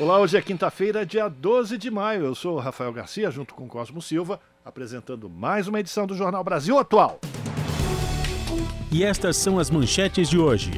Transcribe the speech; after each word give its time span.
Olá, 0.00 0.20
hoje 0.20 0.36
é 0.36 0.40
quinta-feira, 0.40 1.04
dia 1.04 1.28
12 1.28 1.76
de 1.76 1.90
maio. 1.90 2.24
Eu 2.24 2.32
sou 2.32 2.54
o 2.54 2.60
Rafael 2.60 2.92
Garcia, 2.92 3.32
junto 3.32 3.52
com 3.52 3.66
Cosmo 3.66 4.00
Silva, 4.00 4.38
apresentando 4.64 5.28
mais 5.28 5.66
uma 5.66 5.80
edição 5.80 6.06
do 6.06 6.16
Jornal 6.16 6.44
Brasil 6.44 6.78
Atual. 6.78 7.18
E 8.92 9.02
estas 9.02 9.36
são 9.36 9.58
as 9.58 9.68
manchetes 9.70 10.30
de 10.30 10.38
hoje. 10.38 10.70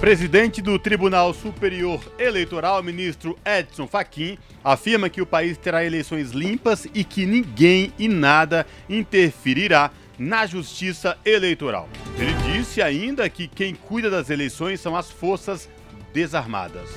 Presidente 0.00 0.60
do 0.60 0.80
Tribunal 0.80 1.32
Superior 1.32 2.00
Eleitoral, 2.18 2.82
ministro 2.82 3.38
Edson 3.44 3.86
Fachin, 3.86 4.36
afirma 4.64 5.08
que 5.08 5.22
o 5.22 5.26
país 5.26 5.56
terá 5.56 5.84
eleições 5.84 6.32
limpas 6.32 6.88
e 6.92 7.04
que 7.04 7.24
ninguém 7.24 7.92
e 7.96 8.08
nada 8.08 8.66
interferirá 8.90 9.92
na 10.18 10.44
justiça 10.44 11.16
eleitoral. 11.24 11.88
Ele 12.18 12.34
disse 12.52 12.82
ainda 12.82 13.30
que 13.30 13.46
quem 13.46 13.76
cuida 13.76 14.10
das 14.10 14.28
eleições 14.28 14.80
são 14.80 14.96
as 14.96 15.08
forças 15.08 15.68
desarmadas. 16.12 16.90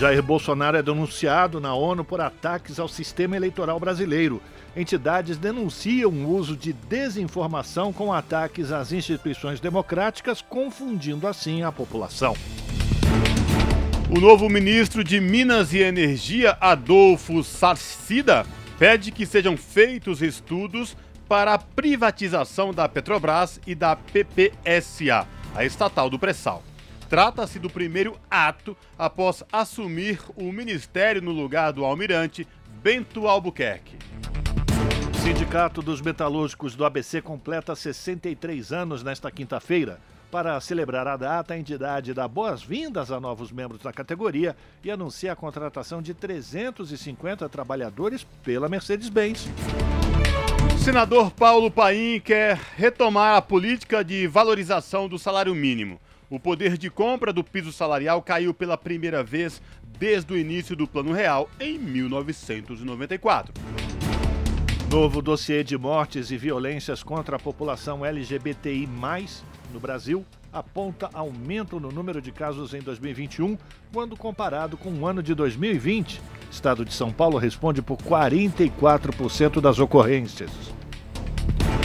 Jair 0.00 0.22
Bolsonaro 0.22 0.78
é 0.78 0.82
denunciado 0.82 1.60
na 1.60 1.74
ONU 1.74 2.02
por 2.02 2.22
ataques 2.22 2.80
ao 2.80 2.88
sistema 2.88 3.36
eleitoral 3.36 3.78
brasileiro. 3.78 4.40
Entidades 4.74 5.36
denunciam 5.36 6.10
o 6.10 6.34
uso 6.34 6.56
de 6.56 6.72
desinformação 6.72 7.92
com 7.92 8.10
ataques 8.10 8.72
às 8.72 8.92
instituições 8.92 9.60
democráticas, 9.60 10.40
confundindo 10.40 11.26
assim 11.26 11.62
a 11.64 11.70
população. 11.70 12.34
O 14.08 14.18
novo 14.18 14.48
ministro 14.48 15.04
de 15.04 15.20
Minas 15.20 15.74
e 15.74 15.80
Energia, 15.80 16.56
Adolfo 16.58 17.44
Sarcida, 17.44 18.46
pede 18.78 19.12
que 19.12 19.26
sejam 19.26 19.54
feitos 19.54 20.22
estudos 20.22 20.96
para 21.28 21.52
a 21.52 21.58
privatização 21.58 22.72
da 22.72 22.88
Petrobras 22.88 23.60
e 23.66 23.74
da 23.74 23.94
PPSA, 23.96 25.28
a 25.54 25.62
estatal 25.62 26.08
do 26.08 26.18
pré-sal. 26.18 26.62
Trata-se 27.10 27.58
do 27.58 27.68
primeiro 27.68 28.16
ato 28.30 28.76
após 28.96 29.42
assumir 29.52 30.20
o 30.36 30.52
ministério 30.52 31.20
no 31.20 31.32
lugar 31.32 31.72
do 31.72 31.84
almirante 31.84 32.46
Bento 32.80 33.26
Albuquerque. 33.26 33.98
O 35.12 35.18
Sindicato 35.18 35.82
dos 35.82 36.00
Metalúrgicos 36.00 36.76
do 36.76 36.84
ABC 36.84 37.20
completa 37.20 37.74
63 37.74 38.72
anos 38.72 39.02
nesta 39.02 39.28
quinta-feira. 39.28 39.98
Para 40.30 40.60
celebrar 40.60 41.08
a 41.08 41.16
data, 41.16 41.52
a 41.52 41.58
entidade 41.58 42.14
dá 42.14 42.28
boas-vindas 42.28 43.10
a 43.10 43.18
novos 43.18 43.50
membros 43.50 43.82
da 43.82 43.92
categoria 43.92 44.54
e 44.84 44.88
anuncia 44.88 45.32
a 45.32 45.36
contratação 45.36 46.00
de 46.00 46.14
350 46.14 47.48
trabalhadores 47.48 48.22
pela 48.44 48.68
Mercedes-Benz. 48.68 49.48
Senador 50.78 51.32
Paulo 51.32 51.72
Paim 51.72 52.20
quer 52.20 52.56
retomar 52.76 53.34
a 53.34 53.42
política 53.42 54.04
de 54.04 54.28
valorização 54.28 55.08
do 55.08 55.18
salário 55.18 55.56
mínimo. 55.56 56.00
O 56.30 56.38
poder 56.38 56.78
de 56.78 56.88
compra 56.88 57.32
do 57.32 57.42
piso 57.42 57.72
salarial 57.72 58.22
caiu 58.22 58.54
pela 58.54 58.78
primeira 58.78 59.24
vez 59.24 59.60
desde 59.98 60.32
o 60.32 60.38
início 60.38 60.76
do 60.76 60.86
Plano 60.86 61.12
Real 61.12 61.50
em 61.58 61.76
1994. 61.76 63.52
Novo 64.88 65.20
dossiê 65.20 65.64
de 65.64 65.76
mortes 65.76 66.30
e 66.30 66.36
violências 66.36 67.02
contra 67.02 67.34
a 67.34 67.38
população 67.38 68.06
LGBTI, 68.06 68.88
no 69.72 69.80
Brasil, 69.80 70.24
aponta 70.52 71.10
aumento 71.12 71.80
no 71.80 71.90
número 71.90 72.22
de 72.22 72.30
casos 72.30 72.74
em 72.74 72.80
2021, 72.80 73.58
quando 73.92 74.16
comparado 74.16 74.76
com 74.76 74.90
o 74.90 75.06
ano 75.06 75.24
de 75.24 75.34
2020. 75.34 76.18
O 76.18 76.22
estado 76.52 76.84
de 76.84 76.94
São 76.94 77.12
Paulo 77.12 77.38
responde 77.38 77.82
por 77.82 77.98
44% 77.98 79.60
das 79.60 79.80
ocorrências. 79.80 80.50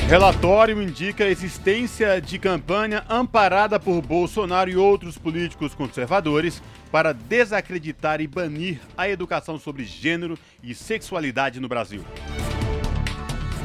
Relatório 0.08 0.80
indica 0.84 1.24
a 1.24 1.30
existência 1.30 2.22
de 2.22 2.38
campanha 2.38 3.04
amparada 3.10 3.80
por 3.80 4.04
Bolsonaro 4.04 4.70
e 4.70 4.78
outros 4.78 5.18
políticos 5.18 5.74
conservadores 5.74 6.62
para 6.92 7.12
desacreditar 7.12 8.22
e 8.22 8.28
banir 8.28 8.80
a 8.96 9.10
educação 9.10 9.58
sobre 9.58 9.84
gênero 9.84 10.38
e 10.62 10.76
sexualidade 10.76 11.60
no 11.60 11.68
Brasil. 11.68 12.06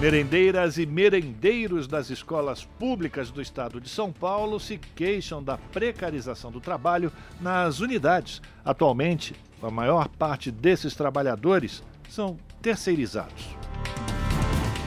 Merendeiras 0.01 0.79
e 0.79 0.87
merendeiros 0.87 1.87
das 1.87 2.09
escolas 2.09 2.65
públicas 2.65 3.31
do 3.31 3.43
estado 3.43 3.79
de 3.79 3.91
São 3.91 4.11
Paulo 4.11 4.59
se 4.59 4.79
queixam 4.97 5.45
da 5.45 5.59
precarização 5.59 6.51
do 6.51 6.59
trabalho 6.59 7.13
nas 7.39 7.81
unidades. 7.81 8.41
Atualmente, 8.65 9.35
a 9.63 9.71
maior 9.71 10.09
parte 10.09 10.51
desses 10.51 10.95
trabalhadores 10.95 11.83
são 12.09 12.39
terceirizados. 12.63 13.45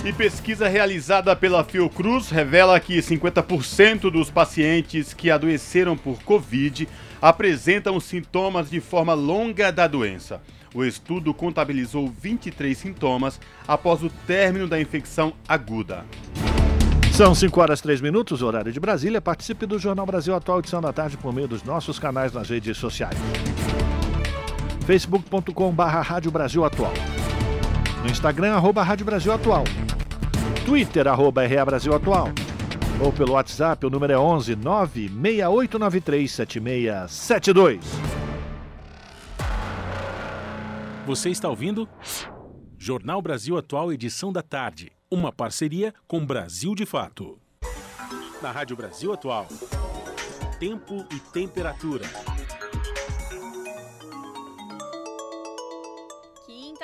E 0.05 0.11
pesquisa 0.11 0.67
realizada 0.67 1.33
pela 1.33 1.63
Fiocruz 1.63 2.29
revela 2.29 2.77
que 2.77 2.97
50% 2.97 4.11
dos 4.11 4.29
pacientes 4.29 5.13
que 5.13 5.31
adoeceram 5.31 5.95
por 5.95 6.21
Covid 6.23 6.89
apresentam 7.21 7.97
sintomas 8.01 8.69
de 8.69 8.81
forma 8.81 9.13
longa 9.13 9.71
da 9.71 9.87
doença. 9.87 10.41
O 10.75 10.83
estudo 10.83 11.33
contabilizou 11.33 12.11
23 12.19 12.77
sintomas 12.77 13.39
após 13.65 14.03
o 14.03 14.09
término 14.27 14.67
da 14.67 14.81
infecção 14.81 15.31
aguda. 15.47 16.03
São 17.13 17.33
5 17.33 17.61
horas 17.61 17.79
3 17.79 18.01
minutos, 18.01 18.41
horário 18.41 18.73
de 18.73 18.81
Brasília. 18.81 19.21
Participe 19.21 19.65
do 19.65 19.79
Jornal 19.79 20.05
Brasil 20.05 20.35
Atual, 20.35 20.59
edição 20.59 20.81
da 20.81 20.91
tarde, 20.91 21.15
por 21.15 21.31
meio 21.31 21.47
dos 21.47 21.63
nossos 21.63 21.97
canais 21.97 22.33
nas 22.33 22.49
redes 22.49 22.75
sociais. 22.75 23.15
facebook.com.br 24.85 25.81
Rádio 25.81 26.29
Brasil 26.29 26.65
Atual. 26.65 26.93
No 28.03 28.09
Instagram, 28.09 28.53
arroba 28.53 28.83
Rádio 28.83 29.05
Brasil 29.05 29.31
Atual. 29.31 29.63
Twitter, 30.65 31.07
arroba 31.07 31.45
RA 31.45 31.65
Brasil 31.65 31.93
Atual. 31.93 32.29
Ou 33.03 33.11
pelo 33.11 33.33
WhatsApp, 33.33 33.85
o 33.85 33.89
número 33.89 34.13
é 34.13 34.17
11 34.17 34.55
96893 34.55 36.31
7672. 36.31 37.85
Você 41.05 41.29
está 41.29 41.49
ouvindo? 41.49 41.87
Jornal 42.77 43.21
Brasil 43.21 43.57
Atual, 43.57 43.91
edição 43.91 44.31
da 44.31 44.41
tarde. 44.41 44.91
Uma 45.11 45.33
parceria 45.33 45.93
com 46.07 46.25
Brasil 46.25 46.73
de 46.73 46.85
Fato. 46.85 47.37
Na 48.41 48.51
Rádio 48.51 48.77
Brasil 48.77 49.11
Atual. 49.11 49.47
Tempo 50.59 51.05
e 51.11 51.19
temperatura. 51.19 52.05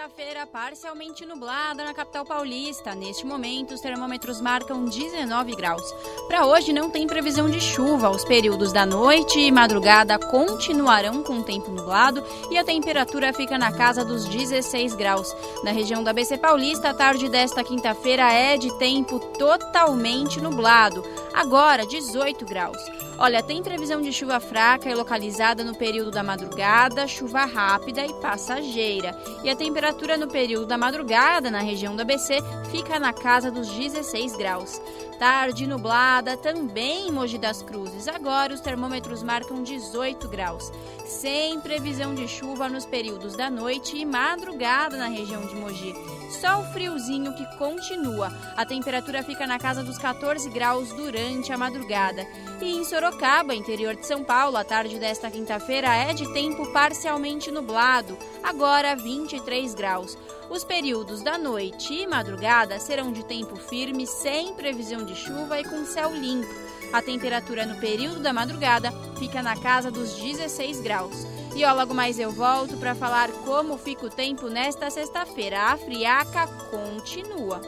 Quinta-feira 0.09 0.47
parcialmente 0.47 1.24
nublada 1.24 1.84
na 1.84 1.94
capital 1.94 2.25
paulista. 2.25 2.96
Neste 2.96 3.28
momento, 3.28 3.75
os 3.75 3.81
termômetros 3.81 4.42
marcam 4.42 4.86
19 4.86 5.56
graus. 5.56 5.84
Para 6.28 6.47
hoje, 6.47 6.74
não 6.74 6.90
tem 6.90 7.06
previsão 7.06 7.47
de 7.47 7.62
chuva. 7.62 8.09
Os 8.09 8.25
períodos 8.25 8.74
da 8.74 8.88
noite 8.88 9.40
e 9.40 9.52
madrugada 9.52 10.18
continuarão 10.18 11.22
com 11.22 11.44
tempo 11.44 11.70
nublado 11.70 12.24
e 12.50 12.58
a 12.58 12.64
temperatura 12.64 13.31
fica 13.34 13.56
na 13.58 13.72
casa 13.72 14.03
dos 14.03 14.25
16 14.25 14.96
graus. 14.96 15.31
Na 15.64 15.72
região 15.72 16.03
da 16.03 16.12
BC 16.12 16.40
Paulista, 16.40 16.90
a 16.90 16.94
tarde 16.94 17.30
desta 17.30 17.64
quinta-feira 17.64 18.34
é 18.34 18.58
de 18.58 18.76
tempo 18.80 19.20
totalmente 19.20 20.41
nublado. 20.41 21.03
Agora, 21.34 21.86
18 21.86 22.46
graus. 22.46 23.09
Olha, 23.22 23.44
tem 23.44 23.62
previsão 23.62 24.02
de 24.02 24.13
chuva 24.13 24.40
fraca 24.40 24.90
e 24.90 24.96
localizada 24.96 25.62
no 25.62 25.75
período 25.75 26.09
da 26.09 26.24
madrugada, 26.24 27.06
chuva 27.06 27.44
rápida 27.44 28.06
e 28.06 28.13
passageira. 28.22 29.13
E 29.44 29.50
a 29.50 29.56
temperatura 29.57 30.16
no 30.16 30.29
período 30.29 30.66
da 30.66 30.78
madrugada 30.78 31.52
na 31.52 31.59
região 31.59 31.97
da 31.97 32.05
BC 32.05 32.38
fica 32.72 32.97
na 32.97 33.11
casa 33.11 33.52
dos 33.52 33.67
16 33.67 34.38
graus. 34.38 34.82
Tarde 35.19 35.67
nublada 35.67 36.37
também 36.37 37.09
em 37.09 37.11
Mogi 37.11 37.37
das 37.37 37.61
Cruzes. 37.61 38.07
Agora 38.07 38.53
os 38.53 38.61
termômetros 38.61 39.21
marcam 39.21 39.61
18 39.61 40.29
graus. 40.29 40.71
Sem 41.05 41.59
previsão 41.59 42.16
de 42.16 42.25
chuva 42.25 42.69
nos 42.69 42.85
períodos 42.85 43.35
da 43.35 43.49
noite 43.49 43.97
e 43.97 44.05
madrugada 44.05 44.95
na 44.95 45.07
região 45.07 45.45
de 45.45 45.55
Mogi. 45.55 45.93
Só 46.39 46.61
o 46.61 46.66
friozinho 46.71 47.33
que 47.33 47.45
continua. 47.57 48.31
A 48.55 48.66
temperatura 48.66 49.21
fica 49.21 49.45
na 49.45 49.59
casa 49.59 49.83
dos 49.83 49.97
14 49.97 50.49
graus 50.51 50.93
durante 50.93 51.51
a 51.51 51.57
madrugada. 51.57 52.25
E 52.61 52.77
em 52.77 52.85
Sorocaba, 52.85 53.53
interior 53.53 53.97
de 53.97 54.05
São 54.05 54.23
Paulo, 54.23 54.55
a 54.55 54.63
tarde 54.63 54.97
desta 54.99 55.29
quinta-feira 55.29 55.93
é 55.93 56.13
de 56.13 56.31
tempo 56.31 56.71
parcialmente 56.71 57.51
nublado, 57.51 58.17
agora 58.41 58.95
23 58.95 59.73
graus. 59.73 60.17
Os 60.49 60.63
períodos 60.63 61.22
da 61.22 61.37
noite 61.37 61.93
e 61.93 62.07
madrugada 62.07 62.79
serão 62.79 63.11
de 63.11 63.23
tempo 63.23 63.55
firme, 63.55 64.07
sem 64.07 64.53
previsão 64.55 65.05
de 65.05 65.16
chuva 65.16 65.59
e 65.59 65.63
com 65.63 65.85
céu 65.85 66.11
limpo. 66.11 66.49
A 66.91 67.03
temperatura 67.03 67.67
no 67.67 67.79
período 67.79 68.19
da 68.19 68.34
madrugada 68.34 68.91
fica 69.19 69.43
na 69.43 69.55
casa 69.55 69.91
dos 69.91 70.16
16 70.16 70.81
graus. 70.81 71.28
E 71.55 71.63
ó, 71.63 71.73
logo 71.73 71.93
mais 71.93 72.17
eu 72.17 72.31
volto 72.31 72.78
para 72.78 72.96
falar 72.96 73.29
como 73.46 73.78
fica 73.78 74.07
o 74.07 74.09
tempo 74.09 74.47
nesta 74.47 74.90
sexta-feira. 74.90 75.72
A 75.72 75.78
friaca 75.78 76.47
continua. 76.72 77.61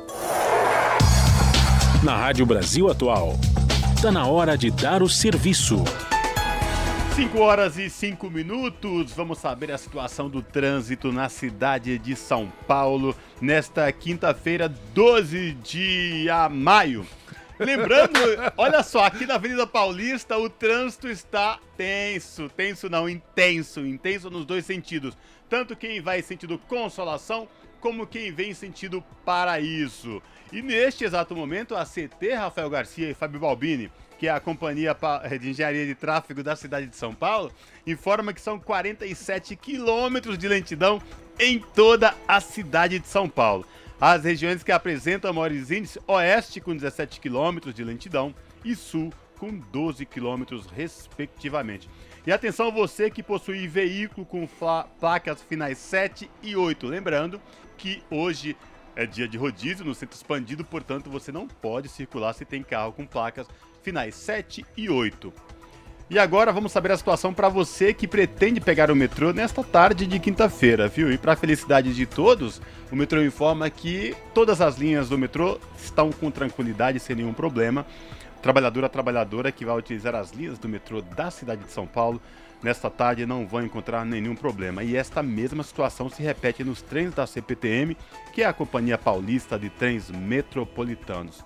Na 2.03 2.17
Rádio 2.17 2.47
Brasil 2.47 2.89
Atual, 2.89 3.35
está 3.95 4.11
na 4.11 4.25
hora 4.25 4.57
de 4.57 4.71
dar 4.71 5.03
o 5.03 5.09
serviço. 5.09 5.83
5 7.15 7.39
horas 7.39 7.77
e 7.77 7.89
5 7.89 8.29
minutos. 8.29 9.11
Vamos 9.11 9.39
saber 9.39 9.69
a 9.71 9.77
situação 9.77 10.29
do 10.29 10.41
trânsito 10.41 11.11
na 11.11 11.27
cidade 11.27 11.99
de 11.99 12.15
São 12.15 12.47
Paulo 12.65 13.13
nesta 13.41 13.91
quinta-feira, 13.91 14.69
12 14.69 15.51
de 15.55 16.27
maio. 16.49 17.05
Lembrando, 17.59 18.17
olha 18.55 18.81
só, 18.81 19.03
aqui 19.03 19.25
na 19.25 19.35
Avenida 19.35 19.67
Paulista 19.67 20.37
o 20.37 20.49
trânsito 20.49 21.09
está 21.09 21.59
tenso, 21.75 22.49
tenso 22.49 22.89
não, 22.89 23.09
intenso, 23.09 23.85
intenso 23.85 24.29
nos 24.29 24.45
dois 24.45 24.65
sentidos. 24.65 25.17
Tanto 25.49 25.75
quem 25.75 25.99
vai 25.99 26.19
em 26.19 26.23
sentido 26.23 26.57
consolação, 26.57 27.47
como 27.81 28.07
quem 28.07 28.31
vem 28.31 28.51
em 28.51 28.53
sentido 28.53 29.03
paraíso. 29.25 30.23
E 30.51 30.61
neste 30.61 31.05
exato 31.05 31.33
momento, 31.33 31.75
a 31.75 31.85
CT 31.85 32.33
Rafael 32.33 32.69
Garcia 32.69 33.09
e 33.09 33.13
Fábio 33.13 33.39
Balbini, 33.39 33.89
que 34.19 34.27
é 34.27 34.31
a 34.31 34.39
Companhia 34.39 34.95
de 35.39 35.49
Engenharia 35.49 35.85
de 35.85 35.95
Tráfego 35.95 36.43
da 36.43 36.57
cidade 36.57 36.87
de 36.87 36.95
São 36.95 37.13
Paulo, 37.13 37.51
informa 37.87 38.33
que 38.33 38.41
são 38.41 38.59
47 38.59 39.55
quilômetros 39.55 40.37
de 40.37 40.49
lentidão 40.49 41.01
em 41.39 41.57
toda 41.57 42.13
a 42.27 42.41
cidade 42.41 42.99
de 42.99 43.07
São 43.07 43.29
Paulo. 43.29 43.65
As 43.99 44.25
regiões 44.25 44.61
que 44.61 44.73
apresentam 44.73 45.31
maiores 45.31 45.71
índices, 45.71 46.01
oeste 46.05 46.59
com 46.59 46.75
17 46.75 47.21
km 47.21 47.71
de 47.73 47.83
lentidão 47.83 48.35
e 48.65 48.75
sul 48.75 49.13
com 49.39 49.57
12 49.57 50.05
km 50.05 50.43
respectivamente. 50.75 51.89
E 52.27 52.31
atenção 52.31 52.71
você 52.71 53.09
que 53.09 53.23
possui 53.23 53.67
veículo 53.67 54.25
com 54.25 54.47
placas 54.99 55.41
finais 55.41 55.77
7 55.77 56.29
e 56.43 56.55
8, 56.55 56.85
lembrando 56.87 57.41
que 57.77 58.03
hoje 58.11 58.55
é 58.95 59.05
dia 59.05 59.27
de 59.27 59.37
rodízio 59.37 59.85
no 59.85 59.95
centro 59.95 60.15
expandido, 60.15 60.63
portanto 60.63 61.09
você 61.09 61.31
não 61.31 61.47
pode 61.47 61.89
circular 61.89 62.33
se 62.33 62.45
tem 62.45 62.63
carro 62.63 62.91
com 62.91 63.05
placas 63.05 63.47
finais 63.81 64.15
7 64.15 64.65
e 64.77 64.89
8. 64.89 65.33
E 66.09 66.19
agora 66.19 66.51
vamos 66.51 66.73
saber 66.73 66.91
a 66.91 66.97
situação 66.97 67.33
para 67.33 67.47
você 67.47 67.93
que 67.93 68.05
pretende 68.05 68.59
pegar 68.59 68.91
o 68.91 68.95
metrô 68.95 69.31
nesta 69.31 69.63
tarde 69.63 70.05
de 70.05 70.19
quinta-feira, 70.19 70.89
viu? 70.89 71.09
E 71.09 71.17
para 71.17 71.37
felicidade 71.37 71.95
de 71.95 72.05
todos, 72.05 72.61
o 72.91 72.97
metrô 72.97 73.23
informa 73.23 73.69
que 73.69 74.13
todas 74.33 74.59
as 74.59 74.77
linhas 74.77 75.07
do 75.07 75.17
metrô 75.17 75.57
estão 75.77 76.11
com 76.11 76.29
tranquilidade, 76.29 76.99
sem 76.99 77.15
nenhum 77.15 77.33
problema. 77.33 77.85
Trabalhadora 78.41 78.89
trabalhadora 78.89 79.53
que 79.53 79.63
vai 79.63 79.77
utilizar 79.77 80.13
as 80.13 80.31
linhas 80.31 80.59
do 80.59 80.67
metrô 80.67 81.01
da 81.01 81.31
cidade 81.31 81.63
de 81.63 81.71
São 81.71 81.87
Paulo 81.87 82.21
nesta 82.63 82.89
tarde 82.89 83.25
não 83.25 83.47
vão 83.47 83.63
encontrar 83.63 84.05
nenhum 84.05 84.35
problema. 84.35 84.83
E 84.83 84.95
esta 84.95 85.23
mesma 85.23 85.63
situação 85.63 86.09
se 86.09 86.21
repete 86.21 86.63
nos 86.63 86.81
trens 86.81 87.13
da 87.13 87.25
CPTM, 87.25 87.97
que 88.33 88.43
é 88.43 88.45
a 88.45 88.53
Companhia 88.53 88.97
Paulista 88.97 89.57
de 89.57 89.69
Trens 89.69 90.09
Metropolitanos. 90.09 91.43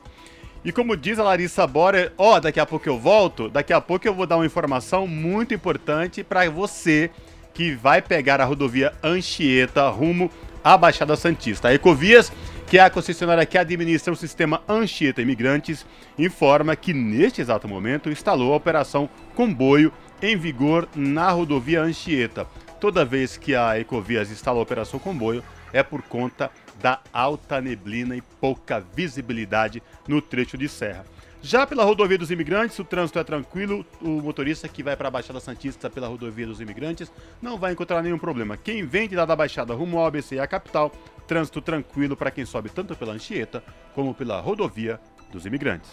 E 0.63 0.71
como 0.71 0.97
diz 0.97 1.19
a 1.19 1.23
Larissa 1.23 1.67
Borer, 1.67 2.11
ó, 2.17 2.35
oh, 2.35 2.39
daqui 2.39 2.59
a 2.59 2.65
pouco 2.65 2.89
eu 2.89 2.97
volto, 2.97 3.49
daqui 3.49 3.71
a 3.71 3.79
pouco 3.79 4.07
eu 4.07 4.15
vou 4.15 4.25
dar 4.25 4.37
uma 4.37 4.47
informação 4.47 5.05
muito 5.05 5.53
importante 5.53 6.23
para 6.23 6.49
você 6.49 7.11
que 7.53 7.75
vai 7.75 8.01
pegar 8.01 8.41
a 8.41 8.45
rodovia 8.45 8.91
Anchieta 9.03 9.87
rumo 9.89 10.29
à 10.63 10.75
Baixada 10.75 11.15
Santista. 11.15 11.67
A 11.67 11.73
Ecovias, 11.75 12.31
que 12.65 12.79
é 12.79 12.81
a 12.81 12.89
concessionária 12.89 13.45
que 13.45 13.59
administra 13.59 14.11
o 14.11 14.15
sistema 14.15 14.63
Anchieta 14.67 15.21
Imigrantes, 15.21 15.85
informa 16.17 16.75
que 16.75 16.93
neste 16.93 17.41
exato 17.41 17.67
momento 17.67 18.09
instalou 18.09 18.51
a 18.51 18.57
operação 18.57 19.07
Comboio 19.35 19.93
em 20.21 20.37
vigor 20.37 20.87
na 20.95 21.29
rodovia 21.31 21.81
Anchieta. 21.81 22.47
Toda 22.79 23.05
vez 23.05 23.37
que 23.37 23.55
a 23.55 23.79
Ecovias 23.79 24.31
instala 24.31 24.59
a 24.59 24.61
operação 24.63 24.99
Comboio, 24.99 25.43
é 25.73 25.83
por 25.83 26.01
conta 26.01 26.51
da 26.81 26.99
alta 27.11 27.59
neblina 27.59 28.15
e 28.15 28.21
pouca 28.21 28.79
visibilidade 28.79 29.81
no 30.07 30.21
trecho 30.21 30.57
de 30.57 30.69
serra. 30.69 31.05
Já 31.41 31.67
pela 31.67 31.83
rodovia 31.83 32.17
dos 32.17 32.31
imigrantes, 32.31 32.79
o 32.79 32.83
trânsito 32.83 33.19
é 33.19 33.23
tranquilo. 33.23 33.85
O 34.01 34.21
motorista 34.21 34.67
que 34.67 34.81
vai 34.81 34.95
para 34.95 35.09
a 35.09 35.11
Baixada 35.11 35.39
Santista 35.39 35.91
pela 35.91 36.07
rodovia 36.07 36.47
dos 36.47 36.59
imigrantes 36.59 37.11
não 37.39 37.55
vai 37.55 37.73
encontrar 37.73 38.01
nenhum 38.01 38.17
problema. 38.17 38.57
Quem 38.57 38.83
vem 38.83 39.07
de 39.07 39.15
lá 39.15 39.25
da 39.25 39.35
Baixada 39.35 39.75
rumo 39.75 39.99
ao 39.99 40.07
ABC 40.07 40.35
e 40.35 40.39
à 40.39 40.47
capital, 40.47 40.91
trânsito 41.27 41.61
tranquilo 41.61 42.17
para 42.17 42.31
quem 42.31 42.45
sobe 42.45 42.69
tanto 42.69 42.95
pela 42.95 43.13
Anchieta 43.13 43.63
como 43.93 44.13
pela 44.13 44.41
rodovia 44.41 44.99
dos 45.31 45.45
imigrantes. 45.45 45.91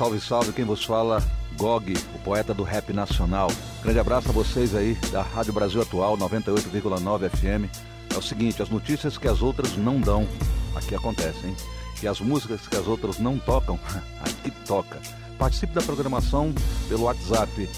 Salve, 0.00 0.18
salve, 0.18 0.52
quem 0.54 0.64
vos 0.64 0.82
fala 0.82 1.22
Gog, 1.58 1.92
o 2.14 2.18
poeta 2.20 2.54
do 2.54 2.62
rap 2.62 2.90
nacional. 2.90 3.52
Grande 3.82 3.98
abraço 3.98 4.30
a 4.30 4.32
vocês 4.32 4.74
aí 4.74 4.94
da 5.12 5.20
Rádio 5.20 5.52
Brasil 5.52 5.82
Atual 5.82 6.16
98,9 6.16 7.28
FM. 7.28 7.68
É 8.10 8.16
o 8.16 8.22
seguinte, 8.22 8.62
as 8.62 8.70
notícias 8.70 9.18
que 9.18 9.28
as 9.28 9.42
outras 9.42 9.76
não 9.76 10.00
dão, 10.00 10.26
aqui 10.74 10.94
acontecem? 10.94 11.54
E 12.02 12.08
as 12.08 12.18
músicas 12.18 12.66
que 12.66 12.78
as 12.78 12.86
outras 12.86 13.18
não 13.18 13.38
tocam, 13.38 13.78
aqui 14.24 14.50
toca. 14.66 14.98
Participe 15.38 15.74
da 15.74 15.82
programação 15.82 16.54
pelo 16.88 17.02
WhatsApp 17.02 17.68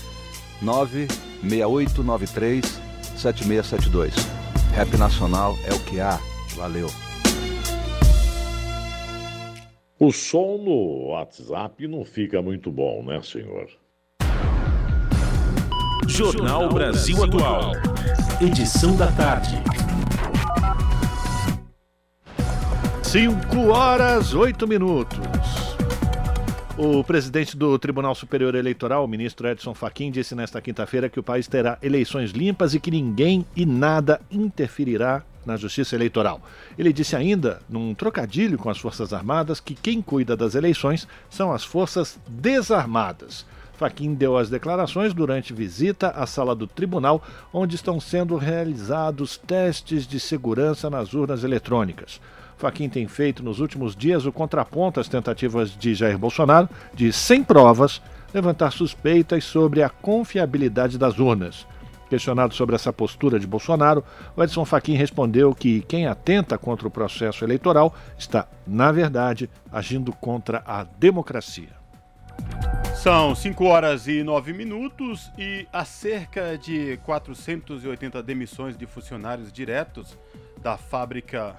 96893 0.63 2.65
7672. 3.17 4.15
Rap 4.77 4.97
Nacional 4.97 5.59
é 5.65 5.75
o 5.75 5.81
que 5.81 5.99
há. 5.99 6.21
Valeu. 6.55 6.89
O 10.04 10.10
som 10.10 10.58
no 10.58 11.10
WhatsApp 11.10 11.87
não 11.87 12.04
fica 12.04 12.43
muito 12.43 12.72
bom, 12.72 13.04
né, 13.04 13.22
senhor? 13.22 13.69
Jornal 16.08 16.69
Brasil 16.70 17.22
Atual. 17.22 17.70
Edição 18.40 18.96
da 18.96 19.12
tarde. 19.12 19.54
5 23.04 23.56
horas 23.69 24.34
8 24.34 24.66
minutos. 24.66 25.20
O 26.76 27.04
presidente 27.04 27.56
do 27.56 27.78
Tribunal 27.78 28.16
Superior 28.16 28.56
Eleitoral, 28.56 29.04
o 29.04 29.08
ministro 29.08 29.46
Edson 29.46 29.72
Fachin, 29.72 30.10
disse 30.10 30.34
nesta 30.34 30.60
quinta-feira 30.60 31.08
que 31.08 31.20
o 31.20 31.22
país 31.22 31.46
terá 31.46 31.78
eleições 31.81 32.32
limpas 32.32 32.75
e 32.75 32.81
que 32.81 32.90
ninguém 32.90 33.46
e 33.54 33.64
nada 33.64 34.20
interferirá 34.32 35.22
na 35.44 35.56
Justiça 35.56 35.94
Eleitoral. 35.94 36.41
Ele 36.79 36.93
disse 36.93 37.17
ainda, 37.17 37.61
num 37.69 37.94
trocadilho 37.94 38.59
com 38.59 38.71
as 38.71 38.79
Forças 38.79 39.12
Armadas, 39.12 39.61
que 39.61 39.75
quem 39.75 40.00
cuida 40.00 40.37
das 40.37 40.55
eleições 40.55 41.06
são 41.31 41.53
as 41.53 41.65
Forças 41.65 42.19
Desarmadas. 42.29 43.44
Faquim 43.83 44.14
deu 44.14 44.37
as 44.37 44.49
declarações 44.49 45.12
durante 45.12 45.52
visita 45.52 46.11
à 46.11 46.25
sala 46.26 46.55
do 46.55 46.66
tribunal, 46.66 47.23
onde 47.52 47.75
estão 47.75 47.99
sendo 47.99 48.37
realizados 48.37 49.37
testes 49.37 50.07
de 50.07 50.21
segurança 50.21 50.88
nas 50.88 51.14
urnas 51.14 51.43
eletrônicas. 51.43 52.21
Faquim 52.57 52.88
tem 52.88 53.09
feito 53.09 53.43
nos 53.43 53.59
últimos 53.59 53.97
dias 53.97 54.25
o 54.25 54.31
contraponto 54.31 55.00
às 55.00 55.09
tentativas 55.09 55.76
de 55.76 55.97
Jair 55.97 56.16
Bolsonaro 56.16 56.69
de, 56.95 57.12
sem 57.12 57.43
provas, 57.43 58.00
levantar 58.33 58.71
suspeitas 58.71 59.43
sobre 59.43 59.83
a 59.83 59.88
confiabilidade 59.88 60.97
das 60.97 61.19
urnas. 61.19 61.66
Questionado 62.12 62.52
sobre 62.52 62.75
essa 62.75 62.92
postura 62.92 63.40
de 63.40 63.47
Bolsonaro, 63.47 64.04
o 64.37 64.45
Edson 64.45 64.66
Fachin 64.66 64.92
respondeu 64.92 65.54
que 65.54 65.81
quem 65.81 66.07
atenta 66.07 66.59
contra 66.59 66.87
o 66.87 66.90
processo 66.90 67.42
eleitoral 67.42 67.95
está, 68.19 68.47
na 68.66 68.92
verdade, 68.92 69.49
agindo 69.73 70.12
contra 70.12 70.62
a 70.66 70.85
democracia. 70.85 71.71
São 72.97 73.35
5 73.35 73.64
horas 73.64 74.09
e 74.09 74.23
9 74.23 74.52
minutos 74.52 75.33
e 75.38 75.66
há 75.73 75.87
cerca 75.87 76.59
de 76.59 76.99
480 76.99 78.23
demissões 78.23 78.76
de 78.76 78.85
funcionários 78.85 79.50
diretos 79.50 80.19
da 80.62 80.76
fábrica 80.76 81.57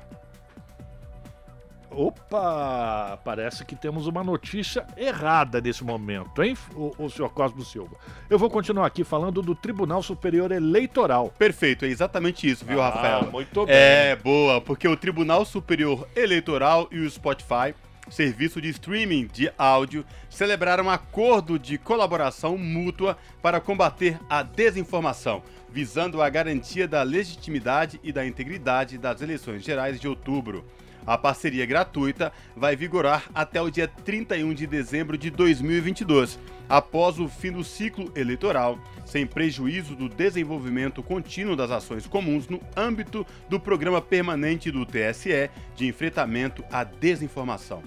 Opa! 1.95 3.19
Parece 3.23 3.63
que 3.63 3.75
temos 3.75 4.07
uma 4.07 4.23
notícia 4.23 4.85
errada 4.97 5.61
nesse 5.61 5.83
momento, 5.83 6.41
hein, 6.41 6.57
o, 6.75 6.93
o 6.97 7.09
senhor 7.09 7.29
Cosmo 7.29 7.63
Silva? 7.63 7.95
Eu 8.29 8.39
vou 8.39 8.49
continuar 8.49 8.85
aqui 8.85 9.03
falando 9.03 9.41
do 9.41 9.53
Tribunal 9.53 10.01
Superior 10.01 10.51
Eleitoral. 10.51 11.33
Perfeito, 11.37 11.85
é 11.85 11.87
exatamente 11.87 12.49
isso, 12.49 12.65
viu, 12.65 12.81
ah, 12.81 12.89
Rafael? 12.89 13.31
Muito 13.31 13.65
bem. 13.65 13.75
É, 13.75 14.15
boa, 14.15 14.59
porque 14.59 14.87
o 14.87 14.97
Tribunal 14.97 15.45
Superior 15.45 16.07
Eleitoral 16.15 16.87
e 16.91 16.99
o 16.99 17.09
Spotify 17.09 17.73
serviço 18.09 18.61
de 18.61 18.69
streaming 18.69 19.27
de 19.27 19.51
áudio, 19.57 20.05
celebraram 20.29 20.85
um 20.85 20.89
acordo 20.89 21.57
de 21.57 21.77
colaboração 21.77 22.57
mútua 22.57 23.17
para 23.41 23.59
combater 23.59 24.19
a 24.29 24.43
desinformação, 24.43 25.41
visando 25.69 26.21
a 26.21 26.29
garantia 26.29 26.87
da 26.87 27.01
legitimidade 27.03 27.99
e 28.03 28.11
da 28.11 28.25
integridade 28.25 28.97
das 28.97 29.21
eleições 29.21 29.63
gerais 29.63 29.99
de 29.99 30.07
outubro. 30.07 30.65
A 31.05 31.17
parceria 31.17 31.65
gratuita 31.65 32.31
vai 32.55 32.75
vigorar 32.75 33.29
até 33.35 33.61
o 33.61 33.69
dia 33.69 33.87
31 33.87 34.53
de 34.53 34.65
dezembro 34.65 35.17
de 35.17 35.29
2022, 35.29 36.39
após 36.69 37.19
o 37.19 37.27
fim 37.27 37.51
do 37.51 37.63
ciclo 37.63 38.11
eleitoral, 38.15 38.79
sem 39.05 39.27
prejuízo 39.27 39.95
do 39.95 40.07
desenvolvimento 40.07 41.03
contínuo 41.03 41.55
das 41.55 41.71
ações 41.71 42.07
comuns 42.07 42.47
no 42.47 42.61
âmbito 42.75 43.25
do 43.49 43.59
programa 43.59 44.01
permanente 44.01 44.71
do 44.71 44.85
TSE 44.85 45.49
de 45.75 45.87
enfrentamento 45.87 46.63
à 46.71 46.83
desinformação. 46.83 47.83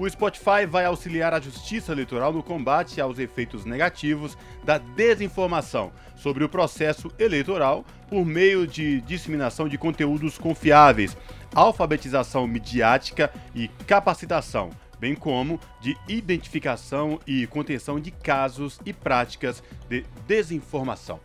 O 0.00 0.08
Spotify 0.08 0.64
vai 0.66 0.86
auxiliar 0.86 1.34
a 1.34 1.40
Justiça 1.40 1.92
Eleitoral 1.92 2.32
no 2.32 2.42
combate 2.42 3.02
aos 3.02 3.18
efeitos 3.18 3.66
negativos 3.66 4.34
da 4.64 4.78
desinformação 4.78 5.92
sobre 6.16 6.42
o 6.42 6.48
processo 6.48 7.12
eleitoral 7.18 7.84
por 8.08 8.24
meio 8.24 8.66
de 8.66 9.02
disseminação 9.02 9.68
de 9.68 9.76
conteúdos 9.76 10.38
confiáveis, 10.38 11.14
alfabetização 11.54 12.46
midiática 12.46 13.30
e 13.54 13.68
capacitação, 13.86 14.70
bem 14.98 15.14
como 15.14 15.60
de 15.82 15.94
identificação 16.08 17.20
e 17.26 17.46
contenção 17.46 18.00
de 18.00 18.10
casos 18.10 18.80
e 18.86 18.94
práticas 18.94 19.62
de 19.86 20.06
desinformação. 20.26 21.20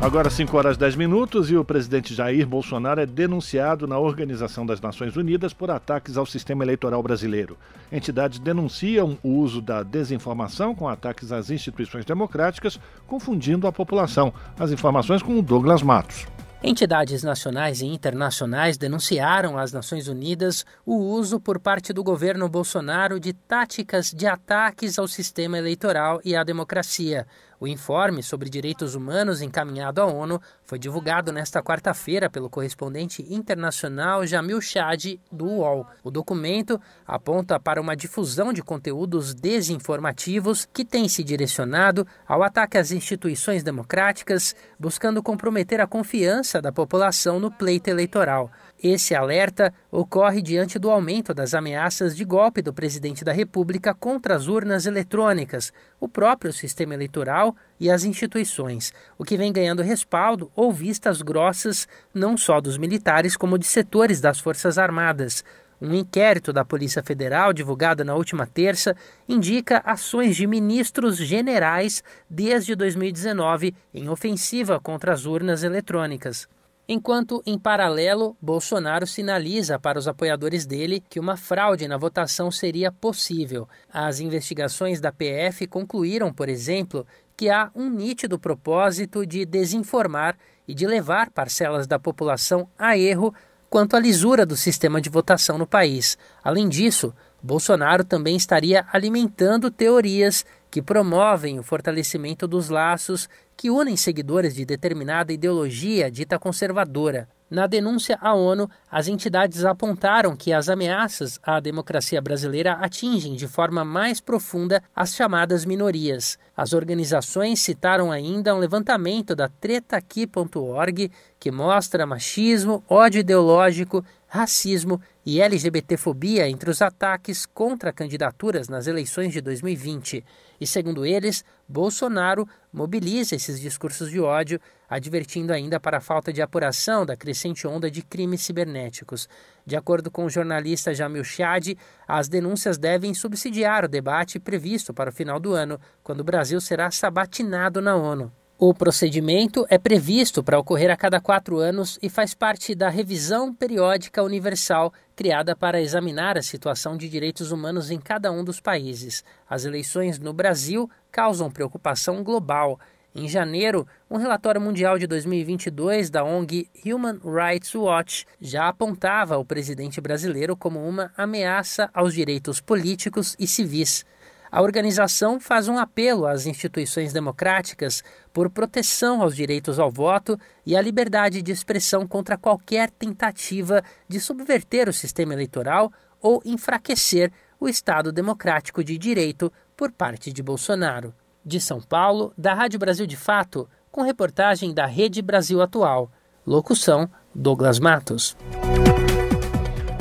Agora 0.00 0.28
5 0.28 0.54
horas 0.56 0.76
10 0.76 0.96
minutos 0.96 1.50
e 1.50 1.56
o 1.56 1.64
presidente 1.64 2.14
Jair 2.14 2.46
Bolsonaro 2.46 3.00
é 3.00 3.06
denunciado 3.06 3.86
na 3.86 3.98
Organização 3.98 4.66
das 4.66 4.80
Nações 4.80 5.16
Unidas 5.16 5.54
por 5.54 5.70
ataques 5.70 6.18
ao 6.18 6.26
sistema 6.26 6.62
eleitoral 6.62 7.02
brasileiro. 7.02 7.56
Entidades 7.90 8.38
denunciam 8.38 9.16
o 9.22 9.30
uso 9.30 9.62
da 9.62 9.82
desinformação 9.82 10.74
com 10.74 10.88
ataques 10.88 11.32
às 11.32 11.48
instituições 11.48 12.04
democráticas, 12.04 12.78
confundindo 13.06 13.66
a 13.66 13.72
população. 13.72 14.32
As 14.58 14.70
informações 14.72 15.22
com 15.22 15.38
o 15.38 15.42
Douglas 15.42 15.82
Matos. 15.82 16.26
Entidades 16.66 17.22
nacionais 17.22 17.82
e 17.82 17.86
internacionais 17.86 18.78
denunciaram 18.78 19.58
às 19.58 19.70
Nações 19.70 20.08
Unidas 20.08 20.64
o 20.86 20.96
uso 20.96 21.38
por 21.38 21.60
parte 21.60 21.92
do 21.92 22.02
governo 22.02 22.48
Bolsonaro 22.48 23.20
de 23.20 23.34
táticas 23.34 24.10
de 24.10 24.26
ataques 24.26 24.98
ao 24.98 25.06
sistema 25.06 25.58
eleitoral 25.58 26.22
e 26.24 26.34
à 26.34 26.42
democracia. 26.42 27.26
O 27.64 27.66
informe 27.66 28.22
sobre 28.22 28.50
direitos 28.50 28.94
humanos 28.94 29.40
encaminhado 29.40 30.02
à 30.02 30.04
ONU 30.04 30.38
foi 30.64 30.78
divulgado 30.78 31.32
nesta 31.32 31.62
quarta-feira 31.62 32.28
pelo 32.28 32.50
correspondente 32.50 33.24
internacional 33.32 34.26
Jamil 34.26 34.60
Chad, 34.60 35.18
do 35.32 35.46
UOL. 35.46 35.86
O 36.02 36.10
documento 36.10 36.78
aponta 37.06 37.58
para 37.58 37.80
uma 37.80 37.96
difusão 37.96 38.52
de 38.52 38.62
conteúdos 38.62 39.32
desinformativos 39.32 40.68
que 40.74 40.84
tem 40.84 41.08
se 41.08 41.24
direcionado 41.24 42.06
ao 42.28 42.42
ataque 42.42 42.76
às 42.76 42.90
instituições 42.90 43.62
democráticas, 43.62 44.54
buscando 44.78 45.22
comprometer 45.22 45.80
a 45.80 45.86
confiança 45.86 46.60
da 46.60 46.70
população 46.70 47.40
no 47.40 47.50
pleito 47.50 47.88
eleitoral. 47.88 48.50
Esse 48.82 49.14
alerta 49.14 49.72
ocorre 49.90 50.42
diante 50.42 50.78
do 50.78 50.90
aumento 50.90 51.32
das 51.32 51.54
ameaças 51.54 52.14
de 52.14 52.24
golpe 52.24 52.60
do 52.60 52.72
presidente 52.72 53.24
da 53.24 53.32
República 53.32 53.94
contra 53.94 54.34
as 54.34 54.46
urnas 54.46 54.84
eletrônicas, 54.84 55.72
o 55.98 56.08
próprio 56.08 56.52
sistema 56.52 56.92
eleitoral 56.92 57.56
e 57.80 57.90
as 57.90 58.04
instituições, 58.04 58.92
o 59.16 59.24
que 59.24 59.36
vem 59.36 59.52
ganhando 59.52 59.82
respaldo 59.82 60.50
ou 60.54 60.72
vistas 60.72 61.22
grossas 61.22 61.88
não 62.12 62.36
só 62.36 62.60
dos 62.60 62.76
militares, 62.76 63.36
como 63.36 63.58
de 63.58 63.66
setores 63.66 64.20
das 64.20 64.38
Forças 64.38 64.76
Armadas. 64.76 65.44
Um 65.80 65.94
inquérito 65.94 66.52
da 66.52 66.64
Polícia 66.64 67.02
Federal, 67.02 67.52
divulgado 67.52 68.04
na 68.04 68.14
última 68.14 68.46
terça, 68.46 68.94
indica 69.28 69.82
ações 69.84 70.36
de 70.36 70.46
ministros 70.46 71.16
generais 71.16 72.02
desde 72.28 72.74
2019 72.74 73.74
em 73.92 74.08
ofensiva 74.08 74.80
contra 74.80 75.12
as 75.12 75.26
urnas 75.26 75.62
eletrônicas. 75.62 76.48
Enquanto, 76.86 77.42
em 77.46 77.58
paralelo, 77.58 78.36
Bolsonaro 78.42 79.06
sinaliza 79.06 79.78
para 79.78 79.98
os 79.98 80.06
apoiadores 80.06 80.66
dele 80.66 81.02
que 81.08 81.18
uma 81.18 81.34
fraude 81.34 81.88
na 81.88 81.96
votação 81.96 82.50
seria 82.50 82.92
possível. 82.92 83.66
As 83.90 84.20
investigações 84.20 85.00
da 85.00 85.10
PF 85.10 85.66
concluíram, 85.66 86.30
por 86.30 86.46
exemplo, 86.46 87.06
que 87.34 87.48
há 87.48 87.70
um 87.74 87.88
nítido 87.88 88.38
propósito 88.38 89.24
de 89.24 89.46
desinformar 89.46 90.36
e 90.68 90.74
de 90.74 90.86
levar 90.86 91.30
parcelas 91.30 91.86
da 91.86 91.98
população 91.98 92.68
a 92.78 92.98
erro 92.98 93.34
quanto 93.70 93.96
à 93.96 93.98
lisura 93.98 94.44
do 94.44 94.56
sistema 94.56 95.00
de 95.00 95.08
votação 95.08 95.56
no 95.56 95.66
país. 95.66 96.18
Além 96.44 96.68
disso, 96.68 97.14
Bolsonaro 97.42 98.04
também 98.04 98.36
estaria 98.36 98.86
alimentando 98.92 99.70
teorias 99.70 100.44
que 100.70 100.82
promovem 100.82 101.58
o 101.58 101.62
fortalecimento 101.62 102.46
dos 102.46 102.68
laços 102.68 103.28
que 103.56 103.70
unem 103.70 103.96
seguidores 103.96 104.54
de 104.54 104.64
determinada 104.64 105.32
ideologia 105.32 106.10
dita 106.10 106.38
conservadora. 106.38 107.28
Na 107.50 107.66
denúncia 107.66 108.18
à 108.20 108.34
ONU, 108.34 108.68
as 108.90 109.06
entidades 109.06 109.64
apontaram 109.64 110.34
que 110.34 110.52
as 110.52 110.68
ameaças 110.68 111.38
à 111.42 111.60
democracia 111.60 112.20
brasileira 112.20 112.72
atingem 112.72 113.36
de 113.36 113.46
forma 113.46 113.84
mais 113.84 114.20
profunda 114.20 114.82
as 114.96 115.14
chamadas 115.14 115.64
minorias. 115.64 116.38
As 116.56 116.72
organizações 116.72 117.60
citaram 117.60 118.10
ainda 118.10 118.54
um 118.54 118.58
levantamento 118.58 119.36
da 119.36 119.48
tretaaqui.org 119.48 121.12
que 121.38 121.50
mostra 121.52 122.06
machismo, 122.06 122.82
ódio 122.88 123.20
ideológico, 123.20 124.04
racismo 124.34 125.00
e 125.24 125.40
LGBTfobia 125.40 126.48
entre 126.48 126.68
os 126.68 126.82
ataques 126.82 127.46
contra 127.46 127.92
candidaturas 127.92 128.68
nas 128.68 128.88
eleições 128.88 129.32
de 129.32 129.40
2020. 129.40 130.24
E 130.60 130.66
segundo 130.66 131.06
eles, 131.06 131.44
Bolsonaro 131.68 132.44
mobiliza 132.72 133.36
esses 133.36 133.60
discursos 133.60 134.10
de 134.10 134.18
ódio, 134.18 134.60
advertindo 134.90 135.52
ainda 135.52 135.78
para 135.78 135.98
a 135.98 136.00
falta 136.00 136.32
de 136.32 136.42
apuração 136.42 137.06
da 137.06 137.16
crescente 137.16 137.64
onda 137.64 137.88
de 137.88 138.02
crimes 138.02 138.40
cibernéticos. 138.40 139.28
De 139.64 139.76
acordo 139.76 140.10
com 140.10 140.24
o 140.24 140.30
jornalista 140.30 140.92
Jamil 140.92 141.22
Chad, 141.22 141.74
as 142.08 142.28
denúncias 142.28 142.76
devem 142.76 143.14
subsidiar 143.14 143.84
o 143.84 143.88
debate 143.88 144.40
previsto 144.40 144.92
para 144.92 145.10
o 145.10 145.14
final 145.14 145.38
do 145.38 145.52
ano, 145.52 145.78
quando 146.02 146.22
o 146.22 146.24
Brasil 146.24 146.60
será 146.60 146.90
sabatinado 146.90 147.80
na 147.80 147.94
ONU. 147.94 148.32
O 148.66 148.72
procedimento 148.72 149.66
é 149.68 149.76
previsto 149.76 150.42
para 150.42 150.58
ocorrer 150.58 150.90
a 150.90 150.96
cada 150.96 151.20
quatro 151.20 151.58
anos 151.58 151.98
e 152.00 152.08
faz 152.08 152.32
parte 152.32 152.74
da 152.74 152.88
revisão 152.88 153.52
periódica 153.52 154.22
universal 154.22 154.90
criada 155.14 155.54
para 155.54 155.82
examinar 155.82 156.38
a 156.38 156.42
situação 156.42 156.96
de 156.96 157.06
direitos 157.06 157.52
humanos 157.52 157.90
em 157.90 158.00
cada 158.00 158.32
um 158.32 158.42
dos 158.42 158.60
países. 158.60 159.22
As 159.46 159.66
eleições 159.66 160.18
no 160.18 160.32
Brasil 160.32 160.88
causam 161.12 161.50
preocupação 161.50 162.24
global. 162.24 162.80
Em 163.14 163.28
janeiro, 163.28 163.86
um 164.10 164.16
relatório 164.16 164.62
mundial 164.62 164.98
de 164.98 165.06
2022 165.06 166.08
da 166.08 166.24
ONG 166.24 166.66
Human 166.86 167.20
Rights 167.22 167.74
Watch 167.74 168.24
já 168.40 168.68
apontava 168.68 169.36
o 169.36 169.44
presidente 169.44 170.00
brasileiro 170.00 170.56
como 170.56 170.82
uma 170.82 171.12
ameaça 171.18 171.90
aos 171.92 172.14
direitos 172.14 172.62
políticos 172.62 173.36
e 173.38 173.46
civis. 173.46 174.06
A 174.54 174.62
organização 174.62 175.40
faz 175.40 175.66
um 175.66 175.76
apelo 175.76 176.28
às 176.28 176.46
instituições 176.46 177.12
democráticas 177.12 178.04
por 178.32 178.48
proteção 178.48 179.20
aos 179.20 179.34
direitos 179.34 179.80
ao 179.80 179.90
voto 179.90 180.38
e 180.64 180.76
à 180.76 180.80
liberdade 180.80 181.42
de 181.42 181.50
expressão 181.50 182.06
contra 182.06 182.38
qualquer 182.38 182.88
tentativa 182.88 183.82
de 184.08 184.20
subverter 184.20 184.88
o 184.88 184.92
sistema 184.92 185.32
eleitoral 185.32 185.92
ou 186.20 186.40
enfraquecer 186.44 187.32
o 187.58 187.68
Estado 187.68 188.12
democrático 188.12 188.84
de 188.84 188.96
direito 188.96 189.52
por 189.76 189.90
parte 189.90 190.32
de 190.32 190.40
Bolsonaro. 190.40 191.12
De 191.44 191.60
São 191.60 191.80
Paulo, 191.80 192.32
da 192.38 192.54
Rádio 192.54 192.78
Brasil 192.78 193.08
de 193.08 193.16
Fato, 193.16 193.68
com 193.90 194.02
reportagem 194.02 194.72
da 194.72 194.86
Rede 194.86 195.20
Brasil 195.20 195.60
Atual. 195.60 196.12
Locução: 196.46 197.10
Douglas 197.34 197.80
Matos. 197.80 198.36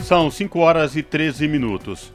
São 0.03 0.29
5 0.29 0.59
horas 0.59 0.95
e 0.95 1.01
13 1.01 1.47
minutos. 1.47 2.13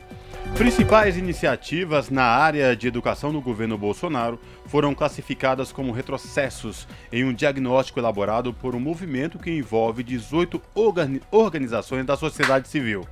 Principais 0.57 1.17
iniciativas 1.17 2.11
na 2.11 2.25
área 2.25 2.75
de 2.75 2.89
educação 2.89 3.33
no 3.33 3.41
governo 3.41 3.79
Bolsonaro 3.79 4.41
foram 4.67 4.95
classificadas 4.95 5.71
como 5.71 5.93
retrocessos 5.93 6.89
em 7.13 7.25
um 7.25 7.33
diagnóstico 7.33 8.01
elaborado 8.01 8.53
por 8.53 8.75
um 8.75 8.81
movimento 8.81 9.39
que 9.39 9.51
envolve 9.51 10.03
18 10.03 10.61
organizações 11.31 12.05
da 12.05 12.17
sociedade 12.17 12.69
civil. 12.69 13.07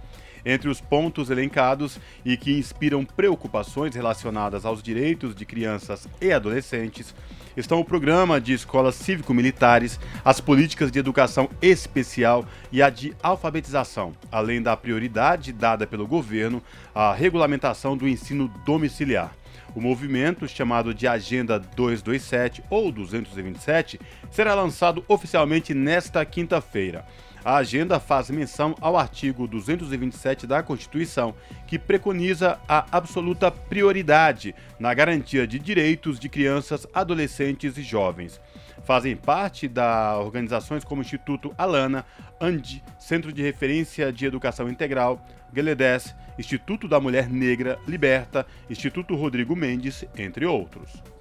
Entre 0.48 0.68
os 0.68 0.80
pontos 0.80 1.28
elencados 1.28 1.98
e 2.24 2.36
que 2.36 2.56
inspiram 2.56 3.04
preocupações 3.04 3.96
relacionadas 3.96 4.64
aos 4.64 4.80
direitos 4.80 5.34
de 5.34 5.44
crianças 5.44 6.06
e 6.20 6.32
adolescentes 6.32 7.12
estão 7.56 7.80
o 7.80 7.84
programa 7.84 8.40
de 8.40 8.52
escolas 8.52 8.94
cívico-militares, 8.94 9.98
as 10.24 10.40
políticas 10.40 10.92
de 10.92 11.00
educação 11.00 11.50
especial 11.60 12.46
e 12.70 12.80
a 12.80 12.88
de 12.88 13.12
alfabetização, 13.20 14.12
além 14.30 14.62
da 14.62 14.76
prioridade 14.76 15.52
dada 15.52 15.84
pelo 15.84 16.06
governo 16.06 16.62
à 16.94 17.12
regulamentação 17.12 17.96
do 17.96 18.06
ensino 18.06 18.46
domiciliar. 18.64 19.34
O 19.74 19.80
movimento, 19.80 20.46
chamado 20.46 20.94
de 20.94 21.08
Agenda 21.08 21.58
227 21.58 22.62
ou 22.70 22.92
227, 22.92 24.00
será 24.30 24.54
lançado 24.54 25.04
oficialmente 25.08 25.74
nesta 25.74 26.24
quinta-feira. 26.24 27.04
A 27.46 27.58
agenda 27.58 28.00
faz 28.00 28.28
menção 28.28 28.74
ao 28.80 28.96
artigo 28.96 29.46
227 29.46 30.48
da 30.48 30.64
Constituição, 30.64 31.32
que 31.64 31.78
preconiza 31.78 32.58
a 32.68 32.84
absoluta 32.90 33.52
prioridade 33.52 34.52
na 34.80 34.92
garantia 34.92 35.46
de 35.46 35.56
direitos 35.56 36.18
de 36.18 36.28
crianças, 36.28 36.88
adolescentes 36.92 37.78
e 37.78 37.84
jovens. 37.84 38.40
Fazem 38.82 39.14
parte 39.14 39.68
da 39.68 40.18
organizações 40.18 40.82
como 40.82 41.02
Instituto 41.02 41.54
Alana, 41.56 42.04
ANDI, 42.40 42.82
Centro 42.98 43.32
de 43.32 43.42
Referência 43.42 44.12
de 44.12 44.26
Educação 44.26 44.68
Integral, 44.68 45.24
Geledes, 45.54 46.16
Instituto 46.36 46.88
da 46.88 46.98
Mulher 46.98 47.30
Negra, 47.30 47.78
Liberta, 47.86 48.44
Instituto 48.68 49.14
Rodrigo 49.14 49.54
Mendes, 49.54 50.04
entre 50.18 50.44
outros. 50.46 51.15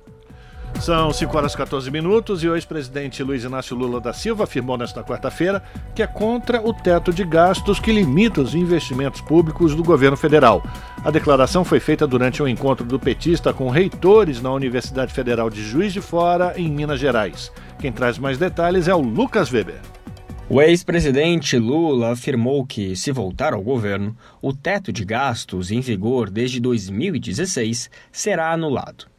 São 0.79 1.11
5 1.11 1.35
horas 1.35 1.53
e 1.53 1.57
14 1.57 1.89
minutos 1.89 2.43
e 2.43 2.47
o 2.47 2.55
ex-presidente 2.55 3.23
Luiz 3.23 3.43
Inácio 3.43 3.75
Lula 3.75 3.99
da 3.99 4.13
Silva 4.13 4.43
afirmou 4.43 4.77
nesta 4.77 5.03
quarta-feira 5.03 5.63
que 5.95 6.03
é 6.03 6.07
contra 6.07 6.61
o 6.61 6.73
teto 6.73 7.11
de 7.11 7.23
gastos 7.23 7.79
que 7.79 7.91
limita 7.91 8.41
os 8.41 8.53
investimentos 8.53 9.19
públicos 9.21 9.73
do 9.73 9.83
governo 9.83 10.15
federal. 10.15 10.61
A 11.03 11.09
declaração 11.09 11.63
foi 11.63 11.79
feita 11.79 12.05
durante 12.05 12.43
um 12.43 12.47
encontro 12.47 12.85
do 12.85 12.99
petista 12.99 13.53
com 13.53 13.69
reitores 13.69 14.41
na 14.41 14.51
Universidade 14.51 15.13
Federal 15.13 15.49
de 15.49 15.63
Juiz 15.63 15.91
de 15.91 16.01
Fora, 16.01 16.53
em 16.55 16.69
Minas 16.69 16.99
Gerais. 16.99 17.51
Quem 17.79 17.91
traz 17.91 18.19
mais 18.19 18.37
detalhes 18.37 18.87
é 18.87 18.93
o 18.93 19.01
Lucas 19.01 19.51
Weber. 19.51 19.81
O 20.47 20.61
ex-presidente 20.61 21.57
Lula 21.57 22.11
afirmou 22.11 22.63
que, 22.63 22.95
se 22.95 23.11
voltar 23.11 23.53
ao 23.53 23.63
governo, 23.63 24.15
o 24.39 24.53
teto 24.53 24.93
de 24.93 25.03
gastos 25.03 25.71
em 25.71 25.81
vigor 25.81 26.29
desde 26.29 26.59
2016 26.59 27.89
será 28.11 28.51
anulado. 28.51 29.14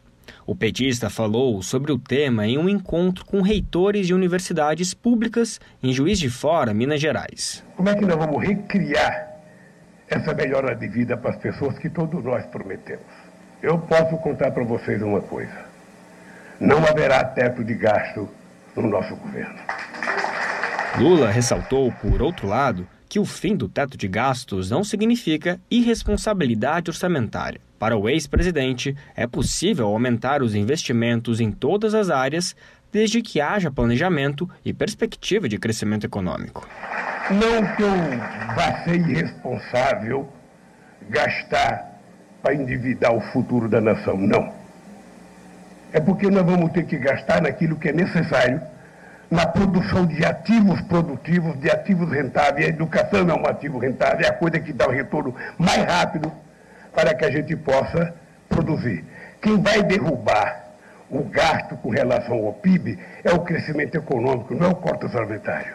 O 0.46 0.54
petista 0.54 1.10
falou 1.10 1.60
sobre 1.60 1.90
o 1.90 1.98
tema 1.98 2.46
em 2.46 2.56
um 2.56 2.68
encontro 2.68 3.24
com 3.24 3.42
reitores 3.42 4.06
de 4.06 4.14
universidades 4.14 4.94
públicas 4.94 5.60
em 5.82 5.92
Juiz 5.92 6.20
de 6.20 6.30
Fora, 6.30 6.72
Minas 6.72 7.00
Gerais. 7.00 7.64
Como 7.74 7.88
é 7.88 7.96
que 7.96 8.04
nós 8.06 8.16
vamos 8.16 8.46
recriar 8.46 9.28
essa 10.08 10.32
melhora 10.32 10.76
de 10.76 10.86
vida 10.86 11.16
para 11.16 11.30
as 11.30 11.36
pessoas 11.36 11.76
que 11.80 11.90
todos 11.90 12.22
nós 12.22 12.46
prometemos? 12.46 13.02
Eu 13.60 13.76
posso 13.76 14.16
contar 14.18 14.52
para 14.52 14.62
vocês 14.62 15.02
uma 15.02 15.20
coisa: 15.20 15.64
não 16.60 16.78
haverá 16.86 17.24
teto 17.24 17.64
de 17.64 17.74
gasto 17.74 18.28
no 18.76 18.88
nosso 18.88 19.16
governo. 19.16 19.58
Lula 20.96 21.28
ressaltou, 21.28 21.90
por 21.90 22.22
outro 22.22 22.46
lado, 22.46 22.86
que 23.08 23.18
o 23.18 23.24
fim 23.24 23.56
do 23.56 23.68
teto 23.68 23.96
de 23.96 24.06
gastos 24.06 24.70
não 24.70 24.84
significa 24.84 25.58
irresponsabilidade 25.68 26.88
orçamentária. 26.88 27.65
Para 27.78 27.97
o 27.97 28.09
ex-presidente, 28.09 28.97
é 29.14 29.26
possível 29.26 29.87
aumentar 29.87 30.42
os 30.42 30.54
investimentos 30.54 31.40
em 31.40 31.50
todas 31.50 31.95
as 31.95 32.09
áreas, 32.09 32.56
desde 32.90 33.21
que 33.21 33.40
haja 33.40 33.71
planejamento 33.71 34.49
e 34.64 34.73
perspectiva 34.73 35.49
de 35.49 35.59
crescimento 35.59 36.06
econômico. 36.06 36.66
Não 37.30 37.75
que 37.75 37.83
eu 37.83 37.90
vá 38.54 38.85
ser 38.85 38.97
irresponsável 38.97 40.28
gastar 41.11 42.00
para 42.42 42.54
endividar 42.54 43.12
o 43.12 43.21
futuro 43.33 43.68
da 43.68 43.80
nação, 43.80 44.16
não. 44.16 44.54
É 45.92 46.00
porque 46.00 46.30
nós 46.30 46.47
vamos 46.47 46.73
ter 46.73 46.85
que 46.87 46.97
gastar 46.97 47.42
naquilo 47.42 47.76
que 47.76 47.88
é 47.88 47.92
necessário 47.92 48.61
na 49.30 49.47
produção 49.47 50.06
de 50.06 50.25
ativos 50.25 50.80
produtivos, 50.83 51.59
de 51.59 51.71
ativos 51.71 52.11
rentáveis. 52.11 52.66
A 52.66 52.68
educação 52.71 53.28
é 53.28 53.35
um 53.35 53.47
ativo 53.47 53.78
rentável, 53.78 54.25
é 54.25 54.28
a 54.28 54.33
coisa 54.33 54.59
que 54.61 54.73
dá 54.73 54.87
o 54.87 54.90
retorno 54.90 55.35
mais 55.59 55.85
rápido 55.85 56.33
para 56.96 57.14
que 57.14 57.26
a 57.26 57.30
gente 57.30 57.54
possa 57.54 58.14
produzir. 58.48 59.04
Quem 59.42 59.60
vai 59.60 59.82
derrubar 59.82 60.64
o 61.10 61.22
gasto 61.24 61.76
com 61.76 61.90
relação 61.90 62.38
ao 62.46 62.54
PIB 62.54 62.98
é 63.22 63.32
o 63.32 63.40
crescimento 63.40 63.94
econômico, 63.96 64.54
não 64.54 64.68
é 64.68 64.70
o 64.70 64.74
corte 64.74 65.04
orçamentário. 65.04 65.74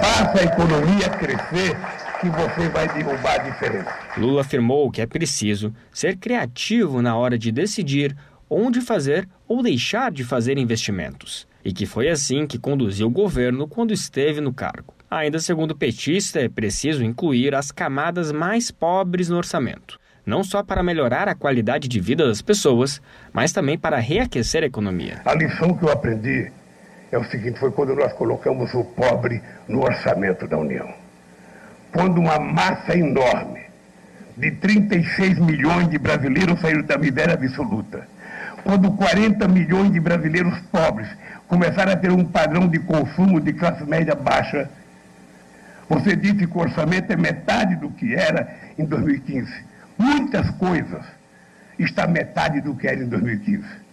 Faça 0.00 0.40
a 0.40 0.44
economia 0.44 1.10
crescer 1.10 1.76
que 2.20 2.28
você 2.30 2.68
vai 2.68 2.88
derrubar 2.94 3.34
a 3.34 3.38
diferença. 3.38 3.92
Lula 4.16 4.42
afirmou 4.42 4.90
que 4.92 5.02
é 5.02 5.06
preciso 5.06 5.74
ser 5.92 6.16
criativo 6.16 7.02
na 7.02 7.16
hora 7.16 7.36
de 7.36 7.50
decidir 7.50 8.16
onde 8.48 8.80
fazer 8.80 9.28
ou 9.46 9.60
deixar 9.60 10.12
de 10.12 10.22
fazer 10.22 10.56
investimentos. 10.56 11.48
E 11.64 11.72
que 11.72 11.84
foi 11.84 12.08
assim 12.08 12.46
que 12.46 12.58
conduziu 12.58 13.08
o 13.08 13.10
governo 13.10 13.66
quando 13.66 13.92
esteve 13.92 14.40
no 14.40 14.54
cargo. 14.54 14.94
Ainda 15.10 15.40
segundo 15.40 15.72
o 15.72 15.76
petista, 15.76 16.40
é 16.40 16.48
preciso 16.48 17.04
incluir 17.04 17.54
as 17.54 17.72
camadas 17.72 18.30
mais 18.30 18.70
pobres 18.70 19.28
no 19.28 19.36
orçamento 19.36 19.98
não 20.28 20.44
só 20.44 20.62
para 20.62 20.82
melhorar 20.82 21.26
a 21.26 21.34
qualidade 21.34 21.88
de 21.88 21.98
vida 21.98 22.28
das 22.28 22.42
pessoas, 22.42 23.00
mas 23.32 23.50
também 23.50 23.78
para 23.78 23.98
reaquecer 23.98 24.62
a 24.62 24.66
economia. 24.66 25.22
A 25.24 25.34
lição 25.34 25.74
que 25.74 25.82
eu 25.82 25.90
aprendi 25.90 26.52
é 27.10 27.16
o 27.16 27.24
seguinte: 27.24 27.58
foi 27.58 27.72
quando 27.72 27.96
nós 27.96 28.12
colocamos 28.12 28.72
o 28.74 28.84
pobre 28.84 29.42
no 29.66 29.82
orçamento 29.82 30.46
da 30.46 30.58
União. 30.58 30.86
Quando 31.90 32.20
uma 32.20 32.38
massa 32.38 32.94
enorme 32.94 33.62
de 34.36 34.50
36 34.50 35.38
milhões 35.38 35.88
de 35.88 35.98
brasileiros 35.98 36.60
saíram 36.60 36.82
da 36.82 36.98
miséria 36.98 37.32
absoluta. 37.32 38.06
Quando 38.62 38.92
40 38.92 39.48
milhões 39.48 39.90
de 39.90 39.98
brasileiros 39.98 40.60
pobres 40.70 41.08
começaram 41.46 41.92
a 41.92 41.96
ter 41.96 42.10
um 42.10 42.24
padrão 42.24 42.68
de 42.68 42.78
consumo 42.80 43.40
de 43.40 43.54
classe 43.54 43.82
média 43.84 44.14
baixa, 44.14 44.68
você 45.88 46.14
disse 46.14 46.46
que 46.46 46.58
o 46.58 46.60
orçamento 46.60 47.10
é 47.10 47.16
metade 47.16 47.76
do 47.76 47.88
que 47.90 48.14
era 48.14 48.46
em 48.78 48.84
2015 48.84 49.67
muitas 49.98 50.50
coisas, 50.52 51.04
está 51.78 52.06
metade 52.06 52.60
do 52.60 52.74
que 52.74 52.86
era 52.86 53.02
em 53.02 53.08
2015. 53.08 53.88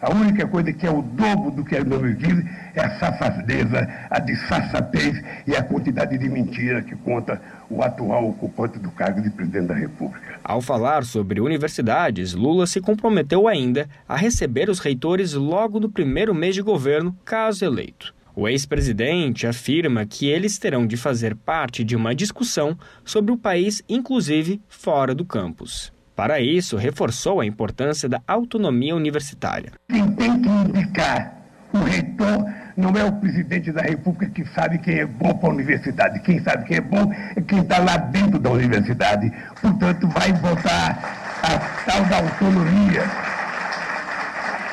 A 0.00 0.12
única 0.12 0.46
coisa 0.46 0.72
que 0.72 0.86
é 0.86 0.90
o 0.90 1.00
dobro 1.00 1.50
do 1.50 1.64
que 1.64 1.74
era 1.74 1.84
em 1.84 1.88
2015 1.88 2.46
é 2.74 2.80
a 2.80 2.98
safadeza, 2.98 3.88
a 4.10 4.18
disfarçatez 4.18 5.22
e 5.46 5.56
a 5.56 5.62
quantidade 5.62 6.18
de 6.18 6.28
mentira 6.28 6.82
que 6.82 6.94
conta 6.94 7.40
o 7.70 7.82
atual 7.82 8.28
ocupante 8.28 8.78
do 8.78 8.90
cargo 8.90 9.22
de 9.22 9.30
presidente 9.30 9.68
da 9.68 9.74
República. 9.74 10.38
Ao 10.44 10.60
falar 10.60 11.02
sobre 11.04 11.40
universidades, 11.40 12.34
Lula 12.34 12.66
se 12.66 12.80
comprometeu 12.80 13.48
ainda 13.48 13.88
a 14.06 14.16
receber 14.16 14.68
os 14.68 14.80
reitores 14.80 15.32
logo 15.32 15.80
no 15.80 15.90
primeiro 15.90 16.34
mês 16.34 16.54
de 16.54 16.60
governo, 16.60 17.16
caso 17.24 17.64
eleito. 17.64 18.15
O 18.38 18.46
ex-presidente 18.46 19.46
afirma 19.46 20.04
que 20.04 20.26
eles 20.26 20.58
terão 20.58 20.86
de 20.86 20.94
fazer 20.94 21.34
parte 21.34 21.82
de 21.82 21.96
uma 21.96 22.14
discussão 22.14 22.76
sobre 23.02 23.32
o 23.32 23.38
país, 23.38 23.82
inclusive 23.88 24.60
fora 24.68 25.14
do 25.14 25.24
campus. 25.24 25.90
Para 26.14 26.38
isso, 26.38 26.76
reforçou 26.76 27.40
a 27.40 27.46
importância 27.46 28.06
da 28.10 28.20
autonomia 28.26 28.94
universitária. 28.94 29.72
Quem 29.88 30.06
tem 30.12 30.38
que 30.42 30.48
indicar 30.50 31.34
o 31.72 31.78
reitor 31.78 32.44
não 32.76 32.90
é 32.90 33.04
o 33.04 33.12
presidente 33.12 33.72
da 33.72 33.80
República 33.80 34.30
que 34.30 34.44
sabe 34.50 34.80
quem 34.80 34.98
é 34.98 35.06
bom 35.06 35.32
para 35.32 35.48
a 35.48 35.52
universidade. 35.52 36.20
Quem 36.20 36.38
sabe 36.42 36.66
quem 36.66 36.76
é 36.76 36.80
bom 36.82 37.10
é 37.34 37.40
quem 37.40 37.60
está 37.60 37.78
lá 37.78 37.96
dentro 37.96 38.38
da 38.38 38.50
universidade. 38.50 39.32
Portanto, 39.62 40.06
vai 40.08 40.34
voltar 40.34 41.40
a 41.42 41.58
tal 41.90 42.04
da 42.04 42.18
autonomia, 42.18 43.02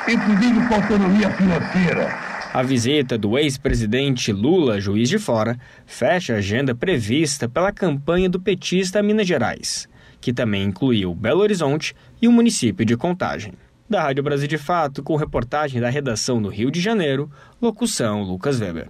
inclusive 0.06 0.66
com 0.68 0.74
autonomia 0.74 1.30
financeira. 1.30 2.23
A 2.54 2.62
visita 2.62 3.18
do 3.18 3.36
ex-presidente 3.36 4.32
Lula, 4.32 4.80
juiz 4.80 5.08
de 5.08 5.18
fora, 5.18 5.58
fecha 5.84 6.34
a 6.34 6.36
agenda 6.36 6.72
prevista 6.72 7.48
pela 7.48 7.72
campanha 7.72 8.28
do 8.30 8.38
petista 8.38 9.00
a 9.00 9.02
Minas 9.02 9.26
Gerais, 9.26 9.88
que 10.20 10.32
também 10.32 10.62
incluiu 10.62 11.12
Belo 11.16 11.40
Horizonte 11.40 11.96
e 12.22 12.28
o 12.28 12.32
município 12.32 12.86
de 12.86 12.96
Contagem. 12.96 13.54
Da 13.90 14.00
Rádio 14.00 14.22
Brasil 14.22 14.46
de 14.46 14.56
Fato, 14.56 15.02
com 15.02 15.16
reportagem 15.16 15.80
da 15.80 15.90
redação 15.90 16.40
do 16.40 16.48
Rio 16.48 16.70
de 16.70 16.80
Janeiro, 16.80 17.28
locução 17.60 18.22
Lucas 18.22 18.60
Weber. 18.60 18.88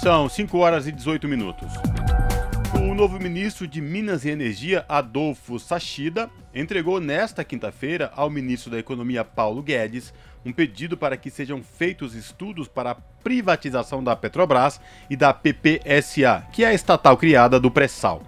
São 0.00 0.30
5 0.30 0.56
horas 0.56 0.86
e 0.86 0.92
18 0.92 1.28
minutos. 1.28 1.70
O 2.74 2.94
novo 2.94 3.18
ministro 3.20 3.68
de 3.68 3.82
Minas 3.82 4.24
e 4.24 4.30
Energia, 4.30 4.82
Adolfo 4.88 5.58
Sachida, 5.58 6.30
entregou 6.54 7.00
nesta 7.00 7.44
quinta-feira 7.44 8.10
ao 8.16 8.30
ministro 8.30 8.70
da 8.70 8.78
Economia, 8.78 9.24
Paulo 9.24 9.62
Guedes, 9.62 10.14
um 10.48 10.52
pedido 10.52 10.96
para 10.96 11.16
que 11.16 11.30
sejam 11.30 11.62
feitos 11.62 12.14
estudos 12.14 12.66
para 12.66 12.92
a 12.92 12.94
privatização 12.94 14.02
da 14.02 14.16
Petrobras 14.16 14.80
e 15.10 15.14
da 15.14 15.34
PPSA, 15.34 16.46
que 16.52 16.64
é 16.64 16.68
a 16.68 16.74
estatal 16.74 17.18
criada 17.18 17.60
do 17.60 17.70
pré-sal. 17.70 18.22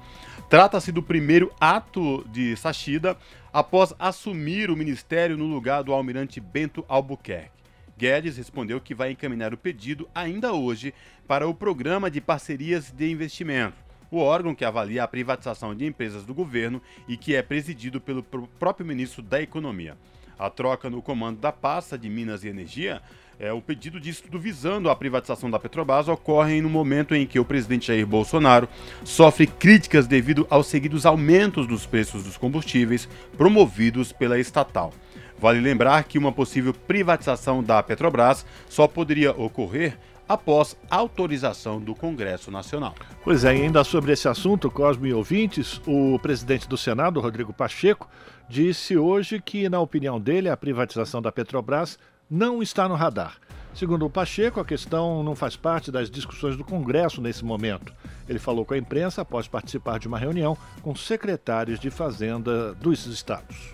Trata-se 0.50 0.92
do 0.92 1.02
primeiro 1.02 1.50
ato 1.58 2.22
de 2.30 2.54
Sachida 2.56 3.16
após 3.50 3.94
assumir 3.98 4.70
o 4.70 4.76
ministério 4.76 5.38
no 5.38 5.46
lugar 5.46 5.82
do 5.82 5.94
almirante 5.94 6.40
Bento 6.40 6.84
Albuquerque. 6.88 7.50
Guedes 7.96 8.36
respondeu 8.36 8.80
que 8.80 8.94
vai 8.94 9.12
encaminhar 9.12 9.54
o 9.54 9.58
pedido 9.58 10.06
ainda 10.14 10.52
hoje 10.52 10.92
para 11.26 11.48
o 11.48 11.54
Programa 11.54 12.10
de 12.10 12.20
Parcerias 12.20 12.90
de 12.90 13.10
Investimento, 13.10 13.76
o 14.10 14.18
órgão 14.18 14.54
que 14.54 14.64
avalia 14.64 15.04
a 15.04 15.08
privatização 15.08 15.74
de 15.74 15.86
empresas 15.86 16.26
do 16.26 16.34
governo 16.34 16.82
e 17.08 17.16
que 17.16 17.34
é 17.34 17.40
presidido 17.40 17.98
pelo 17.98 18.22
próprio 18.22 18.86
ministro 18.86 19.22
da 19.22 19.40
Economia. 19.40 19.96
A 20.40 20.48
troca 20.48 20.88
no 20.88 21.02
comando 21.02 21.38
da 21.38 21.52
pasta 21.52 21.98
de 21.98 22.08
Minas 22.08 22.44
e 22.44 22.48
Energia 22.48 23.02
é, 23.38 23.52
o 23.52 23.60
pedido 23.60 24.00
de 24.00 24.08
estudo 24.08 24.40
visando 24.40 24.88
a 24.88 24.96
privatização 24.96 25.50
da 25.50 25.58
Petrobras 25.58 26.08
ocorre 26.08 26.62
no 26.62 26.70
momento 26.70 27.14
em 27.14 27.26
que 27.26 27.38
o 27.38 27.44
presidente 27.44 27.88
Jair 27.88 28.06
Bolsonaro 28.06 28.66
sofre 29.04 29.46
críticas 29.46 30.06
devido 30.06 30.46
aos 30.48 30.66
seguidos 30.66 31.04
aumentos 31.04 31.66
dos 31.66 31.84
preços 31.84 32.24
dos 32.24 32.38
combustíveis 32.38 33.06
promovidos 33.36 34.12
pela 34.12 34.38
estatal. 34.38 34.94
Vale 35.38 35.60
lembrar 35.60 36.04
que 36.04 36.16
uma 36.16 36.32
possível 36.32 36.72
privatização 36.72 37.62
da 37.62 37.82
Petrobras 37.82 38.46
só 38.66 38.88
poderia 38.88 39.32
ocorrer 39.32 39.98
após 40.30 40.76
autorização 40.88 41.80
do 41.80 41.92
Congresso 41.92 42.52
Nacional. 42.52 42.94
Pois 43.24 43.44
é, 43.44 43.50
ainda 43.50 43.82
sobre 43.82 44.12
esse 44.12 44.28
assunto, 44.28 44.70
Cosme 44.70 45.08
e 45.08 45.12
ouvintes, 45.12 45.80
o 45.84 46.20
presidente 46.20 46.68
do 46.68 46.78
Senado, 46.78 47.20
Rodrigo 47.20 47.52
Pacheco, 47.52 48.08
disse 48.50 48.98
hoje 48.98 49.40
que, 49.40 49.68
na 49.68 49.78
opinião 49.78 50.20
dele, 50.20 50.48
a 50.48 50.56
privatização 50.56 51.22
da 51.22 51.30
Petrobras 51.30 51.96
não 52.28 52.60
está 52.60 52.88
no 52.88 52.96
radar. 52.96 53.36
Segundo 53.72 54.04
o 54.04 54.10
Pacheco, 54.10 54.58
a 54.58 54.64
questão 54.64 55.22
não 55.22 55.36
faz 55.36 55.54
parte 55.54 55.92
das 55.92 56.10
discussões 56.10 56.56
do 56.56 56.64
Congresso 56.64 57.22
nesse 57.22 57.44
momento. 57.44 57.92
Ele 58.28 58.40
falou 58.40 58.64
com 58.64 58.74
a 58.74 58.78
imprensa 58.78 59.22
após 59.22 59.46
participar 59.46 60.00
de 60.00 60.08
uma 60.08 60.18
reunião 60.18 60.58
com 60.82 60.96
secretários 60.96 61.78
de 61.78 61.90
Fazenda 61.90 62.74
dos 62.74 63.06
estados. 63.06 63.72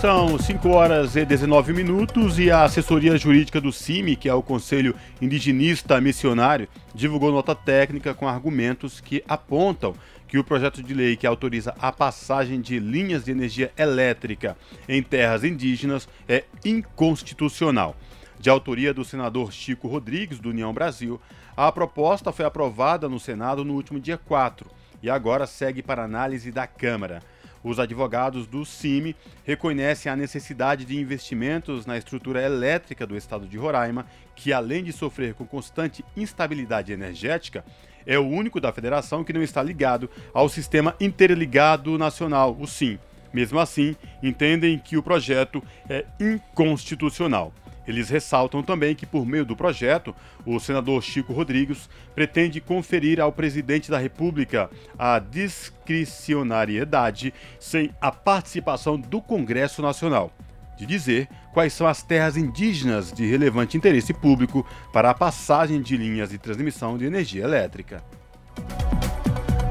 São 0.00 0.38
5 0.38 0.68
horas 0.68 1.16
e 1.16 1.24
19 1.24 1.72
minutos 1.72 2.38
e 2.38 2.52
a 2.52 2.62
assessoria 2.62 3.18
jurídica 3.18 3.60
do 3.60 3.72
CIMI, 3.72 4.14
que 4.14 4.28
é 4.28 4.34
o 4.34 4.40
Conselho 4.40 4.94
Indigenista 5.20 6.00
Missionário, 6.00 6.68
divulgou 6.94 7.32
nota 7.32 7.56
técnica 7.56 8.14
com 8.14 8.28
argumentos 8.28 9.00
que 9.00 9.24
apontam 9.28 9.94
que 10.28 10.38
o 10.38 10.44
projeto 10.44 10.82
de 10.82 10.92
lei 10.92 11.16
que 11.16 11.26
autoriza 11.26 11.74
a 11.80 11.90
passagem 11.90 12.60
de 12.60 12.78
linhas 12.78 13.24
de 13.24 13.32
energia 13.32 13.72
elétrica 13.76 14.56
em 14.86 15.02
terras 15.02 15.42
indígenas 15.42 16.06
é 16.28 16.44
inconstitucional. 16.64 17.96
De 18.38 18.50
autoria 18.50 18.94
do 18.94 19.04
senador 19.04 19.52
Chico 19.52 19.88
Rodrigues, 19.88 20.38
do 20.38 20.50
União 20.50 20.72
Brasil, 20.72 21.20
a 21.56 21.72
proposta 21.72 22.30
foi 22.30 22.44
aprovada 22.44 23.08
no 23.08 23.18
Senado 23.18 23.64
no 23.64 23.74
último 23.74 23.98
dia 23.98 24.16
4 24.16 24.70
e 25.02 25.10
agora 25.10 25.46
segue 25.46 25.82
para 25.82 26.04
análise 26.04 26.52
da 26.52 26.66
Câmara. 26.66 27.20
Os 27.62 27.78
advogados 27.78 28.46
do 28.46 28.64
CIMI 28.64 29.16
reconhecem 29.44 30.10
a 30.10 30.16
necessidade 30.16 30.84
de 30.84 30.96
investimentos 30.98 31.86
na 31.86 31.98
estrutura 31.98 32.42
elétrica 32.42 33.06
do 33.06 33.16
estado 33.16 33.46
de 33.46 33.58
Roraima, 33.58 34.06
que 34.34 34.52
além 34.52 34.84
de 34.84 34.92
sofrer 34.92 35.34
com 35.34 35.44
constante 35.44 36.04
instabilidade 36.16 36.92
energética, 36.92 37.64
é 38.06 38.18
o 38.18 38.26
único 38.26 38.60
da 38.60 38.72
federação 38.72 39.22
que 39.22 39.32
não 39.32 39.42
está 39.42 39.62
ligado 39.62 40.08
ao 40.32 40.48
Sistema 40.48 40.94
Interligado 41.00 41.98
Nacional, 41.98 42.56
o 42.58 42.66
SIM. 42.66 42.98
Mesmo 43.32 43.58
assim, 43.58 43.94
entendem 44.22 44.78
que 44.78 44.96
o 44.96 45.02
projeto 45.02 45.62
é 45.88 46.06
inconstitucional. 46.18 47.52
Eles 47.88 48.08
ressaltam 48.10 48.62
também 48.62 48.94
que, 48.94 49.06
por 49.06 49.24
meio 49.24 49.46
do 49.46 49.56
projeto, 49.56 50.14
o 50.44 50.60
senador 50.60 51.02
Chico 51.02 51.32
Rodrigues 51.32 51.88
pretende 52.14 52.60
conferir 52.60 53.18
ao 53.18 53.32
presidente 53.32 53.90
da 53.90 53.96
República 53.96 54.68
a 54.98 55.18
discricionariedade 55.18 57.32
sem 57.58 57.94
a 57.98 58.12
participação 58.12 59.00
do 59.00 59.22
Congresso 59.22 59.80
Nacional, 59.80 60.30
de 60.76 60.84
dizer 60.84 61.30
quais 61.54 61.72
são 61.72 61.86
as 61.86 62.02
terras 62.02 62.36
indígenas 62.36 63.10
de 63.10 63.24
relevante 63.24 63.78
interesse 63.78 64.12
público 64.12 64.66
para 64.92 65.08
a 65.08 65.14
passagem 65.14 65.80
de 65.80 65.96
linhas 65.96 66.28
de 66.28 66.36
transmissão 66.36 66.98
de 66.98 67.06
energia 67.06 67.44
elétrica. 67.44 68.04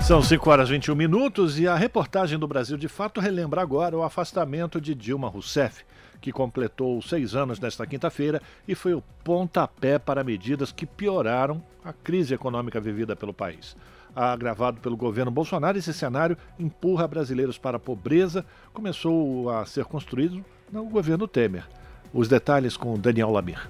São 0.02 0.24
5 0.24 0.50
horas 0.50 0.70
e 0.70 0.72
21 0.72 0.96
minutos 0.96 1.60
e 1.60 1.68
a 1.68 1.76
reportagem 1.76 2.40
do 2.40 2.48
Brasil 2.48 2.78
de 2.78 2.88
Fato 2.88 3.22
relembra 3.22 3.62
agora 3.62 3.96
o 3.96 4.02
afastamento 4.02 4.82
de 4.82 4.96
Dilma 4.96 5.28
Rousseff 5.28 5.86
que 6.20 6.32
completou 6.32 7.02
seis 7.02 7.36
anos 7.36 7.60
nesta 7.60 7.86
quinta-feira 7.86 8.42
e 8.68 8.76
foi 8.76 8.94
o 8.94 9.04
pontapé 9.24 9.98
para 10.00 10.24
medidas 10.24 10.72
que 10.72 10.86
pioraram 10.86 11.62
a 11.84 11.94
crise 11.94 12.34
econômica 12.34 12.80
vivida 12.80 13.16
pelo 13.16 13.34
país. 13.34 13.76
Agravado 14.16 14.82
pelo 14.82 14.98
governo 14.98 15.30
Bolsonaro, 15.30 15.78
esse 15.78 15.94
cenário 15.94 16.38
empurra 16.58 17.08
brasileiros 17.08 17.58
para 17.58 17.78
a 17.78 17.80
pobreza, 17.80 18.46
começou 18.74 19.50
a 19.50 19.66
ser 19.66 19.86
construído 19.86 20.44
no 20.72 20.86
governo 20.86 21.28
Temer. 21.28 21.68
Os 22.14 22.28
detalhes 22.28 22.76
com 22.76 22.98
Daniel 22.98 23.32
Lamir. 23.32 23.70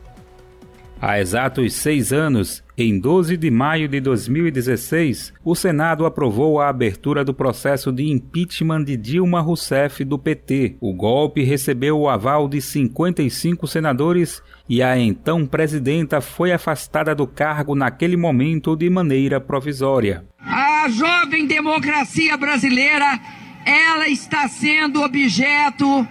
Há 0.99 1.19
exatos 1.19 1.73
seis 1.73 2.11
anos, 2.11 2.63
em 2.75 2.99
12 2.99 3.37
de 3.37 3.51
maio 3.51 3.87
de 3.87 4.01
2016, 4.01 5.31
o 5.45 5.53
Senado 5.53 6.07
aprovou 6.07 6.59
a 6.59 6.69
abertura 6.69 7.23
do 7.23 7.35
processo 7.35 7.91
de 7.91 8.11
impeachment 8.11 8.83
de 8.83 8.97
Dilma 8.97 9.39
Rousseff 9.39 10.03
do 10.03 10.17
PT. 10.17 10.75
O 10.81 10.91
golpe 10.95 11.43
recebeu 11.43 11.99
o 11.99 12.09
aval 12.09 12.49
de 12.49 12.59
55 12.59 13.67
senadores 13.67 14.41
e 14.67 14.81
a 14.81 14.97
então 14.97 15.45
presidenta 15.45 16.19
foi 16.19 16.51
afastada 16.51 17.13
do 17.13 17.27
cargo 17.27 17.75
naquele 17.75 18.17
momento 18.17 18.75
de 18.75 18.89
maneira 18.89 19.39
provisória. 19.39 20.25
A 20.39 20.89
jovem 20.89 21.45
democracia 21.45 22.35
brasileira, 22.37 23.19
ela 23.63 24.09
está 24.09 24.47
sendo 24.47 25.03
objeto 25.03 26.07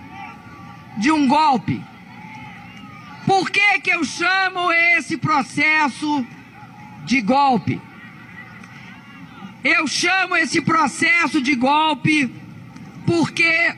de 1.00 1.10
um 1.10 1.26
golpe 1.26 1.82
por 3.26 3.50
que, 3.50 3.80
que 3.80 3.90
eu 3.90 4.04
chamo 4.04 4.72
esse 4.72 5.18
processo 5.18 6.24
de 7.04 7.20
golpe? 7.20 7.80
Eu 9.64 9.86
chamo 9.88 10.36
esse 10.36 10.62
processo 10.62 11.42
de 11.42 11.56
golpe 11.56 12.32
porque 13.04 13.74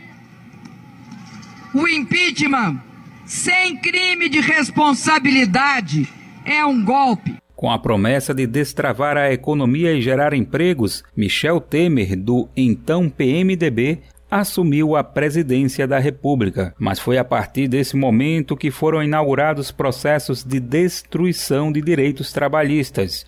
o 1.74 1.88
impeachment 1.88 2.80
sem 3.24 3.76
crime 3.78 4.28
de 4.28 4.40
responsabilidade 4.40 6.08
é 6.44 6.64
um 6.64 6.84
golpe. 6.84 7.36
Com 7.56 7.70
a 7.70 7.78
promessa 7.78 8.32
de 8.32 8.46
destravar 8.46 9.16
a 9.16 9.32
economia 9.32 9.92
e 9.92 10.00
gerar 10.00 10.32
empregos, 10.32 11.02
Michel 11.16 11.60
Temer, 11.60 12.16
do 12.16 12.48
então 12.56 13.10
PMDB, 13.10 14.00
assumiu 14.30 14.94
a 14.94 15.02
presidência 15.02 15.86
da 15.86 15.98
República, 15.98 16.74
mas 16.78 16.98
foi 16.98 17.18
a 17.18 17.24
partir 17.24 17.66
desse 17.66 17.96
momento 17.96 18.56
que 18.56 18.70
foram 18.70 19.02
inaugurados 19.02 19.70
processos 19.70 20.44
de 20.44 20.60
destruição 20.60 21.72
de 21.72 21.80
direitos 21.80 22.32
trabalhistas. 22.32 23.24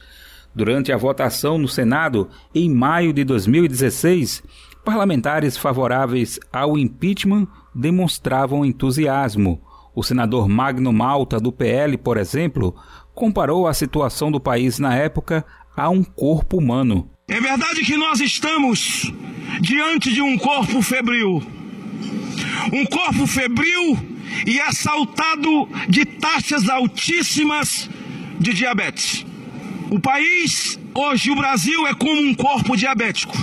Durante 0.55 0.93
a 0.93 0.97
votação 0.97 1.57
no 1.57 1.69
Senado, 1.69 2.29
em 2.55 2.69
maio 2.69 3.13
de 3.13 3.25
2016, 3.25 4.43
parlamentares 4.85 5.57
favoráveis 5.57 6.39
ao 6.53 6.77
impeachment 6.77 7.47
demonstravam 7.75 8.65
entusiasmo. 8.65 9.63
O 9.95 10.03
senador 10.03 10.49
Magno 10.49 10.93
Malta, 10.93 11.41
do 11.41 11.53
PL, 11.53 11.97
por 11.97 12.17
exemplo, 12.17 12.75
comparou 13.15 13.67
a 13.67 13.75
situação 13.75 14.31
do 14.31 14.41
país 14.41 14.79
na 14.79 14.95
época 14.95 15.45
a 15.77 15.89
um 15.89 16.03
corpo 16.03 16.59
humano. 16.59 17.09
É 17.29 17.41
verdade 17.41 17.85
que 17.85 17.97
nós 17.97 18.21
estamos 18.21 19.13
diante 19.61 20.13
de 20.13 20.23
um 20.23 20.37
corpo 20.39 20.83
febril. 20.83 21.43
Um 22.73 22.85
corpo 22.87 23.27
febril 23.27 23.99
e 24.47 24.61
assaltado 24.61 25.69
de 25.89 26.05
taxas 26.05 26.69
altíssimas 26.69 27.91
de 28.39 28.53
diabetes. 28.53 29.25
O 29.91 29.99
país, 29.99 30.79
hoje 30.95 31.31
o 31.31 31.37
Brasil, 31.37 31.87
é 31.87 31.95
como 31.95 32.21
um 32.21 32.35
corpo 32.35 32.77
diabético. 32.77 33.37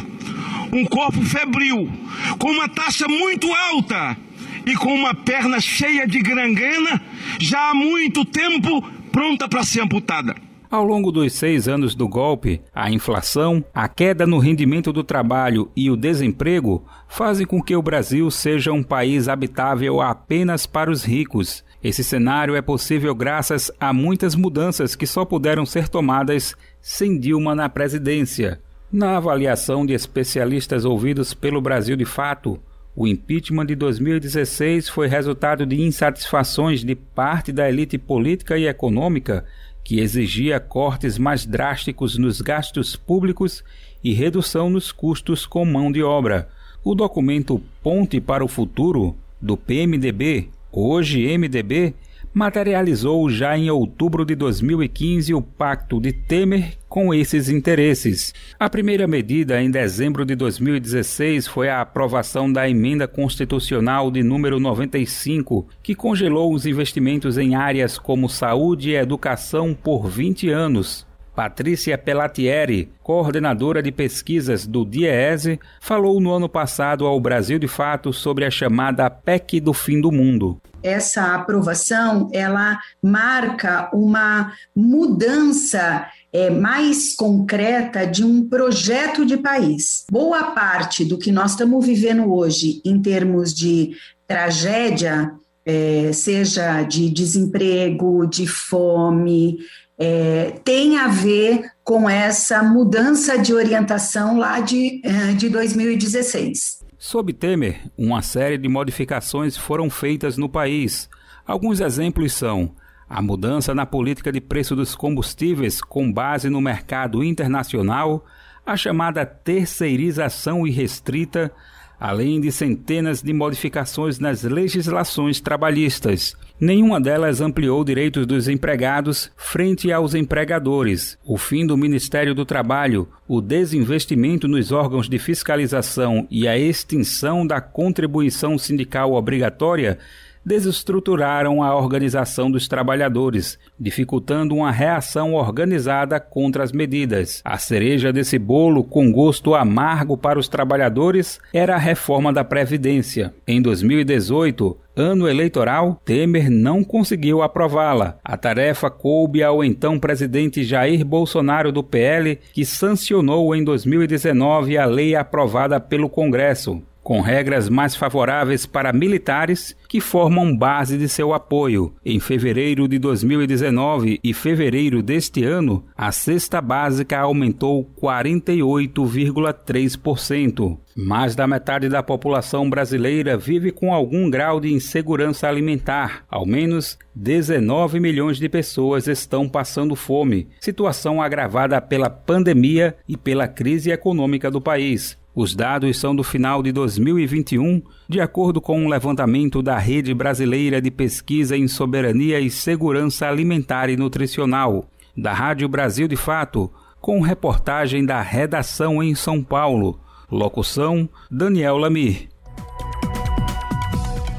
Um 0.72 0.86
corpo 0.86 1.22
febril, 1.22 1.92
com 2.40 2.52
uma 2.52 2.70
taxa 2.70 3.08
muito 3.08 3.54
alta 3.54 4.18
e 4.66 4.76
com 4.76 4.94
uma 4.94 5.14
perna 5.14 5.60
cheia 5.60 6.08
de 6.08 6.20
gangrena, 6.20 7.02
já 7.40 7.72
há 7.72 7.74
muito 7.74 8.26
tempo 8.26 8.82
pronta 9.12 9.48
para 9.48 9.64
ser 9.64 9.82
amputada. 9.82 10.47
Ao 10.70 10.84
longo 10.84 11.14
dos 11.14 11.32
seis 11.32 11.66
anos 11.70 11.96
do 11.96 12.10
golpe, 12.10 12.62
a 12.76 12.92
inflação, 12.92 13.64
a 13.74 13.88
queda 13.88 14.28
no 14.28 14.38
rendimento 14.38 14.92
do 14.92 15.02
trabalho 15.02 15.72
e 15.74 15.90
o 15.90 15.96
desemprego 15.96 16.84
fazem 17.08 17.48
com 17.48 17.64
que 17.64 17.74
o 17.74 17.82
Brasil 17.82 18.30
seja 18.30 18.74
um 18.74 18.84
país 18.84 19.30
habitável 19.30 20.02
apenas 20.02 20.66
para 20.66 20.92
os 20.92 21.06
ricos. 21.06 21.64
Esse 21.82 22.04
cenário 22.04 22.54
é 22.54 22.62
possível 22.62 23.16
graças 23.16 23.72
a 23.80 23.94
muitas 23.94 24.36
mudanças 24.36 24.94
que 24.94 25.08
só 25.08 25.24
puderam 25.24 25.66
ser 25.66 25.88
tomadas 25.88 26.54
sem 26.82 27.18
Dilma 27.18 27.56
na 27.56 27.70
presidência. 27.70 28.60
Na 28.92 29.16
avaliação 29.16 29.86
de 29.86 29.94
especialistas 29.94 30.84
ouvidos 30.84 31.34
pelo 31.34 31.62
Brasil 31.62 31.96
de 31.96 32.06
Fato, 32.06 32.60
o 33.00 33.08
impeachment 33.08 33.68
de 33.68 33.76
2016 33.76 34.90
foi 34.90 35.08
resultado 35.08 35.68
de 35.68 35.80
insatisfações 35.80 36.84
de 36.84 36.96
parte 36.96 37.52
da 37.52 37.70
elite 37.70 37.96
política 37.96 38.58
e 38.58 38.66
econômica 38.66 39.46
que 39.88 40.02
exigia 40.02 40.60
cortes 40.60 41.18
mais 41.18 41.46
drásticos 41.46 42.18
nos 42.18 42.42
gastos 42.42 42.98
públicos 42.98 43.64
e 44.04 44.14
redução 44.14 44.70
nos 44.70 44.92
custos 44.92 45.46
com 45.46 45.64
mão 45.64 45.94
de 45.94 46.04
obra. 46.04 46.50
O 46.84 46.94
documento 46.94 47.64
Ponte 47.82 48.20
para 48.20 48.44
o 48.44 48.50
Futuro, 48.50 49.16
do 49.42 49.56
PMDB, 49.56 50.50
hoje 50.74 51.26
MDB, 51.38 51.94
materializou 52.38 53.28
já 53.32 53.58
em 53.58 53.72
outubro 53.72 54.24
de 54.24 54.36
2015 54.36 55.34
o 55.34 55.42
pacto 55.42 56.00
de 56.00 56.14
Temer 56.14 56.78
com 56.88 57.12
esses 57.12 57.50
interesses. 57.50 58.32
A 58.60 58.70
primeira 58.70 59.08
medida, 59.08 59.60
em 59.60 59.72
dezembro 59.72 60.24
de 60.24 60.36
2016, 60.36 61.48
foi 61.48 61.68
a 61.68 61.82
aprovação 61.82 62.52
da 62.52 62.70
emenda 62.70 63.08
constitucional 63.08 64.12
de 64.12 64.22
número 64.22 64.60
95, 64.60 65.68
que 65.82 65.96
congelou 65.96 66.54
os 66.54 66.68
investimentos 66.68 67.40
em 67.40 67.56
áreas 67.56 67.98
como 67.98 68.30
saúde 68.30 68.92
e 68.92 68.96
educação 68.96 69.74
por 69.74 70.08
20 70.08 70.50
anos. 70.52 71.08
Patrícia 71.36 71.98
Pelatieri, 71.98 72.90
coordenadora 73.04 73.82
de 73.82 73.92
pesquisas 73.92 74.66
do 74.66 74.84
DIEESE, 74.84 75.60
falou 75.80 76.20
no 76.20 76.32
ano 76.32 76.50
passado 76.50 77.06
ao 77.06 77.20
Brasil 77.20 77.60
de 77.60 77.68
Fato 77.68 78.12
sobre 78.12 78.46
a 78.46 78.50
chamada 78.50 79.10
PEC 79.10 79.60
do 79.60 79.74
fim 79.74 80.02
do 80.02 80.12
mundo. 80.12 80.60
Essa 80.82 81.36
aprovação 81.36 82.30
ela 82.34 82.80
marca 83.02 83.90
uma 83.94 84.54
mudança 84.76 86.08
é, 86.32 86.50
mais 86.50 87.16
concreta 87.16 88.06
de 88.06 88.24
um 88.24 88.48
projeto 88.48 89.26
de 89.26 89.38
país. 89.38 90.06
Boa 90.12 90.52
parte 90.52 91.04
do 91.04 91.18
que 91.18 91.32
nós 91.32 91.52
estamos 91.52 91.86
vivendo 91.86 92.32
hoje 92.32 92.82
em 92.86 93.02
termos 93.02 93.54
de 93.54 93.92
tragédia, 94.28 95.32
é, 95.66 96.12
seja 96.14 96.84
de 96.84 97.10
desemprego, 97.10 98.26
de 98.28 98.46
fome, 98.46 99.58
é, 99.98 100.60
tem 100.64 100.98
a 100.98 101.08
ver 101.08 101.72
com 101.84 102.10
essa 102.10 102.62
mudança 102.62 103.38
de 103.38 103.54
orientação 103.54 104.38
lá 104.38 104.60
de, 104.60 105.02
é, 105.04 105.34
de 105.34 105.50
2016. 105.50 106.78
Sob 107.00 107.32
Temer, 107.32 107.92
uma 107.96 108.24
série 108.24 108.58
de 108.58 108.68
modificações 108.68 109.56
foram 109.56 109.88
feitas 109.88 110.36
no 110.36 110.50
país. 110.50 111.08
Alguns 111.46 111.80
exemplos 111.80 112.34
são 112.34 112.72
a 113.08 113.22
mudança 113.22 113.76
na 113.76 113.86
política 113.86 114.32
de 114.32 114.42
preço 114.42 114.76
dos 114.76 114.96
combustíveis 114.96 115.80
com 115.80 116.12
base 116.12 116.50
no 116.50 116.60
mercado 116.60 117.24
internacional, 117.24 118.26
a 118.66 118.76
chamada 118.76 119.24
terceirização 119.28 120.66
irrestrita, 120.66 121.54
além 122.00 122.40
de 122.40 122.52
centenas 122.52 123.22
de 123.22 123.34
modificações 123.34 124.20
nas 124.20 124.44
legislações 124.44 125.40
trabalhistas. 125.40 126.36
Nenhuma 126.60 127.00
delas 127.00 127.40
ampliou 127.40 127.84
direitos 127.84 128.26
dos 128.26 128.48
empregados 128.48 129.32
frente 129.36 129.92
aos 129.92 130.16
empregadores, 130.16 131.18
o 131.24 131.38
fim 131.38 131.66
do 131.66 131.78
Ministério 131.78 132.34
do 132.34 132.46
Trabalho, 132.46 133.08
o 133.28 133.40
desinvestimento 133.40 134.48
nos 134.48 134.72
órgãos 134.72 135.08
de 135.08 135.20
fiscalização 135.20 136.28
e 136.32 136.48
a 136.48 136.58
extinção 136.58 137.46
da 137.46 137.62
contribuição 137.62 138.58
sindical 138.58 139.14
obrigatória 139.14 140.00
desestruturaram 140.48 141.62
a 141.62 141.76
organização 141.76 142.50
dos 142.50 142.70
trabalhadores, 142.70 143.60
dificultando 143.78 144.56
uma 144.56 144.72
reação 144.72 145.34
organizada 145.34 146.22
contra 146.22 146.64
as 146.64 146.72
medidas. 146.72 147.42
A 147.44 147.58
cereja 147.58 148.14
desse 148.14 148.40
bolo, 148.40 148.82
com 148.82 149.12
gosto 149.12 149.54
amargo 149.54 150.18
para 150.18 150.40
os 150.40 150.48
trabalhadores, 150.48 151.38
era 151.54 151.76
a 151.76 151.80
reforma 151.80 152.32
da 152.32 152.46
Previdência. 152.46 153.34
Em 153.46 153.62
2018, 153.62 154.78
ano 154.96 155.28
eleitoral, 155.28 156.02
Temer 156.06 156.50
não 156.50 156.82
conseguiu 156.82 157.42
aprová-la. 157.42 158.18
A 158.24 158.38
tarefa 158.38 158.90
coube 158.90 159.44
ao 159.44 159.62
então 159.62 160.00
presidente 160.00 160.64
Jair 160.64 161.06
Bolsonaro 161.06 161.74
do 161.74 161.84
PL, 161.84 162.40
que 162.54 162.64
sancionou 162.64 163.54
em 163.54 163.66
2019 163.66 164.78
a 164.78 164.86
lei 164.86 165.14
aprovada 165.14 165.78
pelo 165.78 166.10
Congresso 166.10 166.82
com 167.08 167.22
regras 167.22 167.70
mais 167.70 167.96
favoráveis 167.96 168.66
para 168.66 168.92
militares 168.92 169.74
que 169.88 170.02
formam 170.02 170.54
base 170.54 170.98
de 170.98 171.08
seu 171.08 171.34
apoio. 171.34 171.94
Em 172.06 172.20
fevereiro 172.20 172.86
de 172.86 173.00
2019 173.00 174.20
e 174.22 174.34
fevereiro 174.34 175.02
deste 175.02 175.46
ano, 175.46 175.86
a 175.96 176.12
cesta 176.12 176.60
básica 176.60 177.18
aumentou 177.18 177.90
48,3%. 177.98 180.78
Mais 180.98 181.34
da 181.34 181.48
metade 181.48 181.88
da 181.88 182.04
população 182.04 182.70
brasileira 182.70 183.38
vive 183.38 183.72
com 183.72 183.94
algum 183.94 184.30
grau 184.30 184.60
de 184.60 184.74
insegurança 184.74 185.48
alimentar. 185.48 186.26
Ao 186.30 186.46
menos 186.46 187.00
19 187.16 188.02
milhões 188.02 188.38
de 188.38 188.50
pessoas 188.50 189.08
estão 189.08 189.48
passando 189.48 189.96
fome, 189.96 190.50
situação 190.60 191.22
agravada 191.22 191.80
pela 191.80 192.10
pandemia 192.10 192.98
e 193.08 193.16
pela 193.16 193.48
crise 193.48 193.92
econômica 193.92 194.52
do 194.52 194.60
país. 194.60 195.18
Os 195.40 195.54
dados 195.54 196.00
são 196.00 196.16
do 196.16 196.24
final 196.24 196.64
de 196.64 196.72
2021, 196.72 197.84
de 198.10 198.20
acordo 198.20 198.60
com 198.60 198.82
um 198.82 198.90
levantamento 198.90 199.62
da 199.62 199.78
Rede 199.78 200.12
Brasileira 200.12 200.82
de 200.82 200.90
Pesquisa 200.90 201.56
em 201.56 201.68
Soberania 201.68 202.40
e 202.40 202.50
Segurança 202.50 203.28
Alimentar 203.28 203.88
e 203.88 203.96
Nutricional, 203.96 204.90
da 205.16 205.32
Rádio 205.34 205.70
Brasil 205.70 206.08
de 206.08 206.16
Fato, 206.16 206.74
com 207.00 207.22
reportagem 207.22 208.04
da 208.04 208.20
redação 208.20 209.04
em 209.04 209.14
São 209.14 209.44
Paulo. 209.44 210.00
Locução: 210.32 211.08
Daniel 211.30 211.78
Lamir. 211.78 212.30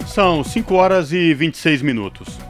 São 0.04 0.42
5 0.42 0.74
horas 0.74 1.12
e 1.12 1.32
26 1.32 1.80
minutos. 1.80 2.40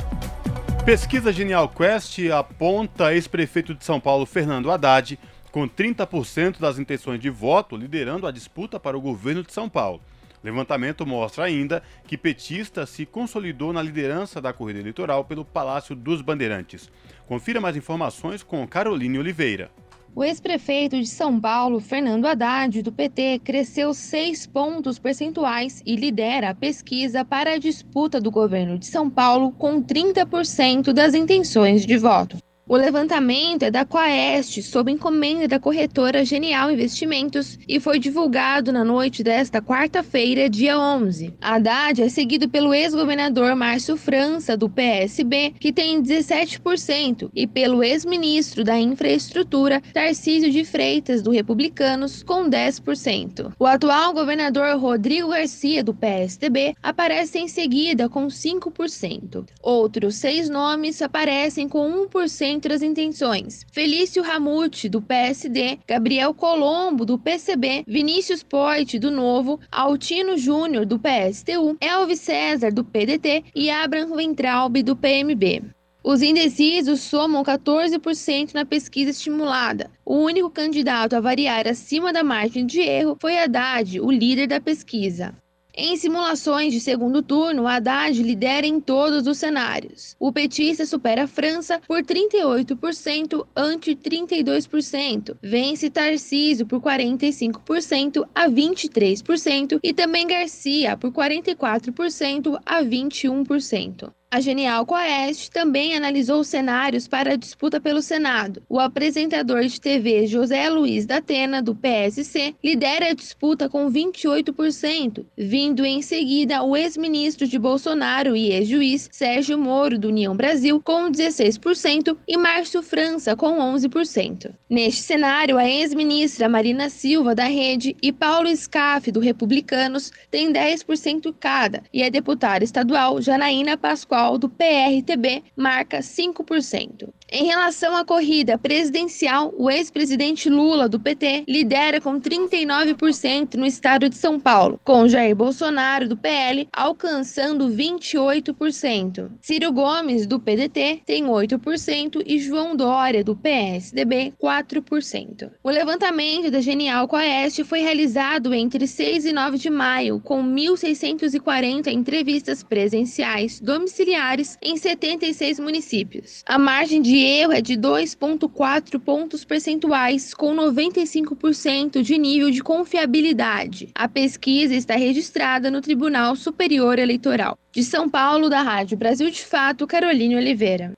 Pesquisa 0.86 1.30
Genial 1.34 1.68
Quest 1.68 2.18
aponta 2.30 3.12
ex-prefeito 3.12 3.74
de 3.74 3.84
São 3.84 4.00
Paulo, 4.00 4.24
Fernando 4.24 4.70
Haddad, 4.70 5.18
com 5.50 5.68
30% 5.68 6.58
das 6.58 6.78
intenções 6.78 7.20
de 7.20 7.30
voto 7.30 7.76
liderando 7.76 8.26
a 8.26 8.30
disputa 8.30 8.78
para 8.78 8.96
o 8.96 9.00
governo 9.00 9.42
de 9.42 9.52
São 9.52 9.68
Paulo. 9.68 10.00
Levantamento 10.42 11.04
mostra 11.04 11.44
ainda 11.44 11.82
que 12.06 12.16
petista 12.16 12.86
se 12.86 13.04
consolidou 13.04 13.72
na 13.72 13.82
liderança 13.82 14.40
da 14.40 14.52
corrida 14.52 14.78
eleitoral 14.78 15.24
pelo 15.24 15.44
Palácio 15.44 15.96
dos 15.96 16.22
Bandeirantes. 16.22 16.90
Confira 17.26 17.60
mais 17.60 17.76
informações 17.76 18.42
com 18.42 18.66
Caroline 18.66 19.18
Oliveira. 19.18 19.70
O 20.14 20.24
ex-prefeito 20.24 20.98
de 20.98 21.06
São 21.06 21.40
Paulo, 21.40 21.80
Fernando 21.80 22.26
Haddad, 22.26 22.82
do 22.82 22.90
PT, 22.90 23.40
cresceu 23.44 23.92
seis 23.92 24.46
pontos 24.46 24.98
percentuais 24.98 25.82
e 25.84 25.94
lidera 25.96 26.50
a 26.50 26.54
pesquisa 26.54 27.24
para 27.24 27.52
a 27.52 27.58
disputa 27.58 28.20
do 28.20 28.30
governo 28.30 28.78
de 28.78 28.86
São 28.86 29.08
Paulo 29.10 29.52
com 29.52 29.82
30% 29.82 30.92
das 30.92 31.14
intenções 31.14 31.84
de 31.84 31.96
voto. 31.96 32.38
O 32.70 32.76
levantamento 32.76 33.62
é 33.62 33.70
da 33.70 33.86
Quaest, 33.86 34.60
sob 34.60 34.92
encomenda 34.92 35.48
da 35.48 35.58
corretora 35.58 36.22
Genial 36.22 36.70
Investimentos, 36.70 37.58
e 37.66 37.80
foi 37.80 37.98
divulgado 37.98 38.70
na 38.70 38.84
noite 38.84 39.22
desta 39.22 39.62
quarta-feira, 39.62 40.50
dia 40.50 40.78
11. 40.78 41.32
Haddad 41.40 42.02
é 42.02 42.10
seguido 42.10 42.46
pelo 42.46 42.74
ex-governador 42.74 43.56
Márcio 43.56 43.96
França, 43.96 44.54
do 44.54 44.68
PSB, 44.68 45.54
que 45.58 45.72
tem 45.72 46.02
17%, 46.02 47.30
e 47.34 47.46
pelo 47.46 47.82
ex-ministro 47.82 48.62
da 48.62 48.78
Infraestrutura, 48.78 49.80
Tarcísio 49.94 50.50
de 50.50 50.62
Freitas, 50.62 51.22
do 51.22 51.30
Republicanos, 51.30 52.22
com 52.22 52.50
10%. 52.50 53.50
O 53.58 53.64
atual 53.64 54.12
governador 54.12 54.76
Rodrigo 54.78 55.28
Garcia, 55.28 55.82
do 55.82 55.94
PSDB, 55.94 56.74
aparece 56.82 57.38
em 57.38 57.48
seguida 57.48 58.10
com 58.10 58.26
5%. 58.26 59.46
Outros 59.62 60.16
seis 60.16 60.50
nomes 60.50 61.00
aparecem 61.00 61.66
com 61.66 62.06
1% 62.06 62.57
entre 62.58 62.74
as 62.74 62.82
intenções. 62.82 63.64
Felício 63.70 64.20
Ramute, 64.20 64.88
do 64.88 65.00
PSD, 65.00 65.78
Gabriel 65.86 66.34
Colombo, 66.34 67.06
do 67.06 67.16
PCB, 67.16 67.84
Vinícius 67.86 68.42
Poit, 68.42 68.98
do 68.98 69.12
Novo, 69.12 69.60
Altino 69.70 70.36
Júnior, 70.36 70.84
do 70.84 70.98
PSTU, 70.98 71.76
Elvis 71.80 72.20
César, 72.20 72.72
do 72.72 72.84
PDT 72.84 73.44
e 73.54 73.70
Abraham 73.70 74.16
Ventralbe, 74.16 74.82
do 74.82 74.96
PMB. 74.96 75.62
Os 76.02 76.20
indecisos 76.20 77.00
somam 77.00 77.44
14% 77.44 78.54
na 78.54 78.64
pesquisa 78.64 79.10
estimulada. 79.10 79.90
O 80.04 80.16
único 80.16 80.50
candidato 80.50 81.14
a 81.14 81.20
variar 81.20 81.68
acima 81.68 82.12
da 82.12 82.24
margem 82.24 82.66
de 82.66 82.80
erro 82.80 83.16
foi 83.20 83.38
Haddad, 83.38 84.00
o 84.00 84.10
líder 84.10 84.48
da 84.48 84.60
pesquisa. 84.60 85.32
Em 85.80 85.96
simulações 85.96 86.72
de 86.72 86.80
segundo 86.80 87.22
turno, 87.22 87.64
Haddad 87.64 88.20
lidera 88.20 88.66
em 88.66 88.80
todos 88.80 89.28
os 89.28 89.38
cenários. 89.38 90.16
O 90.18 90.32
petista 90.32 90.84
supera 90.84 91.22
a 91.22 91.28
França 91.28 91.80
por 91.86 92.02
38% 92.02 93.46
ante 93.54 93.94
32%, 93.94 95.36
vence 95.40 95.88
Tarcísio 95.88 96.66
por 96.66 96.80
45% 96.80 98.26
a 98.34 98.48
23% 98.48 99.78
e 99.80 99.94
também 99.94 100.26
Garcia 100.26 100.96
por 100.96 101.12
44% 101.12 102.60
a 102.66 102.82
21%. 102.82 104.10
A 104.30 104.42
Genial 104.42 104.84
Quest 104.84 105.48
também 105.48 105.96
analisou 105.96 106.44
cenários 106.44 107.08
para 107.08 107.32
a 107.32 107.36
disputa 107.36 107.80
pelo 107.80 108.02
Senado. 108.02 108.62
O 108.68 108.78
apresentador 108.78 109.64
de 109.64 109.80
TV 109.80 110.26
José 110.26 110.68
Luiz 110.68 111.06
da 111.06 111.16
Atena, 111.16 111.62
do 111.62 111.74
PSC, 111.74 112.54
lidera 112.62 113.08
a 113.08 113.14
disputa 113.14 113.70
com 113.70 113.90
28%, 113.90 115.24
vindo 115.34 115.82
em 115.82 116.02
seguida 116.02 116.62
o 116.62 116.76
ex-ministro 116.76 117.48
de 117.48 117.58
Bolsonaro 117.58 118.36
e 118.36 118.52
ex-juiz 118.52 119.08
Sérgio 119.10 119.56
Moro, 119.58 119.98
do 119.98 120.08
União 120.08 120.36
Brasil, 120.36 120.78
com 120.78 121.10
16% 121.10 122.14
e 122.28 122.36
Márcio 122.36 122.82
França, 122.82 123.34
com 123.34 123.58
11%. 123.58 124.52
Neste 124.68 125.04
cenário, 125.04 125.56
a 125.56 125.66
ex-ministra 125.66 126.50
Marina 126.50 126.90
Silva, 126.90 127.34
da 127.34 127.44
Rede, 127.44 127.96
e 128.02 128.12
Paulo 128.12 128.54
Scaff, 128.54 129.10
do 129.10 129.20
Republicanos, 129.20 130.12
têm 130.30 130.52
10% 130.52 131.34
cada, 131.40 131.82
e 131.90 132.02
a 132.04 132.10
deputada 132.10 132.62
estadual 132.62 133.22
Janaína 133.22 133.78
Pascoal 133.78 134.17
do 134.38 134.48
PRTB 134.48 135.44
marca 135.56 135.98
5%. 135.98 137.08
Em 137.30 137.44
relação 137.44 137.94
à 137.94 138.06
corrida 138.06 138.56
presidencial, 138.56 139.52
o 139.58 139.70
ex-presidente 139.70 140.48
Lula, 140.48 140.88
do 140.88 140.98
PT, 140.98 141.44
lidera 141.46 142.00
com 142.00 142.18
39% 142.18 143.54
no 143.54 143.66
estado 143.66 144.08
de 144.08 144.16
São 144.16 144.40
Paulo, 144.40 144.80
com 144.82 145.06
Jair 145.06 145.36
Bolsonaro, 145.36 146.08
do 146.08 146.16
PL, 146.16 146.66
alcançando 146.72 147.68
28%. 147.68 149.30
Ciro 149.42 149.70
Gomes, 149.70 150.26
do 150.26 150.40
PDT, 150.40 151.02
tem 151.04 151.24
8% 151.24 152.22
e 152.24 152.38
João 152.38 152.74
Dória, 152.74 153.22
do 153.22 153.36
PSDB, 153.36 154.32
4%. 154.42 155.50
O 155.62 155.68
levantamento 155.68 156.50
da 156.50 156.62
Genial 156.62 157.06
Coeste 157.06 157.62
foi 157.62 157.80
realizado 157.80 158.54
entre 158.54 158.86
6 158.86 159.26
e 159.26 159.32
9 159.34 159.58
de 159.58 159.68
maio, 159.68 160.18
com 160.20 160.42
1.640 160.42 161.92
entrevistas 161.92 162.62
presenciais 162.62 163.60
domiciliares 163.60 164.56
em 164.62 164.78
76 164.78 165.60
municípios. 165.60 166.42
A 166.46 166.58
margem 166.58 167.02
de 167.02 167.17
erro 167.20 167.52
é 167.52 167.60
de 167.60 167.74
2,4 167.74 168.98
pontos 168.98 169.44
percentuais, 169.44 170.34
com 170.34 170.54
95% 170.54 172.02
de 172.02 172.18
nível 172.18 172.50
de 172.50 172.62
confiabilidade. 172.62 173.90
A 173.94 174.08
pesquisa 174.08 174.74
está 174.74 174.96
registrada 174.96 175.70
no 175.70 175.80
Tribunal 175.80 176.36
Superior 176.36 176.98
Eleitoral. 176.98 177.58
De 177.72 177.82
São 177.82 178.08
Paulo, 178.08 178.48
da 178.48 178.62
Rádio 178.62 178.96
Brasil 178.96 179.30
de 179.30 179.44
Fato, 179.44 179.86
Caroline 179.86 180.36
Oliveira. 180.36 180.92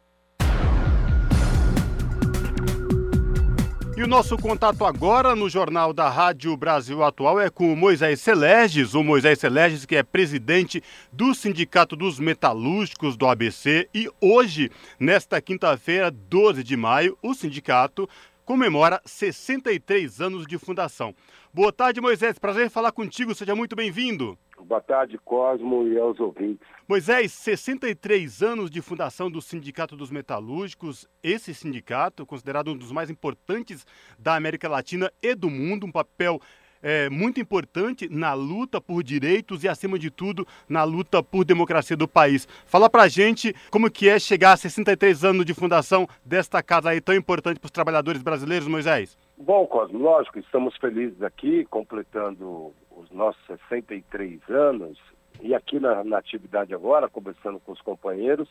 E 4.01 4.03
o 4.03 4.07
nosso 4.07 4.39
contato 4.39 4.83
agora 4.87 5.37
no 5.37 5.47
Jornal 5.47 5.93
da 5.93 6.09
Rádio 6.09 6.57
Brasil 6.57 7.05
Atual 7.05 7.39
é 7.39 7.51
com 7.51 7.71
o 7.71 7.77
Moisés 7.77 8.19
Celestes, 8.23 8.95
o 8.95 9.05
Moisés 9.05 9.39
Celestes 9.39 9.85
que 9.85 9.95
é 9.95 10.03
presidente 10.03 10.83
do 11.13 11.35
Sindicato 11.35 11.95
dos 11.95 12.19
Metalúrgicos 12.19 13.15
do 13.15 13.27
ABC 13.27 13.91
e 13.95 14.09
hoje, 14.19 14.71
nesta 14.99 15.39
quinta-feira, 15.43 16.11
12 16.11 16.65
de 16.65 16.79
maio, 16.79 17.19
o 17.23 17.35
sindicato 17.35 18.09
comemora 18.47 19.03
63 19.05 20.19
anos 20.23 20.47
de 20.47 20.57
fundação. 20.57 21.15
Boa 21.53 21.71
tarde, 21.71 22.01
Moisés. 22.01 22.39
Prazer 22.39 22.65
em 22.65 22.71
falar 22.71 22.93
contigo. 22.93 23.35
Seja 23.35 23.55
muito 23.55 23.77
bem-vindo. 23.77 24.39
Boa 24.65 24.81
tarde, 24.81 25.19
Cosmo 25.19 25.87
e 25.87 25.99
aos 25.99 26.19
ouvintes. 26.19 26.67
Moisés, 26.91 27.31
63 27.31 28.43
anos 28.43 28.69
de 28.69 28.83
fundação 28.83 29.31
do 29.31 29.41
Sindicato 29.41 29.95
dos 29.95 30.11
Metalúrgicos. 30.11 31.09
Esse 31.23 31.55
sindicato, 31.55 32.27
considerado 32.27 32.73
um 32.73 32.77
dos 32.77 32.91
mais 32.91 33.09
importantes 33.09 33.87
da 34.19 34.35
América 34.35 34.69
Latina 34.69 35.09
e 35.23 35.33
do 35.37 35.49
mundo, 35.49 35.87
um 35.87 35.93
papel 35.93 36.41
é, 36.83 37.09
muito 37.09 37.39
importante 37.41 38.09
na 38.09 38.35
luta 38.35 38.81
por 38.81 39.05
direitos 39.05 39.63
e, 39.63 39.69
acima 39.69 40.01
de 40.01 40.11
tudo, 40.11 40.45
na 40.69 40.83
luta 40.83 41.23
por 41.23 41.45
democracia 41.45 41.97
do 41.97 42.09
país. 42.09 42.49
Fala 42.67 42.91
pra 42.91 43.07
gente 43.07 43.55
como 43.71 43.89
que 43.89 44.09
é 44.09 44.19
chegar 44.19 44.55
a 44.55 44.57
63 44.57 45.25
anos 45.25 45.47
de 45.47 45.55
fundação 45.55 46.09
desta 46.25 46.61
casa 46.61 46.91
aí 46.91 47.01
tão 47.01 47.15
importante 47.15 47.61
para 47.61 47.69
os 47.69 47.71
trabalhadores 47.71 48.21
brasileiros, 48.21 48.67
Moisés. 48.67 49.17
Bom, 49.39 49.65
Cosmo, 49.65 49.97
lógico, 49.97 50.41
estamos 50.41 50.77
felizes 50.77 51.23
aqui, 51.23 51.65
completando 51.67 52.75
os 52.91 53.09
nossos 53.13 53.41
63 53.47 54.41
anos, 54.51 54.99
e 55.43 55.55
aqui 55.55 55.81
na, 55.81 56.05
na 56.05 56.19
atividade 56.19 56.75
agora, 56.75 57.09
conversando 57.09 57.61
com 57.61 57.73
os 57.73 57.81
companheiros, 57.81 58.49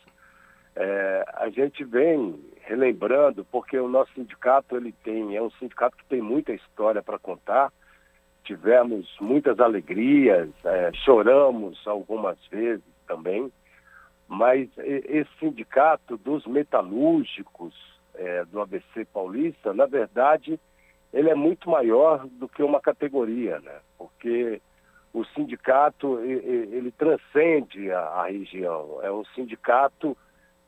é, 0.75 1.25
a 1.36 1.49
gente 1.49 1.84
vem 1.84 2.39
relembrando, 2.62 3.45
porque 3.45 3.78
o 3.78 3.88
nosso 3.88 4.13
sindicato 4.13 4.75
ele 4.75 4.93
tem, 5.04 5.36
é 5.36 5.41
um 5.41 5.52
sindicato 5.52 5.97
que 5.97 6.06
tem 6.06 6.21
muita 6.21 6.54
história 6.54 7.02
para 7.02 7.19
contar, 7.19 7.71
tivemos 8.43 9.08
muitas 9.19 9.60
alegrias, 9.60 10.49
é, 10.63 10.91
choramos 10.93 11.86
algumas 11.86 12.38
vezes 12.47 12.84
também, 13.08 13.52
mas 14.28 14.69
esse 14.78 15.30
sindicato 15.39 16.15
dos 16.17 16.45
metalúrgicos 16.45 17.73
é, 18.15 18.45
do 18.45 18.62
ABC 18.62 19.06
Paulista, 19.06 19.73
na 19.73 19.86
verdade, 19.86 20.60
ele 21.12 21.30
é 21.30 21.36
muito 21.36 21.69
maior 21.69 22.28
do 22.28 22.47
que 22.47 22.62
uma 22.62 22.80
categoria, 22.80 23.60
né? 23.60 23.80
Porque 23.97 24.62
o 25.13 25.25
sindicato 25.25 26.19
ele, 26.19 26.91
transcende 26.91 27.91
a, 27.91 27.99
a, 27.99 28.27
região. 28.27 28.99
É 29.01 29.11
um 29.11 29.25
sindicato 29.35 30.15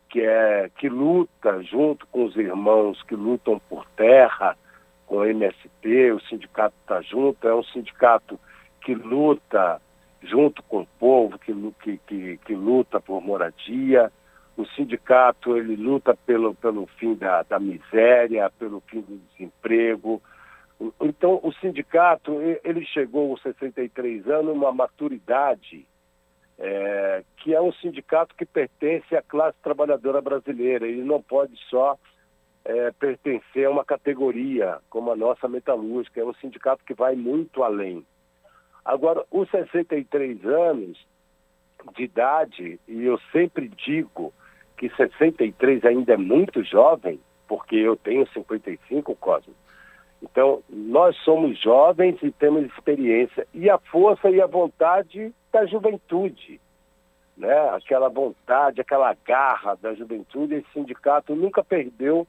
que 0.10 0.22
é 0.22 0.70
que 0.78 0.90
luta 0.90 1.62
junto 1.64 2.06
com 2.08 2.26
os 2.26 2.36
irmãos 2.36 3.02
que 3.04 3.16
lutam 3.16 3.60
por 3.70 3.86
terra, 3.96 4.58
com 5.06 5.18
o 5.18 5.26
MST, 5.26 6.12
o 6.12 6.20
sindicato 6.22 6.76
está 6.82 7.02
junto. 7.02 7.48
É 7.48 7.54
um 7.54 7.64
sindicato 7.64 8.40
que 8.82 8.96
luta 8.96 9.82
junto 10.24 10.62
com 10.64 10.82
o 10.82 10.88
povo, 11.00 11.40
que, 11.40 11.54
que, 11.82 11.98
que, 12.08 12.38
que 12.38 12.56
luta 12.56 13.00
por 13.00 13.22
moradia. 13.22 14.12
O 14.58 14.66
sindicato 14.66 15.56
ele 15.56 15.76
luta 15.76 16.16
pelo, 16.26 16.54
pelo 16.56 16.88
fim 16.98 17.16
da, 17.16 17.44
da 17.44 17.60
miséria, 17.60 18.52
pelo 18.60 18.82
fim 18.82 19.02
do 19.02 19.18
desemprego, 19.32 20.22
então, 21.00 21.40
o 21.44 21.54
sindicato, 21.54 22.40
ele 22.64 22.86
chegou 22.86 23.32
aos 23.32 23.42
63 23.42 24.28
anos, 24.28 24.56
uma 24.56 24.72
maturidade, 24.72 25.86
é, 26.58 27.24
que 27.38 27.54
é 27.54 27.62
um 27.62 27.72
sindicato 27.74 28.36
que 28.36 28.46
pertence 28.46 29.16
à 29.16 29.22
classe 29.22 29.58
trabalhadora 29.62 30.22
brasileira. 30.22 30.88
Ele 30.88 31.04
não 31.04 31.22
pode 31.22 31.56
só 31.70 31.98
é, 32.66 32.92
pertencer 32.92 33.66
a 33.66 33.70
uma 33.70 33.86
categoria 33.86 34.80
como 34.90 35.12
a 35.12 35.16
nossa 35.16 35.48
metalúrgica. 35.48 36.20
É 36.20 36.26
um 36.26 36.34
sindicato 36.36 36.84
que 36.84 36.94
vai 36.94 37.16
muito 37.16 37.64
além. 37.64 38.06
Agora, 38.84 39.24
os 39.30 39.50
63 39.52 40.44
anos 40.46 41.06
de 41.96 42.04
idade, 42.04 42.80
e 42.88 43.04
eu 43.04 43.20
sempre 43.32 43.68
digo 43.68 44.34
que 44.78 44.90
63 44.96 45.86
ainda 45.86 46.14
é 46.14 46.18
muito 46.18 46.64
jovem, 46.64 47.20
porque 47.48 47.76
eu 47.76 47.96
tenho 47.96 48.28
55, 48.30 49.16
Cosmo. 49.16 49.54
Então, 50.22 50.62
nós 50.70 51.16
somos 51.24 51.60
jovens 51.60 52.18
e 52.22 52.32
temos 52.32 52.66
experiência 52.66 53.48
e 53.54 53.70
a 53.70 53.78
força 53.78 54.30
e 54.30 54.40
a 54.40 54.46
vontade 54.46 55.34
da 55.52 55.66
juventude, 55.66 56.62
né? 57.36 57.70
Aquela 57.70 58.08
vontade, 58.08 58.80
aquela 58.80 59.16
garra 59.26 59.76
da 59.82 59.94
juventude, 59.96 60.56
esse 60.56 60.72
sindicato 60.74 61.36
nunca 61.36 61.64
perdeu, 61.64 62.28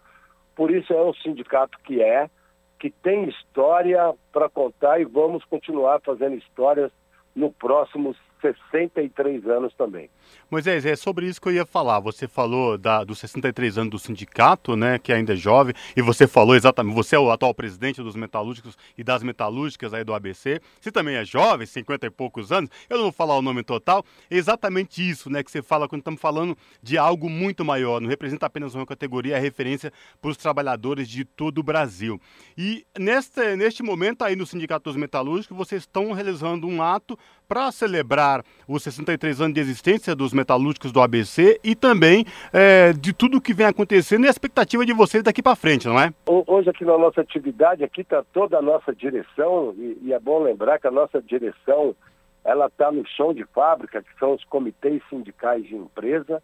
por 0.57 0.71
isso 0.71 0.93
é 0.93 1.03
um 1.03 1.15
sindicato 1.15 1.79
que 1.85 2.03
é, 2.03 2.31
que 2.79 2.91
tem 2.91 3.29
história 3.29 4.15
para 4.33 4.49
contar 4.49 5.01
e 5.01 5.05
vamos 5.05 5.45
continuar 5.45 6.01
fazendo 6.01 6.37
histórias 6.37 6.91
no 7.37 7.53
próximo 7.53 8.15
63 8.43 9.47
anos 9.47 9.73
também. 9.75 10.11
Moisés, 10.51 10.85
é 10.85 10.95
sobre 10.95 11.27
isso 11.27 11.41
que 11.41 11.49
eu 11.49 11.53
ia 11.53 11.65
falar. 11.65 11.99
Você 12.01 12.29
falou 12.29 12.77
da, 12.77 13.05
dos 13.05 13.19
63 13.21 13.79
anos 13.79 13.91
do 13.91 13.99
sindicato, 13.99 14.77
né, 14.77 14.99
que 14.99 15.13
ainda 15.13 15.33
é 15.33 15.37
jovem, 15.37 15.75
e 15.97 16.03
você 16.03 16.27
falou 16.27 16.55
exatamente, 16.55 16.95
você 16.95 17.17
é 17.17 17.19
o 17.19 17.31
atual 17.31 17.55
presidente 17.55 18.03
dos 18.03 18.15
metalúrgicos 18.15 18.77
e 18.99 19.03
das 19.03 19.23
metalúrgicas 19.23 19.95
aí 19.95 20.05
do 20.05 20.13
ABC. 20.13 20.61
Você 20.79 20.93
também 20.93 21.17
é 21.17 21.25
jovem, 21.25 21.67
50 21.67 22.07
e 22.07 22.11
poucos 22.11 22.53
anos, 22.53 22.69
eu 22.91 22.99
não 22.99 23.05
vou 23.05 23.13
falar 23.13 23.37
o 23.37 23.43
nome 23.43 23.63
total, 23.63 24.05
é 24.31 24.37
exatamente 24.37 25.09
isso, 25.09 25.31
né, 25.31 25.43
que 25.43 25.51
você 25.51 25.63
fala 25.63 25.89
quando 25.89 26.01
estamos 26.01 26.21
falando 26.21 26.57
de 26.83 26.99
algo 26.99 27.31
muito 27.31 27.65
maior, 27.65 28.01
não 28.01 28.09
representa 28.09 28.45
apenas 28.45 28.75
uma 28.75 28.85
categoria, 28.85 29.37
é 29.37 29.39
referência 29.39 29.93
para 30.21 30.31
os 30.31 30.37
trabalhadores 30.37 31.09
de 31.09 31.25
todo 31.25 31.59
o 31.59 31.63
Brasil. 31.63 32.21
E 32.59 32.85
neste, 32.99 33.57
neste 33.57 33.83
momento 33.83 34.23
aí 34.23 34.37
no 34.37 34.47
Sindicato 34.47 34.85
dos 34.85 34.97
Metalúrgicos, 34.97 35.57
vocês 35.57 35.83
estão 35.83 36.13
realizando 36.13 36.67
um 36.67 36.83
ato 36.83 37.19
para 37.53 37.71
celebrar 37.71 38.43
os 38.67 38.83
63 38.83 39.43
anos 39.43 39.53
de 39.53 39.61
existência 39.61 40.17
dos 40.17 40.33
metalúrgicos 40.33 40.91
do 40.91 41.03
ABC 41.03 41.61
e 41.63 41.75
também 41.75 42.25
é, 42.51 42.95
de 42.95 43.13
tudo 43.13 43.43
que 43.43 43.53
vem 43.53 43.67
acontecendo 43.67 44.25
e 44.25 44.27
a 44.27 44.31
expectativa 44.31 44.87
de 44.87 44.95
vocês 44.95 45.23
daqui 45.23 45.43
para 45.43 45.55
frente, 45.55 45.87
não 45.87 46.01
é? 46.01 46.15
Hoje 46.27 46.71
aqui 46.71 46.83
na 46.83 46.97
nossa 46.97 47.21
atividade, 47.21 47.85
aqui 47.85 48.01
está 48.01 48.25
toda 48.33 48.57
a 48.57 48.63
nossa 48.63 48.95
direção 48.95 49.75
e, 49.77 49.99
e, 50.01 50.15
é 50.15 50.19
bom 50.19 50.43
lembrar 50.43 50.79
que 50.79 50.87
a 50.87 50.91
nossa 50.91 51.21
direção 51.21 51.95
ela 52.43 52.69
está 52.69 52.91
no 52.91 53.07
chão 53.07 53.35
de 53.35 53.45
fábrica, 53.45 54.03
que 54.03 54.19
são 54.19 54.33
os 54.33 54.43
comitês 54.45 55.03
sindicais 55.11 55.63
de 55.67 55.77
empresa, 55.77 56.43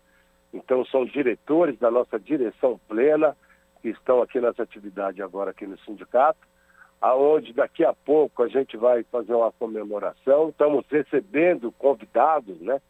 então 0.52 0.84
são 0.84 1.06
diretores 1.06 1.78
da 1.78 1.90
nossa 1.90 2.20
direção 2.20 2.78
plena 2.86 3.34
que 3.80 3.88
estão 3.88 4.20
aqui 4.20 4.42
nessa 4.42 4.62
atividade 4.62 5.22
agora 5.22 5.52
aqui 5.52 5.66
no 5.66 5.78
sindicato 5.78 6.46
aonde 7.00 7.52
daqui 7.52 7.84
a 7.84 7.92
pouco 7.92 8.42
a 8.42 8.48
gente 8.48 8.76
vai 8.76 9.02
fazer 9.04 9.34
uma 9.34 9.52
comemoração. 9.52 10.48
Estamos 10.48 10.84
recebendo 10.90 11.72
convidados, 11.72 12.60
né, 12.60 12.80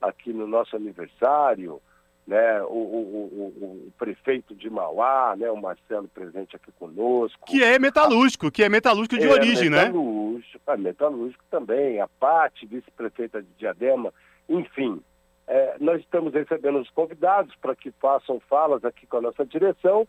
aqui 0.00 0.32
no 0.32 0.46
nosso 0.46 0.76
aniversário, 0.76 1.80
né, 2.26 2.62
o, 2.62 2.66
o, 2.66 3.52
o, 3.58 3.64
o 3.64 3.92
prefeito 3.98 4.54
de 4.54 4.68
Mauá, 4.68 5.34
né, 5.36 5.50
o 5.50 5.56
Marcelo 5.56 6.08
presente 6.08 6.54
aqui 6.54 6.70
conosco. 6.72 7.46
Que 7.46 7.64
é 7.64 7.78
metalúrgico, 7.78 8.50
que 8.50 8.62
é 8.62 8.68
metalúrgico 8.68 9.18
de 9.18 9.26
é, 9.26 9.30
origem, 9.30 9.70
metalúrgico, 9.70 10.62
né? 10.66 10.74
É 10.74 10.76
metalúrgico 10.76 11.44
também, 11.50 12.00
a 12.00 12.06
Pati, 12.06 12.66
vice-prefeita 12.66 13.42
de 13.42 13.48
Diadema, 13.58 14.12
enfim. 14.48 15.02
É, 15.46 15.76
nós 15.80 16.00
estamos 16.00 16.34
recebendo 16.34 16.78
os 16.78 16.90
convidados 16.90 17.54
para 17.56 17.74
que 17.74 17.90
façam 17.92 18.38
falas 18.40 18.84
aqui 18.84 19.06
com 19.06 19.16
a 19.16 19.22
nossa 19.22 19.46
direção 19.46 20.06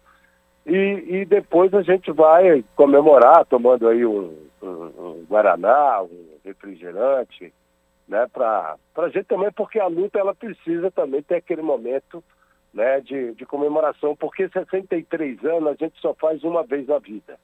e, 0.65 1.22
e 1.22 1.26
depois 1.26 1.74
a 1.74 1.82
gente 1.82 2.12
vai 2.12 2.63
comemorar 2.76 3.45
tomando 3.45 3.88
aí 3.88 4.06
um, 4.06 4.36
um, 4.62 4.67
um 4.67 5.26
Guaraná, 5.30 6.02
um 6.04 6.30
refrigerante, 6.43 7.54
né, 8.08 8.28
para 8.32 8.76
a 8.95 9.10
gente 9.10 9.26
também, 9.26 9.52
porque 9.52 9.80
a 9.80 9.88
luta 9.88 10.19
ela 10.19 10.34
precisa 10.34 10.89
também 10.91 11.22
ter 11.22 11.36
aquele 11.36 11.62
momento 11.62 12.24
né, 12.74 13.00
de, 13.02 13.34
de 13.34 13.45
comemoração, 13.45 14.15
porque 14.15 14.50
63 14.50 15.43
anos 15.45 15.69
a 15.69 15.76
gente 15.76 16.00
só 16.00 16.13
faz 16.13 16.43
uma 16.43 16.63
vez 16.63 16.88
na 16.88 17.00
vida. 17.00 17.38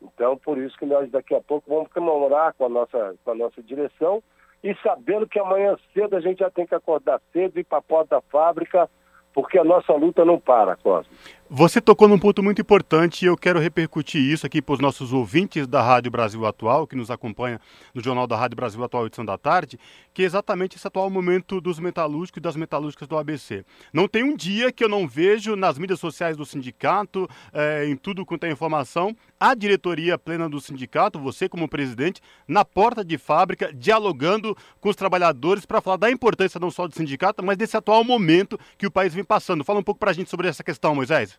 Então, 0.00 0.36
por 0.36 0.58
isso 0.58 0.76
que 0.78 0.86
nós 0.86 1.10
daqui 1.10 1.34
a 1.34 1.40
pouco 1.40 1.68
vamos 1.68 1.92
comemorar 1.92 2.54
com 2.54 2.66
a 2.66 2.68
nossa, 2.68 3.14
com 3.24 3.30
a 3.32 3.34
nossa 3.34 3.62
direção 3.62 4.22
e 4.62 4.74
sabendo 4.82 5.26
que 5.26 5.38
amanhã 5.38 5.76
cedo 5.92 6.16
a 6.16 6.20
gente 6.20 6.38
já 6.38 6.50
tem 6.50 6.66
que 6.66 6.74
acordar 6.74 7.20
cedo, 7.32 7.58
ir 7.58 7.64
para 7.64 7.78
a 7.78 7.82
porta 7.82 8.16
da 8.16 8.20
fábrica, 8.22 8.88
porque 9.32 9.58
a 9.58 9.64
nossa 9.64 9.92
luta 9.92 10.24
não 10.24 10.38
para, 10.38 10.76
Cosme. 10.76 11.12
Você 11.50 11.80
tocou 11.80 12.06
num 12.06 12.18
ponto 12.18 12.42
muito 12.42 12.60
importante 12.60 13.22
e 13.22 13.26
eu 13.26 13.34
quero 13.34 13.58
repercutir 13.58 14.20
isso 14.20 14.44
aqui 14.44 14.60
para 14.60 14.74
os 14.74 14.80
nossos 14.80 15.14
ouvintes 15.14 15.66
da 15.66 15.80
Rádio 15.80 16.10
Brasil 16.10 16.44
Atual, 16.44 16.86
que 16.86 16.94
nos 16.94 17.10
acompanha 17.10 17.58
no 17.94 18.02
Jornal 18.04 18.26
da 18.26 18.36
Rádio 18.36 18.54
Brasil 18.54 18.84
Atual, 18.84 19.06
edição 19.06 19.24
da 19.24 19.38
tarde, 19.38 19.80
que 20.12 20.22
é 20.22 20.26
exatamente 20.26 20.76
esse 20.76 20.86
atual 20.86 21.08
momento 21.08 21.58
dos 21.58 21.78
metalúrgicos 21.78 22.36
e 22.36 22.42
das 22.42 22.54
metalúrgicas 22.54 23.08
do 23.08 23.16
ABC. 23.16 23.64
Não 23.94 24.06
tem 24.06 24.24
um 24.24 24.36
dia 24.36 24.70
que 24.70 24.84
eu 24.84 24.90
não 24.90 25.08
vejo 25.08 25.56
nas 25.56 25.78
mídias 25.78 25.98
sociais 25.98 26.36
do 26.36 26.44
sindicato, 26.44 27.26
é, 27.50 27.86
em 27.86 27.96
tudo 27.96 28.26
quanto 28.26 28.44
é 28.44 28.50
informação, 28.50 29.16
a 29.40 29.54
diretoria 29.54 30.18
plena 30.18 30.50
do 30.50 30.60
sindicato, 30.60 31.18
você 31.18 31.48
como 31.48 31.66
presidente, 31.66 32.20
na 32.46 32.62
porta 32.62 33.02
de 33.02 33.16
fábrica, 33.16 33.72
dialogando 33.72 34.54
com 34.82 34.90
os 34.90 34.96
trabalhadores 34.96 35.64
para 35.64 35.80
falar 35.80 35.96
da 35.96 36.10
importância 36.10 36.60
não 36.60 36.70
só 36.70 36.86
do 36.86 36.94
sindicato, 36.94 37.42
mas 37.42 37.56
desse 37.56 37.74
atual 37.74 38.04
momento 38.04 38.60
que 38.76 38.86
o 38.86 38.90
país 38.90 39.14
vem 39.14 39.24
passando. 39.24 39.64
Fala 39.64 39.80
um 39.80 39.84
pouco 39.84 39.98
para 39.98 40.10
a 40.10 40.14
gente 40.14 40.28
sobre 40.28 40.46
essa 40.46 40.62
questão, 40.62 40.94
Moisés. 40.94 41.37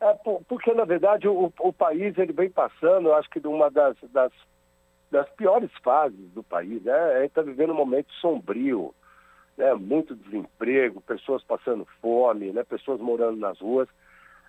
É, 0.00 0.14
porque, 0.46 0.74
na 0.74 0.84
verdade, 0.84 1.26
o, 1.26 1.52
o 1.58 1.72
país 1.72 2.16
ele 2.18 2.32
vem 2.32 2.50
passando, 2.50 3.12
acho 3.14 3.30
que 3.30 3.40
de 3.40 3.48
uma 3.48 3.70
das, 3.70 3.96
das, 4.12 4.32
das 5.10 5.28
piores 5.30 5.70
fases 5.82 6.30
do 6.32 6.42
país. 6.42 6.82
Né? 6.82 7.20
Gente 7.20 7.28
está 7.28 7.42
vivendo 7.42 7.70
um 7.70 7.76
momento 7.76 8.12
sombrio, 8.14 8.94
né? 9.56 9.72
muito 9.74 10.14
desemprego, 10.14 11.00
pessoas 11.00 11.42
passando 11.44 11.86
fome, 12.00 12.52
né? 12.52 12.62
pessoas 12.62 13.00
morando 13.00 13.38
nas 13.38 13.58
ruas. 13.58 13.88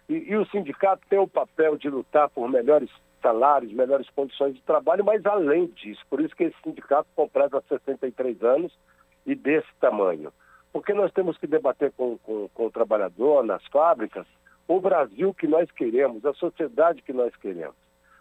E, 0.09 0.15
e 0.15 0.35
o 0.35 0.45
sindicato 0.47 1.01
tem 1.09 1.19
o 1.19 1.27
papel 1.27 1.77
de 1.77 1.89
lutar 1.89 2.29
por 2.29 2.49
melhores 2.49 2.89
salários, 3.21 3.71
melhores 3.71 4.09
condições 4.09 4.53
de 4.53 4.61
trabalho, 4.61 5.03
mas 5.03 5.25
além 5.25 5.67
disso, 5.67 6.01
por 6.09 6.21
isso 6.21 6.35
que 6.35 6.43
esse 6.45 6.55
sindicato 6.63 7.07
completa 7.15 7.63
63 7.67 8.43
anos 8.43 8.77
e 9.25 9.33
desse 9.33 9.67
tamanho. 9.79 10.31
Porque 10.71 10.93
nós 10.93 11.11
temos 11.13 11.37
que 11.37 11.47
debater 11.47 11.91
com, 11.93 12.17
com, 12.19 12.49
com 12.53 12.65
o 12.67 12.71
trabalhador 12.71 13.43
nas 13.43 13.65
fábricas 13.67 14.27
o 14.67 14.79
Brasil 14.79 15.33
que 15.33 15.47
nós 15.47 15.69
queremos, 15.71 16.25
a 16.25 16.33
sociedade 16.33 17.01
que 17.01 17.13
nós 17.13 17.35
queremos. 17.35 17.75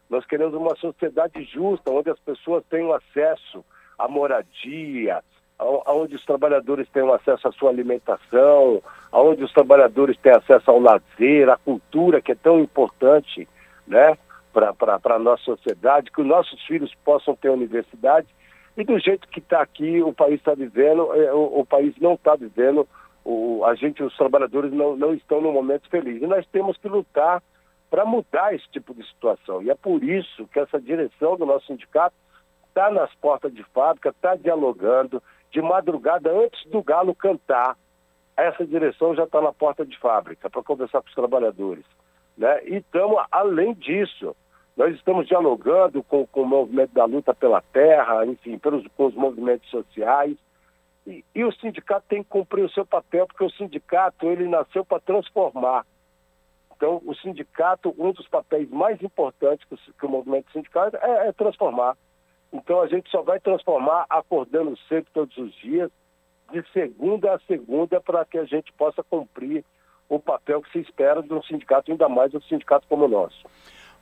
Nós 0.09 0.25
queremos 0.25 0.55
uma 0.55 0.77
sociedade 0.77 1.43
justa, 1.45 1.91
onde 1.91 2.11
as 2.11 2.19
pessoas 2.21 2.63
tenham 2.71 2.93
acesso 2.93 3.65
à 3.99 4.07
moradia, 4.07 5.23
onde 5.59 6.15
os 6.15 6.25
trabalhadores 6.25 6.89
tenham 6.91 7.13
acesso 7.13 7.49
à 7.49 7.53
sua 7.53 7.71
alimentação, 7.71 8.83
onde 9.13 9.43
os 9.43 9.53
trabalhadores 9.53 10.17
tenham 10.19 10.39
acesso 10.39 10.71
ao 10.71 10.79
lazer, 10.79 11.49
à 11.49 11.57
cultura, 11.57 12.21
que 12.21 12.33
é 12.33 12.37
tão 12.37 12.61
importante 12.61 13.49
né, 13.87 14.17
para 14.53 15.15
a 15.15 15.19
nossa 15.19 15.43
sociedade, 15.43 16.11
que 16.13 16.21
os 16.21 16.27
nossos 16.27 16.63
filhos 16.67 16.95
possam 17.05 17.35
ter 17.35 17.51
universidade. 17.51 18.29
E 18.77 18.85
do 18.85 18.99
jeito 18.99 19.27
que 19.29 19.41
está 19.41 19.63
aqui, 19.63 20.03
o 20.03 20.13
país 20.13 20.35
está 20.35 20.55
vivendo, 20.55 21.13
é, 21.15 21.33
o, 21.33 21.61
o 21.61 21.67
país 21.67 21.95
não 21.99 22.15
está 22.15 22.37
vivendo 22.37 22.87
o, 23.27 23.65
a 23.65 23.75
gente, 23.75 24.03
os 24.05 24.17
trabalhadores 24.17 24.73
não, 24.73 24.97
não 24.97 25.13
estão 25.13 25.41
no 25.41 25.51
momento 25.51 25.89
feliz. 25.91 26.23
E 26.23 26.27
nós 26.27 26.47
temos 26.47 26.77
que 26.77 26.89
lutar 26.89 27.43
para 27.91 28.05
mudar 28.05 28.55
esse 28.55 28.69
tipo 28.71 28.95
de 28.95 29.05
situação. 29.09 29.61
E 29.63 29.69
é 29.69 29.75
por 29.75 30.03
isso 30.05 30.47
que 30.49 30.61
essa 30.61 30.81
direção 30.81 31.37
do 31.37 31.45
nosso 31.45 31.67
sindicato 31.67 32.15
está 32.69 32.89
nas 32.89 33.13
portas 33.17 33.53
de 33.53 33.65
fábrica, 33.65 34.11
está 34.11 34.37
dialogando. 34.37 35.21
De 35.51 35.61
madrugada, 35.61 36.31
antes 36.31 36.65
do 36.67 36.83
galo 36.83 37.15
cantar, 37.15 37.77
essa 38.37 38.65
direção 38.65 39.15
já 39.15 39.25
está 39.25 39.41
na 39.41 39.53
porta 39.53 39.85
de 39.85 39.99
fábrica 39.99 40.49
para 40.49 40.63
conversar 40.63 41.01
com 41.01 41.09
os 41.09 41.15
trabalhadores. 41.15 41.85
Né? 42.37 42.61
E 42.65 42.77
estamos, 42.77 43.25
além 43.33 43.73
disso, 43.75 44.37
nós 44.77 44.95
estamos 44.95 45.27
dialogando 45.27 46.03
com, 46.03 46.27
com 46.27 46.43
o 46.43 46.47
movimento 46.47 46.93
da 46.93 47.07
luta 47.07 47.35
pela 47.35 47.63
terra, 47.73 48.27
enfim, 48.27 48.59
pelos, 48.59 48.87
com 48.97 49.07
os 49.07 49.15
movimentos 49.15 49.69
sociais, 49.71 50.37
e, 51.07 51.45
o 51.45 51.53
sindicato 51.53 52.07
tem 52.09 52.23
que 52.23 52.29
cumprir 52.29 52.65
o 52.65 52.71
seu 52.71 52.85
papel, 52.85 53.27
porque 53.27 53.45
o 53.45 53.51
sindicato 53.51 54.27
ele 54.27 54.49
nasceu 54.49 54.85
para 54.85 55.01
transformar. 55.01 55.87
Então, 56.75 57.01
o 57.07 57.15
sindicato, 57.15 57.95
um 57.97 58.13
dos 58.13 58.29
papéis 58.29 58.69
mais 58.69 59.01
importantes 59.03 59.67
que 59.99 60.07
o, 60.07 60.09
movimento 60.09 60.51
sindical 60.53 60.91
é, 61.01 61.29
é, 61.29 61.33
transformar. 61.33 61.97
Então, 62.53 62.83
a 62.83 62.89
gente 62.89 63.09
só 63.11 63.23
vai 63.23 63.41
transformar 63.41 64.05
acordando 64.11 64.77
cedo 64.89 65.07
todos 65.15 65.37
os 65.39 65.55
dias, 65.55 65.91
de 66.53 66.63
segunda 66.73 67.35
a 67.35 67.41
segunda, 67.41 68.01
para 68.01 68.25
que 68.25 68.39
a 68.39 68.45
gente 68.45 68.73
possa 68.73 69.03
cumprir 69.03 69.65
o 70.09 70.19
papel 70.19 70.61
que 70.63 70.71
se 70.73 70.81
espera 70.81 71.23
de 71.23 71.33
um 71.33 71.43
sindicato, 71.43 71.91
ainda 71.91 72.09
mais 72.09 72.35
um 72.35 72.41
sindicato 72.43 72.87
como 72.89 73.07
o 73.07 73.09
nosso. 73.09 73.45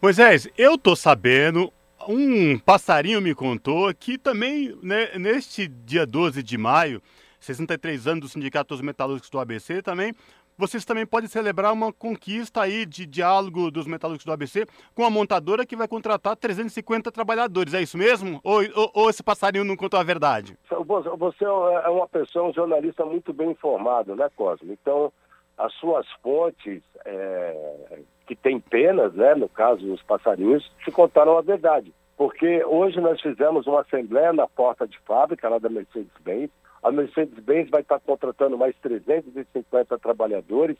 Moisés, 0.02 0.48
eu 0.58 0.74
estou 0.74 0.96
sabendo, 0.96 1.72
um 2.08 2.58
passarinho 2.58 3.20
me 3.20 3.34
contou 3.34 3.92
que 3.94 4.18
também, 4.18 4.76
né, 4.82 5.16
neste 5.18 5.66
dia 5.68 6.06
12 6.06 6.42
de 6.42 6.58
maio, 6.58 7.02
63 7.40 8.06
anos 8.06 8.20
do 8.20 8.28
Sindicato 8.28 8.74
dos 8.74 8.80
Metalúrgicos 8.80 9.30
do 9.30 9.38
ABC, 9.38 9.82
também 9.82 10.14
vocês 10.56 10.84
também 10.84 11.04
podem 11.04 11.28
celebrar 11.28 11.72
uma 11.72 11.92
conquista 11.92 12.62
aí 12.62 12.86
de 12.86 13.06
diálogo 13.06 13.72
dos 13.72 13.86
metalúrgicos 13.86 14.24
do 14.24 14.32
ABC 14.32 14.66
com 14.94 15.04
a 15.04 15.10
montadora 15.10 15.66
que 15.66 15.74
vai 15.74 15.88
contratar 15.88 16.36
350 16.36 17.10
trabalhadores. 17.10 17.74
É 17.74 17.82
isso 17.82 17.98
mesmo? 17.98 18.40
Ou, 18.44 18.60
ou, 18.74 18.90
ou 18.94 19.10
esse 19.10 19.22
passarinho 19.22 19.64
não 19.64 19.76
contou 19.76 19.98
a 19.98 20.04
verdade? 20.04 20.56
Você 20.68 21.44
é 21.44 21.88
uma 21.88 22.06
pessoa, 22.06 22.48
um 22.48 22.52
jornalista 22.52 23.04
muito 23.04 23.32
bem 23.32 23.50
informado, 23.50 24.14
né, 24.14 24.30
Cosmo? 24.36 24.72
Então, 24.72 25.12
as 25.58 25.72
suas 25.74 26.06
fontes 26.22 26.82
é, 27.04 27.98
que 28.26 28.34
têm 28.34 28.58
penas, 28.58 29.12
né, 29.14 29.34
no 29.34 29.48
caso 29.48 29.92
os 29.92 30.02
passarinhos, 30.02 30.70
te 30.84 30.90
contaram 30.90 31.36
a 31.36 31.42
verdade. 31.42 31.92
Porque 32.16 32.64
hoje 32.64 33.00
nós 33.00 33.20
fizemos 33.20 33.66
uma 33.66 33.80
assembleia 33.80 34.32
na 34.32 34.46
porta 34.46 34.86
de 34.86 34.98
fábrica 35.00 35.48
lá 35.48 35.58
da 35.58 35.68
Mercedes-Benz. 35.68 36.50
A 36.82 36.90
Mercedes-Benz 36.90 37.70
vai 37.70 37.80
estar 37.80 37.98
contratando 38.00 38.56
mais 38.56 38.76
350 38.76 39.98
trabalhadores 39.98 40.76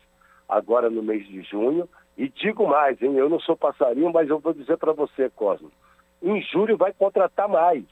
agora 0.49 0.89
no 0.89 1.03
mês 1.03 1.27
de 1.27 1.43
junho. 1.43 1.89
E 2.17 2.29
digo 2.29 2.69
mais, 2.69 3.01
hein, 3.03 3.17
eu 3.17 3.29
não 3.29 3.41
sou 3.41 3.57
passarinho, 3.57 4.13
mas 4.13 4.29
eu 4.29 4.39
vou 4.39 4.53
dizer 4.53 4.77
para 4.77 4.93
você, 4.93 5.29
Cosmo. 5.31 5.71
Em 6.23 6.41
julho 6.43 6.77
vai 6.77 6.93
contratar 6.93 7.49
mais. 7.49 7.85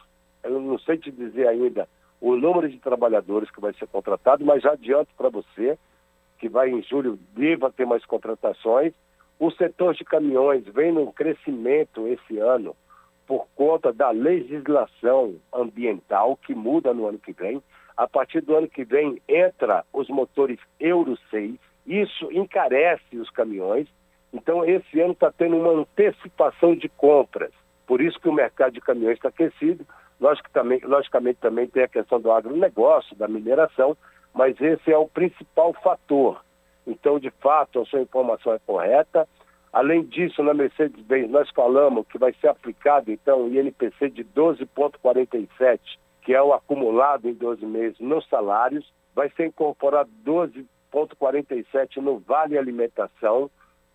Eu 0.43 0.61
não 0.61 0.79
sei 0.79 0.97
te 0.99 1.11
dizer 1.11 1.49
ainda 1.49 1.89
o 2.21 2.37
número 2.37 2.69
de 2.69 2.79
trabalhadores 2.79 3.51
que 3.51 3.61
vai 3.61 3.73
ser 3.75 3.89
contratado, 3.89 4.45
mas 4.45 4.63
já 4.63 4.73
adianto 4.73 5.11
para 5.17 5.29
você 5.29 5.77
que 6.39 6.49
vai 6.49 6.71
em 6.71 6.83
julho 6.83 7.19
deva 7.35 7.71
ter 7.71 7.87
mais 7.87 8.05
contratações. 8.05 8.93
O 9.43 9.51
setor 9.51 9.95
de 9.95 10.05
caminhões 10.05 10.65
vem 10.67 10.93
num 10.93 11.11
crescimento 11.11 12.07
esse 12.07 12.39
ano 12.39 12.77
por 13.27 13.49
conta 13.57 13.93
da 13.93 14.11
legislação 14.11 15.35
ambiental 15.53 16.37
que 16.37 16.55
muda 16.55 16.95
no 16.95 17.09
ano 17.09 17.19
que 17.19 17.33
vem. 17.33 17.61
A 17.97 18.07
partir 18.07 18.41
do 18.41 18.55
ano 18.55 18.69
que 18.69 18.85
vem 18.85 19.21
entra 19.27 19.85
os 19.93 20.09
motores 20.09 20.61
Euro 20.79 21.19
6. 21.29 21.57
Isso 21.85 22.31
encarece 22.31 23.17
os 23.17 23.29
caminhões. 23.31 23.89
Então 24.33 24.65
esse 24.65 25.01
ano 25.01 25.11
está 25.11 25.33
tendo 25.33 25.57
uma 25.57 25.73
antecipação 25.73 26.77
de 26.77 26.89
compras. 26.89 27.51
Por 27.85 28.01
isso 28.01 28.21
que 28.21 28.29
o 28.29 28.33
mercado 28.33 28.75
de 28.75 28.81
caminhões 28.81 29.17
está 29.17 29.31
aquecido. 29.31 29.85
Logicamente, 30.21 30.87
logicamente 30.87 31.41
também 31.41 31.67
tem 31.67 31.83
a 31.83 31.89
questão 31.89 32.21
do 32.21 32.31
agronegócio, 32.31 33.17
da 33.17 33.27
mineração, 33.27 33.97
mas 34.33 34.55
esse 34.61 34.93
é 34.93 34.97
o 34.97 35.09
principal 35.09 35.73
fator. 35.83 36.41
Então, 36.87 37.19
de 37.19 37.31
fato, 37.31 37.81
a 37.81 37.85
sua 37.85 38.01
informação 38.01 38.53
é 38.53 38.59
correta. 38.59 39.29
Além 39.73 40.05
disso, 40.05 40.43
na 40.43 40.53
Mercedes-Benz, 40.53 41.31
nós 41.31 41.49
falamos 41.51 42.07
que 42.09 42.19
vai 42.19 42.35
ser 42.35 42.49
aplicado, 42.49 43.11
então, 43.11 43.43
o 43.43 43.55
INPC 43.55 44.11
de 44.11 44.25
12,47, 44.25 45.81
que 46.23 46.35
é 46.35 46.43
o 46.43 46.53
acumulado 46.53 47.29
em 47.29 47.35
12 47.35 47.65
meses 47.65 47.99
nos 47.99 48.29
salários, 48.29 48.93
vai 49.15 49.31
ser 49.31 49.47
incorporado 49.47 50.11
12,47 50.27 51.97
no 51.97 52.19
Vale 52.19 52.59
Alimentação 52.59 53.51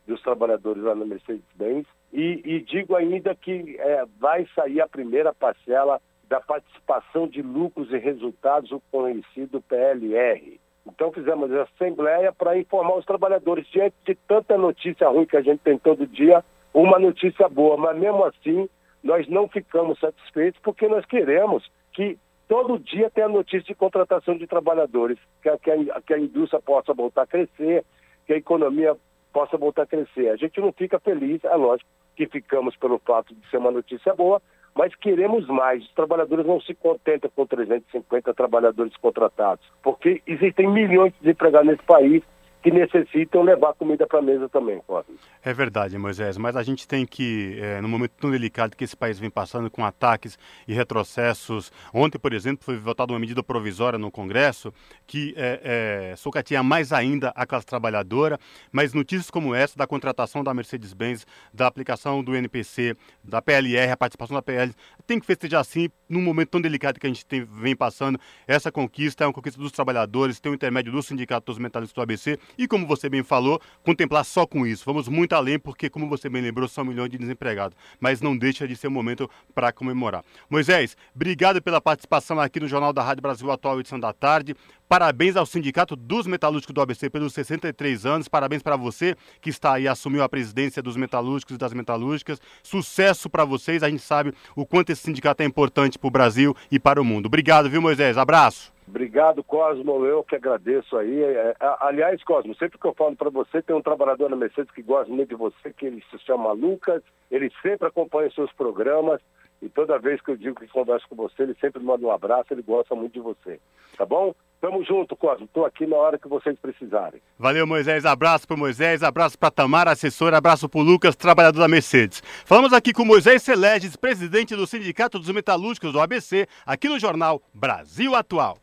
dos 0.07 0.21
trabalhadores 0.21 0.81
lá 0.81 0.95
na 0.95 1.05
Mercedes-Benz. 1.05 1.85
E, 2.11 2.41
e, 2.43 2.61
digo 2.61 2.95
ainda 2.95 3.35
que 3.35 3.75
é, 3.77 4.05
vai 4.19 4.47
sair 4.55 4.81
a 4.81 4.87
primeira 4.87 5.33
parcela 5.33 6.01
da 6.27 6.39
participação 6.39 7.27
de 7.27 7.41
lucros 7.41 7.91
e 7.91 7.97
resultados, 7.97 8.71
o 8.71 8.81
conhecido 8.91 9.61
PLR. 9.61 10.59
Então 10.89 11.11
fizemos 11.11 11.51
a 11.51 11.63
assembleia 11.63 12.31
para 12.31 12.57
informar 12.57 12.97
os 12.97 13.05
trabalhadores. 13.05 13.67
Diante 13.67 13.95
de 14.05 14.15
tanta 14.27 14.57
notícia 14.57 15.07
ruim 15.09 15.25
que 15.25 15.37
a 15.37 15.41
gente 15.41 15.59
tem 15.59 15.77
todo 15.77 16.07
dia, 16.07 16.43
uma 16.73 16.99
notícia 16.99 17.47
boa, 17.49 17.77
mas 17.77 17.97
mesmo 17.97 18.23
assim 18.23 18.69
nós 19.03 19.27
não 19.27 19.47
ficamos 19.47 19.99
satisfeitos 19.99 20.59
porque 20.61 20.87
nós 20.87 21.05
queremos 21.05 21.69
que 21.93 22.17
todo 22.47 22.79
dia 22.79 23.09
tenha 23.09 23.27
notícia 23.27 23.67
de 23.67 23.75
contratação 23.75 24.37
de 24.37 24.47
trabalhadores, 24.47 25.17
que 25.41 25.49
a, 25.49 25.57
que 25.57 25.71
a, 25.71 26.01
que 26.01 26.13
a 26.13 26.19
indústria 26.19 26.61
possa 26.61 26.93
voltar 26.93 27.23
a 27.23 27.27
crescer, 27.27 27.83
que 28.25 28.33
a 28.33 28.37
economia 28.37 28.95
possa 29.33 29.57
voltar 29.57 29.83
a 29.83 29.87
crescer. 29.87 30.29
A 30.29 30.35
gente 30.35 30.59
não 30.59 30.71
fica 30.71 30.99
feliz, 30.99 31.43
é 31.43 31.55
lógico 31.55 31.89
que 32.15 32.27
ficamos 32.27 32.75
pelo 32.75 32.99
fato 32.99 33.33
de 33.35 33.49
ser 33.49 33.57
uma 33.57 33.71
notícia 33.71 34.13
boa, 34.13 34.41
mas 34.77 34.95
queremos 34.95 35.47
mais. 35.47 35.83
Os 35.83 35.93
trabalhadores 35.93 36.45
não 36.45 36.61
se 36.61 36.73
contentam 36.75 37.31
com 37.35 37.45
350 37.45 38.33
trabalhadores 38.33 38.95
contratados, 38.97 39.65
porque 39.81 40.21
existem 40.27 40.69
milhões 40.69 41.11
de 41.13 41.19
desempregados 41.21 41.67
nesse 41.67 41.83
país 41.83 42.23
que 42.67 42.71
necessitam 42.71 43.43
levar 43.43 43.73
comida 43.75 44.05
para 44.05 44.19
a 44.19 44.21
mesa 44.21 44.49
também, 44.49 44.81
Cosme. 44.85 45.15
É 45.41 45.53
verdade, 45.53 45.97
Moisés, 45.97 46.37
mas 46.37 46.57
a 46.57 46.63
gente 46.63 46.85
tem 46.85 47.05
que, 47.05 47.57
é, 47.61 47.79
no 47.79 47.87
momento 47.87 48.11
tão 48.19 48.29
delicado 48.29 48.75
que 48.75 48.83
esse 48.83 48.95
país 48.95 49.17
vem 49.17 49.29
passando 49.29 49.71
com 49.71 49.85
ataques 49.85 50.37
e 50.67 50.73
retrocessos, 50.73 51.71
ontem, 51.93 52.19
por 52.19 52.33
exemplo, 52.33 52.65
foi 52.65 52.75
votada 52.75 53.13
uma 53.13 53.19
medida 53.19 53.41
provisória 53.41 53.97
no 53.97 54.11
Congresso 54.11 54.73
que 55.05 55.33
é, 55.37 56.13
é, 56.13 56.61
mais 56.61 56.91
ainda 56.91 57.31
a 57.35 57.45
classe 57.45 57.65
trabalhadora, 57.65 58.37
mas 58.69 58.93
notícias 58.93 59.31
como 59.31 59.55
essa, 59.55 59.77
da 59.77 59.87
contratação 59.87 60.43
da 60.43 60.53
Mercedes-Benz, 60.53 61.25
da 61.53 61.67
aplicação 61.67 62.21
do 62.21 62.35
NPC, 62.35 62.97
da 63.23 63.41
PLR, 63.41 63.91
a 63.91 63.97
participação 63.97 64.35
da 64.35 64.41
PL, 64.41 64.73
tem 65.05 65.21
que 65.21 65.25
festejar 65.25 65.61
assim, 65.61 65.89
num 66.09 66.21
momento 66.21 66.49
tão 66.49 66.59
delicado 66.59 66.99
que 66.99 67.07
a 67.07 67.09
gente 67.09 67.25
tem, 67.25 67.45
vem 67.45 67.77
passando. 67.77 68.19
Essa 68.45 68.69
conquista 68.69 69.23
é 69.23 69.27
uma 69.27 69.33
conquista 69.33 69.61
dos 69.61 69.71
trabalhadores, 69.71 70.41
tem 70.41 70.51
o 70.51 70.55
intermédio 70.55 70.91
do 70.91 71.01
Sindicato 71.01 71.45
dos 71.45 71.57
Metalúrgicos 71.57 71.95
do 71.95 72.01
ABC 72.01 72.37
e, 72.57 72.67
como 72.67 72.87
você 72.87 73.09
bem 73.09 73.23
falou, 73.23 73.61
contemplar 73.83 74.25
só 74.25 74.45
com 74.45 74.65
isso. 74.65 74.83
Vamos 74.85 75.07
muito 75.07 75.33
além, 75.33 75.59
porque, 75.59 75.89
como 75.89 76.07
você 76.07 76.29
bem 76.29 76.41
lembrou, 76.41 76.67
são 76.67 76.83
milhões 76.83 77.09
de 77.09 77.17
desempregados. 77.17 77.77
Mas 77.99 78.21
não 78.21 78.37
deixa 78.37 78.67
de 78.67 78.75
ser 78.75 78.87
um 78.87 78.91
momento 78.91 79.29
para 79.53 79.71
comemorar. 79.71 80.23
Moisés, 80.49 80.97
obrigado 81.15 81.61
pela 81.61 81.81
participação 81.81 82.39
aqui 82.39 82.59
no 82.59 82.67
Jornal 82.67 82.93
da 82.93 83.03
Rádio 83.03 83.21
Brasil 83.21 83.51
Atual, 83.51 83.79
edição 83.79 83.99
da 83.99 84.13
tarde. 84.13 84.55
Parabéns 84.89 85.35
ao 85.35 85.45
Sindicato 85.45 85.97
dos 85.97 86.25
Metalúrgicos 86.25 86.73
do 86.73 86.79
ABC 86.79 87.09
pelos 87.09 87.33
63 87.33 88.05
anos. 88.05 88.29
Parabéns 88.29 88.63
para 88.63 88.77
você 88.77 89.17
que 89.41 89.49
está 89.49 89.73
aí, 89.73 89.85
assumiu 89.85 90.23
a 90.23 90.29
presidência 90.29 90.81
dos 90.81 90.95
metalúrgicos 90.95 91.55
e 91.55 91.59
das 91.59 91.73
metalúrgicas. 91.73 92.39
Sucesso 92.63 93.29
para 93.29 93.43
vocês. 93.43 93.83
A 93.83 93.89
gente 93.89 94.01
sabe 94.01 94.33
o 94.55 94.65
quanto 94.65 94.91
esse 94.91 95.01
sindicato 95.01 95.43
é 95.43 95.45
importante 95.45 95.99
para 95.99 96.07
o 96.07 96.11
Brasil 96.11 96.55
e 96.71 96.79
para 96.79 97.01
o 97.01 97.03
mundo. 97.03 97.25
Obrigado, 97.25 97.69
viu, 97.69 97.81
Moisés? 97.81 98.17
Abraço. 98.17 98.71
Obrigado, 98.87 99.43
Cosmo. 99.43 100.05
Eu 100.05 100.23
que 100.23 100.37
agradeço 100.37 100.95
aí. 100.95 101.21
É, 101.21 101.53
é 101.59 101.75
aliás, 101.81 102.23
Cosmo, 102.23 102.55
sempre 102.55 102.79
que 102.79 102.87
eu 102.87 102.93
falo 102.93 103.17
para 103.17 103.29
você, 103.29 103.61
tem 103.61 103.75
um 103.75 103.81
trabalhador 103.81 104.29
na 104.29 104.37
Mercedes 104.37 104.71
que 104.71 104.81
gosta 104.81 105.13
muito 105.13 105.27
de 105.27 105.35
você, 105.35 105.73
que 105.75 105.85
ele 105.85 106.01
se 106.09 106.17
chama 106.19 106.53
Lucas. 106.53 107.03
Ele 107.29 107.51
sempre 107.61 107.89
acompanha 107.89 108.29
os 108.29 108.35
seus 108.35 108.53
programas. 108.53 109.19
E 109.61 109.67
toda 109.67 109.99
vez 109.99 110.21
que 110.21 110.31
eu 110.31 110.37
digo 110.37 110.59
que 110.59 110.67
converso 110.67 111.05
com 111.09 111.15
você, 111.15 111.43
ele 111.43 111.57
sempre 111.59 111.83
manda 111.83 112.05
um 112.05 112.11
abraço, 112.11 112.53
ele 112.53 112.61
gosta 112.61 112.95
muito 112.95 113.13
de 113.13 113.19
você. 113.19 113.59
Tá 113.97 114.05
bom? 114.05 114.33
Tamo 114.59 114.83
junto, 114.83 115.15
Cosmo. 115.15 115.45
Estou 115.45 115.65
aqui 115.65 115.85
na 115.85 115.95
hora 115.95 116.17
que 116.17 116.27
vocês 116.27 116.57
precisarem. 116.59 117.21
Valeu, 117.37 117.67
Moisés. 117.67 118.05
Abraço 118.05 118.47
para 118.47 118.57
Moisés, 118.57 119.03
abraço 119.03 119.37
para 119.37 119.51
Tamara, 119.51 119.91
assessora, 119.91 120.37
abraço 120.37 120.67
para 120.67 120.81
Lucas, 120.81 121.15
trabalhador 121.15 121.59
da 121.59 121.67
Mercedes. 121.67 122.23
Falamos 122.43 122.73
aqui 122.73 122.91
com 122.91 123.05
Moisés 123.05 123.43
Celeges, 123.43 123.95
presidente 123.95 124.55
do 124.55 124.65
Sindicato 124.65 125.19
dos 125.19 125.29
Metalúrgicos 125.29 125.93
do 125.93 125.99
ABC, 125.99 126.47
aqui 126.65 126.89
no 126.89 126.99
jornal 126.99 127.41
Brasil 127.53 128.15
Atual. 128.15 128.57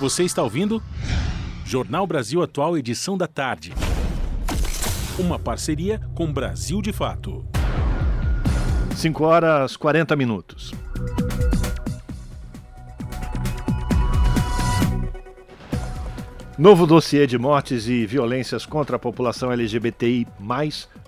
Você 0.00 0.24
está 0.24 0.42
ouvindo? 0.42 0.82
Jornal 1.64 2.06
Brasil 2.06 2.42
Atual, 2.42 2.76
edição 2.76 3.16
da 3.16 3.26
tarde. 3.26 3.72
Uma 5.18 5.38
parceria 5.38 6.00
com 6.14 6.30
Brasil 6.32 6.82
de 6.82 6.92
Fato. 6.92 7.44
5 8.94 9.24
horas 9.24 9.76
40 9.76 10.16
minutos. 10.16 10.72
Novo 16.58 16.86
dossiê 16.86 17.26
de 17.26 17.36
mortes 17.36 17.86
e 17.86 18.06
violências 18.06 18.64
contra 18.64 18.96
a 18.96 18.98
população 18.98 19.52
LGBTI, 19.52 20.26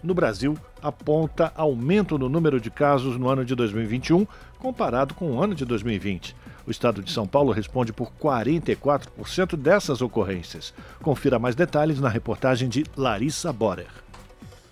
no 0.03 0.13
Brasil, 0.13 0.59
aponta 0.83 1.51
aumento 1.57 2.19
no 2.19 2.29
número 2.29 2.61
de 2.61 2.71
casos 2.71 3.17
no 3.17 3.31
ano 3.31 3.47
de 3.47 3.55
2021, 3.55 4.27
comparado 4.59 5.15
com 5.15 5.31
o 5.33 5.43
ano 5.43 5.55
de 5.55 5.65
2020. 5.65 6.37
O 6.67 6.71
estado 6.71 7.03
de 7.03 7.11
São 7.11 7.27
Paulo 7.27 7.51
responde 7.51 7.95
por 7.95 8.13
44% 8.21 9.57
dessas 9.57 10.03
ocorrências. 10.03 10.75
Confira 11.01 11.39
mais 11.39 11.55
detalhes 11.55 11.99
na 11.99 12.11
reportagem 12.11 12.69
de 12.69 12.85
Larissa 12.95 13.51
Borer. 13.51 14.08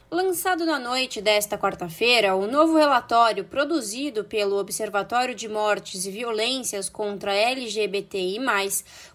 Lançado 0.08 0.64
na 0.64 0.78
noite 0.78 1.20
desta 1.20 1.58
quarta-feira, 1.58 2.36
o 2.36 2.46
novo 2.46 2.78
relatório 2.78 3.42
produzido 3.42 4.22
pelo 4.22 4.56
Observatório 4.56 5.34
de 5.34 5.48
Mortes 5.48 6.06
e 6.06 6.12
Violências 6.12 6.88
contra 6.88 7.34
LGBTI, 7.34 8.38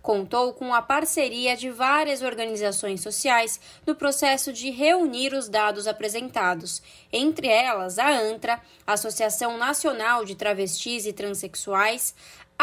contou 0.02 0.52
com 0.52 0.74
a 0.74 0.82
parceria 0.82 1.56
de 1.56 1.70
várias 1.70 2.22
organizações 2.22 3.00
sociais 3.00 3.58
no 3.88 3.96
processo 3.96 4.52
de 4.52 4.70
reunir 4.70 5.34
os 5.34 5.48
dados 5.48 5.88
apresentados, 5.88 6.84
entre 7.10 7.48
elas 7.48 7.98
a 7.98 8.10
ANTRA, 8.10 8.62
Associação 8.86 9.58
Nacional 9.58 10.26
de 10.26 10.36
Travestis 10.36 11.06
e 11.06 11.14
Transsexuais, 11.14 12.14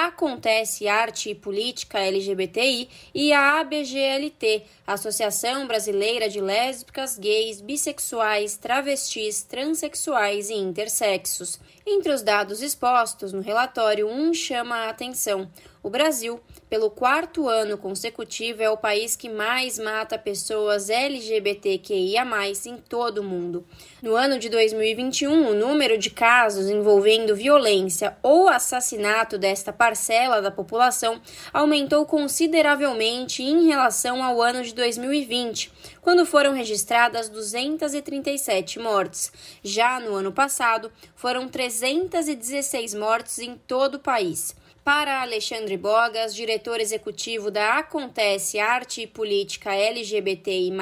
Acontece 0.01 0.87
Arte 0.87 1.31
e 1.31 1.35
Política 1.35 1.99
LGBTI 1.99 2.89
e 3.13 3.33
a 3.33 3.59
ABGLT, 3.59 4.63
Associação 4.87 5.67
Brasileira 5.67 6.29
de 6.29 6.41
Lésbicas, 6.41 7.19
Gays, 7.19 7.61
Bissexuais, 7.61 8.57
Travestis, 8.57 9.43
Transsexuais 9.43 10.51
e 10.51 10.55
Intersexos. 10.55 11.59
Entre 11.85 12.13
os 12.13 12.23
dados 12.23 12.63
expostos 12.63 13.33
no 13.33 13.41
relatório, 13.41 14.09
um 14.09 14.33
chama 14.33 14.77
a 14.77 14.91
atenção. 14.91 15.51
O 15.83 15.91
Brasil, 15.91 16.41
pelo 16.69 16.91
quarto 16.91 17.49
ano 17.49 17.79
consecutivo, 17.79 18.63
é 18.63 18.69
o 18.69 18.77
país 18.77 19.17
que 19.17 19.29
mais 19.29 19.79
mata 19.79 20.19
pessoas 20.19 20.91
LGBTQIA, 20.91 22.27
em 22.67 22.77
todo 22.77 23.19
o 23.19 23.25
mundo. 23.25 23.65
No 24.03 24.15
ano 24.15 24.39
de 24.39 24.49
2021, 24.49 25.49
o 25.49 25.55
número 25.55 25.97
de 25.97 26.11
casos 26.11 26.69
envolvendo 26.69 27.35
violência 27.35 28.17
ou 28.23 28.49
assassinato 28.49 29.39
desta 29.39 29.73
parcela 29.73 30.43
da 30.43 30.51
população 30.51 31.21
aumentou 31.53 32.05
consideravelmente 32.05 33.43
em 33.43 33.67
relação 33.67 34.23
ao 34.23 34.43
ano 34.43 34.63
de 34.63 34.75
2020, 34.75 35.73
quando 36.03 36.27
foram 36.27 36.53
registradas 36.53 37.29
237 37.29 38.79
mortes. 38.79 39.33
Já 39.63 39.99
no 40.01 40.15
ano 40.15 40.33
passado, 40.33 40.93
foram 41.15 41.49
316 41.49 42.95
mortes 42.95 43.39
em 43.39 43.57
todo 43.57 43.95
o 43.95 44.01
país. 44.01 44.55
Para 44.91 45.21
Alexandre 45.21 45.77
Bogas, 45.77 46.35
diretor 46.35 46.81
executivo 46.81 47.51
da 47.51 47.77
Acontece 47.77 48.59
Arte 48.59 49.03
e 49.03 49.07
Política 49.07 49.75
LGBTI, 49.75 50.73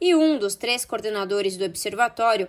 e 0.00 0.14
um 0.14 0.38
dos 0.38 0.54
três 0.54 0.84
coordenadores 0.84 1.56
do 1.56 1.64
observatório, 1.64 2.46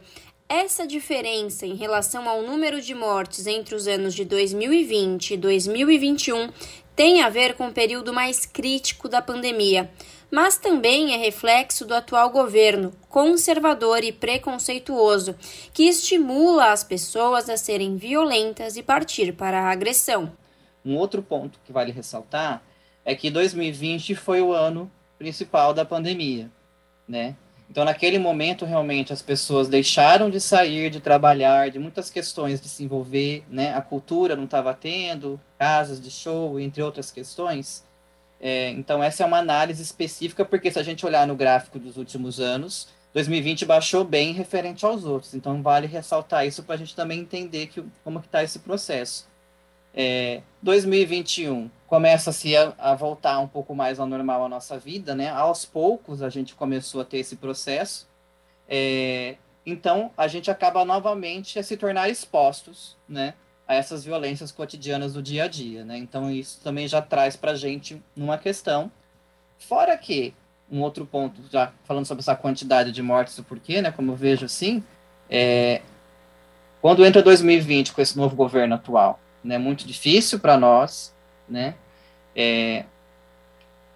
essa 0.48 0.86
diferença 0.86 1.66
em 1.66 1.74
relação 1.74 2.30
ao 2.30 2.44
número 2.44 2.80
de 2.80 2.94
mortes 2.94 3.48
entre 3.48 3.74
os 3.74 3.88
anos 3.88 4.14
de 4.14 4.26
2020 4.26 5.34
e 5.34 5.38
2021 5.38 6.52
tem 6.96 7.24
a 7.24 7.30
ver 7.30 7.56
com 7.56 7.70
o 7.70 7.74
período 7.74 8.14
mais 8.14 8.46
crítico 8.46 9.10
da 9.10 9.24
pandemia, 9.24 9.90
mas 10.30 10.60
também 10.60 11.16
é 11.16 11.18
reflexo 11.18 11.84
do 11.84 11.96
atual 11.96 12.30
governo, 12.30 12.94
conservador 13.10 14.04
e 14.04 14.12
preconceituoso, 14.12 15.36
que 15.74 15.88
estimula 15.88 16.72
as 16.72 16.84
pessoas 16.84 17.50
a 17.50 17.58
serem 17.58 17.98
violentas 17.98 18.78
e 18.78 18.84
partir 18.84 19.34
para 19.34 19.62
a 19.62 19.72
agressão. 19.72 20.45
Um 20.86 20.96
outro 20.96 21.22
ponto 21.22 21.60
que 21.66 21.72
vale 21.72 21.92
ressaltar 21.92 22.62
é 23.04 23.16
que 23.16 23.30
2020 23.30 24.16
foi 24.16 24.42
o 24.42 24.54
ano 24.54 24.92
principal 25.18 25.74
da 25.74 25.84
pandemia, 25.84 26.50
né? 27.08 27.36
Então, 27.70 27.84
naquele 27.84 28.20
momento, 28.20 28.64
realmente, 28.64 29.12
as 29.12 29.22
pessoas 29.22 29.68
deixaram 29.68 30.30
de 30.30 30.40
sair, 30.40 30.90
de 30.90 31.00
trabalhar, 31.00 31.72
de 31.72 31.80
muitas 31.80 32.10
questões 32.10 32.62
de 32.62 32.70
se 32.70 32.84
envolver, 32.84 33.44
né? 33.50 33.74
A 33.74 33.82
cultura 33.82 34.36
não 34.36 34.46
estava 34.46 34.74
tendo, 34.74 35.40
casas 35.58 36.00
de 36.00 36.12
show, 36.12 36.60
entre 36.60 36.84
outras 36.84 37.10
questões. 37.10 37.84
É, 38.40 38.70
então, 38.70 39.04
essa 39.04 39.24
é 39.24 39.26
uma 39.26 39.40
análise 39.40 39.82
específica, 39.82 40.46
porque 40.46 40.70
se 40.70 40.78
a 40.78 40.84
gente 40.84 41.06
olhar 41.06 41.26
no 41.26 41.36
gráfico 41.36 41.80
dos 41.80 41.98
últimos 41.98 42.40
anos, 42.40 42.88
2020 43.14 43.66
baixou 43.66 44.04
bem 44.04 44.32
referente 44.34 44.86
aos 44.86 45.04
outros. 45.04 45.34
Então, 45.34 45.62
vale 45.64 45.88
ressaltar 45.88 46.46
isso 46.46 46.64
para 46.64 46.76
a 46.76 46.78
gente 46.78 46.96
também 46.96 47.20
entender 47.20 47.68
que, 47.68 47.84
como 48.04 48.20
que 48.20 48.28
está 48.28 48.44
esse 48.44 48.60
processo. 48.60 49.28
É, 49.98 50.42
2021 50.62 51.72
começa-se 51.88 52.54
a, 52.58 52.74
a, 52.78 52.96
voltar 52.96 53.40
um 53.40 53.48
pouco 53.48 53.74
mais 53.74 53.98
ao 53.98 54.06
normal 54.06 54.44
a 54.44 54.50
nossa 54.50 54.78
vida, 54.78 55.16
né? 55.16 55.30
Aos 55.30 55.64
poucos 55.64 56.22
a 56.22 56.30
gente 56.30 56.54
começou 56.54 57.00
a 57.00 57.06
ter 57.06 57.20
esse 57.20 57.38
processo. 57.38 58.06
É, 58.68 59.36
então 59.66 60.12
a 60.18 60.28
gente 60.28 60.52
acaba 60.52 60.84
novamente 60.84 61.58
a 61.58 61.64
se 61.64 61.78
tornar 61.78 62.10
expostos, 62.10 62.98
né? 63.08 63.36
A 63.66 63.74
essas 63.74 64.04
violências 64.04 64.52
cotidianas 64.52 65.14
do 65.14 65.24
dia 65.24 65.46
a 65.46 65.48
dia, 65.48 65.86
né? 65.86 65.98
Então 65.98 66.30
isso 66.30 66.60
também 66.62 66.88
já 66.90 67.02
traz 67.02 67.38
para 67.38 67.52
a 67.52 67.56
gente 67.56 68.02
uma 68.18 68.38
questão. 68.38 68.92
Fora 69.58 69.98
que 69.98 70.34
um 70.70 70.82
outro 70.82 71.06
ponto, 71.06 71.42
já 71.50 71.72
falando 71.86 72.06
sobre 72.06 72.22
essa 72.22 72.36
quantidade 72.36 72.92
de 72.92 73.02
mortes 73.02 73.38
o 73.38 73.44
porquê, 73.44 73.82
né? 73.82 73.92
Como 73.92 74.12
eu 74.12 74.16
vejo 74.16 74.46
assim, 74.46 74.84
é, 75.30 75.82
quando 76.82 77.06
entra 77.06 77.22
2020 77.22 77.94
com 77.94 78.02
esse 78.02 78.18
novo 78.18 78.36
governo 78.36 78.76
atual, 78.76 79.20
né, 79.46 79.58
muito 79.58 79.88
difícil 79.88 80.40
para 80.40 80.58
nós, 80.58 81.14
né? 81.48 81.76
É, 82.36 82.86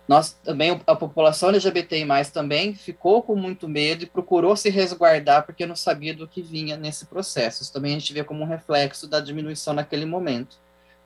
nós 0.07 0.31
também 0.43 0.79
a 0.87 0.95
população 0.95 1.49
LGBTI+ 1.49 2.05
também 2.33 2.73
ficou 2.73 3.21
com 3.21 3.35
muito 3.35 3.67
medo 3.67 4.03
e 4.03 4.07
procurou 4.07 4.55
se 4.55 4.69
resguardar 4.69 5.45
porque 5.45 5.65
não 5.65 5.75
sabia 5.75 6.15
do 6.15 6.27
que 6.27 6.41
vinha 6.41 6.77
nesse 6.77 7.05
processo. 7.05 7.61
Isso 7.61 7.73
também 7.73 7.95
a 7.95 7.99
gente 7.99 8.13
vê 8.13 8.23
como 8.23 8.43
um 8.43 8.47
reflexo 8.47 9.07
da 9.07 9.19
diminuição 9.19 9.73
naquele 9.73 10.05
momento, 10.05 10.57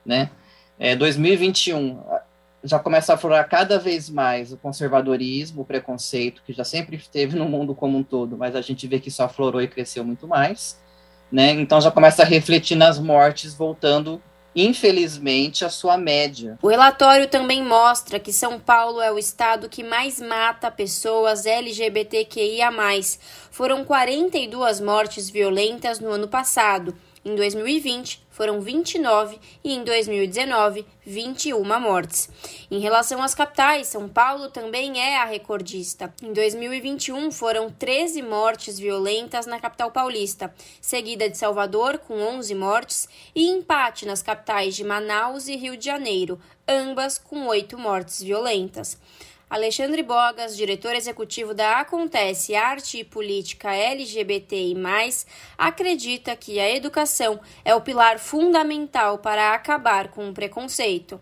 né? 0.06 0.30
É, 0.78 0.96
2021 0.96 2.02
já 2.62 2.78
começa 2.78 3.12
a 3.12 3.14
aflorar 3.16 3.46
cada 3.46 3.78
vez 3.78 4.08
mais 4.08 4.52
o 4.52 4.56
conservadorismo, 4.56 5.62
o 5.62 5.64
preconceito, 5.66 6.42
que 6.46 6.52
já 6.52 6.64
sempre 6.64 6.96
esteve 6.96 7.36
no 7.36 7.46
mundo 7.46 7.74
como 7.74 7.98
um 7.98 8.02
todo, 8.02 8.38
mas 8.38 8.56
a 8.56 8.62
gente 8.62 8.86
vê 8.88 8.98
que 8.98 9.08
isso 9.08 9.22
aflorou 9.22 9.60
e 9.60 9.68
cresceu 9.68 10.02
muito 10.02 10.26
mais. 10.26 10.78
Né? 11.30 11.50
Então 11.50 11.78
já 11.80 11.90
começa 11.90 12.22
a 12.22 12.26
refletir 12.26 12.74
nas 12.74 12.98
mortes, 12.98 13.54
voltando 13.54 14.22
infelizmente, 14.54 15.64
a 15.64 15.70
sua 15.70 15.96
média. 15.96 16.58
O 16.62 16.68
relatório 16.68 17.26
também 17.26 17.62
mostra 17.62 18.18
que 18.18 18.32
São 18.32 18.58
Paulo 18.58 19.00
é 19.00 19.10
o 19.10 19.18
estado 19.18 19.68
que 19.68 19.82
mais 19.82 20.20
mata 20.20 20.70
pessoas 20.70 21.46
LGBTQIA. 21.46 22.70
Foram 23.50 23.84
42 23.84 24.80
mortes 24.80 25.30
violentas 25.30 26.00
no 26.00 26.10
ano 26.10 26.28
passado. 26.28 26.94
Em 27.24 27.34
2020, 27.34 28.22
foram 28.28 28.60
29 28.60 29.40
e 29.64 29.72
em 29.72 29.82
2019, 29.82 30.84
21 31.06 31.64
mortes. 31.80 32.28
Em 32.70 32.80
relação 32.80 33.22
às 33.22 33.34
capitais, 33.34 33.86
São 33.86 34.06
Paulo 34.10 34.50
também 34.50 35.00
é 35.00 35.16
a 35.16 35.24
recordista. 35.24 36.12
Em 36.22 36.34
2021, 36.34 37.32
foram 37.32 37.70
13 37.70 38.20
mortes 38.20 38.78
violentas 38.78 39.46
na 39.46 39.58
capital 39.58 39.90
paulista, 39.90 40.54
seguida 40.82 41.30
de 41.30 41.38
Salvador, 41.38 41.96
com 41.96 42.20
11 42.20 42.54
mortes, 42.54 43.08
e 43.34 43.48
empate 43.48 44.04
nas 44.04 44.22
capitais 44.22 44.76
de 44.76 44.84
Manaus 44.84 45.48
e 45.48 45.56
Rio 45.56 45.78
de 45.78 45.86
Janeiro, 45.86 46.38
ambas 46.68 47.16
com 47.16 47.46
8 47.46 47.78
mortes 47.78 48.22
violentas. 48.22 48.98
Alexandre 49.54 50.02
Bogas, 50.02 50.56
diretor 50.56 50.96
executivo 50.96 51.54
da 51.54 51.78
Acontece 51.78 52.56
Arte 52.56 52.98
e 52.98 53.04
Política 53.04 53.72
LGBTI+, 53.72 54.74
acredita 55.56 56.34
que 56.34 56.58
a 56.58 56.68
educação 56.74 57.40
é 57.64 57.72
o 57.72 57.80
pilar 57.80 58.18
fundamental 58.18 59.16
para 59.18 59.54
acabar 59.54 60.08
com 60.08 60.28
o 60.28 60.34
preconceito. 60.34 61.20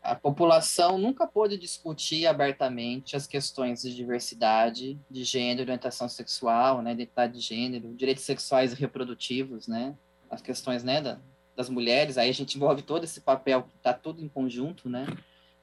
A 0.00 0.14
população 0.14 0.96
nunca 0.96 1.26
pôde 1.26 1.58
discutir 1.58 2.28
abertamente 2.28 3.16
as 3.16 3.26
questões 3.26 3.82
de 3.82 3.92
diversidade, 3.92 4.96
de 5.10 5.24
gênero, 5.24 5.62
orientação 5.62 6.08
sexual, 6.08 6.80
né, 6.80 6.92
identidade 6.92 7.32
de 7.32 7.40
gênero, 7.40 7.92
direitos 7.92 8.22
sexuais 8.22 8.72
e 8.72 8.76
reprodutivos, 8.76 9.66
né, 9.66 9.96
as 10.30 10.40
questões 10.40 10.84
né, 10.84 11.00
da, 11.00 11.18
das 11.56 11.68
mulheres, 11.68 12.16
aí 12.18 12.30
a 12.30 12.34
gente 12.34 12.54
envolve 12.54 12.82
todo 12.82 13.02
esse 13.02 13.20
papel, 13.20 13.66
está 13.78 13.92
tudo 13.92 14.22
em 14.22 14.28
conjunto, 14.28 14.88
né, 14.88 15.08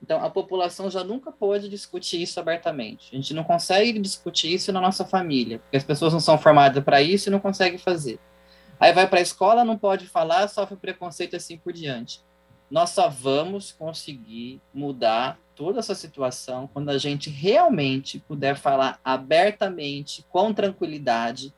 então, 0.01 0.23
a 0.23 0.29
população 0.29 0.89
já 0.89 1.03
nunca 1.03 1.31
pôde 1.31 1.67
discutir 1.67 2.21
isso 2.21 2.39
abertamente. 2.39 3.09
A 3.11 3.15
gente 3.15 3.33
não 3.33 3.43
consegue 3.43 3.99
discutir 3.99 4.53
isso 4.53 4.71
na 4.71 4.79
nossa 4.79 5.03
família, 5.03 5.59
porque 5.59 5.77
as 5.77 5.83
pessoas 5.83 6.13
não 6.13 6.21
são 6.21 6.37
formadas 6.37 6.83
para 6.83 7.01
isso 7.01 7.29
e 7.29 7.31
não 7.31 7.39
conseguem 7.39 7.77
fazer. 7.77 8.19
Aí 8.79 8.93
vai 8.93 9.07
para 9.07 9.19
a 9.19 9.21
escola, 9.21 9.65
não 9.65 9.77
pode 9.77 10.07
falar, 10.07 10.47
sofre 10.47 10.77
preconceito 10.77 11.35
assim 11.35 11.57
por 11.57 11.73
diante. 11.73 12.21
Nós 12.71 12.91
só 12.91 13.09
vamos 13.09 13.73
conseguir 13.73 14.61
mudar 14.73 15.37
toda 15.53 15.79
essa 15.79 15.95
situação 15.95 16.69
quando 16.71 16.89
a 16.89 16.97
gente 16.97 17.29
realmente 17.29 18.19
puder 18.19 18.55
falar 18.55 18.99
abertamente, 19.03 20.25
com 20.29 20.53
tranquilidade, 20.53 21.53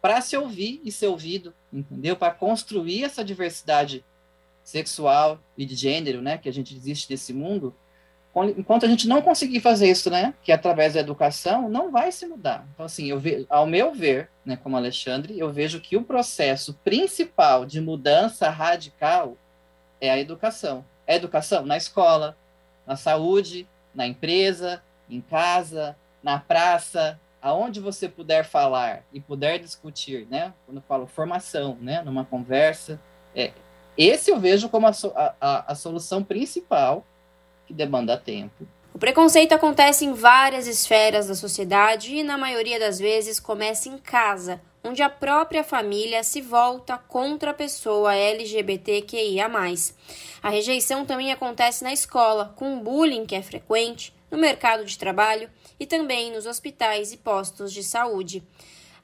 para 0.00 0.20
se 0.22 0.36
ouvir 0.36 0.80
e 0.82 0.90
ser 0.90 1.08
ouvido, 1.08 1.52
entendeu? 1.70 2.16
Para 2.16 2.32
construir 2.32 3.04
essa 3.04 3.24
diversidade 3.24 4.04
sexual 4.66 5.38
e 5.56 5.64
de 5.64 5.76
gênero, 5.76 6.20
né, 6.20 6.36
que 6.36 6.48
a 6.48 6.52
gente 6.52 6.74
existe 6.74 7.08
nesse 7.08 7.32
mundo, 7.32 7.72
enquanto 8.58 8.84
a 8.84 8.88
gente 8.88 9.06
não 9.06 9.22
conseguir 9.22 9.60
fazer 9.60 9.88
isso, 9.88 10.10
né, 10.10 10.34
que 10.42 10.50
é 10.50 10.56
através 10.56 10.94
da 10.94 11.00
educação, 11.00 11.68
não 11.68 11.92
vai 11.92 12.10
se 12.10 12.26
mudar. 12.26 12.66
Então, 12.74 12.84
assim, 12.84 13.06
eu 13.08 13.18
ve, 13.18 13.46
ao 13.48 13.64
meu 13.64 13.94
ver, 13.94 14.28
né, 14.44 14.56
como 14.56 14.76
Alexandre, 14.76 15.38
eu 15.38 15.52
vejo 15.52 15.80
que 15.80 15.96
o 15.96 16.02
processo 16.02 16.74
principal 16.82 17.64
de 17.64 17.80
mudança 17.80 18.50
radical 18.50 19.36
é 20.00 20.10
a 20.10 20.18
educação. 20.18 20.84
É 21.06 21.12
a 21.12 21.16
educação 21.16 21.64
na 21.64 21.76
escola, 21.76 22.36
na 22.84 22.96
saúde, 22.96 23.68
na 23.94 24.04
empresa, 24.04 24.82
em 25.08 25.20
casa, 25.20 25.96
na 26.24 26.40
praça, 26.40 27.20
aonde 27.40 27.78
você 27.78 28.08
puder 28.08 28.44
falar 28.44 29.04
e 29.12 29.20
puder 29.20 29.60
discutir, 29.60 30.26
né? 30.28 30.52
Quando 30.66 30.78
eu 30.78 30.82
falo 30.82 31.06
formação, 31.06 31.78
né? 31.80 32.02
Numa 32.02 32.24
conversa, 32.24 33.00
é, 33.32 33.52
esse 33.96 34.30
eu 34.30 34.38
vejo 34.38 34.68
como 34.68 34.86
a, 34.86 34.92
a, 35.40 35.72
a 35.72 35.74
solução 35.74 36.22
principal 36.22 37.04
que 37.66 37.72
demanda 37.72 38.16
tempo. 38.16 38.66
O 38.94 38.98
preconceito 38.98 39.52
acontece 39.52 40.06
em 40.06 40.14
várias 40.14 40.66
esferas 40.66 41.26
da 41.26 41.34
sociedade 41.34 42.14
e, 42.14 42.22
na 42.22 42.38
maioria 42.38 42.78
das 42.78 42.98
vezes, 42.98 43.38
começa 43.38 43.90
em 43.90 43.98
casa, 43.98 44.58
onde 44.82 45.02
a 45.02 45.10
própria 45.10 45.62
família 45.62 46.22
se 46.22 46.40
volta 46.40 46.96
contra 46.96 47.50
a 47.50 47.54
pessoa 47.54 48.14
LGBTQIA. 48.14 49.50
A 50.42 50.48
rejeição 50.48 51.04
também 51.04 51.30
acontece 51.30 51.84
na 51.84 51.92
escola, 51.92 52.54
com 52.56 52.80
bullying 52.80 53.26
que 53.26 53.34
é 53.34 53.42
frequente, 53.42 54.14
no 54.30 54.38
mercado 54.38 54.84
de 54.84 54.96
trabalho 54.96 55.50
e 55.78 55.84
também 55.84 56.32
nos 56.32 56.46
hospitais 56.46 57.12
e 57.12 57.18
postos 57.18 57.72
de 57.74 57.82
saúde. 57.82 58.42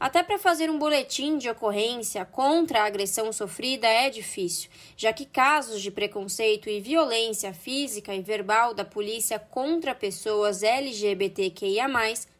Até 0.02 0.20
para 0.20 0.36
fazer 0.36 0.68
um 0.68 0.80
boletim 0.80 1.38
de 1.38 1.48
ocorrência 1.48 2.24
contra 2.24 2.80
a 2.80 2.86
agressão 2.86 3.32
sofrida 3.32 3.86
é 3.86 4.10
difícil, 4.10 4.68
já 4.96 5.12
que 5.12 5.24
casos 5.24 5.80
de 5.80 5.92
preconceito 5.92 6.68
e 6.68 6.80
violência 6.80 7.54
física 7.54 8.12
e 8.12 8.20
verbal 8.20 8.74
da 8.74 8.84
polícia 8.84 9.38
contra 9.38 9.94
pessoas 9.94 10.64
LGBTQIA 10.64 11.86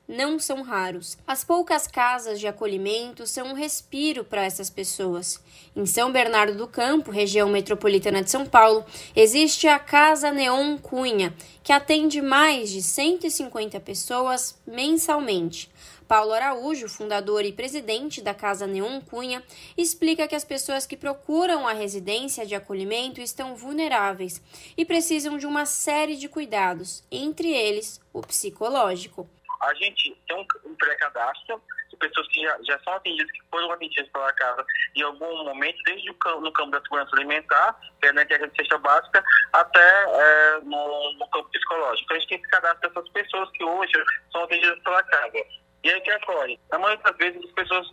não 0.08 0.40
são 0.40 0.62
raros. 0.62 1.16
As 1.24 1.44
poucas 1.44 1.86
casas 1.86 2.40
de 2.40 2.48
acolhimento 2.48 3.28
são 3.28 3.46
um 3.46 3.54
respiro 3.54 4.24
para 4.24 4.44
essas 4.44 4.68
pessoas. 4.68 5.40
Em 5.76 5.86
São 5.86 6.10
Bernardo 6.10 6.56
do 6.56 6.66
Campo, 6.66 7.12
região 7.12 7.48
metropolitana 7.48 8.24
de 8.24 8.30
São 8.30 8.44
Paulo, 8.44 8.84
existe 9.14 9.68
a 9.68 9.78
Casa 9.78 10.32
Neon 10.32 10.76
Cunha, 10.78 11.32
que 11.62 11.72
atende 11.72 12.20
mais 12.20 12.70
de 12.70 12.82
150 12.82 13.78
pessoas 13.78 14.60
mensalmente. 14.66 15.70
Paulo 16.09 16.32
Araújo, 16.32 16.88
fundador 16.88 17.44
e 17.44 17.53
presidente 17.53 18.20
da 18.20 18.34
Casa 18.34 18.66
Neon 18.66 19.00
Cunha, 19.00 19.42
explica 19.76 20.28
que 20.28 20.34
as 20.34 20.44
pessoas 20.44 20.86
que 20.86 20.96
procuram 20.96 21.66
a 21.66 21.72
residência 21.72 22.44
de 22.44 22.55
acolhimento 22.55 23.20
estão 23.20 23.55
vulneráveis 23.55 24.42
e 24.76 24.84
precisam 24.84 25.38
de 25.38 25.46
uma 25.46 25.64
série 25.66 26.16
de 26.16 26.28
cuidados, 26.28 27.05
entre 27.11 27.53
eles 27.53 28.00
o 28.12 28.20
psicológico. 28.20 29.28
A 29.62 29.74
gente 29.74 30.16
tem 30.26 30.46
um 30.64 30.74
pré-cadastro 30.74 31.62
de 31.88 31.96
pessoas 31.96 32.26
que 32.28 32.42
já, 32.42 32.59
já, 32.62 32.78
são 32.80 32.94
atendidas, 32.94 33.30
que 33.30 33.40
foram 33.48 33.70
atendidas 33.70 34.09
pela 34.09 34.32
casa 34.32 34.64
em 34.96 35.03
algum 35.03 35.44
momento, 35.44 35.78
desde 35.84 36.11
o 36.11 36.14
campo, 36.14 36.40
no 36.40 36.53
campo 36.53 36.72
da 36.72 36.80
segurança 36.80 37.14
alimentar, 37.14 37.78
que 38.00 38.09
é 38.09 38.12
na 38.12 38.22
internet 38.22 38.50
de 38.50 38.57
cesta 38.57 38.78
básica, 38.78 39.22
até 39.53 39.80
é, 39.80 40.61
no, 40.62 41.12
no, 41.12 41.30
campo 41.30 41.48
psicológico. 41.50 42.05
Então 42.05 42.16
a 42.16 42.20
gente 42.20 42.28
tem 42.28 42.38
esse 42.38 42.48
cadastro 42.48 42.88
dessas 42.88 43.09
pessoas 43.11 43.50
que 43.50 43.64
hoje 43.64 43.92
são 44.32 44.42
atendidas 44.42 44.80
pela 44.80 45.03
casa. 45.05 45.61
E 45.84 45.90
aí 45.90 46.00
que 46.00 46.12
ocorre? 46.12 46.58
Na 46.70 46.78
maioria 46.78 47.02
das 47.02 47.16
vezes 47.16 47.44
as 47.44 47.50
pessoas 47.52 47.86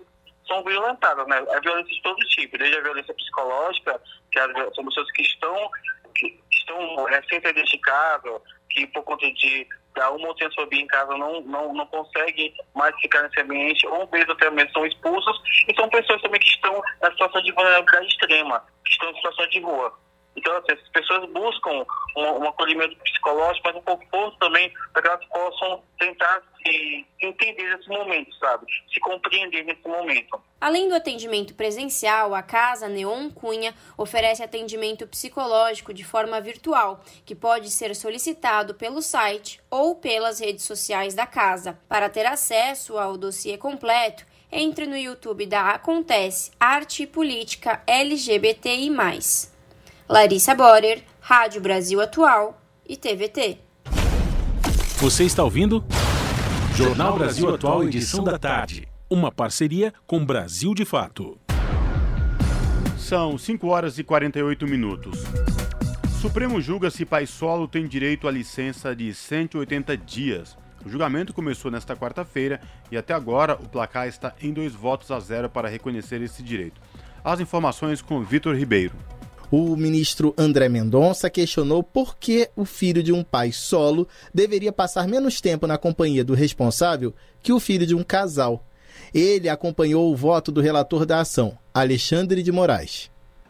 são 0.47 0.63
violentadas, 0.63 1.27
né? 1.27 1.43
É 1.49 1.61
violência 1.61 1.93
de 1.95 2.01
todo 2.01 2.17
tipo, 2.27 2.57
desde 2.57 2.77
a 2.77 2.81
violência 2.81 3.13
psicológica, 3.13 4.01
que 4.31 4.39
são 4.75 4.85
pessoas 4.85 5.11
que 5.11 5.21
estão, 5.21 5.69
que 6.15 6.39
estão 6.51 7.03
recém-identificadas, 7.05 8.41
que 8.69 8.87
por 8.87 9.03
conta 9.03 9.31
de 9.31 9.67
da 9.95 10.09
homofobia 10.11 10.81
em 10.81 10.87
casa 10.87 11.17
não, 11.17 11.41
não, 11.41 11.73
não 11.73 11.85
conseguem 11.87 12.53
mais 12.73 12.95
ficar 13.01 13.23
nesse 13.23 13.41
ambiente, 13.41 13.85
ou 13.87 14.07
mesmo 14.11 14.31
até 14.31 14.49
mesmo 14.49 14.71
são 14.71 14.85
expulsos, 14.85 15.41
e 15.67 15.75
são 15.75 15.89
pessoas 15.89 16.21
também 16.21 16.39
que 16.39 16.47
estão 16.47 16.81
na 17.01 17.11
situação 17.11 17.41
de 17.41 17.51
vulnerabilidade 17.51 18.07
extrema, 18.07 18.63
que 18.85 18.91
estão 18.91 19.09
em 19.09 19.15
situação 19.15 19.47
de 19.47 19.59
rua. 19.59 19.99
Então, 20.36 20.55
assim, 20.57 20.71
as 20.71 20.89
pessoas 20.89 21.30
buscam 21.32 21.86
um, 22.15 22.21
um 22.21 22.47
acolhimento 22.47 22.95
psicológico, 22.97 23.67
mas 23.67 23.75
um 23.75 23.82
conforto 23.82 24.38
também 24.39 24.71
para 24.93 25.01
que 25.01 25.07
elas 25.07 25.25
possam 25.25 25.84
tentar 25.97 26.41
se 26.63 27.05
entender 27.21 27.75
nesse 27.75 27.89
momento, 27.89 28.34
sabe? 28.38 28.65
Se 28.93 28.99
compreender 28.99 29.63
nesse 29.63 29.88
momento. 29.88 30.41
Além 30.61 30.89
do 30.89 30.95
atendimento 30.95 31.55
presencial, 31.55 32.36
a 32.36 32.41
Casa 32.41 32.88
Neon 32.88 33.30
Cunha 33.30 33.73
oferece 33.97 34.43
atendimento 34.43 35.07
psicológico 35.07 35.93
de 35.93 36.03
forma 36.03 36.39
virtual, 36.41 37.01
que 37.25 37.36
pode 37.36 37.69
ser 37.69 37.95
solicitado 37.95 38.75
pelo 38.75 39.01
site 39.01 39.61
ou 39.69 39.95
pelas 39.95 40.39
redes 40.39 40.65
sociais 40.65 41.13
da 41.13 41.25
casa. 41.25 41.80
Para 41.88 42.09
ter 42.09 42.25
acesso 42.25 42.97
ao 42.97 43.17
dossiê 43.17 43.57
completo, 43.57 44.25
entre 44.51 44.86
no 44.86 44.97
YouTube 44.97 45.45
da 45.45 45.69
Acontece 45.71 46.51
Arte 46.59 47.03
e 47.03 47.07
Política 47.07 47.82
LGBTI. 47.86 48.89
Larissa 50.12 50.55
Borer, 50.55 51.03
Rádio 51.22 51.62
Brasil 51.62 52.01
Atual 52.01 52.60
e 52.84 52.97
TVT. 52.97 53.60
Você 54.97 55.24
está 55.24 55.43
ouvindo? 55.43 55.86
Jornal 56.76 57.16
Brasil 57.16 57.53
Atual, 57.53 57.84
edição 57.84 58.24
da 58.24 58.39
tarde. 58.39 58.88
Uma 59.07 59.32
parceria 59.32 59.93
com 60.07 60.26
Brasil 60.26 60.74
de 60.74 60.84
Fato. 60.84 61.38
São 62.97 63.38
5 63.38 63.68
horas 63.68 63.99
e 63.99 64.03
48 64.03 64.66
minutos. 64.66 65.20
Supremo 66.20 66.60
julga 66.60 66.89
se 66.89 67.05
pai 67.05 67.28
solo 67.28 67.68
tem 67.68 67.88
direito 67.88 68.28
à 68.28 68.32
licença 68.32 68.95
de 68.95 69.14
180 69.14 69.95
dias. 69.95 70.57
O 70.84 70.89
julgamento 70.89 71.36
começou 71.36 71.70
nesta 71.70 71.95
quarta-feira 71.95 72.60
e 72.91 72.97
até 72.97 73.14
agora 73.14 73.53
o 73.53 73.70
placar 73.70 74.07
está 74.07 74.34
em 74.41 74.51
dois 74.51 74.74
votos 74.74 75.12
a 75.12 75.20
zero 75.20 75.47
para 75.51 75.70
reconhecer 75.70 76.20
esse 76.24 76.41
direito. 76.41 76.82
As 77.24 77.39
informações 77.39 78.01
com 78.01 78.24
Vitor 78.24 78.55
Ribeiro. 78.55 78.95
O 79.52 79.76
ministro 79.76 80.32
André 80.38 80.70
Mendonça 80.70 81.28
questionou 81.28 81.82
por 81.82 82.16
que 82.18 82.50
o 82.56 82.66
filho 82.66 83.02
de 83.02 83.12
um 83.12 83.24
pai 83.24 83.52
solo 83.52 84.08
deveria 84.32 84.72
passar 84.72 85.08
menos 85.08 85.41
tempo 85.41 85.66
na 85.66 85.76
companhia 85.76 86.24
do 86.24 86.36
responsável 86.36 87.12
que 87.41 87.52
o 87.52 87.60
filho 87.60 87.88
de 87.88 87.95
um 87.95 88.04
casal. 88.04 88.64
Ele 89.12 89.50
acompanhou 89.50 90.12
o 90.12 90.16
voto 90.16 90.52
do 90.52 90.62
relator 90.62 91.04
da 91.04 91.22
ação, 91.22 91.58
Alexandre 91.74 92.43
de 92.43 92.52
Moraes. 92.52 93.10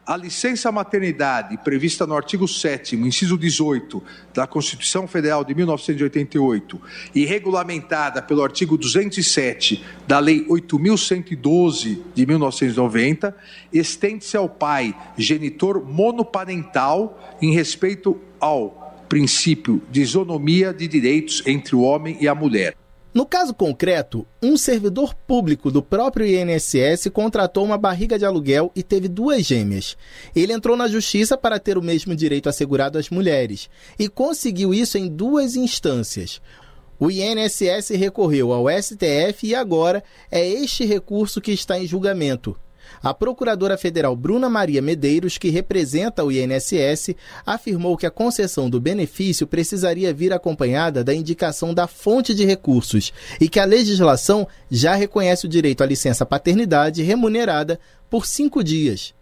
A 0.09 0.17
licença 0.17 0.71
maternidade, 0.71 1.55
prevista 1.59 2.07
no 2.07 2.15
artigo 2.15 2.47
7, 2.47 2.95
inciso 2.95 3.37
18 3.37 4.01
da 4.33 4.47
Constituição 4.47 5.07
Federal 5.07 5.45
de 5.45 5.53
1988 5.53 6.81
e 7.13 7.25
regulamentada 7.25 8.19
pelo 8.19 8.41
artigo 8.41 8.75
207 8.75 9.85
da 10.07 10.17
Lei 10.17 10.47
8112 10.49 12.01
de 12.15 12.25
1990, 12.25 13.37
estende-se 13.71 14.35
ao 14.35 14.49
pai 14.49 14.95
genitor 15.15 15.85
monoparental 15.85 17.37
em 17.39 17.53
respeito 17.53 18.19
ao 18.39 19.05
princípio 19.07 19.79
de 19.91 20.01
isonomia 20.01 20.73
de 20.73 20.87
direitos 20.87 21.43
entre 21.45 21.75
o 21.75 21.81
homem 21.81 22.17
e 22.19 22.27
a 22.27 22.33
mulher. 22.33 22.75
No 23.11 23.25
caso 23.25 23.55
concreto, 23.55 24.25
um 24.41 24.55
servidor 24.55 25.15
público 25.15 25.71
do 25.71 25.81
próprio 25.81 26.27
INSS 26.27 27.09
contratou 27.11 27.65
uma 27.65 27.77
barriga 27.77 28.19
de 28.19 28.25
aluguel 28.25 28.71
e 28.75 28.83
teve 28.83 29.07
duas 29.07 29.43
gêmeas. 29.43 29.97
Ele 30.35 30.53
entrou 30.53 30.77
na 30.77 30.87
justiça 30.87 31.35
para 31.35 31.59
ter 31.59 31.75
o 31.75 31.81
mesmo 31.81 32.15
direito 32.15 32.47
assegurado 32.47 32.99
às 32.99 33.09
mulheres 33.09 33.67
e 33.97 34.07
conseguiu 34.07 34.75
isso 34.75 34.95
em 34.95 35.07
duas 35.07 35.55
instâncias. 35.55 36.39
O 36.99 37.09
INSS 37.09 37.89
recorreu 37.95 38.53
ao 38.53 38.67
STF 38.69 39.47
e 39.47 39.55
agora 39.55 40.03
é 40.29 40.47
este 40.47 40.85
recurso 40.85 41.41
que 41.41 41.51
está 41.51 41.79
em 41.79 41.87
julgamento. 41.87 42.55
A 43.01 43.13
procuradora 43.13 43.77
federal 43.77 44.15
Bruna 44.15 44.49
Maria 44.49 44.81
Medeiros, 44.81 45.37
que 45.37 45.49
representa 45.49 46.23
o 46.23 46.31
INSS, 46.31 47.15
afirmou 47.45 47.95
que 47.95 48.05
a 48.05 48.11
concessão 48.11 48.69
do 48.69 48.79
benefício 48.79 49.47
precisaria 49.47 50.13
vir 50.13 50.33
acompanhada 50.33 51.03
da 51.03 51.13
indicação 51.13 51.73
da 51.73 51.87
fonte 51.87 52.33
de 52.33 52.45
recursos 52.45 53.13
e 53.39 53.47
que 53.47 53.59
a 53.59 53.65
legislação 53.65 54.47
já 54.69 54.95
reconhece 54.95 55.45
o 55.45 55.49
direito 55.49 55.83
à 55.83 55.85
licença 55.85 56.25
paternidade 56.25 57.01
remunerada 57.01 57.79
por 58.09 58.25
cinco 58.25 58.63
dias 58.63 59.13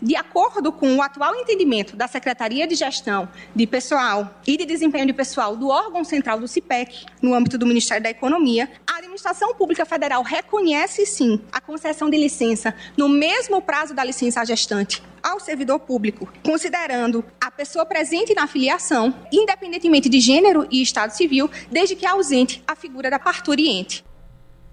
de 0.00 0.16
acordo 0.16 0.72
com 0.72 0.96
o 0.96 1.02
atual 1.02 1.34
entendimento 1.34 1.96
da 1.96 2.06
Secretaria 2.06 2.66
de 2.66 2.74
Gestão 2.74 3.28
de 3.54 3.66
Pessoal 3.66 4.40
e 4.46 4.56
de 4.56 4.64
Desempenho 4.64 5.06
de 5.06 5.12
Pessoal 5.12 5.56
do 5.56 5.68
órgão 5.68 6.04
central 6.04 6.38
do 6.38 6.48
CIPEC, 6.48 7.06
no 7.22 7.34
âmbito 7.34 7.56
do 7.56 7.66
Ministério 7.66 8.02
da 8.02 8.10
Economia, 8.10 8.70
a 8.86 8.98
Administração 8.98 9.54
Pública 9.54 9.84
Federal 9.84 10.22
reconhece 10.22 11.06
sim 11.06 11.40
a 11.52 11.60
concessão 11.60 12.10
de 12.10 12.16
licença 12.16 12.74
no 12.96 13.08
mesmo 13.08 13.62
prazo 13.62 13.94
da 13.94 14.04
licença 14.04 14.44
gestante 14.44 15.02
ao 15.22 15.40
servidor 15.40 15.78
público, 15.80 16.30
considerando 16.44 17.24
a 17.40 17.50
pessoa 17.50 17.86
presente 17.86 18.34
na 18.34 18.46
filiação, 18.46 19.14
independentemente 19.32 20.08
de 20.08 20.20
gênero 20.20 20.66
e 20.70 20.82
estado 20.82 21.12
civil, 21.12 21.50
desde 21.70 21.96
que 21.96 22.06
ausente 22.06 22.62
a 22.66 22.76
figura 22.76 23.10
da 23.10 23.18
parturiente. 23.18 24.04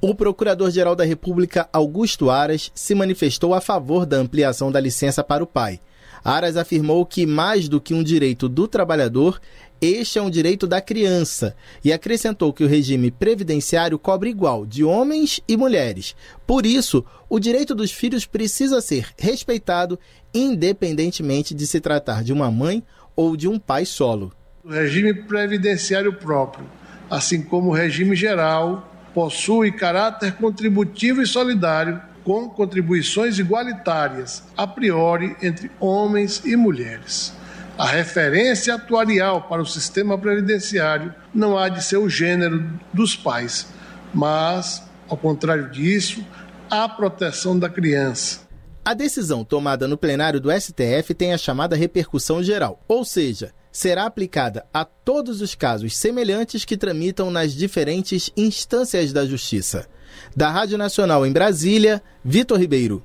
O 0.03 0.15
Procurador-Geral 0.15 0.95
da 0.95 1.03
República, 1.03 1.69
Augusto 1.71 2.31
Aras, 2.31 2.71
se 2.73 2.95
manifestou 2.95 3.53
a 3.53 3.61
favor 3.61 4.03
da 4.03 4.17
ampliação 4.17 4.71
da 4.71 4.79
licença 4.79 5.23
para 5.23 5.43
o 5.43 5.47
pai. 5.47 5.79
Aras 6.25 6.57
afirmou 6.57 7.05
que, 7.05 7.23
mais 7.27 7.69
do 7.69 7.79
que 7.79 7.93
um 7.93 8.01
direito 8.01 8.49
do 8.49 8.67
trabalhador, 8.67 9.39
este 9.79 10.17
é 10.17 10.21
um 10.21 10.29
direito 10.31 10.65
da 10.65 10.81
criança 10.81 11.55
e 11.85 11.93
acrescentou 11.93 12.51
que 12.51 12.63
o 12.63 12.67
regime 12.67 13.11
previdenciário 13.11 13.99
cobre 13.99 14.31
igual 14.31 14.65
de 14.65 14.83
homens 14.83 15.39
e 15.47 15.55
mulheres. 15.55 16.15
Por 16.47 16.65
isso, 16.65 17.05
o 17.29 17.39
direito 17.39 17.75
dos 17.75 17.91
filhos 17.91 18.25
precisa 18.25 18.81
ser 18.81 19.07
respeitado, 19.19 19.99
independentemente 20.33 21.53
de 21.53 21.67
se 21.67 21.79
tratar 21.79 22.23
de 22.23 22.33
uma 22.33 22.49
mãe 22.49 22.83
ou 23.15 23.37
de 23.37 23.47
um 23.47 23.59
pai 23.59 23.85
solo. 23.85 24.33
O 24.63 24.69
regime 24.69 25.13
previdenciário 25.13 26.13
próprio, 26.13 26.65
assim 27.07 27.43
como 27.43 27.69
o 27.69 27.73
regime 27.73 28.15
geral, 28.15 28.90
possui 29.14 29.72
caráter 29.72 30.34
contributivo 30.34 31.22
e 31.22 31.28
solidário, 31.28 32.01
com 32.24 32.49
contribuições 32.49 33.39
igualitárias, 33.39 34.43
a 34.55 34.68
priori, 34.68 35.36
entre 35.41 35.72
homens 35.80 36.43
e 36.45 36.55
mulheres. 36.55 37.34
A 37.78 37.86
referência 37.88 38.76
atuarial 38.76 39.43
para 39.43 39.62
o 39.62 39.66
sistema 39.66 40.18
previdenciário 40.18 41.14
não 41.34 41.57
há 41.57 41.68
de 41.68 41.84
ser 41.84 41.97
o 41.97 42.07
gênero 42.07 42.70
dos 42.93 43.16
pais, 43.16 43.68
mas, 44.14 44.84
ao 45.09 45.18
contrário 45.18 45.70
disso, 45.70 46.24
a 46.70 46.88
proteção 46.88 47.57
da 47.57 47.70
criança. 47.70 48.41
A 48.84 48.93
decisão 48.93 49.43
tomada 49.43 49.88
no 49.88 49.97
plenário 49.97 50.39
do 50.39 50.51
STF 50.51 51.14
tem 51.16 51.34
a 51.34 51.38
chamada 51.38 51.76
repercussão 51.76 52.43
geral, 52.43 52.80
ou 52.88 53.03
seja, 53.05 53.51
será 53.72 54.05
aplicada 54.05 54.65
a 54.74 54.84
todos 54.84 55.41
os 55.41 55.55
casos 55.55 55.95
semelhantes 55.95 56.65
que 56.65 56.78
tramitam 56.78 57.32
nas 57.32 57.53
diferentes 57.53 58.32
instâncias 58.36 59.13
da 59.13 59.26
Justiça. 59.26 59.88
Da 60.36 60.49
Rádio 60.49 60.78
Nacional 60.78 61.26
em 61.26 61.32
Brasília, 61.32 62.03
Vitor 62.24 62.59
Ribeiro. 62.59 63.03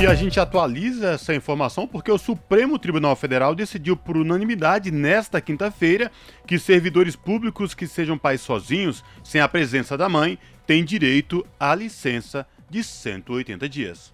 E 0.00 0.06
a 0.06 0.14
gente 0.14 0.40
atualiza 0.40 1.10
essa 1.10 1.34
informação 1.34 1.86
porque 1.86 2.10
o 2.10 2.16
Supremo 2.16 2.78
Tribunal 2.78 3.14
Federal 3.14 3.54
decidiu 3.54 3.94
por 3.94 4.16
unanimidade 4.16 4.90
nesta 4.90 5.42
quinta-feira 5.42 6.10
que 6.46 6.58
servidores 6.58 7.14
públicos 7.14 7.74
que 7.74 7.86
sejam 7.86 8.16
pais 8.16 8.40
sozinhos, 8.40 9.04
sem 9.22 9.42
a 9.42 9.48
presença 9.48 9.98
da 9.98 10.08
mãe, 10.08 10.38
têm 10.66 10.82
direito 10.86 11.46
à 11.58 11.74
licença 11.74 12.46
de 12.70 12.82
180 12.82 13.68
dias. 13.68 14.10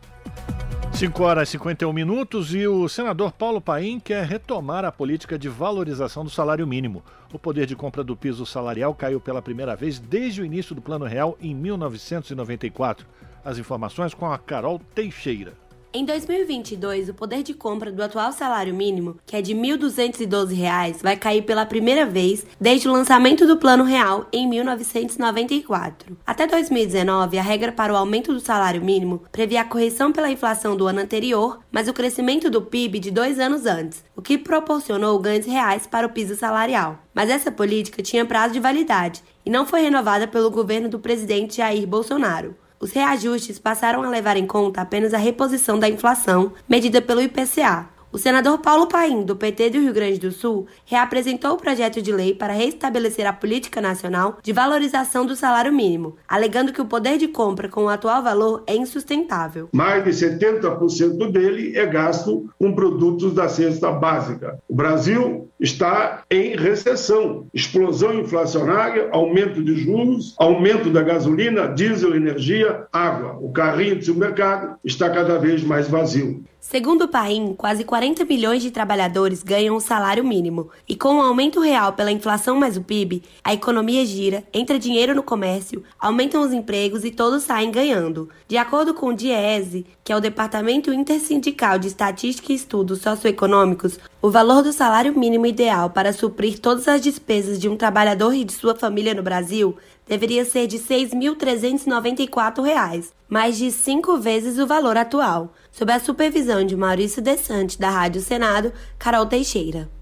5 0.96 1.22
horas 1.22 1.50
e 1.50 1.52
51 1.52 1.92
minutos 1.92 2.54
e 2.54 2.66
o 2.66 2.88
senador 2.88 3.30
Paulo 3.30 3.60
Paim 3.60 4.00
quer 4.00 4.24
retomar 4.24 4.82
a 4.82 4.90
política 4.90 5.38
de 5.38 5.46
valorização 5.46 6.24
do 6.24 6.30
salário 6.30 6.66
mínimo. 6.66 7.04
O 7.30 7.38
poder 7.38 7.66
de 7.66 7.76
compra 7.76 8.02
do 8.02 8.16
piso 8.16 8.46
salarial 8.46 8.94
caiu 8.94 9.20
pela 9.20 9.42
primeira 9.42 9.76
vez 9.76 9.98
desde 9.98 10.40
o 10.40 10.44
início 10.44 10.74
do 10.74 10.80
Plano 10.80 11.04
Real 11.04 11.36
em 11.38 11.54
1994. 11.54 13.06
As 13.44 13.58
informações 13.58 14.14
com 14.14 14.24
a 14.24 14.38
Carol 14.38 14.80
Teixeira. 14.94 15.65
Em 15.96 16.04
2022, 16.04 17.08
o 17.08 17.14
poder 17.14 17.42
de 17.42 17.54
compra 17.54 17.90
do 17.90 18.02
atual 18.02 18.30
salário 18.30 18.74
mínimo, 18.74 19.16
que 19.24 19.34
é 19.34 19.40
de 19.40 19.54
R$ 19.54 19.78
1.212, 19.78 21.02
vai 21.02 21.16
cair 21.16 21.40
pela 21.40 21.64
primeira 21.64 22.04
vez 22.04 22.44
desde 22.60 22.86
o 22.86 22.92
lançamento 22.92 23.46
do 23.46 23.56
Plano 23.56 23.82
Real 23.82 24.26
em 24.30 24.46
1994. 24.46 26.18
Até 26.26 26.46
2019, 26.46 27.38
a 27.38 27.42
regra 27.42 27.72
para 27.72 27.94
o 27.94 27.96
aumento 27.96 28.34
do 28.34 28.40
salário 28.40 28.84
mínimo 28.84 29.22
previa 29.32 29.62
a 29.62 29.64
correção 29.64 30.12
pela 30.12 30.30
inflação 30.30 30.76
do 30.76 30.86
ano 30.86 31.00
anterior, 31.00 31.60
mas 31.72 31.88
o 31.88 31.94
crescimento 31.94 32.50
do 32.50 32.60
PIB 32.60 32.98
de 32.98 33.10
dois 33.10 33.38
anos 33.38 33.64
antes, 33.64 34.04
o 34.14 34.20
que 34.20 34.36
proporcionou 34.36 35.18
ganhos 35.18 35.46
reais 35.46 35.86
para 35.86 36.06
o 36.06 36.10
piso 36.10 36.36
salarial. 36.36 36.98
Mas 37.14 37.30
essa 37.30 37.50
política 37.50 38.02
tinha 38.02 38.26
prazo 38.26 38.52
de 38.52 38.60
validade 38.60 39.22
e 39.46 39.48
não 39.48 39.64
foi 39.64 39.80
renovada 39.80 40.28
pelo 40.28 40.50
governo 40.50 40.90
do 40.90 40.98
presidente 40.98 41.56
Jair 41.56 41.86
Bolsonaro. 41.86 42.54
Os 42.78 42.92
reajustes 42.92 43.58
passaram 43.58 44.02
a 44.02 44.08
levar 44.08 44.36
em 44.36 44.46
conta 44.46 44.82
apenas 44.82 45.14
a 45.14 45.18
reposição 45.18 45.78
da 45.78 45.88
inflação 45.88 46.52
medida 46.68 47.00
pelo 47.00 47.22
IPCA, 47.22 47.88
o 48.16 48.18
senador 48.18 48.60
Paulo 48.60 48.86
Paim, 48.86 49.24
do 49.24 49.36
PT 49.36 49.68
do 49.68 49.78
Rio 49.78 49.92
Grande 49.92 50.18
do 50.18 50.32
Sul, 50.32 50.66
reapresentou 50.86 51.52
o 51.52 51.58
projeto 51.58 52.00
de 52.00 52.10
lei 52.10 52.32
para 52.34 52.54
restabelecer 52.54 53.26
a 53.26 53.32
política 53.32 53.78
nacional 53.78 54.38
de 54.42 54.54
valorização 54.54 55.26
do 55.26 55.36
salário 55.36 55.70
mínimo, 55.70 56.16
alegando 56.26 56.72
que 56.72 56.80
o 56.80 56.86
poder 56.86 57.18
de 57.18 57.28
compra 57.28 57.68
com 57.68 57.84
o 57.84 57.88
atual 57.90 58.22
valor 58.22 58.64
é 58.66 58.74
insustentável. 58.74 59.68
Mais 59.70 60.02
de 60.02 60.12
70% 60.12 61.30
dele 61.30 61.76
é 61.76 61.84
gasto 61.84 62.48
com 62.58 62.72
produtos 62.72 63.34
da 63.34 63.50
cesta 63.50 63.92
básica. 63.92 64.58
O 64.66 64.74
Brasil 64.74 65.50
está 65.60 66.22
em 66.30 66.56
recessão, 66.56 67.46
explosão 67.52 68.14
inflacionária, 68.14 69.10
aumento 69.12 69.62
de 69.62 69.74
juros, 69.74 70.34
aumento 70.38 70.88
da 70.88 71.02
gasolina, 71.02 71.68
diesel, 71.68 72.16
energia, 72.16 72.86
água. 72.90 73.36
O 73.42 73.52
carrinho 73.52 73.96
do 73.96 74.04
supermercado 74.04 74.78
está 74.82 75.10
cada 75.10 75.38
vez 75.38 75.62
mais 75.62 75.86
vazio. 75.86 76.42
Segundo 76.60 77.02
o 77.02 77.08
Paim, 77.08 77.54
quase 77.56 77.84
40 77.84 78.24
milhões 78.24 78.60
de 78.60 78.72
trabalhadores 78.72 79.42
ganham 79.42 79.76
o 79.76 79.80
salário 79.80 80.24
mínimo, 80.24 80.68
e 80.88 80.96
com 80.96 81.16
o 81.16 81.22
aumento 81.22 81.60
real 81.60 81.92
pela 81.92 82.10
inflação 82.10 82.56
mais 82.56 82.76
o 82.76 82.82
PIB, 82.82 83.22
a 83.44 83.54
economia 83.54 84.04
gira, 84.04 84.42
entra 84.52 84.78
dinheiro 84.78 85.14
no 85.14 85.22
comércio, 85.22 85.84
aumentam 85.98 86.42
os 86.42 86.52
empregos 86.52 87.04
e 87.04 87.12
todos 87.12 87.44
saem 87.44 87.70
ganhando. 87.70 88.28
De 88.48 88.56
acordo 88.56 88.94
com 88.94 89.08
o 89.08 89.14
DIESE, 89.14 89.86
que 90.02 90.12
é 90.12 90.16
o 90.16 90.20
Departamento 90.20 90.92
Intersindical 90.92 91.78
de 91.78 91.86
Estatística 91.86 92.52
e 92.52 92.56
Estudos 92.56 93.00
Socioeconômicos, 93.00 93.98
o 94.20 94.28
valor 94.28 94.62
do 94.62 94.72
salário 94.72 95.16
mínimo 95.16 95.46
ideal 95.46 95.90
para 95.90 96.12
suprir 96.12 96.58
todas 96.58 96.88
as 96.88 97.00
despesas 97.00 97.60
de 97.60 97.68
um 97.68 97.76
trabalhador 97.76 98.34
e 98.34 98.44
de 98.44 98.52
sua 98.52 98.74
família 98.74 99.14
no 99.14 99.22
Brasil 99.22 99.76
deveria 100.06 100.44
ser 100.44 100.66
de 100.66 100.76
R$ 100.76 100.84
6.394, 100.84 103.10
mais 103.28 103.58
de 103.58 103.72
cinco 103.72 104.18
vezes 104.18 104.58
o 104.58 104.66
valor 104.66 104.96
atual, 104.96 105.52
sob 105.76 105.92
a 105.92 106.00
supervisão 106.00 106.64
de 106.64 106.74
Maurício 106.74 107.20
Desante, 107.20 107.78
da 107.78 107.90
Rádio 107.90 108.22
Senado, 108.22 108.72
Carol 108.98 109.26
Teixeira. 109.26 109.95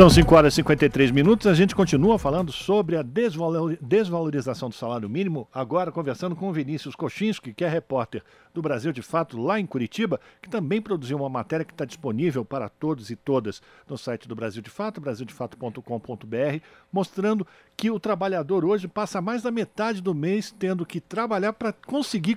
São 0.00 0.08
5 0.08 0.34
horas 0.34 0.54
e 0.54 0.56
53 0.56 1.10
minutos. 1.10 1.46
A 1.46 1.52
gente 1.52 1.74
continua 1.74 2.18
falando 2.18 2.50
sobre 2.50 2.96
a 2.96 3.02
desvalorização 3.02 4.70
do 4.70 4.74
salário 4.74 5.10
mínimo. 5.10 5.46
Agora, 5.52 5.92
conversando 5.92 6.34
com 6.34 6.48
o 6.48 6.52
Vinícius 6.54 6.96
Kochinski, 6.96 7.52
que 7.52 7.62
é 7.62 7.68
repórter 7.68 8.22
do 8.54 8.62
Brasil 8.62 8.92
de 8.92 9.02
Fato, 9.02 9.36
lá 9.36 9.60
em 9.60 9.66
Curitiba, 9.66 10.18
que 10.40 10.48
também 10.48 10.80
produziu 10.80 11.18
uma 11.18 11.28
matéria 11.28 11.66
que 11.66 11.74
está 11.74 11.84
disponível 11.84 12.46
para 12.46 12.70
todos 12.70 13.10
e 13.10 13.14
todas 13.14 13.60
no 13.86 13.98
site 13.98 14.26
do 14.26 14.34
Brasil 14.34 14.62
de 14.62 14.70
Fato, 14.70 15.02
brasildefato.com.br, 15.02 16.64
mostrando 16.90 17.46
que 17.76 17.90
o 17.90 18.00
trabalhador 18.00 18.64
hoje 18.64 18.88
passa 18.88 19.20
mais 19.20 19.42
da 19.42 19.50
metade 19.50 20.00
do 20.00 20.14
mês 20.14 20.50
tendo 20.58 20.86
que 20.86 20.98
trabalhar 20.98 21.52
para 21.52 21.74
conseguir 21.74 22.36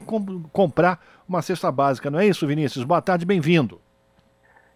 comprar 0.51 1.01
uma 1.26 1.41
cesta 1.41 1.72
básica. 1.72 2.11
Não 2.11 2.20
é 2.20 2.28
isso, 2.28 2.45
Vinícius? 2.45 2.84
Boa 2.84 3.01
tarde, 3.01 3.26
bem-vindo. 3.26 3.80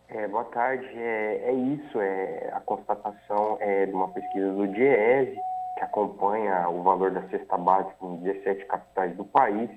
É, 0.10 0.26
boa 0.28 0.46
tarde. 0.46 0.88
É, 0.96 1.50
é, 1.50 1.52
isso, 1.52 2.00
é 2.00 2.50
a 2.54 2.62
constatação 2.62 3.58
é, 3.60 3.86
de 3.86 3.94
uma 3.94 4.08
pesquisa 4.08 4.54
do 4.54 4.66
DIESE, 4.68 5.38
que 5.78 5.84
acompanha 5.84 6.70
o 6.70 6.82
valor 6.82 7.12
da 7.12 7.22
cesta 7.24 7.58
básica 7.58 7.94
em 8.06 8.16
17 8.18 8.66
capitais 8.68 9.16
do 9.18 9.26
país. 9.26 9.70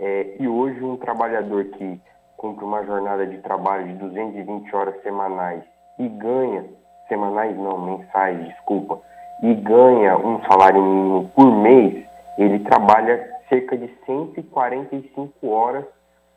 É, 0.00 0.36
e 0.40 0.48
hoje 0.48 0.82
um 0.82 0.96
trabalhador 0.96 1.64
que 1.66 2.00
cumpre 2.38 2.64
uma 2.64 2.82
jornada 2.84 3.26
de 3.26 3.38
trabalho 3.38 3.88
de 3.88 3.94
220 3.94 4.74
horas 4.74 5.02
semanais 5.02 5.62
e 5.98 6.08
ganha, 6.08 6.64
semanais 7.08 7.54
não, 7.56 7.78
mensais, 7.78 8.42
desculpa, 8.46 9.00
e 9.42 9.54
ganha 9.54 10.16
um 10.16 10.40
salário 10.44 10.82
mínimo 10.82 11.28
por 11.34 11.52
mês, 11.52 12.06
ele 12.38 12.60
trabalha 12.60 13.38
cerca 13.48 13.76
de 13.76 13.88
145 14.06 15.46
horas 15.46 15.84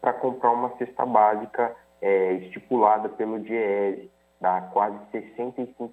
para 0.01 0.11
comprar 0.13 0.51
uma 0.51 0.69
cesta 0.77 1.05
básica 1.05 1.75
é, 2.01 2.33
estipulada 2.33 3.09
pelo 3.09 3.39
DIEESE, 3.39 4.09
dá 4.39 4.61
quase 4.73 4.97
65% 5.13 5.91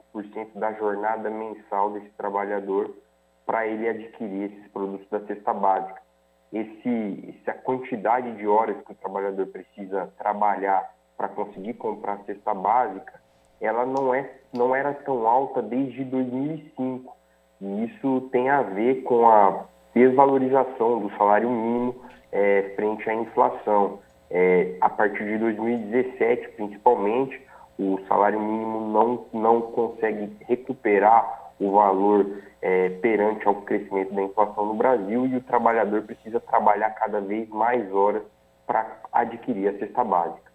da 0.55 0.73
jornada 0.73 1.29
mensal 1.31 1.91
desse 1.91 2.09
trabalhador 2.17 2.91
para 3.45 3.67
ele 3.67 3.89
adquirir 3.89 4.53
esses 4.53 4.69
produtos 4.73 5.09
da 5.11 5.21
cesta 5.21 5.53
básica. 5.53 6.01
Esse, 6.53 7.35
essa 7.41 7.53
quantidade 7.59 8.37
de 8.37 8.47
horas 8.47 8.77
que 8.85 8.93
o 8.93 8.95
trabalhador 8.95 9.47
precisa 9.49 10.11
trabalhar 10.19 10.95
para 11.17 11.29
conseguir 11.29 11.75
comprar 11.75 12.15
a 12.15 12.25
cesta 12.25 12.55
básica, 12.55 13.21
ela 13.61 13.85
não, 13.85 14.15
é, 14.15 14.31
não 14.53 14.75
era 14.75 14.95
tão 14.95 15.27
alta 15.27 15.61
desde 15.61 16.05
2005. 16.05 17.17
E 17.61 17.85
isso 17.85 18.29
tem 18.31 18.49
a 18.49 18.63
ver 18.63 19.03
com 19.03 19.29
a 19.29 19.65
desvalorização 19.95 21.01
do 21.01 21.11
salário 21.17 21.51
mínimo 21.51 21.97
é, 22.31 22.73
frente 22.77 23.09
à 23.11 23.15
inflação. 23.15 23.99
É, 24.31 24.77
a 24.81 24.89
partir 24.89 25.25
de 25.25 25.39
2017, 25.39 26.49
principalmente, 26.57 27.41
o 27.79 27.99
salário 28.09 28.41
mínimo 28.41 28.93
não, 28.93 29.27
não 29.41 29.61
consegue 29.63 30.31
recuperar 30.47 31.53
o 31.59 31.73
valor 31.73 32.43
é, 32.61 32.91
perante 33.01 33.47
ao 33.47 33.63
crescimento 33.63 34.15
da 34.15 34.23
inflação 34.23 34.67
no 34.67 34.75
Brasil 34.75 35.27
e 35.27 35.37
o 35.37 35.41
trabalhador 35.41 36.03
precisa 36.03 36.41
trabalhar 36.41 36.91
cada 36.91 37.21
vez 37.21 37.49
mais 37.49 37.93
horas 37.93 38.23
para 38.67 39.01
adquirir 39.13 39.69
a 39.69 39.79
cesta 39.79 40.05
básica. 40.05 40.49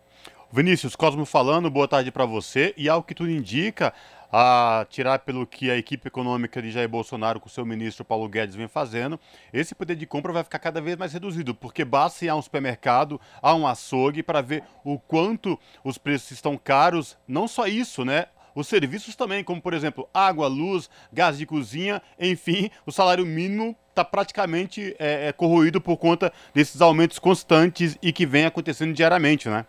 Vinícius, 0.52 0.96
Cosmo 0.96 1.26
falando, 1.26 1.72
boa 1.72 1.88
tarde 1.88 2.12
para 2.12 2.28
você. 2.28 2.76
E 2.78 2.88
ao 2.88 3.02
que 3.02 3.16
tudo 3.16 3.32
indica, 3.32 3.92
a 4.36 4.88
tirar 4.90 5.20
pelo 5.20 5.46
que 5.46 5.70
a 5.70 5.78
equipe 5.78 6.08
econômica 6.08 6.60
de 6.60 6.72
Jair 6.72 6.90
Bolsonaro 6.90 7.40
com 7.40 7.48
seu 7.48 7.64
ministro 7.64 8.04
Paulo 8.04 8.28
Guedes 8.28 8.56
vem 8.56 8.68
fazendo, 8.68 9.20
esse 9.54 9.76
poder 9.76 9.96
de 9.96 10.08
compra 10.08 10.34
vai 10.34 10.44
ficar 10.44 10.58
cada 10.58 10.82
vez 10.82 10.98
mais 10.98 11.14
reduzido, 11.14 11.54
porque 11.54 11.86
basta 11.86 12.26
ir 12.26 12.30
a 12.30 12.36
um 12.36 12.42
supermercado, 12.42 13.22
a 13.40 13.54
um 13.54 13.68
açougue, 13.68 14.24
para 14.24 14.42
ver 14.42 14.64
o 14.84 14.98
quanto 14.98 15.60
os 15.84 16.00
preços 16.00 16.32
estão 16.32 16.58
caros. 16.58 17.16
Não 17.28 17.48
só 17.48 17.68
isso, 17.68 18.04
né? 18.04 18.26
Os 18.56 18.68
serviços 18.68 19.16
também, 19.16 19.44
como 19.44 19.62
por 19.62 19.72
exemplo 19.72 20.10
água, 20.12 20.48
luz, 20.48 20.90
gás 21.12 21.38
de 21.38 21.46
cozinha, 21.46 22.02
enfim, 22.20 22.72
o 22.88 22.92
salário 22.92 23.28
mínimo 23.28 23.76
está 23.90 24.04
praticamente 24.04 24.96
é, 24.98 25.28
é, 25.28 25.32
corroído 25.32 25.80
por 25.80 25.98
conta 25.98 26.34
desses 26.56 26.82
aumentos 26.82 27.20
constantes 27.20 28.00
e 28.02 28.12
que 28.12 28.26
vem 28.26 28.46
acontecendo 28.46 28.94
diariamente, 28.94 29.48
né? 29.48 29.64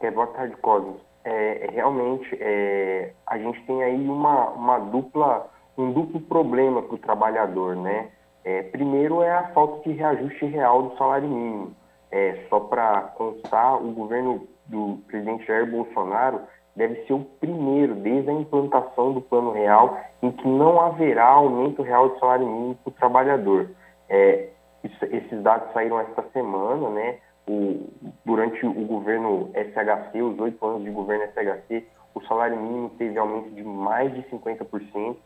É, 0.00 0.10
boa 0.10 0.26
tarde, 0.26 0.54
Cosmos 0.56 1.06
é, 1.26 1.68
realmente 1.72 2.38
é, 2.40 3.10
a 3.26 3.36
gente 3.36 3.60
tem 3.66 3.82
aí 3.82 4.08
uma, 4.08 4.50
uma 4.50 4.78
dupla, 4.78 5.50
um 5.76 5.90
duplo 5.90 6.20
problema 6.20 6.80
para 6.82 6.94
o 6.94 6.98
trabalhador, 6.98 7.74
né? 7.74 8.10
É, 8.44 8.62
primeiro 8.62 9.22
é 9.22 9.32
a 9.32 9.48
falta 9.48 9.88
de 9.88 9.96
reajuste 9.96 10.46
real 10.46 10.84
do 10.84 10.96
salário 10.96 11.28
mínimo. 11.28 11.74
É, 12.12 12.44
só 12.48 12.60
para 12.60 13.00
constar, 13.16 13.74
o 13.82 13.90
governo 13.90 14.46
do 14.66 15.00
presidente 15.08 15.44
Jair 15.44 15.68
Bolsonaro 15.68 16.42
deve 16.76 17.04
ser 17.06 17.14
o 17.14 17.24
primeiro 17.40 17.96
desde 17.96 18.30
a 18.30 18.32
implantação 18.32 19.12
do 19.12 19.20
Plano 19.20 19.50
Real 19.50 19.98
em 20.22 20.30
que 20.30 20.46
não 20.46 20.80
haverá 20.80 21.26
aumento 21.26 21.82
real 21.82 22.10
do 22.10 22.18
salário 22.20 22.46
mínimo 22.46 22.76
para 22.76 22.90
o 22.90 22.94
trabalhador. 22.94 23.70
É, 24.08 24.50
isso, 24.84 25.04
esses 25.06 25.42
dados 25.42 25.72
saíram 25.72 25.98
esta 25.98 26.22
semana, 26.32 26.88
né? 26.90 27.18
O, 27.48 27.88
durante 28.24 28.66
o 28.66 28.72
governo 28.72 29.50
SHC, 29.54 30.20
os 30.22 30.38
oito 30.38 30.64
anos 30.66 30.84
de 30.84 30.90
governo 30.90 31.24
SHC, 31.32 31.86
o 32.14 32.20
salário 32.22 32.60
mínimo 32.60 32.90
teve 32.98 33.18
aumento 33.18 33.50
de 33.50 33.62
mais 33.62 34.12
de 34.14 34.22
50%. 34.24 35.16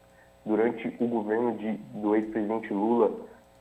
Durante 0.44 0.88
o 1.00 1.06
governo 1.06 1.52
de, 1.56 1.72
do 1.94 2.16
ex-presidente 2.16 2.72
Lula, 2.72 3.12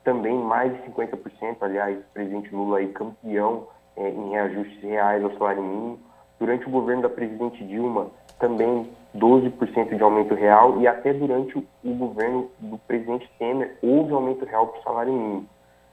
também 0.04 0.38
mais 0.38 0.74
de 0.74 0.90
50%. 0.90 1.58
Aliás, 1.62 1.98
o 1.98 2.14
presidente 2.14 2.54
Lula 2.54 2.80
aí 2.80 2.88
campeão 2.90 3.68
é, 3.96 4.10
em 4.10 4.30
reajustes 4.30 4.82
reais 4.82 5.24
ao 5.24 5.38
salário 5.38 5.62
mínimo. 5.62 6.00
Durante 6.40 6.68
o 6.68 6.72
governo 6.72 7.02
da 7.02 7.10
presidente 7.10 7.64
Dilma, 7.66 8.08
também 8.40 8.90
12% 9.16 9.96
de 9.96 10.02
aumento 10.02 10.34
real. 10.34 10.80
E 10.80 10.88
até 10.88 11.14
durante 11.14 11.58
o 11.58 11.94
governo 11.94 12.50
do 12.60 12.78
presidente 12.80 13.30
Temer, 13.38 13.78
houve 13.82 14.14
aumento 14.14 14.46
real 14.46 14.68
para 14.68 14.80
o 14.80 14.84
salário 14.84 15.14
mínimo 15.14 15.48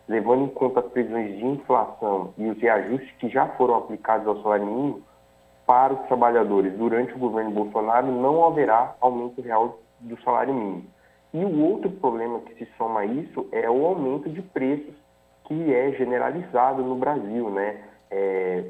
levando 0.09 0.45
em 0.45 0.49
conta 0.49 0.81
as 0.81 0.87
previsões 0.87 1.37
de 1.37 1.45
inflação 1.45 2.33
e 2.39 2.49
os 2.49 2.59
reajustes 2.59 3.11
que 3.19 3.29
já 3.29 3.47
foram 3.49 3.77
aplicados 3.77 4.27
ao 4.27 4.43
salário 4.43 4.67
mínimo, 4.67 5.03
para 5.67 5.95
os 5.95 6.07
trabalhadores 6.07 6.73
durante 6.75 7.13
o 7.15 7.19
governo 7.19 7.51
Bolsonaro 7.51 8.07
não 8.07 8.45
haverá 8.47 8.95
aumento 9.01 9.41
real 9.41 9.79
do 10.01 10.21
salário 10.23 10.55
mínimo. 10.55 10.85
E 11.35 11.45
o 11.45 11.65
outro 11.65 11.91
problema 11.91 12.39
que 12.41 12.55
se 12.55 12.71
soma 12.79 13.01
a 13.01 13.05
isso 13.05 13.49
é 13.51 13.69
o 13.69 13.85
aumento 13.85 14.31
de 14.31 14.41
preços 14.43 14.95
que 15.45 15.75
é 15.75 15.93
generalizado 15.93 16.83
no 16.83 16.95
Brasil, 16.97 17.51
né? 17.51 17.83
É, 18.11 18.65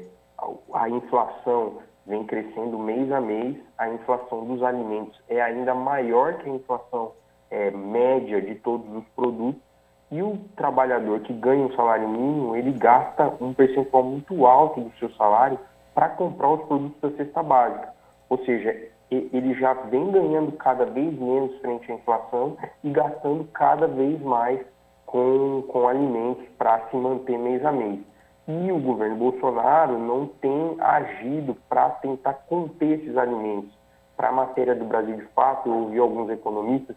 a 0.73 0.89
inflação 0.89 1.79
vem 2.05 2.23
crescendo 2.23 2.79
mês 2.79 3.11
a 3.11 3.21
mês, 3.21 3.57
a 3.77 3.89
inflação 3.89 4.45
dos 4.45 4.63
alimentos 4.63 5.21
é 5.27 5.41
ainda 5.41 5.75
maior 5.75 6.35
que 6.35 6.49
a 6.49 6.53
inflação 6.53 7.11
é, 7.49 7.69
média 7.71 8.41
de 8.41 8.55
todos 8.55 8.89
os 8.95 9.03
produtos 9.15 9.61
e 10.09 10.21
o 10.21 10.37
trabalhador 10.55 11.19
que 11.21 11.33
ganha 11.33 11.65
um 11.65 11.75
salário 11.75 12.07
mínimo, 12.07 12.55
ele 12.55 12.71
gasta 12.71 13.33
um 13.41 13.53
percentual 13.53 14.03
muito 14.03 14.45
alto 14.45 14.81
do 14.81 14.91
seu 14.97 15.09
salário 15.11 15.59
para 15.93 16.09
comprar 16.09 16.49
os 16.49 16.63
produtos 16.65 17.01
da 17.01 17.17
cesta 17.17 17.43
básica. 17.43 17.93
Ou 18.29 18.37
seja, 18.45 18.75
ele 19.09 19.53
já 19.55 19.73
vem 19.73 20.11
ganhando 20.11 20.51
cada 20.53 20.85
vez 20.85 21.17
menos 21.17 21.57
frente 21.59 21.91
à 21.91 21.95
inflação 21.95 22.57
e 22.83 22.89
gastando 22.89 23.45
cada 23.53 23.87
vez 23.87 24.21
mais 24.21 24.59
com, 25.05 25.63
com 25.67 25.87
alimentos 25.87 26.45
para 26.57 26.87
se 26.89 26.95
manter 26.95 27.37
mês 27.37 27.65
a 27.65 27.71
mês. 27.71 27.99
E 28.47 28.71
o 28.71 28.79
governo 28.79 29.17
Bolsonaro 29.17 29.97
não 29.97 30.27
tem 30.27 30.77
agido 30.79 31.55
para 31.67 31.89
tentar 31.89 32.33
conter 32.47 32.99
esses 32.99 33.17
alimentos. 33.17 33.77
Para 34.15 34.29
a 34.29 34.31
matéria 34.31 34.73
do 34.73 34.85
Brasil 34.85 35.17
de 35.17 35.25
Fato, 35.27 35.67
eu 35.67 35.75
ouvi 35.75 35.99
alguns 35.99 36.29
economistas 36.29 36.95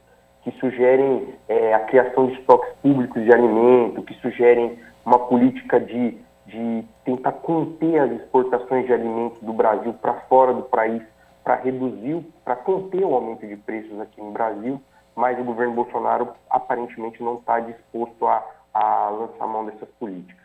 que 0.50 0.58
sugerem 0.58 1.34
é, 1.48 1.74
a 1.74 1.80
criação 1.80 2.26
de 2.26 2.34
estoques 2.34 2.72
públicos 2.82 3.22
de 3.22 3.32
alimento, 3.32 4.02
que 4.02 4.14
sugerem 4.14 4.78
uma 5.04 5.18
política 5.18 5.78
de, 5.78 6.18
de 6.46 6.84
tentar 7.04 7.32
conter 7.32 8.00
as 8.00 8.10
exportações 8.12 8.86
de 8.86 8.92
alimentos 8.92 9.40
do 9.42 9.52
Brasil 9.52 9.94
para 9.94 10.14
fora 10.22 10.52
do 10.52 10.62
país, 10.62 11.02
para 11.44 11.56
reduzir, 11.56 12.24
para 12.44 12.56
conter 12.56 13.04
o 13.04 13.14
aumento 13.14 13.46
de 13.46 13.56
preços 13.56 13.98
aqui 14.00 14.20
no 14.20 14.32
Brasil, 14.32 14.80
mas 15.14 15.38
o 15.38 15.44
governo 15.44 15.74
Bolsonaro 15.74 16.28
aparentemente 16.48 17.22
não 17.22 17.34
está 17.36 17.60
disposto 17.60 18.26
a, 18.26 18.44
a 18.74 19.08
lançar 19.10 19.46
mão 19.46 19.64
dessas 19.64 19.88
políticas. 19.98 20.39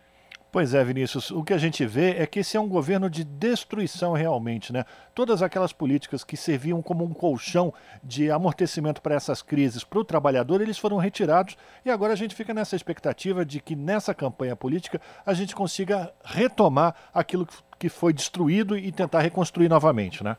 Pois 0.56 0.74
é, 0.74 0.82
Vinícius, 0.86 1.32
o 1.32 1.43
que 1.43 1.53
a 1.53 1.58
gente 1.58 1.86
vê 1.86 2.12
é 2.12 2.26
que 2.26 2.39
esse 2.39 2.56
é 2.56 2.60
um 2.62 2.70
governo 2.70 3.10
de 3.10 3.26
destruição 3.26 4.14
realmente, 4.14 4.72
né? 4.72 4.86
Todas 5.14 5.43
aquelas 5.43 5.74
políticas 5.74 6.24
que 6.24 6.38
serviam 6.38 6.82
como 6.82 7.03
um 7.03 7.14
colchão 7.14 7.74
de 8.01 8.32
amortecimento 8.32 9.01
para 9.01 9.16
essas 9.16 9.41
crises 9.41 9.84
para 9.84 9.99
o 9.99 10.06
trabalhador, 10.06 10.62
eles 10.62 10.78
foram 10.78 10.95
retirados 10.95 11.58
e 11.84 11.91
agora 11.91 12.14
a 12.14 12.16
gente 12.16 12.34
fica 12.34 12.53
nessa 12.53 12.74
expectativa 12.74 13.43
de 13.43 13.60
que 13.60 13.76
nessa 13.76 14.14
campanha 14.14 14.56
política 14.56 15.01
a 15.26 15.34
gente 15.34 15.53
consiga 15.53 16.14
retomar 16.24 16.95
aquilo 17.14 17.45
que 17.78 17.89
foi 17.89 18.14
destruído 18.14 18.78
e 18.78 18.93
tentar 18.93 19.20
reconstruir 19.20 19.68
novamente, 19.68 20.24
né? 20.24 20.38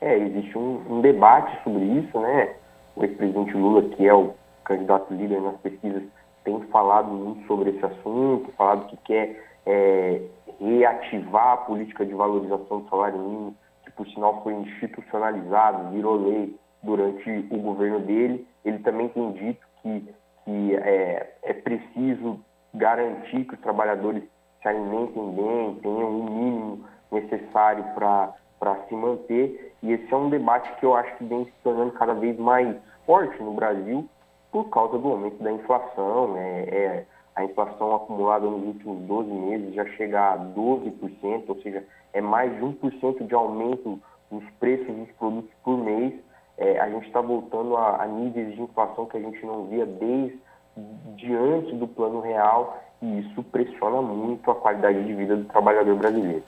É, 0.00 0.16
existe 0.16 0.56
um, 0.56 0.80
um 0.88 1.00
debate 1.00 1.60
sobre 1.64 1.82
isso, 1.86 2.20
né? 2.20 2.54
O 2.94 3.02
ex-presidente 3.02 3.52
Lula, 3.52 3.82
que 3.96 4.06
é 4.06 4.14
o 4.14 4.32
candidato 4.62 5.12
líder 5.12 5.40
nas 5.40 5.56
pesquisas, 5.56 6.04
tem 6.44 6.60
falado 6.64 7.08
muito 7.08 7.46
sobre 7.46 7.70
esse 7.70 7.84
assunto, 7.84 8.52
falado 8.52 8.86
que 8.88 8.96
quer 8.98 9.42
é, 9.66 10.22
reativar 10.60 11.52
a 11.52 11.56
política 11.58 12.04
de 12.04 12.14
valorização 12.14 12.80
do 12.80 12.88
salário 12.88 13.18
mínimo, 13.18 13.56
que 13.84 13.90
por 13.92 14.06
sinal 14.08 14.42
foi 14.42 14.54
institucionalizado, 14.54 15.90
virou 15.90 16.16
lei 16.16 16.56
durante 16.82 17.48
o 17.50 17.58
governo 17.58 18.00
dele. 18.00 18.46
Ele 18.64 18.78
também 18.80 19.08
tem 19.08 19.32
dito 19.32 19.66
que, 19.82 20.14
que 20.44 20.76
é, 20.76 21.34
é 21.42 21.52
preciso 21.52 22.40
garantir 22.74 23.44
que 23.44 23.54
os 23.54 23.60
trabalhadores 23.60 24.22
se 24.60 24.68
alimentem 24.68 25.34
bem, 25.34 25.74
tenham 25.82 26.20
o 26.20 26.24
mínimo 26.24 26.84
necessário 27.10 27.84
para 27.94 28.76
se 28.88 28.94
manter. 28.94 29.74
E 29.82 29.92
esse 29.92 30.12
é 30.12 30.16
um 30.16 30.30
debate 30.30 30.72
que 30.76 30.86
eu 30.86 30.94
acho 30.94 31.16
que 31.16 31.24
vem 31.24 31.44
se 31.44 31.52
tornando 31.62 31.92
cada 31.92 32.14
vez 32.14 32.38
mais 32.38 32.76
forte 33.04 33.42
no 33.42 33.54
Brasil 33.54 34.08
por 34.52 34.68
causa 34.68 34.98
do 34.98 35.08
aumento 35.08 35.42
da 35.42 35.50
inflação. 35.50 36.34
Né? 36.34 36.64
É, 36.68 37.04
a 37.34 37.44
inflação 37.44 37.94
acumulada 37.94 38.46
nos 38.46 38.62
últimos 38.66 39.02
12 39.08 39.30
meses 39.30 39.74
já 39.74 39.86
chega 39.96 40.34
a 40.34 40.38
12%, 40.38 41.44
ou 41.48 41.60
seja, 41.62 41.82
é 42.12 42.20
mais 42.20 42.54
de 42.54 42.60
1% 42.60 43.26
de 43.26 43.34
aumento 43.34 43.98
nos 44.30 44.44
preços 44.60 44.94
dos 44.94 45.10
produtos 45.12 45.50
por 45.64 45.78
mês. 45.78 46.12
É, 46.58 46.78
a 46.78 46.88
gente 46.90 47.06
está 47.06 47.22
voltando 47.22 47.76
a, 47.76 48.02
a, 48.02 48.06
níveis 48.06 48.54
de 48.54 48.60
inflação 48.60 49.06
que 49.06 49.16
a 49.16 49.20
gente 49.20 49.44
não 49.44 49.64
via 49.64 49.86
desde 49.86 50.38
diante 51.16 51.74
do 51.74 51.88
plano 51.88 52.20
real 52.20 52.78
e 53.00 53.20
isso 53.20 53.42
pressiona 53.44 54.00
muito 54.00 54.50
a 54.50 54.54
qualidade 54.54 55.02
de 55.04 55.14
vida 55.14 55.36
do 55.36 55.44
trabalhador 55.46 55.96
brasileiro. 55.96 56.44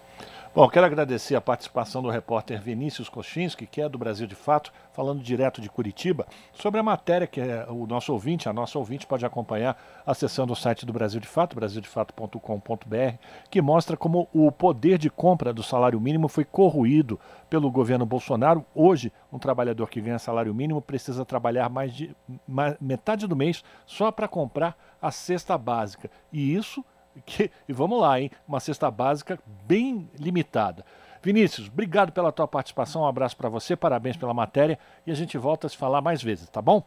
Bom, 0.55 0.68
quero 0.68 0.86
agradecer 0.86 1.34
a 1.34 1.40
participação 1.40 2.00
do 2.00 2.09
repórter 2.09 2.62
Vinícius 2.62 3.09
Kochinski, 3.09 3.66
que 3.66 3.82
é 3.82 3.88
do 3.88 3.98
Brasil 3.98 4.24
de 4.24 4.36
Fato, 4.36 4.72
falando 4.92 5.20
direto 5.20 5.61
de 5.61 5.68
Curitiba, 5.68 6.28
sobre 6.52 6.78
a 6.78 6.82
matéria 6.82 7.26
que 7.26 7.40
é 7.40 7.66
o 7.68 7.88
nosso 7.88 8.12
ouvinte, 8.12 8.48
a 8.48 8.52
nossa 8.52 8.78
ouvinte 8.78 9.05
pode 9.05 9.26
acompanhar 9.26 9.76
acessando 10.07 10.52
o 10.52 10.57
site 10.57 10.86
do 10.86 10.92
Brasil 10.92 11.18
de 11.18 11.26
Fato, 11.26 11.57
brasildefato.com.br, 11.57 13.16
que 13.50 13.61
mostra 13.61 13.96
como 13.96 14.28
o 14.32 14.52
poder 14.52 14.96
de 14.96 15.11
compra 15.11 15.52
do 15.52 15.61
salário 15.61 16.00
mínimo 16.00 16.28
foi 16.28 16.44
corroído 16.44 17.18
pelo 17.50 17.68
governo 17.68 18.07
Bolsonaro. 18.07 18.64
Hoje, 18.72 19.12
um 19.32 19.40
trabalhador 19.40 19.90
que 19.90 20.00
ganha 20.00 20.20
salário 20.20 20.55
mínimo 20.55 20.80
precisa 20.80 21.24
trabalhar 21.24 21.68
mais 21.68 21.92
de 21.92 22.14
mais, 22.46 22.76
metade 22.80 23.26
do 23.26 23.34
mês 23.34 23.64
só 23.86 24.12
para 24.12 24.28
comprar 24.28 24.78
a 25.02 25.11
cesta 25.11 25.59
básica. 25.59 26.09
E 26.32 26.55
isso 26.55 26.84
que, 27.24 27.50
e 27.68 27.72
vamos 27.72 28.00
lá, 28.00 28.20
hein? 28.20 28.30
Uma 28.46 28.60
cesta 28.60 28.90
básica 28.90 29.38
bem 29.66 30.08
limitada. 30.18 30.84
Vinícius, 31.22 31.68
obrigado 31.68 32.12
pela 32.12 32.30
tua 32.30 32.46
participação, 32.46 33.02
um 33.02 33.06
abraço 33.06 33.36
para 33.36 33.48
você, 33.48 33.74
parabéns 33.74 34.16
pela 34.16 34.34
matéria 34.34 34.78
e 35.06 35.10
a 35.10 35.14
gente 35.14 35.38
volta 35.38 35.66
a 35.66 35.70
se 35.70 35.76
falar 35.76 36.02
mais 36.02 36.22
vezes, 36.22 36.48
tá 36.50 36.60
bom? 36.60 36.82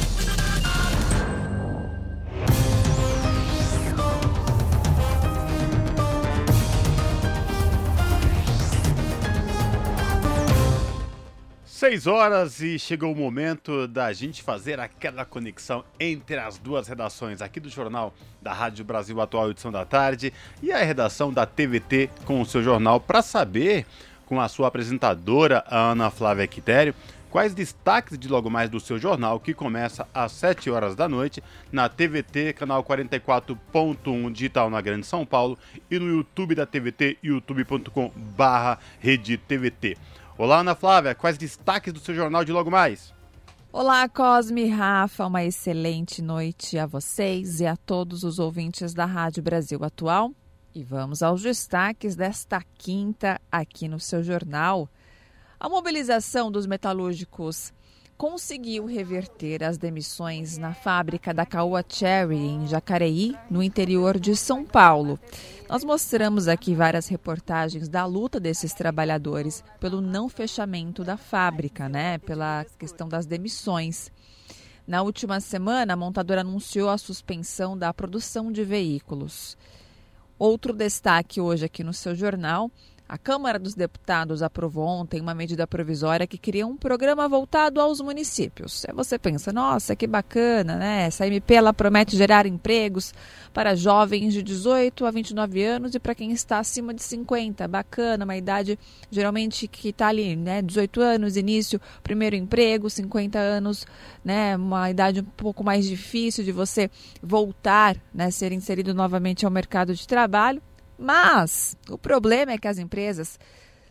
Seis 11.86 12.08
horas 12.08 12.60
e 12.60 12.80
chegou 12.80 13.12
o 13.12 13.16
momento 13.16 13.86
da 13.86 14.12
gente 14.12 14.42
fazer 14.42 14.80
aquela 14.80 15.24
conexão 15.24 15.84
entre 16.00 16.36
as 16.36 16.58
duas 16.58 16.88
redações 16.88 17.40
aqui 17.40 17.60
do 17.60 17.68
jornal 17.68 18.12
da 18.42 18.52
Rádio 18.52 18.84
Brasil 18.84 19.20
Atual, 19.20 19.52
edição 19.52 19.70
da 19.70 19.84
tarde, 19.84 20.32
e 20.60 20.72
a 20.72 20.78
redação 20.78 21.32
da 21.32 21.46
TVT 21.46 22.10
com 22.24 22.40
o 22.40 22.44
seu 22.44 22.60
jornal, 22.60 22.98
para 22.98 23.22
saber, 23.22 23.86
com 24.24 24.40
a 24.40 24.48
sua 24.48 24.66
apresentadora, 24.66 25.62
a 25.68 25.92
Ana 25.92 26.10
Flávia 26.10 26.48
Quitério, 26.48 26.92
quais 27.30 27.54
destaques 27.54 28.18
de 28.18 28.26
logo 28.26 28.50
mais 28.50 28.68
do 28.68 28.80
seu 28.80 28.98
jornal, 28.98 29.38
que 29.38 29.54
começa 29.54 30.08
às 30.12 30.32
7 30.32 30.68
horas 30.68 30.96
da 30.96 31.08
noite, 31.08 31.40
na 31.70 31.88
TVT, 31.88 32.52
canal 32.54 32.82
44.1 32.82 34.32
digital 34.32 34.68
na 34.68 34.80
Grande 34.80 35.06
São 35.06 35.24
Paulo, 35.24 35.56
e 35.88 36.00
no 36.00 36.08
YouTube 36.08 36.56
da 36.56 36.66
TVT, 36.66 37.18
youtube.com/barra 37.22 38.76
Rede 38.98 39.36
TVT. 39.36 39.96
Olá, 40.38 40.58
Ana 40.58 40.74
Flávia, 40.74 41.14
quais 41.14 41.38
destaques 41.38 41.94
do 41.94 41.98
seu 41.98 42.14
jornal 42.14 42.44
de 42.44 42.52
logo 42.52 42.70
mais? 42.70 43.10
Olá, 43.72 44.06
Cosme 44.06 44.66
e 44.66 44.68
Rafa, 44.68 45.26
uma 45.26 45.42
excelente 45.42 46.20
noite 46.20 46.78
a 46.78 46.84
vocês 46.84 47.60
e 47.60 47.66
a 47.66 47.74
todos 47.74 48.22
os 48.22 48.38
ouvintes 48.38 48.92
da 48.92 49.06
Rádio 49.06 49.42
Brasil 49.42 49.82
Atual. 49.82 50.32
E 50.74 50.84
vamos 50.84 51.22
aos 51.22 51.40
destaques 51.40 52.14
desta 52.14 52.62
quinta 52.76 53.40
aqui 53.50 53.88
no 53.88 53.98
seu 53.98 54.22
jornal. 54.22 54.90
A 55.58 55.70
mobilização 55.70 56.50
dos 56.50 56.66
metalúrgicos 56.66 57.72
conseguiu 58.16 58.86
reverter 58.86 59.62
as 59.62 59.76
demissões 59.76 60.56
na 60.56 60.72
fábrica 60.72 61.34
da 61.34 61.44
Caoa 61.44 61.84
Cherry, 61.86 62.36
em 62.36 62.66
Jacareí, 62.66 63.36
no 63.50 63.62
interior 63.62 64.18
de 64.18 64.34
São 64.34 64.64
Paulo. 64.64 65.18
Nós 65.68 65.84
mostramos 65.84 66.48
aqui 66.48 66.74
várias 66.74 67.08
reportagens 67.08 67.88
da 67.88 68.06
luta 68.06 68.40
desses 68.40 68.72
trabalhadores 68.72 69.62
pelo 69.78 70.00
não 70.00 70.28
fechamento 70.28 71.04
da 71.04 71.16
fábrica, 71.16 71.88
né? 71.88 72.18
Pela 72.18 72.64
questão 72.78 73.08
das 73.08 73.26
demissões. 73.26 74.10
Na 74.86 75.02
última 75.02 75.40
semana, 75.40 75.92
a 75.92 75.96
montadora 75.96 76.40
anunciou 76.40 76.88
a 76.88 76.96
suspensão 76.96 77.76
da 77.76 77.92
produção 77.92 78.50
de 78.50 78.64
veículos. 78.64 79.58
Outro 80.38 80.72
destaque 80.72 81.40
hoje 81.40 81.64
aqui 81.64 81.82
no 81.82 81.92
seu 81.92 82.14
jornal 82.14 82.70
a 83.08 83.16
Câmara 83.16 83.58
dos 83.58 83.74
Deputados 83.74 84.42
aprovou 84.42 84.84
ontem 84.84 85.20
uma 85.20 85.34
medida 85.34 85.64
provisória 85.66 86.26
que 86.26 86.36
cria 86.36 86.66
um 86.66 86.76
programa 86.76 87.28
voltado 87.28 87.80
aos 87.80 88.00
municípios. 88.00 88.84
Aí 88.88 88.92
você 88.92 89.16
pensa, 89.16 89.52
nossa, 89.52 89.94
que 89.94 90.08
bacana, 90.08 90.76
né? 90.76 91.06
Essa 91.06 91.24
MP 91.26 91.54
ela 91.54 91.72
promete 91.72 92.16
gerar 92.16 92.46
empregos 92.46 93.14
para 93.54 93.76
jovens 93.76 94.34
de 94.34 94.42
18 94.42 95.06
a 95.06 95.10
29 95.12 95.62
anos 95.62 95.94
e 95.94 96.00
para 96.00 96.16
quem 96.16 96.32
está 96.32 96.58
acima 96.58 96.92
de 96.92 97.02
50. 97.02 97.68
Bacana, 97.68 98.24
uma 98.24 98.36
idade 98.36 98.76
geralmente 99.08 99.68
que 99.68 99.90
está 99.90 100.08
ali, 100.08 100.34
né? 100.34 100.60
18 100.60 101.00
anos, 101.00 101.36
início, 101.36 101.80
primeiro 102.02 102.34
emprego, 102.34 102.90
50 102.90 103.38
anos, 103.38 103.86
né? 104.24 104.56
Uma 104.56 104.90
idade 104.90 105.20
um 105.20 105.24
pouco 105.24 105.62
mais 105.62 105.86
difícil 105.86 106.42
de 106.42 106.50
você 106.50 106.90
voltar, 107.22 107.96
né? 108.12 108.32
Ser 108.32 108.50
inserido 108.50 108.92
novamente 108.92 109.44
ao 109.44 109.50
mercado 109.50 109.94
de 109.94 110.08
trabalho. 110.08 110.60
Mas 110.98 111.76
o 111.90 111.98
problema 111.98 112.52
é 112.52 112.58
que 112.58 112.68
as 112.68 112.78
empresas 112.78 113.38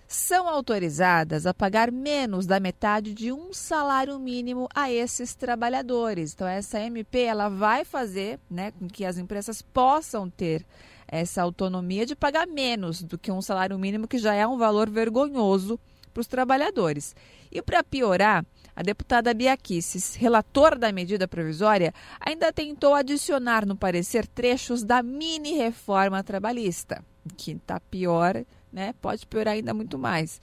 são 0.08 0.47
autorizadas 0.47 1.45
a 1.45 1.53
pagar 1.53 1.91
menos 1.91 2.45
da 2.45 2.60
metade 2.60 3.14
de 3.14 3.32
um 3.32 3.51
salário 3.51 4.18
mínimo 4.20 4.68
a 4.74 4.91
esses 4.91 5.36
trabalhadores. 5.36 6.34
Então 6.34 6.47
essa 6.47 6.80
MP 6.80 7.22
ela 7.22 7.49
vai 7.49 7.84
fazer, 7.84 8.39
né, 8.49 8.72
com 8.72 8.88
que 8.88 9.03
as 9.03 9.18
empresas 9.18 9.62
possam 9.62 10.30
ter 10.30 10.66
essa 11.08 11.41
autonomia 11.41 12.06
de 12.06 12.16
pagar 12.16 12.47
menos 12.47 13.03
do 13.03 13.18
que 13.18 13.32
um 13.32 13.41
salário 13.41 13.78
mínimo 13.78 14.08
que 14.08 14.18
já 14.18 14.34
é 14.34 14.45
um 14.45 14.58
valor 14.58 14.89
vergonhoso 14.89 15.80
para 16.14 16.22
os 16.22 16.28
trabalhadores. 16.28 17.16
E 17.51 17.62
para 17.62 17.84
piorar, 17.84 18.45
a 18.76 18.84
deputada 18.84 19.34
Bia 19.34 19.56
Kicis, 19.56 20.16
relatora 20.16 20.76
da 20.76 20.92
medida 20.92 21.28
provisória, 21.28 21.94
ainda 22.20 22.52
tentou 22.52 22.94
adicionar 22.94 23.66
no 23.66 23.76
parecer 23.76 24.28
trechos 24.28 24.84
da 24.84 25.02
mini 25.02 25.54
reforma 25.54 26.22
trabalhista, 26.24 27.04
que 27.38 27.52
está 27.52 27.80
pior, 27.80 28.44
né? 28.72 28.94
Pode 29.02 29.26
piorar 29.26 29.54
ainda 29.54 29.74
muito 29.74 29.98
mais. 29.98 30.42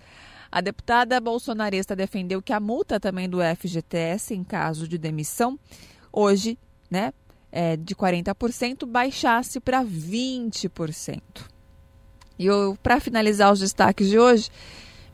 A 0.51 0.61
deputada 0.61 1.21
bolsonarista 1.21 1.95
defendeu 1.95 2.41
que 2.41 2.53
a 2.53 2.61
multa 2.61 2.99
também 2.99 3.29
do 3.29 3.39
FGTS 3.57 4.35
em 4.35 4.43
caso 4.43 4.89
de 4.89 4.97
demissão, 4.97 5.59
hoje, 6.13 6.59
né, 6.91 7.13
é, 7.51 7.77
de 7.77 7.95
40%, 7.95 8.87
baixasse 8.87 9.61
para 9.61 9.83
20%. 9.83 11.21
E 12.39 12.47
para 12.83 12.99
finalizar 13.01 13.53
os 13.53 13.61
destaques 13.61 14.09
de 14.09 14.19
hoje, 14.19 14.51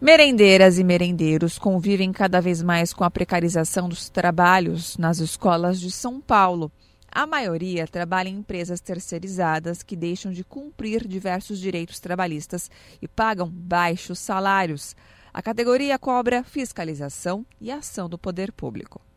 Merendeiras 0.01 0.78
e 0.78 0.84
merendeiros 0.84 1.59
convivem 1.59 2.12
cada 2.12 2.40
vez 2.40 2.62
mais 2.62 2.92
com 2.92 3.03
a 3.03 3.11
precarização 3.11 3.88
dos 3.88 4.09
trabalhos 4.09 4.96
nas 4.96 5.18
escolas 5.18 5.80
de 5.80 5.90
São 5.90 6.20
Paulo. 6.20 6.70
A 7.11 7.26
maioria 7.26 7.84
trabalha 7.84 8.28
em 8.28 8.36
empresas 8.36 8.80
terceirizadas 8.80 9.82
que 9.82 9.96
deixam 9.96 10.30
de 10.30 10.44
cumprir 10.44 11.05
diversos 11.05 11.59
direitos 11.59 11.99
trabalhistas 11.99 12.70
e 13.03 13.09
pagam 13.09 13.51
baixos 13.51 14.20
salários. 14.20 14.94
A 15.34 15.42
categoria 15.42 15.99
cobra 15.99 16.44
fiscalização 16.44 17.44
e 17.61 17.68
ação 17.68 18.09
do 18.09 18.16
poder 18.16 18.53
público. 18.53 19.07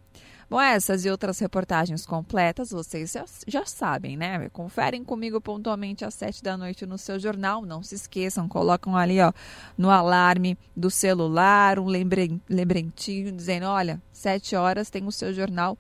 Bom, 0.52 0.60
essas 0.60 1.06
e 1.06 1.10
outras 1.10 1.40
reportagens 1.40 2.06
completas 2.06 2.72
vocês 2.72 3.14
já, 3.14 3.24
já 3.48 3.66
sabem, 3.66 4.18
né? 4.18 4.50
Conferem 4.50 5.02
comigo 5.02 5.40
pontualmente 5.40 6.04
às 6.04 6.14
sete 6.14 6.44
da 6.44 6.58
noite 6.58 6.86
no 6.86 6.98
seu 6.98 7.18
jornal. 7.18 7.66
Não 7.66 7.82
se 7.82 7.96
esqueçam, 7.96 8.50
colocam 8.50 8.98
ali 8.98 9.22
ó, 9.22 9.32
no 9.78 9.90
alarme 9.90 10.58
do 10.76 10.92
celular 10.92 11.80
um 11.80 11.86
lembre, 11.86 12.38
lembrentinho 12.50 13.32
dizendo: 13.32 13.66
olha, 13.66 14.02
sete 14.12 14.54
horas 14.54 14.90
tem 14.90 15.08
o 15.08 15.12
seu 15.14 15.34
jornal 15.34 15.78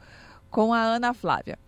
com 0.49 0.73
a 0.73 0.79
Ana 0.79 1.13
Flávia. 1.13 1.59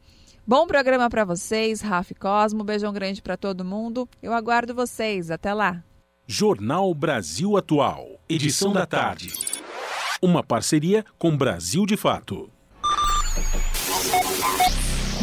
Bom 0.47 0.65
programa 0.65 1.09
para 1.09 1.25
vocês, 1.25 1.81
Rafa 1.81 2.15
Cosmo. 2.15 2.63
Beijão 2.63 2.93
grande 2.93 3.21
para 3.21 3.35
todo 3.35 3.65
mundo. 3.65 4.07
Eu 4.21 4.31
aguardo 4.31 4.73
vocês. 4.73 5.29
Até 5.29 5.53
lá. 5.53 5.83
Jornal 6.25 6.93
Brasil 6.93 7.57
Atual, 7.57 8.21
edição 8.29 8.71
da 8.71 8.85
tarde. 8.85 9.33
Uma 10.21 10.41
parceria 10.41 11.03
com 11.19 11.35
Brasil 11.35 11.85
de 11.85 11.97
Fato. 11.97 12.52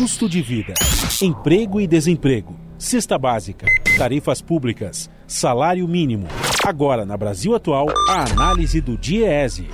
Custo 0.01 0.31
de 0.31 0.41
vida, 0.41 0.73
emprego 1.21 1.79
e 1.79 1.87
desemprego, 1.87 2.59
cesta 2.79 3.19
básica, 3.19 3.67
tarifas 3.99 4.41
públicas, 4.41 5.11
salário 5.27 5.87
mínimo. 5.87 6.27
Agora, 6.67 7.05
na 7.05 7.19
Brasil 7.19 7.55
Atual, 7.55 7.87
a 8.09 8.25
análise 8.33 8.81
do 8.81 8.97
DIEESE. 8.97 9.69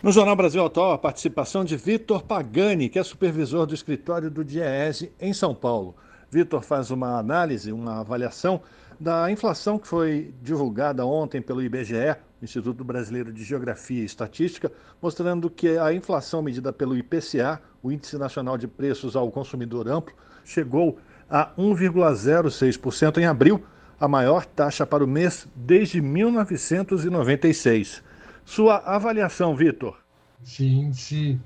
No 0.00 0.12
Jornal 0.12 0.36
Brasil 0.36 0.64
Atual, 0.64 0.92
a 0.92 0.98
participação 0.98 1.64
de 1.64 1.76
Vitor 1.76 2.22
Pagani, 2.22 2.88
que 2.88 3.00
é 3.00 3.02
supervisor 3.02 3.66
do 3.66 3.74
escritório 3.74 4.30
do 4.30 4.44
DIEESE 4.44 5.10
em 5.20 5.32
São 5.32 5.52
Paulo. 5.52 5.96
Vitor 6.30 6.62
faz 6.62 6.92
uma 6.92 7.18
análise, 7.18 7.72
uma 7.72 7.98
avaliação 7.98 8.62
da 9.00 9.28
inflação 9.32 9.80
que 9.80 9.88
foi 9.88 10.32
divulgada 10.40 11.04
ontem 11.04 11.42
pelo 11.42 11.60
IBGE, 11.60 12.14
Instituto 12.40 12.84
Brasileiro 12.84 13.32
de 13.32 13.42
Geografia 13.42 14.00
e 14.00 14.04
Estatística, 14.04 14.70
mostrando 15.00 15.50
que 15.50 15.76
a 15.76 15.92
inflação 15.92 16.40
medida 16.40 16.72
pelo 16.72 16.96
IPCA, 16.96 17.60
o 17.82 17.90
Índice 17.90 18.16
Nacional 18.16 18.56
de 18.56 18.68
Preços 18.68 19.16
ao 19.16 19.30
Consumidor 19.30 19.88
Amplo, 19.88 20.14
chegou 20.44 20.98
a 21.28 21.50
1,06% 21.58 23.18
em 23.18 23.26
abril, 23.26 23.64
a 23.98 24.06
maior 24.06 24.44
taxa 24.44 24.86
para 24.86 25.04
o 25.04 25.06
mês 25.06 25.48
desde 25.54 26.00
1996. 26.00 28.02
Sua 28.44 28.76
avaliação, 28.78 29.56
Vitor? 29.56 29.98
Esse 30.42 30.66
índice 30.66 31.40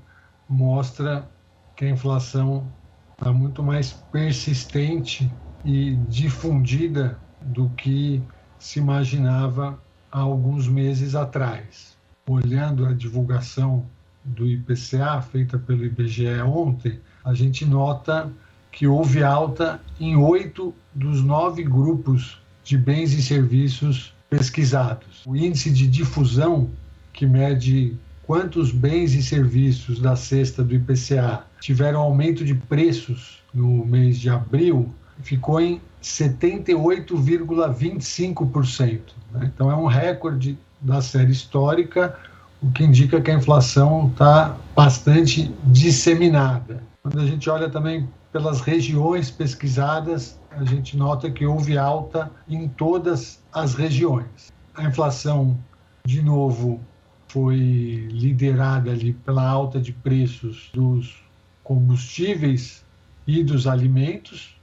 mostra 0.49 1.29
que 1.75 1.85
a 1.85 1.89
inflação 1.89 2.67
está 3.11 3.31
muito 3.31 3.63
mais 3.63 3.93
persistente 4.11 5.31
e 5.63 5.95
difundida 6.07 7.19
do 7.41 7.69
que 7.71 8.21
se 8.59 8.79
imaginava 8.79 9.81
há 10.11 10.19
alguns 10.19 10.67
meses 10.67 11.15
atrás. 11.15 11.97
Olhando 12.27 12.85
a 12.85 12.93
divulgação 12.93 13.85
do 14.27 14.45
IPCA 14.45 15.21
feita 15.21 15.57
pelo 15.57 15.85
IBGE 15.85 16.41
ontem, 16.41 16.99
a 17.23 17.33
gente 17.33 17.65
nota 17.65 18.29
que 18.71 18.85
houve 18.85 19.23
alta 19.23 19.81
em 19.99 20.15
oito 20.15 20.75
dos 20.93 21.23
nove 21.23 21.63
grupos 21.63 22.39
de 22.63 22.77
bens 22.77 23.13
e 23.13 23.21
serviços 23.21 24.13
pesquisados. 24.29 25.23
O 25.25 25.35
índice 25.35 25.71
de 25.71 25.87
difusão, 25.87 26.69
que 27.13 27.25
mede 27.25 27.97
quantos 28.23 28.71
bens 28.71 29.15
e 29.15 29.23
serviços 29.23 29.99
da 29.99 30.15
cesta 30.15 30.63
do 30.63 30.75
IPCA 30.75 31.43
tiveram 31.61 32.01
aumento 32.01 32.43
de 32.43 32.53
preços 32.53 33.41
no 33.53 33.85
mês 33.85 34.19
de 34.19 34.29
abril, 34.29 34.93
ficou 35.21 35.61
em 35.61 35.79
78,25%. 36.03 38.99
Né? 39.31 39.49
Então 39.53 39.71
é 39.71 39.75
um 39.75 39.85
recorde 39.85 40.57
da 40.79 41.01
série 41.01 41.31
histórica, 41.31 42.15
o 42.61 42.71
que 42.71 42.83
indica 42.83 43.21
que 43.21 43.31
a 43.31 43.35
inflação 43.35 44.09
está 44.11 44.57
bastante 44.75 45.53
disseminada. 45.65 46.83
Quando 47.01 47.19
a 47.19 47.25
gente 47.25 47.49
olha 47.49 47.69
também 47.69 48.09
pelas 48.31 48.61
regiões 48.61 49.29
pesquisadas, 49.29 50.39
a 50.51 50.63
gente 50.65 50.97
nota 50.97 51.29
que 51.29 51.45
houve 51.45 51.77
alta 51.77 52.31
em 52.47 52.67
todas 52.67 53.39
as 53.53 53.75
regiões. 53.75 54.51
A 54.75 54.83
inflação, 54.83 55.57
de 56.05 56.21
novo, 56.21 56.79
foi 57.27 58.07
liderada 58.11 58.91
ali 58.91 59.13
pela 59.13 59.47
alta 59.47 59.79
de 59.79 59.91
preços 59.91 60.69
dos 60.73 61.23
combustíveis 61.63 62.83
e 63.25 63.43
dos 63.43 63.67
alimentos, 63.67 64.57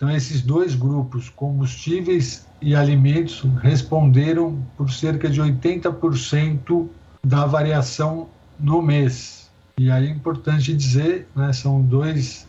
então, 0.00 0.10
esses 0.10 0.40
dois 0.40 0.74
grupos, 0.74 1.28
combustíveis 1.28 2.46
e 2.58 2.74
alimentos, 2.74 3.44
responderam 3.60 4.66
por 4.74 4.90
cerca 4.90 5.28
de 5.28 5.42
80% 5.42 6.88
da 7.22 7.46
variação 7.46 8.28
no 8.58 8.82
mês. 8.82 9.50
E 9.78 9.90
aí 9.90 10.08
é 10.08 10.10
importante 10.10 10.74
dizer, 10.74 11.28
né, 11.34 11.52
são 11.52 11.80
dois 11.82 12.46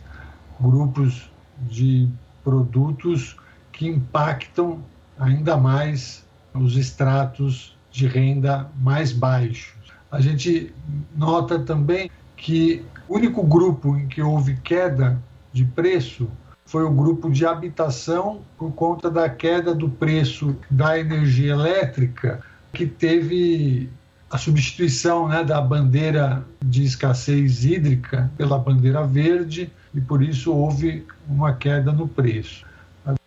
grupos 0.60 1.30
de 1.58 2.08
produtos 2.44 3.36
que 3.72 3.86
impactam 3.86 4.82
ainda 5.18 5.56
mais 5.56 6.24
os 6.54 6.76
estratos 6.76 7.76
de 7.90 8.06
renda 8.06 8.70
mais 8.80 9.12
baixos. 9.12 9.74
A 10.10 10.20
gente 10.20 10.74
nota 11.16 11.58
também 11.58 12.10
que 12.36 12.84
o 13.08 13.16
único 13.16 13.42
grupo 13.42 13.96
em 13.96 14.06
que 14.08 14.20
houve 14.20 14.56
queda 14.56 15.18
de 15.52 15.64
preço 15.64 16.28
foi 16.64 16.84
o 16.84 16.90
grupo 16.90 17.30
de 17.30 17.44
habitação 17.44 18.42
por 18.56 18.72
conta 18.72 19.10
da 19.10 19.28
queda 19.28 19.74
do 19.74 19.88
preço 19.88 20.56
da 20.70 20.98
energia 20.98 21.52
elétrica, 21.52 22.42
que 22.72 22.86
teve 22.86 23.90
a 24.32 24.38
substituição 24.38 25.28
né, 25.28 25.44
da 25.44 25.60
bandeira 25.60 26.42
de 26.64 26.82
escassez 26.84 27.66
hídrica 27.66 28.32
pela 28.38 28.58
bandeira 28.58 29.06
verde 29.06 29.70
e 29.94 30.00
por 30.00 30.22
isso 30.22 30.50
houve 30.54 31.06
uma 31.28 31.52
queda 31.52 31.92
no 31.92 32.08
preço. 32.08 32.64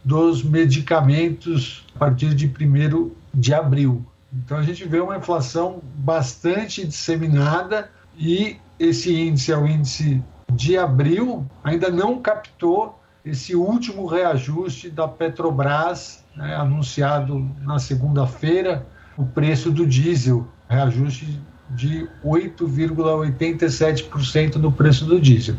dos 0.02 0.42
medicamentos 0.42 1.84
a 1.94 1.98
partir 1.98 2.34
de 2.34 2.46
1 2.46 3.10
de 3.32 3.54
abril. 3.54 4.04
Então 4.32 4.58
a 4.58 4.62
gente 4.62 4.84
vê 4.86 5.00
uma 5.00 5.16
inflação 5.16 5.80
bastante 5.96 6.86
disseminada 6.86 7.90
e 8.16 8.56
esse 8.78 9.12
índice 9.14 9.50
é 9.52 9.56
o 9.56 9.66
índice 9.66 10.22
de 10.52 10.76
abril, 10.76 11.46
ainda 11.62 11.88
não 11.90 12.20
captou 12.20 13.00
esse 13.24 13.54
último 13.56 14.04
reajuste 14.06 14.90
da 14.90 15.08
Petrobras, 15.08 16.22
né, 16.36 16.54
anunciado 16.56 17.50
na 17.62 17.78
segunda-feira, 17.78 18.86
o 19.16 19.24
preço 19.24 19.70
do 19.70 19.86
diesel, 19.86 20.46
reajuste 20.68 21.40
de 21.70 22.06
8,87% 22.24 24.56
no 24.56 24.70
preço 24.70 25.06
do 25.06 25.18
diesel. 25.20 25.54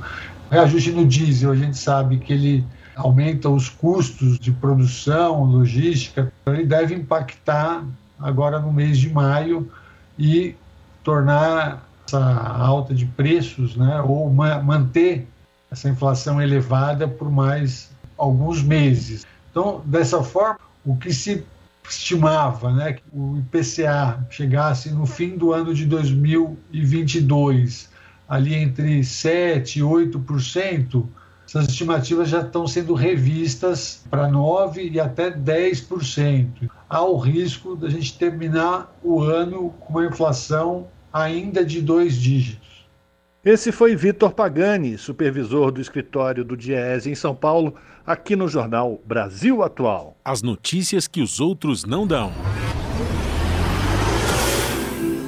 O 0.49 0.53
reajuste 0.53 0.91
no 0.91 1.05
diesel, 1.05 1.51
a 1.51 1.55
gente 1.55 1.77
sabe 1.77 2.19
que 2.19 2.33
ele 2.33 2.63
aumenta 2.95 3.49
os 3.49 3.67
custos 3.67 4.39
de 4.39 4.51
produção, 4.51 5.43
logística, 5.43 6.31
então 6.41 6.53
ele 6.53 6.65
deve 6.65 6.93
impactar 6.93 7.83
agora 8.19 8.59
no 8.59 8.71
mês 8.71 8.97
de 8.97 9.09
maio 9.09 9.69
e 10.17 10.55
tornar 11.03 11.84
essa 12.05 12.23
alta 12.23 12.93
de 12.93 13.05
preços, 13.05 13.75
né, 13.75 14.01
ou 14.01 14.29
ma 14.29 14.61
manter 14.61 15.27
essa 15.71 15.89
inflação 15.89 16.41
elevada 16.41 17.07
por 17.07 17.31
mais 17.31 17.89
alguns 18.17 18.61
meses. 18.61 19.25
Então, 19.51 19.81
dessa 19.85 20.23
forma, 20.23 20.59
o 20.85 20.95
que 20.95 21.13
se 21.13 21.43
estimava 21.89 22.71
né, 22.71 22.93
que 22.93 23.03
o 23.11 23.37
IPCA 23.37 24.25
chegasse 24.29 24.91
no 24.91 25.05
fim 25.05 25.37
do 25.37 25.51
ano 25.53 25.73
de 25.73 25.85
2022 25.85 27.89
ali 28.27 28.55
entre 28.55 29.01
7% 29.01 29.75
e 29.75 29.81
8%, 29.81 31.05
essas 31.47 31.67
estimativas 31.67 32.27
já 32.27 32.41
estão 32.41 32.67
sendo 32.67 32.95
revistas 32.95 34.03
para 34.09 34.27
9% 34.27 34.91
e 34.91 34.99
até 34.99 35.29
10%. 35.29 36.67
Há 36.89 37.03
o 37.03 37.17
risco 37.17 37.75
da 37.75 37.87
gente 37.87 38.17
terminar 38.17 38.91
o 39.03 39.21
ano 39.21 39.69
com 39.79 39.93
uma 39.93 40.05
inflação 40.05 40.87
ainda 41.15 41.63
de 41.63 41.81
dois 41.81 42.17
dígitos. 42.17 42.85
Esse 43.43 43.71
foi 43.71 43.95
Vitor 43.95 44.33
Pagani, 44.33 44.97
supervisor 44.97 45.71
do 45.71 45.79
escritório 45.79 46.43
do 46.43 46.57
Diese 46.57 47.09
em 47.09 47.15
São 47.15 47.33
Paulo, 47.33 47.75
aqui 48.05 48.35
no 48.35 48.49
jornal 48.49 49.01
Brasil 49.05 49.63
Atual. 49.63 50.17
As 50.25 50.41
notícias 50.41 51.07
que 51.07 51.21
os 51.21 51.39
outros 51.39 51.85
não 51.85 52.05
dão. 52.05 52.33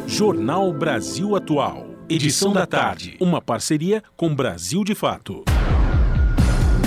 Jornal 0.05 0.73
Brasil 0.73 1.37
Atual. 1.37 1.87
Edição 2.09 2.51
da 2.51 2.65
tarde. 2.65 3.15
Uma 3.21 3.41
parceria 3.41 4.03
com 4.17 4.35
Brasil 4.35 4.83
de 4.83 4.93
Fato. 4.93 5.45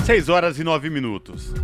6 0.04 0.28
horas 0.28 0.58
e 0.58 0.64
9 0.64 0.90
minutos. 0.90 1.54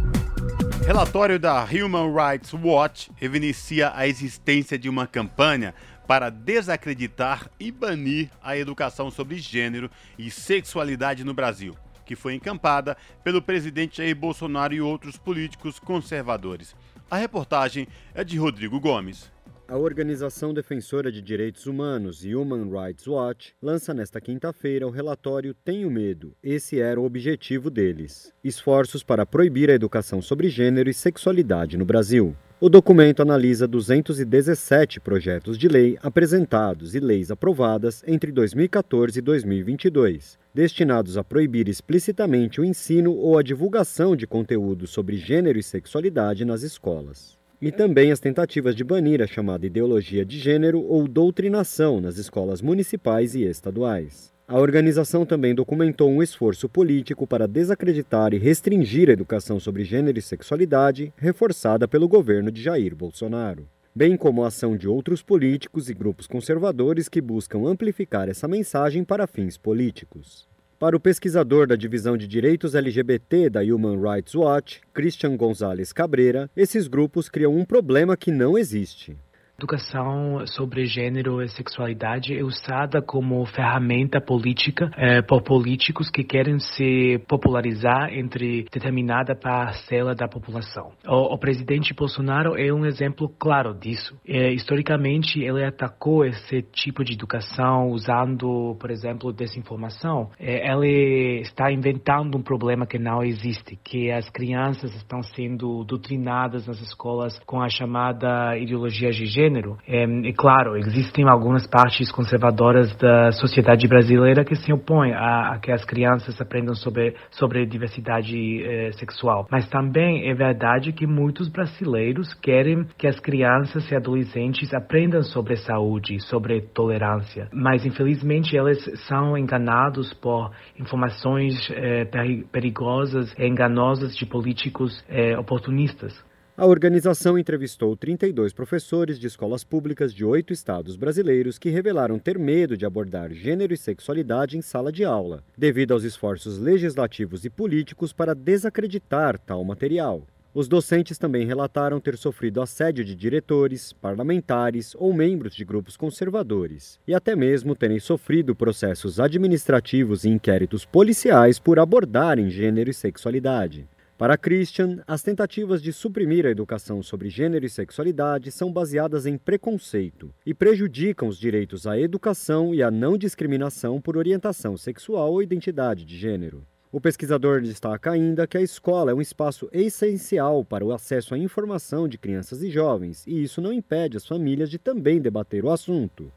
Relatório 0.87 1.37
da 1.37 1.65
Human 1.65 2.15
Rights 2.15 2.53
Watch 2.55 3.11
evidencia 3.21 3.93
a 3.93 4.07
existência 4.07 4.79
de 4.79 4.89
uma 4.89 5.05
campanha 5.05 5.75
para 6.07 6.31
desacreditar 6.31 7.51
e 7.59 7.71
banir 7.71 8.31
a 8.43 8.57
educação 8.57 9.11
sobre 9.11 9.39
gênero 9.39 9.91
e 10.19 10.31
sexualidade 10.31 11.25
no 11.25 11.35
Brasil, 11.35 11.77
que 12.05 12.15
foi 12.15 12.35
encampada 12.35 12.97
pelo 13.25 13.43
presidente 13.43 13.99
Jair 13.99 14.15
Bolsonaro 14.15 14.73
e 14.75 14.81
outros 14.81 15.17
políticos 15.17 15.79
conservadores. 15.79 16.75
A 17.11 17.17
reportagem 17.17 17.87
é 18.15 18.25
de 18.25 18.39
Rodrigo 18.39 18.81
Gomes. 18.81 19.31
A 19.69 19.77
organização 19.77 20.55
defensora 20.55 21.11
de 21.11 21.21
direitos 21.21 21.67
humanos 21.67 22.25
Human 22.25 22.71
Rights 22.71 23.05
Watch 23.09 23.53
lança 23.61 23.93
nesta 23.93 24.21
quinta-feira 24.21 24.87
o 24.87 24.91
relatório 24.91 25.53
Tenho 25.53 25.91
Medo. 25.91 26.37
Esse 26.41 26.81
era 26.81 27.01
o 27.01 27.05
objetivo 27.05 27.69
deles: 27.69 28.33
esforços 28.45 29.03
para 29.03 29.27
proibir 29.27 29.69
a 29.69 29.75
educação 29.75 30.23
sobre 30.23 30.49
gênero 30.49 30.89
e 30.89 30.95
sexualidade 30.95 31.77
no 31.77 31.85
Brasil. 31.85 32.37
O 32.59 32.71
documento 32.71 33.21
analisa 33.21 33.69
217 33.69 34.99
projetos 34.99 35.59
de 35.59 35.69
lei 35.69 35.99
apresentados 36.03 36.95
e 36.95 37.01
leis 37.01 37.31
aprovadas 37.31 38.03
entre 38.07 38.33
2014 38.33 39.19
e 39.19 39.21
2022, 39.21 40.39
destinados 40.55 41.19
a 41.19 41.23
proibir 41.23 41.69
explicitamente 41.69 42.59
o 42.59 42.65
ensino 42.65 43.13
ou 43.13 43.37
a 43.37 43.43
divulgação 43.43 44.17
de 44.17 44.27
conteúdo 44.27 44.87
sobre 44.87 45.19
gênero 45.19 45.59
e 45.59 45.63
sexualidade 45.63 46.47
nas 46.47 46.63
escolas. 46.63 47.37
E 47.61 47.71
também 47.71 48.11
as 48.11 48.21
tentativas 48.21 48.75
de 48.75 48.83
banir 48.83 49.21
a 49.21 49.27
chamada 49.27 49.67
ideologia 49.67 50.25
de 50.25 50.39
gênero 50.39 50.81
ou 50.81 51.07
doutrinação 51.07 52.01
nas 52.01 52.17
escolas 52.17 52.63
municipais 52.63 53.35
e 53.35 53.43
estaduais. 53.43 54.35
A 54.49 54.61
organização 54.61 55.27
também 55.27 55.57
documentou 55.57 56.09
um 56.09 56.23
esforço 56.23 56.69
político 56.69 57.27
para 57.27 57.49
desacreditar 57.49 58.33
e 58.33 58.39
restringir 58.39 59.09
a 59.09 59.13
educação 59.13 59.59
sobre 59.59 59.83
gênero 59.83 60.21
e 60.21 60.23
sexualidade, 60.23 61.13
reforçada 61.17 61.89
pelo 61.89 62.07
governo 62.07 62.49
de 62.53 62.63
Jair 62.63 62.95
Bolsonaro, 62.95 63.69
bem 63.93 64.17
como 64.17 64.45
a 64.45 64.47
ação 64.47 64.77
de 64.77 64.87
outros 64.87 65.21
políticos 65.21 65.91
e 65.91 65.95
grupos 65.95 66.29
conservadores 66.29 67.09
que 67.09 67.21
buscam 67.21 67.67
amplificar 67.67 68.29
essa 68.29 68.47
mensagem 68.47 69.03
para 69.03 69.27
fins 69.27 69.59
políticos. 69.59 70.47
Para 70.79 70.97
o 70.97 71.01
pesquisador 71.01 71.67
da 71.67 71.75
Divisão 71.75 72.17
de 72.17 72.29
Direitos 72.29 72.77
LGBT 72.77 73.51
da 73.51 73.63
Human 73.63 74.01
Rights 74.01 74.37
Watch, 74.37 74.81
Christian 74.95 75.37
Gonzalez 75.37 75.93
Cabreira, 75.93 76.49
esses 76.57 76.87
grupos 76.87 77.29
criam 77.29 77.53
um 77.53 77.65
problema 77.65 78.17
que 78.17 78.31
não 78.31 78.57
existe. 78.57 79.17
Educação 79.59 80.47
sobre 80.49 80.85
gênero 80.85 81.41
e 81.41 81.49
sexualidade 81.49 82.37
é 82.37 82.45
usada 82.45 83.01
como 83.01 83.43
ferramenta 83.47 84.21
política 84.21 84.91
eh, 84.99 85.23
por 85.23 85.43
políticos 85.43 86.11
que 86.11 86.23
querem 86.23 86.59
se 86.59 87.19
popularizar 87.27 88.13
entre 88.13 88.65
determinada 88.65 89.35
parcela 89.35 90.15
da 90.15 90.29
população. 90.29 90.93
O, 91.09 91.35
o 91.35 91.39
presidente 91.39 91.95
Bolsonaro 91.95 92.55
é 92.55 92.71
um 92.71 92.85
exemplo 92.85 93.31
claro 93.39 93.73
disso. 93.73 94.15
Eh, 94.29 94.53
historicamente, 94.53 95.41
ele 95.41 95.65
atacou 95.65 96.23
esse 96.23 96.61
tipo 96.61 97.03
de 97.03 97.15
educação 97.15 97.89
usando, 97.89 98.77
por 98.79 98.91
exemplo, 98.91 99.33
desinformação. 99.33 100.29
Eh, 100.39 100.71
ele 100.71 101.41
está 101.41 101.73
inventando 101.73 102.37
um 102.37 102.43
problema 102.43 102.87
que 102.87 102.99
não 102.99 103.23
existe, 103.23 103.75
que 103.83 104.11
as 104.11 104.29
crianças 104.29 104.95
estão 104.95 105.23
sendo 105.23 105.83
doutrinadas 105.85 106.67
nas 106.67 106.79
escolas 106.83 107.39
com 107.47 107.63
a 107.63 107.71
chamada 107.71 108.55
ideologia 108.59 109.11
de 109.11 109.25
gênero. 109.47 109.79
É, 109.87 110.05
e 110.05 110.33
claro, 110.33 110.77
existem 110.77 111.29
algumas 111.29 111.67
partes 111.67 112.11
conservadoras 112.11 112.95
da 112.97 113.31
sociedade 113.33 113.87
brasileira 113.87 114.45
que 114.45 114.57
se 114.57 114.73
opõem 114.73 115.13
a, 115.13 115.55
a 115.55 115.59
que 115.59 115.71
as 115.71 115.85
crianças 115.85 116.41
aprendam 116.41 116.75
sobre, 116.75 117.15
sobre 117.31 117.65
diversidade 117.67 118.63
é, 118.65 118.93
sexual. 118.93 119.47
Mas 119.51 119.69
também 119.69 120.29
é 120.29 120.35
verdade 120.35 120.93
que 120.93 121.07
muitos 121.07 121.49
brasileiros 121.49 122.35
querem 122.35 122.87
que 122.99 123.07
as 123.07 123.19
crianças 123.21 123.91
e 123.91 123.95
adolescentes 123.95 124.73
aprendam 124.75 125.23
sobre 125.23 125.57
saúde, 125.57 126.21
sobre 126.21 126.61
tolerância. 126.61 127.49
Mas 127.53 127.87
infelizmente 127.87 128.57
eles 128.57 128.85
são 129.07 129.37
enganados 129.39 130.13
por 130.15 130.51
informações 130.79 131.71
é, 131.71 132.05
perigosas 132.51 133.33
e 133.39 133.47
enganosas 133.47 134.17
de 134.17 134.27
políticos 134.27 135.05
é, 135.09 135.39
oportunistas. 135.39 136.26
A 136.59 136.65
organização 136.65 137.39
entrevistou 137.39 137.95
32 137.95 138.55
professores 138.55 139.21
de 139.21 139.27
escolas 139.27 139.63
públicas 139.63 140.15
de 140.15 140.25
oito 140.25 140.55
estados 140.55 140.97
brasileiros 140.97 141.59
que 141.59 141.69
revelaram 141.69 142.19
ter 142.19 142.39
medo 142.39 142.79
de 142.79 142.87
abordar 142.87 143.31
gênero 143.31 143.75
e 143.75 143.77
sexualidade 143.77 144.57
em 144.57 144.63
sala 144.63 144.91
de 144.91 145.05
aula, 145.05 145.45
devido 145.55 145.93
aos 145.93 146.03
esforços 146.03 146.59
legislativos 146.59 147.45
e 147.45 147.51
políticos 147.51 148.11
para 148.11 148.35
desacreditar 148.35 149.39
tal 149.39 149.63
material. 149.65 150.23
Os 150.55 150.67
docentes 150.67 151.19
também 151.19 151.47
relataram 151.47 152.01
ter 152.01 152.17
sofrido 152.17 152.63
assédio 152.63 153.05
de 153.05 153.15
diretores, 153.15 153.93
parlamentares 153.93 154.95
ou 154.95 155.13
membros 155.13 155.55
de 155.55 155.63
grupos 155.63 155.95
conservadores, 155.95 156.99
e 157.07 157.15
até 157.15 157.37
mesmo 157.37 157.77
terem 157.77 158.01
sofrido 158.01 158.57
processos 158.57 159.21
administrativos 159.21 160.25
e 160.25 160.31
inquéritos 160.31 160.87
policiais 160.87 161.59
por 161.59 161.79
abordarem 161.79 162.49
gênero 162.49 162.89
e 162.89 162.95
sexualidade. 162.95 163.87
Para 164.19 164.39
Christian, 164.39 165.03
as 165.07 165.23
tentativas 165.23 165.83
de 165.83 165.93
suprimir 165.93 166.47
a 166.47 166.51
educação 166.51 167.03
sobre 167.03 167.29
gênero 167.29 167.67
e 167.67 167.69
sexualidade 167.69 168.51
são 168.51 168.73
baseadas 168.73 169.27
em 169.27 169.37
preconceito 169.37 170.33
e 170.47 170.55
prejudicam 170.55 171.29
os 171.29 171.39
direitos 171.39 171.87
à 171.87 172.01
educação 172.01 172.75
e 172.75 172.83
à 172.83 172.91
não 172.91 173.19
discriminação 173.19 174.01
por 174.01 174.17
orientação 174.17 174.75
sexual 174.75 175.33
ou 175.33 175.43
identidade 175.43 176.07
de 176.07 176.17
gênero. 176.17 176.67
O 176.91 176.99
pesquisador 176.99 177.61
destaca 177.61 178.11
ainda 178.11 178.47
que 178.47 178.57
a 178.57 178.63
escola 178.63 179.11
é 179.11 179.15
um 179.15 179.21
espaço 179.21 179.69
essencial 179.71 180.65
para 180.65 180.83
o 180.83 180.95
acesso 180.95 181.35
à 181.35 181.39
informação 181.39 182.09
de 182.09 182.17
crianças 182.17 182.63
e 182.63 182.71
jovens, 182.71 183.23
e 183.27 183.43
isso 183.43 183.61
não 183.61 183.71
impede 183.71 184.17
as 184.17 184.27
famílias 184.27 184.71
de 184.71 184.79
também 184.79 185.21
debater 185.21 185.63
o 185.63 185.71
assunto. 185.71 186.33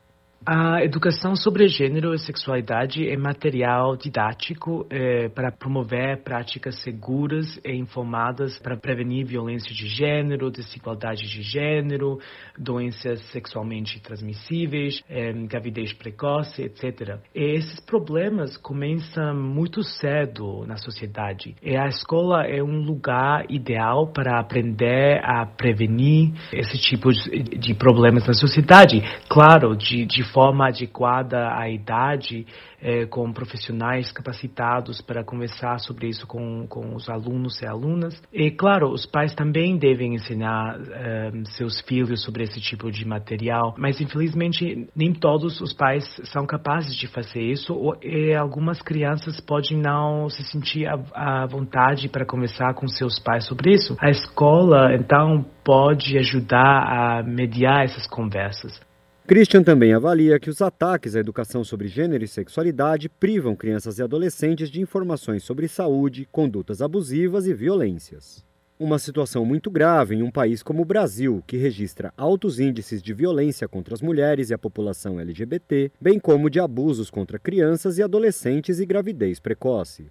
A 0.46 0.84
educação 0.84 1.36
sobre 1.36 1.68
gênero 1.68 2.14
e 2.14 2.20
sexualidade 2.20 3.06
é 3.08 3.18
material 3.18 3.98
didático 3.98 4.88
é, 4.90 5.28
para 5.28 5.52
promover 5.52 6.24
práticas 6.24 6.82
seguras 6.82 7.60
e 7.66 7.74
informadas 7.76 8.58
para 8.58 8.78
prevenir 8.78 9.26
violência 9.26 9.74
de 9.76 9.88
gênero, 9.88 10.50
desigualdade 10.50 11.28
de 11.28 11.42
gênero, 11.42 12.20
doenças 12.58 13.22
sexualmente 13.32 14.02
transmissíveis, 14.02 15.04
é, 15.10 15.34
gravidez 15.34 15.92
precoce, 15.92 16.64
etc. 16.64 17.20
E 17.36 17.58
esses 17.58 17.80
problemas 17.82 18.56
começam 18.56 19.36
muito 19.36 19.84
cedo 19.84 20.66
na 20.66 20.78
sociedade. 20.78 21.56
E 21.62 21.76
a 21.76 21.88
escola 21.88 22.46
é 22.46 22.64
um 22.64 22.82
lugar 22.82 23.46
ideal 23.50 24.08
para 24.08 24.40
aprender 24.40 25.20
a 25.22 25.46
prevenir 25.46 26.32
esse 26.54 26.78
tipo 26.78 27.12
de 27.12 27.74
problemas 27.74 28.26
na 28.26 28.34
sociedade. 28.34 29.02
Claro, 29.28 29.76
de, 29.76 30.06
de 30.06 30.29
forma 30.34 30.68
adequada 30.68 31.54
à 31.56 31.70
idade, 31.70 32.46
é, 32.82 33.06
com 33.06 33.32
profissionais 33.32 34.12
capacitados 34.12 35.02
para 35.02 35.24
conversar 35.24 35.80
sobre 35.80 36.08
isso 36.08 36.26
com, 36.26 36.66
com 36.68 36.96
os 36.96 37.10
alunos 37.10 37.62
e 37.62 37.66
alunas. 37.66 38.22
E, 38.32 38.52
claro, 38.52 38.92
os 38.92 39.06
pais 39.06 39.34
também 39.34 39.78
devem 39.78 40.16
ensinar 40.16 40.80
é, 40.92 41.32
seus 41.56 41.82
filhos 41.82 42.24
sobre 42.24 42.44
esse 42.44 42.60
tipo 42.62 42.92
de 42.92 43.06
material, 43.06 43.76
mas 43.78 44.00
infelizmente 44.00 44.88
nem 44.96 45.14
todos 45.14 45.60
os 45.62 45.74
pais 45.74 46.06
são 46.26 46.46
capazes 46.46 46.96
de 46.96 47.08
fazer 47.08 47.42
isso 47.42 47.76
e 48.02 48.34
algumas 48.34 48.82
crianças 48.82 49.40
podem 49.40 49.78
não 49.78 50.30
se 50.30 50.44
sentir 50.44 50.88
à 51.14 51.46
vontade 51.46 52.08
para 52.08 52.26
conversar 52.26 52.74
com 52.74 52.88
seus 52.88 53.20
pais 53.20 53.46
sobre 53.46 53.74
isso. 53.74 53.96
A 54.00 54.10
escola, 54.10 54.96
então, 54.96 55.46
pode 55.64 56.18
ajudar 56.18 57.20
a 57.20 57.24
mediar 57.24 57.84
essas 57.84 58.08
conversas. 58.08 58.89
Christian 59.30 59.62
também 59.62 59.94
avalia 59.94 60.40
que 60.40 60.50
os 60.50 60.60
ataques 60.60 61.16
à 61.16 61.20
educação 61.20 61.64
sobre 61.64 61.88
gênero 61.88 62.24
e 62.24 62.28
sexualidade 62.28 63.08
privam 63.08 63.56
crianças 63.56 64.00
e 64.00 64.02
adolescentes 64.02 64.72
de 64.72 64.82
informações 64.82 65.44
sobre 65.44 65.68
saúde, 65.68 66.28
condutas 66.32 66.82
abusivas 66.82 67.46
e 67.46 67.54
violências. 67.54 68.44
Uma 68.80 68.98
situação 68.98 69.46
muito 69.46 69.70
grave 69.70 70.16
em 70.16 70.24
um 70.24 70.32
país 70.32 70.64
como 70.64 70.82
o 70.82 70.86
Brasil, 70.86 71.44
que 71.46 71.58
registra 71.58 72.12
altos 72.18 72.60
índices 72.60 73.04
de 73.04 73.14
violência 73.14 73.68
contra 73.68 73.94
as 73.94 74.02
mulheres 74.02 74.50
e 74.50 74.54
a 74.56 74.58
população 74.58 75.20
LGBT, 75.20 75.92
bem 76.02 76.18
como 76.18 76.50
de 76.50 76.60
abusos 76.60 77.12
contra 77.12 77.38
crianças 77.38 78.00
e 78.00 78.02
adolescentes 78.02 78.80
e 78.80 78.86
gravidez 78.88 79.40
precoce. 79.40 80.10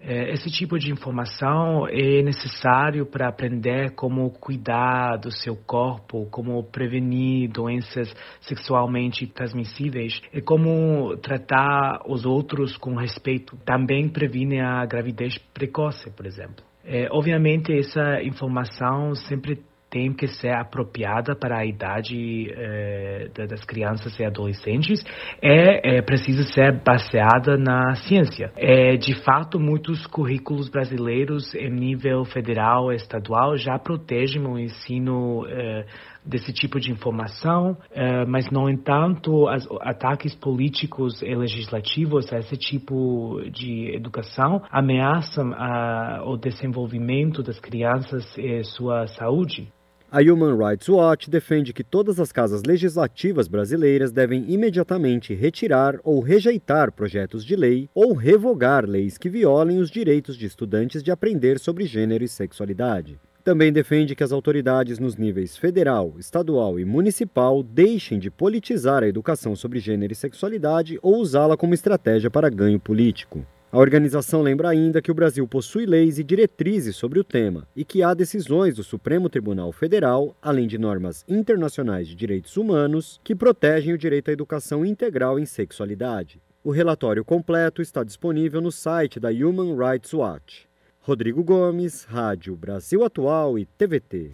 É, 0.00 0.32
esse 0.32 0.50
tipo 0.50 0.78
de 0.78 0.92
informação 0.92 1.86
é 1.88 2.22
necessário 2.22 3.06
para 3.06 3.28
aprender 3.28 3.92
como 3.94 4.30
cuidar 4.30 5.16
do 5.16 5.30
seu 5.30 5.56
corpo, 5.56 6.28
como 6.30 6.62
prevenir 6.64 7.50
doenças 7.50 8.14
sexualmente 8.40 9.26
transmissíveis 9.26 10.20
e 10.32 10.40
como 10.40 11.16
tratar 11.16 12.02
os 12.06 12.26
outros 12.26 12.76
com 12.76 12.94
respeito. 12.94 13.56
Também 13.64 14.08
previne 14.08 14.60
a 14.60 14.84
gravidez 14.84 15.38
precoce, 15.54 16.10
por 16.10 16.26
exemplo. 16.26 16.64
É, 16.84 17.08
obviamente, 17.10 17.72
essa 17.72 18.22
informação 18.22 19.14
sempre 19.14 19.60
tem 19.96 20.12
que 20.12 20.28
ser 20.28 20.50
apropriada 20.50 21.34
para 21.34 21.60
a 21.60 21.64
idade 21.64 22.52
eh, 22.54 23.30
das 23.48 23.64
crianças 23.64 24.18
e 24.18 24.24
adolescentes 24.24 25.02
é, 25.40 25.96
é 25.96 26.02
precisa 26.02 26.42
ser 26.42 26.82
baseada 26.84 27.56
na 27.56 27.94
ciência. 27.94 28.52
É, 28.56 28.94
de 28.96 29.14
fato, 29.24 29.58
muitos 29.58 30.06
currículos 30.06 30.68
brasileiros 30.68 31.54
em 31.54 31.70
nível 31.70 32.26
federal 32.26 32.92
e 32.92 32.96
estadual 32.96 33.56
já 33.56 33.78
protegem 33.78 34.46
o 34.46 34.58
ensino 34.58 35.46
eh, 35.48 35.86
desse 36.26 36.52
tipo 36.52 36.78
de 36.78 36.90
informação, 36.90 37.78
eh, 37.90 38.26
mas, 38.26 38.50
no 38.50 38.68
entanto, 38.68 39.48
os 39.48 39.66
ataques 39.80 40.34
políticos 40.34 41.22
e 41.22 41.34
legislativos 41.34 42.30
a 42.34 42.38
esse 42.38 42.56
tipo 42.56 43.40
de 43.50 43.94
educação 43.94 44.60
ameaçam 44.70 45.54
a, 45.54 46.22
o 46.26 46.36
desenvolvimento 46.36 47.42
das 47.42 47.58
crianças 47.58 48.36
e 48.36 48.62
sua 48.64 49.06
saúde. 49.06 49.72
A 50.10 50.20
Human 50.20 50.56
Rights 50.56 50.88
Watch 50.88 51.28
defende 51.28 51.72
que 51.72 51.82
todas 51.82 52.20
as 52.20 52.30
casas 52.30 52.62
legislativas 52.62 53.48
brasileiras 53.48 54.12
devem 54.12 54.44
imediatamente 54.48 55.34
retirar 55.34 55.98
ou 56.04 56.20
rejeitar 56.20 56.92
projetos 56.92 57.44
de 57.44 57.56
lei 57.56 57.90
ou 57.92 58.14
revogar 58.14 58.88
leis 58.88 59.18
que 59.18 59.28
violem 59.28 59.78
os 59.78 59.90
direitos 59.90 60.36
de 60.36 60.46
estudantes 60.46 61.02
de 61.02 61.10
aprender 61.10 61.58
sobre 61.58 61.86
gênero 61.86 62.22
e 62.22 62.28
sexualidade. 62.28 63.18
Também 63.42 63.72
defende 63.72 64.14
que 64.14 64.22
as 64.22 64.30
autoridades 64.30 65.00
nos 65.00 65.16
níveis 65.16 65.56
federal, 65.56 66.14
estadual 66.20 66.78
e 66.78 66.84
municipal 66.84 67.64
deixem 67.64 68.20
de 68.20 68.30
politizar 68.30 69.02
a 69.02 69.08
educação 69.08 69.56
sobre 69.56 69.80
gênero 69.80 70.12
e 70.12 70.16
sexualidade 70.16 71.00
ou 71.02 71.16
usá-la 71.16 71.56
como 71.56 71.74
estratégia 71.74 72.30
para 72.30 72.48
ganho 72.48 72.78
político. 72.78 73.44
A 73.76 73.78
organização 73.78 74.40
lembra 74.40 74.70
ainda 74.70 75.02
que 75.02 75.10
o 75.10 75.14
Brasil 75.14 75.46
possui 75.46 75.84
leis 75.84 76.18
e 76.18 76.24
diretrizes 76.24 76.96
sobre 76.96 77.20
o 77.20 77.24
tema 77.24 77.68
e 77.76 77.84
que 77.84 78.02
há 78.02 78.14
decisões 78.14 78.74
do 78.74 78.82
Supremo 78.82 79.28
Tribunal 79.28 79.70
Federal, 79.70 80.34
além 80.40 80.66
de 80.66 80.78
normas 80.78 81.22
internacionais 81.28 82.08
de 82.08 82.14
direitos 82.14 82.56
humanos, 82.56 83.20
que 83.22 83.34
protegem 83.34 83.92
o 83.92 83.98
direito 83.98 84.30
à 84.30 84.32
educação 84.32 84.82
integral 84.82 85.38
em 85.38 85.44
sexualidade. 85.44 86.40
O 86.64 86.70
relatório 86.70 87.22
completo 87.22 87.82
está 87.82 88.02
disponível 88.02 88.62
no 88.62 88.72
site 88.72 89.20
da 89.20 89.28
Human 89.28 89.76
Rights 89.76 90.14
Watch. 90.14 90.66
Rodrigo 90.98 91.44
Gomes, 91.44 92.04
Rádio 92.04 92.56
Brasil 92.56 93.04
Atual 93.04 93.58
e 93.58 93.66
TVT. 93.66 94.30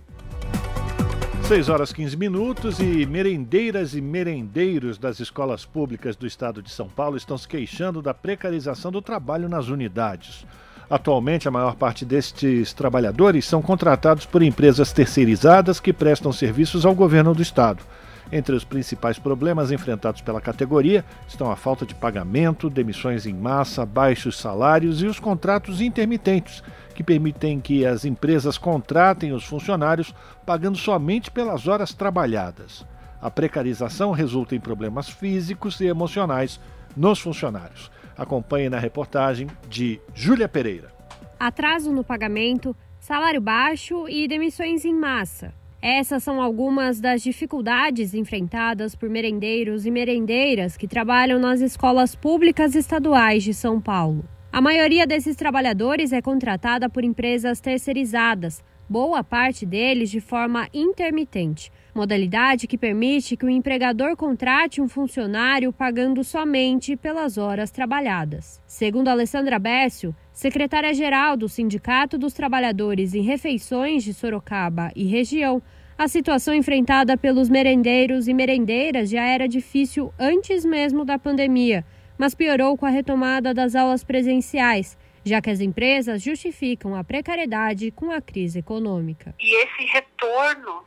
6 1.49 1.69
horas 1.69 1.93
15 1.93 2.17
minutos 2.17 2.79
e 2.79 3.05
merendeiras 3.05 3.95
e 3.95 4.01
merendeiros 4.01 4.97
das 4.97 5.19
escolas 5.19 5.65
públicas 5.65 6.17
do 6.17 6.27
estado 6.27 6.63
de 6.63 6.71
São 6.71 6.89
Paulo 6.89 7.17
estão 7.17 7.37
se 7.37 7.49
queixando 7.49 8.01
da 8.01 8.15
precarização 8.15 8.91
do 8.93 9.03
trabalho 9.03 9.49
nas 9.49 9.69
unidades. 9.69 10.47
Atualmente, 10.89 11.49
a 11.49 11.51
maior 11.51 11.75
parte 11.75 12.05
destes 12.05 12.73
trabalhadores 12.73 13.45
são 13.45 13.61
contratados 13.61 14.25
por 14.25 14.43
empresas 14.43 14.93
terceirizadas 14.93 15.81
que 15.81 15.93
prestam 15.93 16.33
serviços 16.33 16.87
ao 16.87 16.95
governo 16.95 17.35
do 17.35 17.43
estado. 17.43 17.83
Entre 18.31 18.55
os 18.55 18.65
principais 18.65 19.19
problemas 19.19 19.71
enfrentados 19.71 20.23
pela 20.23 20.41
categoria 20.41 21.05
estão 21.29 21.51
a 21.51 21.57
falta 21.57 21.85
de 21.85 21.95
pagamento, 21.95 22.71
demissões 22.71 23.27
em 23.27 23.35
massa, 23.35 23.85
baixos 23.85 24.39
salários 24.39 25.03
e 25.03 25.07
os 25.07 25.19
contratos 25.19 25.81
intermitentes, 25.81 26.63
que 26.93 27.03
permitem 27.03 27.61
que 27.61 27.85
as 27.85 28.05
empresas 28.05 28.57
contratem 28.59 29.33
os 29.33 29.45
funcionários 29.45 30.15
pagando 30.47 30.79
somente 30.79 31.31
pelas 31.31 31.67
horas 31.67 31.93
trabalhadas. 31.93 32.87
A 33.21 33.31
precarização 33.31 34.11
resulta 34.11 34.55
em 34.55 34.61
problemas 34.61 35.09
físicos 35.09 35.81
e 35.81 35.87
emocionais 35.87 36.61
nos 36.97 37.21
funcionários. 37.21 37.91
Acompanhe 38.17 38.69
na 38.69 38.79
reportagem 38.79 39.49
de 39.69 40.01
Júlia 40.15 40.49
Pereira. 40.49 40.93
Atraso 41.39 41.91
no 41.91 42.05
pagamento, 42.05 42.77
salário 43.01 43.41
baixo 43.41 44.09
e 44.09 44.29
demissões 44.29 44.85
em 44.85 44.95
massa. 44.95 45.55
Essas 45.81 46.23
são 46.23 46.41
algumas 46.41 47.01
das 47.01 47.23
dificuldades 47.23 48.15
enfrentadas 48.15 48.95
por 48.95 49.09
merendeiros 49.09 49.85
e 49.85 49.91
merendeiras 49.91 50.77
que 50.77 50.87
trabalham 50.87 51.41
nas 51.41 51.61
escolas 51.61 52.15
públicas 52.15 52.77
estaduais 52.77 53.43
de 53.43 53.53
São 53.53 53.81
Paulo. 53.81 54.25
A 54.53 54.61
maioria 54.61 55.07
desses 55.07 55.35
trabalhadores 55.35 56.13
é 56.13 56.21
contratada 56.21 56.87
por 56.87 57.03
empresas 57.03 57.59
terceirizadas, 57.59 58.63
boa 58.87 59.25
parte 59.25 59.65
deles 59.65 60.11
de 60.11 60.21
forma 60.21 60.69
intermitente, 60.75 61.73
modalidade 61.95 62.67
que 62.67 62.77
permite 62.77 63.35
que 63.35 63.47
o 63.47 63.49
empregador 63.49 64.15
contrate 64.15 64.79
um 64.79 64.91
funcionário 64.91 65.73
pagando 65.73 66.23
somente 66.23 66.99
pelas 66.99 67.39
horas 67.39 67.71
trabalhadas. 67.71 68.61
Segundo 68.67 69.09
Alessandra 69.09 69.59
Bécio, 69.59 70.15
secretária-geral 70.35 71.35
do 71.35 71.49
Sindicato 71.49 72.19
dos 72.19 72.35
Trabalhadores 72.35 73.15
em 73.15 73.23
Refeições 73.23 74.05
de 74.05 74.13
Sorocaba 74.13 74.93
e 74.95 75.05
região, 75.05 75.63
a 75.97 76.07
situação 76.09 76.53
enfrentada 76.53 77.17
pelos 77.17 77.49
merendeiros 77.49 78.29
e 78.29 78.35
merendeiras 78.35 79.09
já 79.09 79.25
era 79.25 79.49
difícil 79.49 80.13
antes 80.19 80.63
mesmo 80.63 81.07
da 81.07 81.19
pandemia, 81.19 81.87
mas 82.19 82.35
piorou 82.35 82.77
com 82.77 82.87
a 82.87 82.91
retomada 82.91 83.53
das 83.53 83.75
aulas 83.75 84.05
presenciais, 84.05 84.97
já 85.25 85.41
que 85.41 85.51
as 85.51 85.61
empresas 85.61 86.23
justificam 86.23 86.95
a 86.95 87.05
precariedade 87.05 87.91
com 87.91 88.11
a 88.11 88.21
crise 88.21 88.59
econômica. 88.59 89.35
E 89.39 89.65
esse 89.65 89.85
retorno 89.93 90.85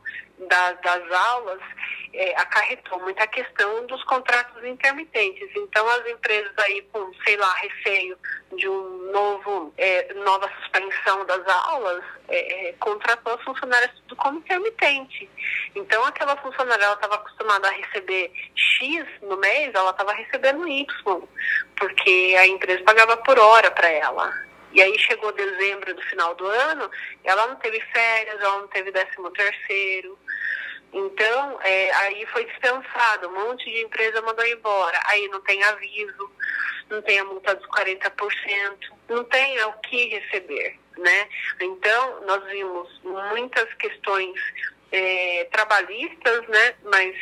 das, 0.48 0.80
das 0.82 1.12
aulas 1.12 1.60
é, 2.16 2.34
acarretou 2.40 2.98
muita 3.00 3.26
questão 3.26 3.86
dos 3.86 4.02
contratos 4.04 4.64
intermitentes. 4.64 5.48
Então, 5.54 5.86
as 5.88 6.06
empresas 6.08 6.52
aí 6.58 6.82
com, 6.92 7.12
sei 7.24 7.36
lá, 7.36 7.52
receio 7.54 8.18
de 8.56 8.68
um 8.68 9.10
novo, 9.12 9.72
é, 9.76 10.14
nova 10.14 10.50
suspensão 10.60 11.24
das 11.26 11.46
aulas, 11.46 12.02
é, 12.28 12.68
é 12.68 12.72
contratou 12.74 13.34
as 13.34 13.42
funcionárias 13.42 13.90
tudo 14.08 14.16
como 14.16 14.38
intermitente. 14.38 15.28
Então, 15.74 16.04
aquela 16.04 16.36
funcionária, 16.36 16.84
ela 16.84 16.94
estava 16.94 17.16
acostumada 17.16 17.68
a 17.68 17.72
receber 17.72 18.32
X 18.54 19.06
no 19.22 19.36
mês, 19.36 19.72
ela 19.74 19.90
estava 19.90 20.12
recebendo 20.12 20.66
Y, 20.66 21.22
porque 21.78 22.34
a 22.38 22.46
empresa 22.46 22.82
pagava 22.84 23.16
por 23.18 23.38
hora 23.38 23.70
para 23.70 23.88
ela. 23.88 24.46
E 24.72 24.82
aí 24.82 24.98
chegou 24.98 25.32
dezembro 25.32 25.94
do 25.94 26.02
final 26.02 26.34
do 26.34 26.46
ano, 26.46 26.90
ela 27.24 27.46
não 27.46 27.56
teve 27.56 27.80
férias, 27.80 28.40
ela 28.40 28.58
não 28.58 28.68
teve 28.68 28.90
décimo 28.90 29.30
terceiro. 29.30 30.18
Então, 30.96 31.58
é, 31.62 31.94
aí 31.96 32.24
foi 32.32 32.46
dispensado, 32.46 33.28
um 33.28 33.48
monte 33.48 33.70
de 33.70 33.82
empresa 33.82 34.22
mandou 34.22 34.46
embora. 34.46 34.98
Aí 35.04 35.28
não 35.28 35.42
tem 35.42 35.62
aviso, 35.62 36.30
não 36.88 37.02
tem 37.02 37.18
a 37.18 37.24
multa 37.24 37.54
dos 37.54 37.66
40%, 37.68 38.10
não 39.10 39.22
tem 39.24 39.62
o 39.64 39.72
que 39.74 40.06
receber, 40.06 40.78
né? 40.96 41.28
Então, 41.60 42.22
nós 42.22 42.42
vimos 42.46 42.88
muitas 43.04 43.70
questões 43.74 44.40
é, 44.90 45.46
trabalhistas, 45.52 46.48
né? 46.48 46.74
Mas 46.84 47.14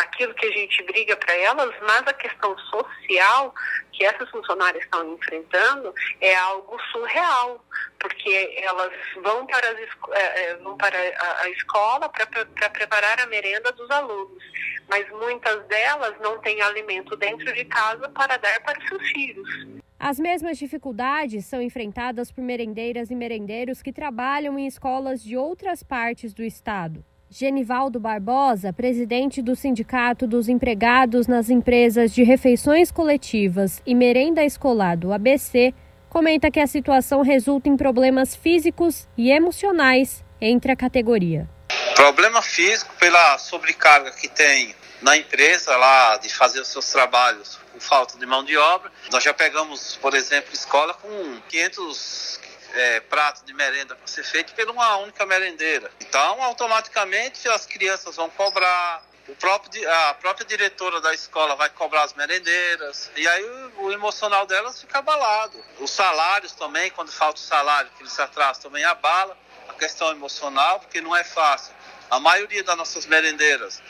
aquilo 0.00 0.34
que 0.34 0.46
a 0.46 0.50
gente 0.50 0.82
briga 0.84 1.16
para 1.16 1.34
elas, 1.34 1.74
mas 1.82 2.06
a 2.06 2.12
questão 2.12 2.56
social 2.58 3.54
que 3.92 4.04
essas 4.04 4.30
funcionárias 4.30 4.84
estão 4.84 5.14
enfrentando 5.14 5.92
é 6.20 6.34
algo 6.36 6.80
surreal, 6.92 7.64
porque 7.98 8.56
elas 8.62 8.92
vão 9.22 9.44
para, 9.46 9.70
as, 9.70 9.78
é, 10.12 10.44
é, 10.44 10.56
vão 10.56 10.76
para 10.76 10.96
a, 10.96 11.50
escola 11.50 12.08
para 12.08 12.70
preparar 12.70 13.20
a 13.20 13.26
merenda 13.26 13.72
dos 13.72 13.90
alunos, 13.90 14.42
mas 14.88 15.08
muitas 15.10 15.66
delas 15.66 16.14
não 16.20 16.38
têm 16.38 16.62
alimento 16.62 17.16
dentro 17.16 17.52
de 17.52 17.64
casa 17.64 18.08
para 18.10 18.36
dar 18.36 18.60
para 18.60 18.80
seus 18.86 19.02
filhos. 19.10 19.48
As 19.98 20.20
mesmas 20.20 20.56
dificuldades 20.56 21.44
são 21.46 21.60
enfrentadas 21.60 22.30
por 22.30 22.40
merendeiras 22.40 23.10
e 23.10 23.16
merendeiros 23.16 23.82
que 23.82 23.92
trabalham 23.92 24.56
em 24.56 24.66
escolas 24.66 25.20
de 25.20 25.36
outras 25.36 25.82
partes 25.82 26.32
do 26.32 26.44
estado. 26.44 27.04
Genivaldo 27.30 28.00
Barbosa, 28.00 28.72
presidente 28.72 29.42
do 29.42 29.54
Sindicato 29.54 30.26
dos 30.26 30.48
Empregados 30.48 31.26
nas 31.26 31.50
Empresas 31.50 32.14
de 32.14 32.22
Refeições 32.22 32.90
Coletivas 32.90 33.82
e 33.84 33.94
Merenda 33.94 34.42
Escolar 34.42 34.96
do 34.96 35.12
ABC, 35.12 35.74
comenta 36.08 36.50
que 36.50 36.58
a 36.58 36.66
situação 36.66 37.20
resulta 37.20 37.68
em 37.68 37.76
problemas 37.76 38.34
físicos 38.34 39.06
e 39.14 39.30
emocionais 39.30 40.24
entre 40.40 40.72
a 40.72 40.76
categoria. 40.76 41.46
Problema 41.94 42.40
físico 42.40 42.94
pela 42.98 43.36
sobrecarga 43.36 44.10
que 44.12 44.28
tem 44.28 44.74
na 45.02 45.14
empresa 45.14 45.76
lá 45.76 46.16
de 46.16 46.30
fazer 46.30 46.60
os 46.60 46.68
seus 46.68 46.90
trabalhos 46.90 47.58
com 47.74 47.78
falta 47.78 48.18
de 48.18 48.24
mão 48.24 48.42
de 48.42 48.56
obra. 48.56 48.90
Nós 49.12 49.22
já 49.22 49.34
pegamos, 49.34 49.96
por 49.96 50.14
exemplo, 50.14 50.54
escola 50.54 50.94
com 50.94 51.40
500 51.46 52.40
é, 52.74 53.00
pratos 53.00 53.42
de 53.44 53.52
merenda 53.54 53.94
para 53.94 54.06
ser 54.06 54.24
feito 54.24 54.54
por 54.54 54.70
uma 54.70 54.96
única 54.96 55.24
merendeira. 55.26 55.90
Então, 56.00 56.42
automaticamente 56.42 57.48
as 57.48 57.66
crianças 57.66 58.16
vão 58.16 58.28
cobrar, 58.30 59.02
o 59.28 59.34
próprio, 59.34 59.90
a 59.90 60.14
própria 60.14 60.46
diretora 60.46 61.00
da 61.00 61.12
escola 61.12 61.54
vai 61.54 61.68
cobrar 61.70 62.04
as 62.04 62.14
merendeiras, 62.14 63.10
e 63.14 63.28
aí 63.28 63.44
o, 63.44 63.84
o, 63.84 63.92
emocional 63.92 64.46
delas 64.46 64.80
fica 64.80 64.98
abalado. 64.98 65.62
Os 65.78 65.90
salários 65.90 66.52
também, 66.52 66.90
quando 66.90 67.12
falta 67.12 67.38
o 67.38 67.42
salário 67.42 67.90
que 67.96 68.02
eles 68.02 68.18
atrasam, 68.18 68.62
também 68.62 68.84
abala 68.84 69.36
a 69.68 69.74
questão 69.74 70.10
emocional, 70.10 70.80
porque 70.80 71.00
não 71.00 71.14
é 71.14 71.24
fácil. 71.24 71.74
A 72.10 72.18
maioria 72.18 72.64
das 72.64 72.76
nossas 72.76 73.04
merendeiras 73.04 73.82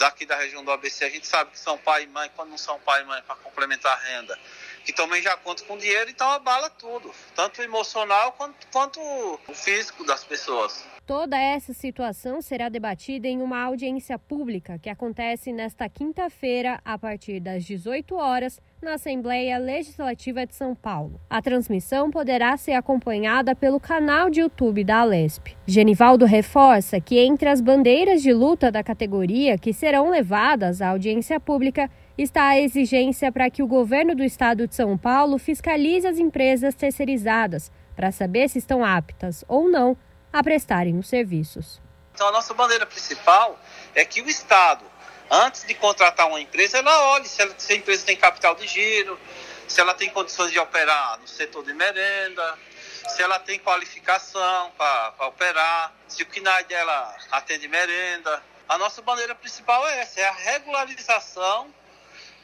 daqui 0.00 0.24
da 0.24 0.34
região 0.34 0.64
do 0.64 0.72
ABC, 0.72 1.04
a 1.04 1.10
gente 1.10 1.26
sabe 1.26 1.50
que 1.50 1.58
são 1.58 1.76
pai 1.76 2.04
e 2.04 2.06
mãe, 2.06 2.30
quando 2.34 2.48
não 2.48 2.58
são 2.58 2.80
pai 2.80 3.02
e 3.02 3.04
mãe, 3.04 3.22
para 3.22 3.36
complementar 3.36 3.92
a 3.92 4.00
renda, 4.00 4.38
que 4.84 4.92
também 4.92 5.22
já 5.22 5.36
contam 5.36 5.66
com 5.66 5.76
dinheiro, 5.76 6.10
então 6.10 6.30
abala 6.30 6.70
tudo, 6.70 7.10
tanto 7.34 7.62
emocional 7.62 8.32
quanto, 8.32 8.66
quanto 8.72 9.00
o 9.00 9.54
físico 9.54 10.04
das 10.04 10.24
pessoas. 10.24 10.84
Toda 11.06 11.36
essa 11.36 11.72
situação 11.72 12.40
será 12.40 12.68
debatida 12.68 13.26
em 13.26 13.42
uma 13.42 13.60
audiência 13.62 14.16
pública 14.16 14.78
que 14.78 14.88
acontece 14.88 15.52
nesta 15.52 15.88
quinta-feira, 15.88 16.80
a 16.84 16.96
partir 16.96 17.40
das 17.40 17.64
18 17.64 18.14
horas, 18.14 18.60
na 18.80 18.94
Assembleia 18.94 19.58
Legislativa 19.58 20.46
de 20.46 20.54
São 20.54 20.72
Paulo. 20.72 21.20
A 21.28 21.42
transmissão 21.42 22.10
poderá 22.12 22.56
ser 22.56 22.74
acompanhada 22.74 23.56
pelo 23.56 23.80
canal 23.80 24.30
de 24.30 24.40
YouTube 24.40 24.84
da 24.84 25.00
Alesp. 25.00 25.48
Genivaldo 25.66 26.24
reforça 26.24 27.00
que 27.00 27.18
entre 27.18 27.48
as 27.48 27.60
bandeiras 27.60 28.22
de 28.22 28.32
luta 28.32 28.70
da 28.70 28.84
categoria 28.84 29.58
que 29.58 29.72
serão 29.72 30.10
levadas 30.10 30.80
à 30.80 30.90
audiência 30.90 31.40
pública 31.40 31.90
está 32.22 32.48
a 32.48 32.60
exigência 32.60 33.32
para 33.32 33.50
que 33.50 33.62
o 33.62 33.66
governo 33.66 34.14
do 34.14 34.22
estado 34.22 34.66
de 34.66 34.74
São 34.74 34.96
Paulo 34.98 35.38
fiscalize 35.38 36.06
as 36.06 36.18
empresas 36.18 36.74
terceirizadas 36.74 37.72
para 37.96 38.12
saber 38.12 38.48
se 38.48 38.58
estão 38.58 38.84
aptas 38.84 39.44
ou 39.48 39.68
não 39.68 39.96
a 40.32 40.42
prestarem 40.42 40.98
os 40.98 41.08
serviços. 41.08 41.80
Então, 42.14 42.28
a 42.28 42.32
nossa 42.32 42.52
bandeira 42.52 42.84
principal 42.84 43.58
é 43.94 44.04
que 44.04 44.20
o 44.20 44.28
Estado, 44.28 44.84
antes 45.30 45.64
de 45.64 45.74
contratar 45.74 46.28
uma 46.28 46.40
empresa, 46.40 46.78
ela 46.78 47.12
olhe 47.12 47.26
se, 47.26 47.40
ela, 47.40 47.54
se 47.56 47.72
a 47.72 47.76
empresa 47.76 48.04
tem 48.04 48.16
capital 48.16 48.54
de 48.54 48.66
giro, 48.66 49.18
se 49.66 49.80
ela 49.80 49.94
tem 49.94 50.10
condições 50.10 50.50
de 50.50 50.58
operar 50.58 51.18
no 51.20 51.26
setor 51.26 51.64
de 51.64 51.72
merenda, 51.72 52.58
se 53.08 53.22
ela 53.22 53.38
tem 53.38 53.58
qualificação 53.58 54.70
para 54.76 55.26
operar, 55.26 55.94
se 56.06 56.22
o 56.22 56.26
KNAI 56.26 56.64
dela 56.64 57.16
atende 57.30 57.66
merenda. 57.68 58.42
A 58.68 58.76
nossa 58.76 59.00
bandeira 59.00 59.34
principal 59.34 59.86
é 59.88 60.00
essa, 60.00 60.20
é 60.20 60.28
a 60.28 60.32
regularização 60.32 61.72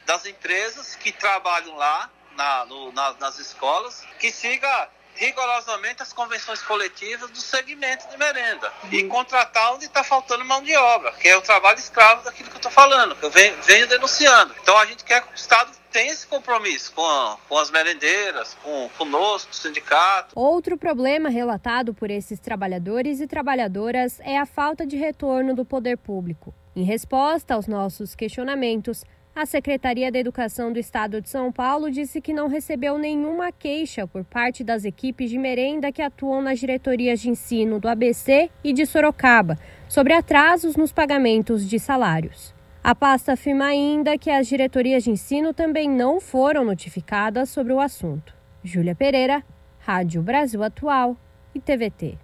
das 0.07 0.25
empresas 0.25 0.95
que 0.95 1.11
trabalham 1.11 1.75
lá 1.75 2.09
na, 2.35 2.65
no, 2.65 2.91
na, 2.93 3.13
nas 3.19 3.37
escolas, 3.37 4.03
que 4.19 4.31
siga 4.31 4.89
rigorosamente 5.15 6.01
as 6.01 6.13
convenções 6.13 6.61
coletivas 6.61 7.29
do 7.29 7.39
segmento 7.39 8.07
de 8.07 8.17
merenda 8.17 8.71
e 8.91 9.03
contratar 9.05 9.73
onde 9.73 9.85
está 9.85 10.03
faltando 10.03 10.45
mão 10.45 10.63
de 10.63 10.75
obra, 10.77 11.11
que 11.13 11.27
é 11.27 11.35
o 11.35 11.41
trabalho 11.41 11.77
escravo 11.77 12.23
daquilo 12.23 12.49
que 12.49 12.55
eu 12.55 12.59
estou 12.59 12.71
falando, 12.71 13.15
que 13.15 13.25
eu 13.25 13.31
venho, 13.31 13.61
venho, 13.63 13.87
denunciando. 13.87 14.55
Então 14.61 14.77
a 14.77 14.85
gente 14.85 15.03
quer 15.03 15.23
que 15.23 15.31
o 15.31 15.35
Estado 15.35 15.71
tenha 15.91 16.13
esse 16.13 16.27
compromisso 16.27 16.93
com, 16.93 17.03
a, 17.03 17.37
com 17.49 17.57
as 17.57 17.71
merendeiras, 17.71 18.55
com 18.63 18.89
conosco, 18.97 19.47
com 19.47 19.53
o 19.53 19.57
sindicato. 19.57 20.39
Outro 20.39 20.77
problema 20.77 21.29
relatado 21.29 21.93
por 21.93 22.11
esses 22.11 22.39
trabalhadores 22.39 23.19
e 23.19 23.27
trabalhadoras 23.27 24.19
é 24.19 24.37
a 24.37 24.45
falta 24.45 24.85
de 24.85 24.95
retorno 24.95 25.55
do 25.55 25.65
poder 25.65 25.97
público. 25.97 26.53
Em 26.75 26.83
resposta 26.83 27.55
aos 27.55 27.65
nossos 27.65 28.13
questionamentos, 28.13 29.03
a 29.37 29.45
Secretaria 29.45 30.11
da 30.11 30.17
Educação 30.17 30.73
do 30.73 30.79
Estado 30.79 31.21
de 31.21 31.29
São 31.29 31.51
Paulo 31.51 31.91
disse 31.91 32.19
que 32.19 32.33
não 32.33 32.47
recebeu 32.47 32.97
nenhuma 32.97 33.51
queixa 33.51 34.07
por 34.07 34.23
parte 34.23 34.63
das 34.63 34.83
equipes 34.83 35.29
de 35.29 35.37
merenda 35.37 35.91
que 35.91 36.01
atuam 36.01 36.41
nas 36.41 36.59
diretorias 36.59 37.19
de 37.19 37.29
ensino 37.29 37.79
do 37.79 37.87
ABC 37.87 38.49
e 38.63 38.73
de 38.73 38.83
Sorocaba 38.87 39.55
sobre 39.87 40.13
atrasos 40.13 40.75
nos 40.75 40.91
pagamentos 40.91 41.69
de 41.69 41.77
salários. 41.77 42.51
A 42.83 42.95
pasta 42.95 43.33
afirma 43.33 43.65
ainda 43.65 44.17
que 44.17 44.31
as 44.31 44.47
diretorias 44.47 45.03
de 45.03 45.11
ensino 45.11 45.53
também 45.53 45.87
não 45.87 46.19
foram 46.19 46.65
notificadas 46.65 47.49
sobre 47.49 47.71
o 47.71 47.79
assunto. 47.79 48.33
Júlia 48.63 48.95
Pereira, 48.95 49.43
Rádio 49.77 50.19
Brasil 50.23 50.63
Atual 50.63 51.15
e 51.53 51.59
TVT. 51.59 52.17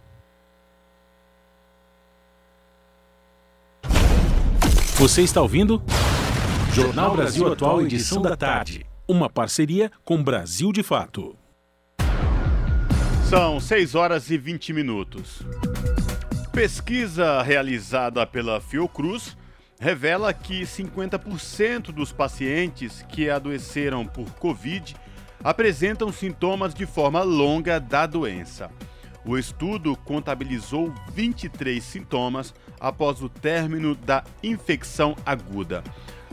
Você 4.97 5.21
está 5.21 5.41
ouvindo? 5.43 5.79
Jornal 6.73 7.15
Brasil 7.15 7.53
Atual, 7.53 7.83
edição 7.83 8.19
da 8.19 8.35
tarde. 8.35 8.83
Uma 9.07 9.29
parceria 9.29 9.91
com 10.03 10.23
Brasil 10.23 10.71
de 10.71 10.81
Fato. 10.81 11.37
São 13.29 13.59
6 13.59 13.93
horas 13.93 14.31
e 14.31 14.39
20 14.39 14.73
minutos. 14.73 15.43
Pesquisa 16.51 17.43
realizada 17.43 18.25
pela 18.25 18.59
Fiocruz 18.59 19.37
revela 19.79 20.33
que 20.33 20.63
50% 20.63 21.91
dos 21.91 22.11
pacientes 22.11 23.05
que 23.07 23.29
adoeceram 23.29 24.03
por 24.03 24.31
Covid 24.31 24.95
apresentam 25.43 26.11
sintomas 26.11 26.73
de 26.73 26.87
forma 26.87 27.21
longa 27.21 27.79
da 27.79 28.07
doença. 28.07 28.71
O 29.23 29.37
estudo 29.37 29.95
contabilizou 29.95 30.91
23 31.13 31.83
sintomas 31.83 32.51
após 32.79 33.21
o 33.21 33.29
término 33.29 33.93
da 33.93 34.23
infecção 34.41 35.15
aguda. 35.23 35.83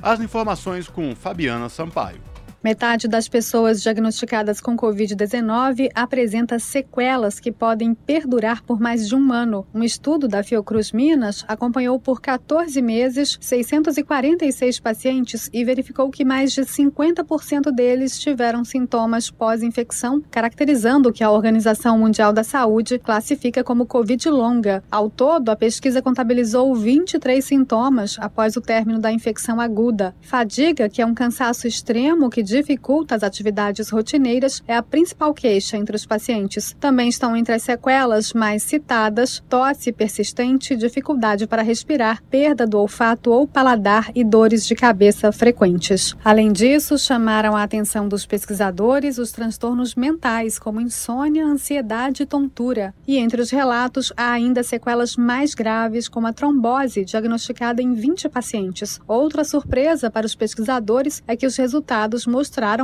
As 0.02 0.20
informações 0.20 0.88
com 0.88 1.14
Fabiana 1.14 1.68
Sampaio. 1.68 2.29
Metade 2.62 3.08
das 3.08 3.26
pessoas 3.26 3.82
diagnosticadas 3.82 4.60
com 4.60 4.76
Covid-19 4.76 5.88
apresenta 5.94 6.58
sequelas 6.58 7.40
que 7.40 7.50
podem 7.50 7.94
perdurar 7.94 8.62
por 8.62 8.78
mais 8.78 9.08
de 9.08 9.16
um 9.16 9.32
ano. 9.32 9.66
Um 9.72 9.82
estudo 9.82 10.28
da 10.28 10.42
Fiocruz 10.42 10.92
Minas 10.92 11.42
acompanhou 11.48 11.98
por 11.98 12.20
14 12.20 12.82
meses 12.82 13.38
646 13.40 14.78
pacientes 14.78 15.48
e 15.54 15.64
verificou 15.64 16.10
que 16.10 16.22
mais 16.22 16.52
de 16.52 16.60
50% 16.60 17.72
deles 17.72 18.20
tiveram 18.20 18.62
sintomas 18.62 19.30
pós-infecção, 19.30 20.22
caracterizando 20.30 21.08
o 21.08 21.12
que 21.14 21.24
a 21.24 21.30
Organização 21.30 21.98
Mundial 21.98 22.30
da 22.30 22.44
Saúde 22.44 22.98
classifica 22.98 23.64
como 23.64 23.86
Covid 23.86 24.28
longa. 24.28 24.84
Ao 24.90 25.08
todo, 25.08 25.48
a 25.48 25.56
pesquisa 25.56 26.02
contabilizou 26.02 26.74
23 26.74 27.42
sintomas 27.42 28.18
após 28.20 28.54
o 28.54 28.60
término 28.60 28.98
da 28.98 29.10
infecção 29.10 29.58
aguda. 29.58 30.14
Fadiga, 30.20 30.90
que 30.90 31.00
é 31.00 31.06
um 31.06 31.14
cansaço 31.14 31.66
extremo 31.66 32.28
que 32.28 32.49
dificulta 32.50 33.14
as 33.14 33.22
atividades 33.22 33.88
rotineiras 33.88 34.62
é 34.68 34.76
a 34.76 34.82
principal 34.82 35.32
queixa 35.32 35.76
entre 35.76 35.96
os 35.96 36.04
pacientes. 36.04 36.76
Também 36.78 37.08
estão 37.08 37.36
entre 37.36 37.54
as 37.54 37.62
sequelas 37.62 38.32
mais 38.32 38.62
citadas 38.62 39.42
tosse 39.48 39.92
persistente, 39.92 40.76
dificuldade 40.76 41.46
para 41.46 41.62
respirar, 41.62 42.22
perda 42.28 42.66
do 42.66 42.78
olfato 42.78 43.30
ou 43.30 43.46
paladar 43.46 44.10
e 44.14 44.22
dores 44.24 44.66
de 44.66 44.74
cabeça 44.74 45.32
frequentes. 45.32 46.14
Além 46.24 46.52
disso, 46.52 46.98
chamaram 46.98 47.56
a 47.56 47.62
atenção 47.62 48.08
dos 48.08 48.26
pesquisadores 48.26 49.18
os 49.18 49.32
transtornos 49.32 49.94
mentais, 49.94 50.58
como 50.58 50.80
insônia, 50.80 51.46
ansiedade 51.46 52.24
e 52.24 52.26
tontura. 52.26 52.92
E 53.06 53.16
entre 53.16 53.40
os 53.40 53.50
relatos, 53.50 54.12
há 54.16 54.32
ainda 54.32 54.62
sequelas 54.62 55.16
mais 55.16 55.54
graves, 55.54 56.08
como 56.08 56.26
a 56.26 56.32
trombose, 56.32 57.04
diagnosticada 57.04 57.80
em 57.80 57.94
20 57.94 58.28
pacientes. 58.28 59.00
Outra 59.06 59.44
surpresa 59.44 60.10
para 60.10 60.26
os 60.26 60.34
pesquisadores 60.34 61.22
é 61.26 61.36
que 61.36 61.46
os 61.46 61.56
resultados 61.56 62.26
mostraram 62.26 62.39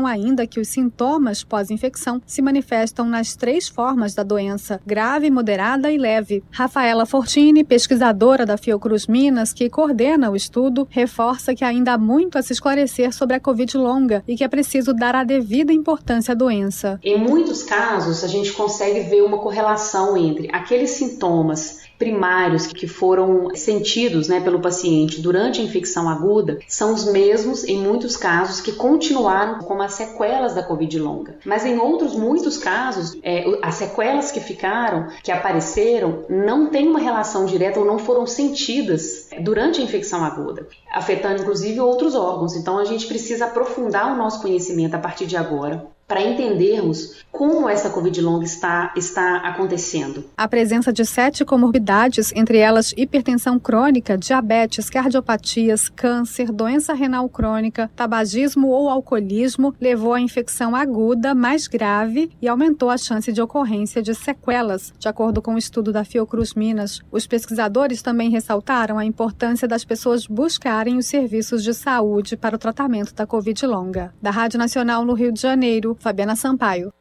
ainda 0.07 0.47
que 0.47 0.61
os 0.61 0.69
sintomas 0.69 1.45
pós-infecção 1.45 2.21
se 2.27 2.43
manifestam 2.43 3.07
nas 3.07 3.37
três 3.37 3.69
formas 3.69 4.15
da 4.15 4.23
doença: 4.23 4.81
grave, 4.85 5.31
moderada 5.31 5.91
e 5.91 5.99
leve. 5.99 6.43
Rafaela 6.51 7.07
Fortini, 7.07 7.65
pesquisadora 7.65 8.45
da 8.45 8.57
Fiocruz 8.57 9.07
Minas, 9.07 9.53
que 9.53 9.71
coordena 9.71 10.31
o 10.31 10.37
estudo, 10.37 10.87
reforça 10.91 11.55
que 11.55 11.65
ainda 11.65 11.95
há 11.95 11.99
muito 11.99 12.39
a 12.39 12.43
se 12.43 12.53
esclarecer 12.53 13.13
sobre 13.13 13.37
a 13.37 13.41
Covid 13.41 13.77
longa 13.77 14.25
e 14.27 14.37
que 14.37 14.45
é 14.45 14.49
preciso 14.49 14.93
dar 14.93 15.15
a 15.15 15.25
devida 15.25 15.73
importância 15.73 16.33
à 16.33 16.35
doença. 16.35 16.99
Em 17.03 17.19
muitos 17.19 17.63
casos, 17.63 18.25
a 18.25 18.29
gente 18.29 18.53
consegue 18.53 19.01
ver 19.01 19.23
uma 19.23 19.39
correlação 19.39 20.17
entre 20.17 20.49
aqueles 20.53 20.91
sintomas 20.91 21.86
primários 21.99 22.67
que 22.67 22.87
foram 22.87 23.55
sentidos 23.55 24.29
né, 24.29 24.41
pelo 24.41 24.61
paciente 24.61 25.21
durante 25.21 25.61
a 25.61 25.65
infecção 25.65 26.09
aguda 26.09 26.59
são 26.69 26.95
os 26.95 27.05
mesmos, 27.05 27.65
em 27.65 27.79
muitos 27.79 28.17
casos, 28.17 28.61
que 28.61 28.73
continuaram 28.73 29.61
como 29.61 29.83
as 29.83 29.95
sequelas 29.95 30.55
da 30.55 30.63
Covid 30.63 30.99
longa. 30.99 31.37
Mas 31.45 31.65
em 31.65 31.79
outros 31.79 32.15
muitos 32.15 32.59
casos, 32.59 33.17
é, 33.23 33.45
as 33.63 33.77
sequelas 33.77 34.31
que 34.31 34.41
ficaram, 34.41 35.09
que 35.23 35.33
apareceram, 35.33 36.25
não 36.29 36.67
têm 36.67 36.89
uma 36.89 36.99
relação 36.99 37.47
direta 37.47 37.81
ou 37.81 37.87
não 37.87 37.99
foram 37.99 38.27
sentidas 38.27 39.29
durante 39.41 39.81
a 39.81 39.85
infecção 39.85 40.25
aguda, 40.25 40.67
afetando 40.93 41.43
inclusive 41.43 41.81
outros 41.81 42.15
órgãos. 42.15 42.55
Então 42.57 42.79
a 42.79 42.85
gente 42.85 43.07
precisa 43.07 43.47
aprofundar 43.47 44.13
o 44.13 44.17
nosso 44.17 44.41
conhecimento 44.41 44.95
a 44.95 44.99
partir 44.99 45.27
de 45.27 45.37
agora 45.37 45.96
para 46.07 46.23
entendermos 46.23 47.17
como 47.33 47.69
essa 47.69 47.91
Covid 47.91 48.19
longa 48.21 48.45
está, 48.45 48.93
está 48.97 49.39
acontecendo. 49.39 50.25
A 50.37 50.49
presença 50.49 50.93
de 50.93 51.05
sete 51.05 51.45
comorbidades, 51.45 52.33
entre 52.35 52.59
elas 52.59 52.95
hipertensão 52.97 53.59
crônica, 53.59 54.17
diabetes, 54.17 54.89
cardiopatias, 54.89 55.89
câncer, 55.91 56.51
doença 56.51 56.95
renal 56.95 57.29
crônica, 57.29 57.91
tabagismo 57.95 58.69
ou 58.69 58.89
alcoolismo, 58.89 59.75
levou 59.79 60.15
à 60.15 60.21
infecção 60.21 60.75
aguda 60.75 61.35
mais 61.35 61.67
grave 61.67 62.31
e 62.41 62.49
aumentou 62.49 62.89
a 62.89 62.97
chance 62.97 63.31
de 63.33 63.43
ocorrência 63.43 64.03
de 64.03 64.15
sequelas, 64.15 64.95
de 64.99 65.09
acordo 65.09 65.43
com 65.43 65.51
o 65.51 65.55
um 65.55 65.59
estudo 65.59 65.93
da 65.93 66.05
Fiocruz 66.05 66.55
Minas. 66.55 67.01
Os 67.11 67.27
pesquisadores 67.27 68.01
também 68.01 68.31
ressaltaram 68.31 68.99
a 68.99 69.05
importância 69.05 69.69
das 69.69 69.85
pessoas 69.85 70.27
buscarem 70.27 70.97
os 70.97 71.07
serviços 71.07 71.63
de 71.63 71.75
saúde 71.75 72.37
para 72.37 72.57
o 72.57 72.59
tratamento 72.59 73.15
da 73.15 73.27
Covid 73.27 73.67
longa. 73.67 74.15
Da 74.23 74.31
Rádio 74.31 74.59
Nacional 74.59 75.05
no 75.05 75.13
Rio 75.13 75.33
de 75.33 75.41
Janeiro, 75.41 75.96
Fabiana 75.99 76.37
Sampaio. 76.37 76.93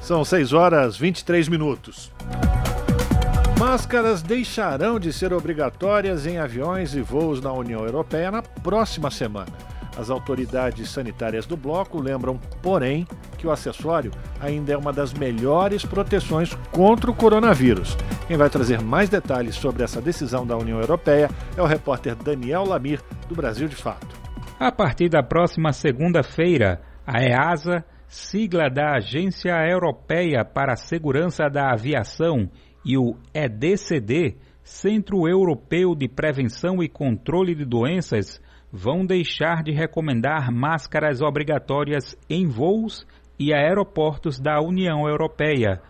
São 0.00 0.24
6 0.24 0.52
horas 0.54 0.96
23 0.96 1.48
minutos. 1.48 2.10
Máscaras 3.58 4.22
deixarão 4.22 4.98
de 4.98 5.12
ser 5.12 5.32
obrigatórias 5.32 6.26
em 6.26 6.38
aviões 6.38 6.94
e 6.94 7.02
voos 7.02 7.42
na 7.42 7.52
União 7.52 7.84
Europeia 7.84 8.30
na 8.30 8.40
próxima 8.40 9.10
semana. 9.10 9.52
As 9.98 10.10
autoridades 10.10 10.90
sanitárias 10.90 11.44
do 11.44 11.56
bloco 11.56 12.00
lembram, 12.00 12.38
porém, 12.62 13.04
que 13.36 13.48
o 13.48 13.50
acessório 13.50 14.12
ainda 14.40 14.72
é 14.72 14.76
uma 14.76 14.92
das 14.92 15.12
melhores 15.12 15.84
proteções 15.84 16.54
contra 16.70 17.10
o 17.10 17.14
coronavírus. 17.14 17.96
Quem 18.28 18.36
vai 18.36 18.48
trazer 18.48 18.80
mais 18.80 19.08
detalhes 19.08 19.56
sobre 19.56 19.82
essa 19.82 20.00
decisão 20.00 20.46
da 20.46 20.56
União 20.56 20.78
Europeia 20.78 21.28
é 21.56 21.60
o 21.60 21.66
repórter 21.66 22.14
Daniel 22.14 22.64
Lamir, 22.64 23.02
do 23.28 23.34
Brasil 23.34 23.66
de 23.66 23.74
Fato. 23.74 24.16
A 24.60 24.70
partir 24.70 25.08
da 25.08 25.20
próxima 25.22 25.72
segunda-feira, 25.72 26.80
a 27.04 27.20
EASA, 27.20 27.84
sigla 28.06 28.70
da 28.70 28.98
Agência 28.98 29.52
Europeia 29.68 30.44
para 30.44 30.74
a 30.74 30.76
Segurança 30.76 31.48
da 31.50 31.72
Aviação, 31.72 32.48
e 32.84 32.96
o 32.96 33.16
EDCD, 33.34 34.36
Centro 34.62 35.28
Europeu 35.28 35.96
de 35.96 36.08
Prevenção 36.08 36.82
e 36.82 36.88
Controle 36.88 37.54
de 37.56 37.64
Doenças, 37.64 38.40
vão 38.72 39.04
deixar 39.04 39.62
de 39.62 39.72
recomendar 39.72 40.52
máscaras 40.52 41.20
obrigatórias 41.22 42.16
em 42.28 42.46
voos 42.46 43.06
e 43.38 43.52
aeroportos 43.52 44.38
da 44.38 44.60
União 44.60 45.08
Europeia. 45.08 45.80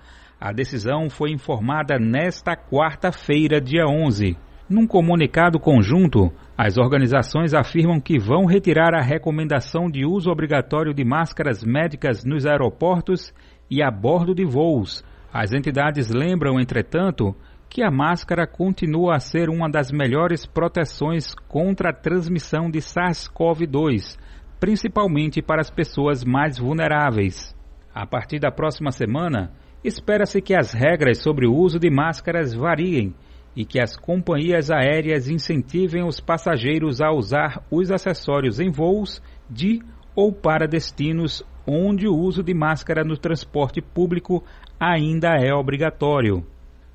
A 0.41 0.53
decisão 0.53 1.11
foi 1.11 1.31
informada 1.33 1.99
nesta 1.99 2.55
quarta-feira, 2.55 3.61
dia 3.61 3.87
11. 3.87 4.37
Num 4.69 4.87
comunicado 4.87 5.59
conjunto, 5.59 6.31
as 6.57 6.77
organizações 6.77 7.55
afirmam 7.55 8.01
que 8.01 8.19
vão 8.19 8.45
retirar 8.45 8.95
a 8.95 9.03
recomendação 9.03 9.91
de 9.91 10.05
uso 10.05 10.31
obrigatório 10.31 10.93
de 10.93 11.05
máscaras 11.05 11.65
médicas 11.65 12.25
nos 12.25 12.47
aeroportos 12.47 13.33
e 13.71 13.83
a 13.83 13.91
bordo 13.91 14.35
de 14.35 14.45
voos. 14.45 15.03
As 15.33 15.53
entidades 15.53 16.11
lembram, 16.11 16.61
entretanto, 16.61 17.35
que 17.69 17.83
a 17.83 17.91
máscara 17.91 18.47
continua 18.47 19.17
a 19.17 19.21
ser 19.21 19.51
uma 19.51 19.69
das 19.69 19.93
melhores 19.93 20.47
proteções 20.47 21.35
contra 21.47 21.91
a 21.91 21.93
transmissão 21.95 22.71
de 22.71 22.79
SARS-CoV-2, 22.79 24.19
principalmente 24.59 25.43
para 25.43 25.61
as 25.61 25.71
pessoas 25.71 26.25
mais 26.25 26.59
vulneráveis. 26.59 27.55
A 27.95 28.07
partir 28.07 28.39
da 28.39 28.51
próxima 28.51 28.91
semana, 28.91 29.53
espera-se 29.85 30.41
que 30.41 30.55
as 30.55 30.73
regras 30.73 31.23
sobre 31.23 31.47
o 31.47 31.55
uso 31.55 31.79
de 31.79 31.91
máscaras 31.91 32.55
variem 32.55 33.15
e 33.55 33.65
que 33.65 33.81
as 33.81 33.97
companhias 33.97 34.71
aéreas 34.71 35.29
incentivem 35.29 36.05
os 36.05 36.21
passageiros 36.21 37.01
a 37.01 37.11
usar 37.11 37.63
os 37.71 37.91
acessórios 37.91 38.61
em 38.61 38.71
voos 38.71 39.23
de 39.51 39.81
ou 40.15 40.33
para 40.33 40.67
destinos 40.67 41.45
onde 41.67 42.09
o 42.09 42.17
uso 42.17 42.43
de 42.43 42.55
máscara 42.55 43.05
no 43.05 43.17
transporte 43.17 43.83
público 43.83 44.43
ainda 44.81 45.37
é 45.37 45.53
obrigatório. 45.53 46.47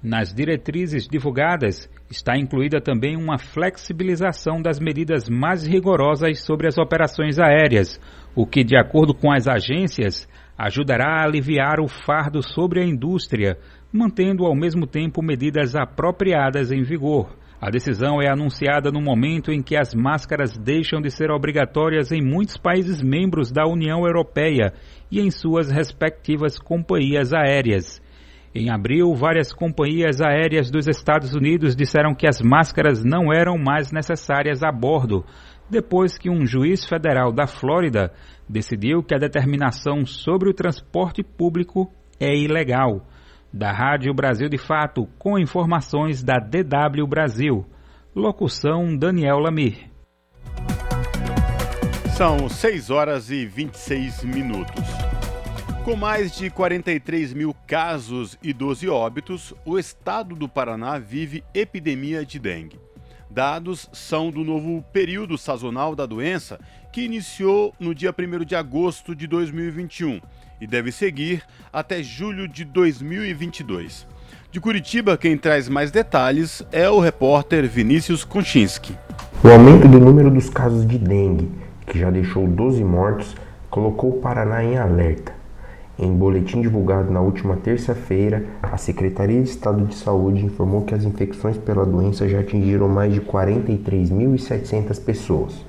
Nas 0.04 0.34
diretrizes 0.34 1.08
divulgadas 1.08 1.90
está 2.12 2.38
incluída 2.38 2.82
também 2.82 3.16
uma 3.16 3.38
flexibilização 3.38 4.62
das 4.62 4.78
medidas 4.78 5.30
mais 5.30 5.66
rigorosas 5.66 6.44
sobre 6.44 6.68
as 6.68 6.78
operações 6.78 7.40
aéreas, 7.40 7.98
o 8.36 8.46
que, 8.46 8.66
de 8.66 8.76
acordo 8.76 9.14
com 9.14 9.32
as 9.32 9.48
agências, 9.48 10.28
ajudará 10.58 11.22
a 11.22 11.24
aliviar 11.24 11.80
o 11.80 11.88
fardo 11.88 12.44
sobre 12.44 12.82
a 12.82 12.86
indústria, 12.86 13.58
mantendo 13.94 14.46
ao 14.46 14.54
mesmo 14.54 14.86
tempo 14.86 15.24
medidas 15.24 15.74
apropriadas 15.74 16.70
em 16.70 16.84
vigor. 16.84 17.34
A 17.62 17.70
decisão 17.70 18.22
é 18.22 18.30
anunciada 18.30 18.92
no 18.92 19.02
momento 19.02 19.54
em 19.54 19.64
que 19.64 19.78
as 19.78 19.96
máscaras 19.96 20.58
deixam 20.58 21.00
de 21.00 21.10
ser 21.10 21.32
obrigatórias 21.32 22.12
em 22.12 22.22
muitos 22.22 22.58
países 22.58 23.02
membros 23.02 23.54
da 23.54 23.66
União 23.66 24.06
Europeia 24.06 24.74
e 25.10 25.22
em 25.22 25.32
suas 25.32 25.72
respectivas 25.72 26.60
companhias 26.60 27.32
aéreas. 27.32 28.03
Em 28.56 28.70
abril, 28.70 29.16
várias 29.16 29.52
companhias 29.52 30.22
aéreas 30.22 30.70
dos 30.70 30.88
Estados 30.88 31.34
Unidos 31.34 31.76
disseram 31.76 32.14
que 32.14 32.28
as 32.28 32.40
máscaras 32.40 33.04
não 33.04 33.34
eram 33.34 33.58
mais 33.58 33.92
necessárias 33.92 34.62
a 34.62 34.72
bordo, 34.72 35.26
depois 35.68 36.20
que 36.20 36.30
um 36.30 36.46
juiz 36.46 36.86
federal 36.86 37.32
da 37.32 37.48
Flórida 37.48 38.14
decidiu 38.48 39.02
que 39.02 39.16
a 39.16 39.18
determinação 39.18 40.06
sobre 40.06 40.50
o 40.50 40.54
transporte 40.54 41.24
público 41.24 41.92
é 42.20 42.32
ilegal. 42.36 43.08
Da 43.52 43.72
Rádio 43.72 44.14
Brasil 44.14 44.48
de 44.50 44.58
Fato, 44.60 45.08
com 45.18 45.40
informações 45.40 46.24
da 46.24 46.38
DW 46.38 47.08
Brasil. 47.08 47.66
Locução 48.16 48.96
Daniel 48.96 49.40
Lamir. 49.40 49.90
São 52.16 52.48
6 52.48 52.92
horas 52.92 53.32
e 53.32 53.48
26 53.48 54.24
minutos. 54.24 55.13
Com 55.84 55.98
mais 55.98 56.32
de 56.32 56.50
43 56.50 57.34
mil 57.34 57.54
casos 57.68 58.38
e 58.42 58.54
12 58.54 58.88
óbitos, 58.88 59.54
o 59.66 59.78
estado 59.78 60.34
do 60.34 60.48
Paraná 60.48 60.98
vive 60.98 61.44
epidemia 61.54 62.26
de 62.26 62.40
dengue. 62.40 62.80
Dados 63.30 63.90
são 63.92 64.32
do 64.32 64.46
novo 64.46 64.82
período 64.94 65.38
sazonal 65.38 65.94
da 65.94 66.06
doença, 66.06 66.58
que 66.90 67.04
iniciou 67.04 67.74
no 67.78 67.94
dia 67.94 68.16
1 68.18 68.46
de 68.46 68.56
agosto 68.56 69.14
de 69.14 69.28
2021 69.28 70.22
e 70.62 70.66
deve 70.66 70.90
seguir 70.90 71.44
até 71.74 72.02
julho 72.02 72.48
de 72.48 72.64
2022. 72.64 74.08
De 74.52 74.62
Curitiba, 74.62 75.18
quem 75.18 75.38
traz 75.38 75.68
mais 75.68 75.92
detalhes 75.92 76.66
é 76.72 76.90
o 76.90 77.02
repórter 77.02 77.68
Vinícius 77.68 78.24
Konchinski. 78.24 78.96
O 79.44 79.50
aumento 79.50 79.90
do 79.90 80.00
número 80.00 80.32
dos 80.32 80.50
casos 80.50 80.88
de 80.88 80.98
dengue, 80.98 81.52
que 81.86 82.00
já 82.00 82.10
deixou 82.10 82.48
12 82.48 82.82
mortos, 82.86 83.36
colocou 83.70 84.12
o 84.12 84.22
Paraná 84.22 84.64
em 84.64 84.78
alerta. 84.78 85.43
Em 85.98 86.12
boletim 86.12 86.60
divulgado 86.60 87.12
na 87.12 87.22
última 87.22 87.56
terça-feira, 87.56 88.44
a 88.64 88.78
Secretaria 88.78 89.44
de 89.44 89.50
Estado 89.50 89.86
de 89.86 89.94
Saúde 89.94 90.44
informou 90.44 90.82
que 90.82 90.96
as 90.96 91.04
infecções 91.04 91.56
pela 91.56 91.86
doença 91.86 92.28
já 92.28 92.40
atingiram 92.40 92.90
mais 92.90 93.14
de 93.14 93.22
43.700 93.22 95.00
pessoas. 95.00 95.64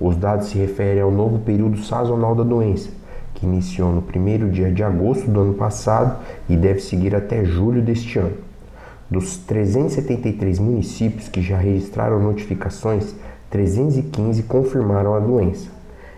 Os 0.00 0.16
dados 0.16 0.48
se 0.48 0.56
referem 0.56 1.02
ao 1.02 1.10
novo 1.10 1.40
período 1.40 1.76
sazonal 1.82 2.34
da 2.34 2.42
doença, 2.42 2.88
que 3.34 3.44
iniciou 3.44 3.92
no 3.92 4.00
primeiro 4.00 4.48
dia 4.50 4.72
de 4.72 4.82
agosto 4.82 5.30
do 5.30 5.40
ano 5.40 5.52
passado 5.52 6.18
e 6.48 6.56
deve 6.56 6.80
seguir 6.80 7.14
até 7.14 7.44
julho 7.44 7.82
deste 7.82 8.18
ano. 8.18 8.38
Dos 9.10 9.36
373 9.36 10.58
municípios 10.58 11.28
que 11.28 11.42
já 11.42 11.58
registraram 11.58 12.18
notificações, 12.20 13.14
315 13.50 14.44
confirmaram 14.44 15.14
a 15.14 15.20
doença. 15.20 15.68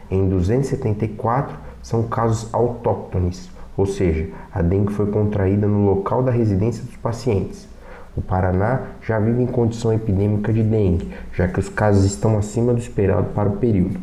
Em 0.08 0.28
274, 0.28 1.69
são 1.82 2.04
casos 2.04 2.52
autóctones, 2.52 3.50
ou 3.76 3.86
seja, 3.86 4.28
a 4.52 4.60
dengue 4.62 4.92
foi 4.92 5.06
contraída 5.06 5.66
no 5.66 5.84
local 5.86 6.22
da 6.22 6.30
residência 6.30 6.84
dos 6.84 6.96
pacientes. 6.96 7.68
O 8.16 8.20
Paraná 8.20 8.82
já 9.02 9.18
vive 9.18 9.42
em 9.42 9.46
condição 9.46 9.92
epidêmica 9.92 10.52
de 10.52 10.62
dengue, 10.62 11.14
já 11.32 11.46
que 11.46 11.60
os 11.60 11.68
casos 11.68 12.04
estão 12.04 12.36
acima 12.36 12.74
do 12.74 12.80
esperado 12.80 13.28
para 13.34 13.48
o 13.48 13.56
período. 13.56 13.98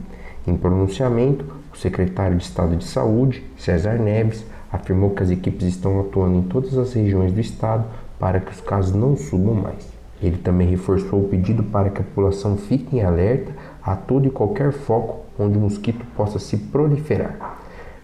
Em 0.48 0.56
pronunciamento, 0.56 1.45
o 1.74 1.78
secretário 1.78 2.38
de 2.38 2.44
Estado 2.44 2.76
de 2.76 2.86
Saúde, 2.86 3.44
César 3.58 3.99
Neves, 3.99 4.45
afirmou 4.72 5.12
que 5.12 5.24
as 5.24 5.30
equipes 5.30 5.68
estão 5.68 5.99
atuando 5.99 6.38
em 6.38 6.44
todas 6.44 6.78
as 6.78 6.94
regiões 6.94 7.32
do 7.32 7.40
estado 7.40 7.86
para 8.18 8.40
que 8.40 8.52
os 8.52 8.62
casos 8.62 8.95
não 8.95 9.16
subam 9.16 9.54
mais. 9.54 9.88
Ele 10.22 10.38
também 10.38 10.68
reforçou 10.68 11.22
o 11.22 11.28
pedido 11.28 11.64
para 11.64 11.90
que 11.90 12.02
a 12.02 12.04
população 12.04 12.58
fique 12.58 12.95
em 12.95 13.04
alerta 13.04 13.52
a 13.84 13.95
todo 13.95 14.26
e 14.26 14.32
qualquer 14.32 14.72
foco 14.72 15.26
onde 15.38 15.58
o 15.58 15.62
mosquito 15.62 16.04
possa 16.16 16.40
se 16.40 16.58
proliferar. 16.58 17.60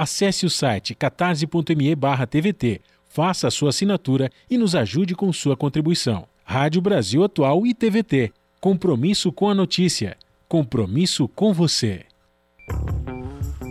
Acesse 0.00 0.46
o 0.46 0.50
site 0.50 0.94
catarse.me/tvt, 0.94 2.80
faça 3.10 3.48
a 3.48 3.50
sua 3.50 3.68
assinatura 3.68 4.30
e 4.48 4.56
nos 4.56 4.74
ajude 4.74 5.14
com 5.14 5.30
sua 5.30 5.54
contribuição. 5.54 6.26
Rádio 6.42 6.80
Brasil 6.80 7.22
Atual 7.22 7.66
e 7.66 7.74
TVT. 7.74 8.32
Compromisso 8.58 9.30
com 9.30 9.50
a 9.50 9.54
notícia. 9.54 10.16
Compromisso 10.48 11.28
com 11.28 11.52
você. 11.52 12.06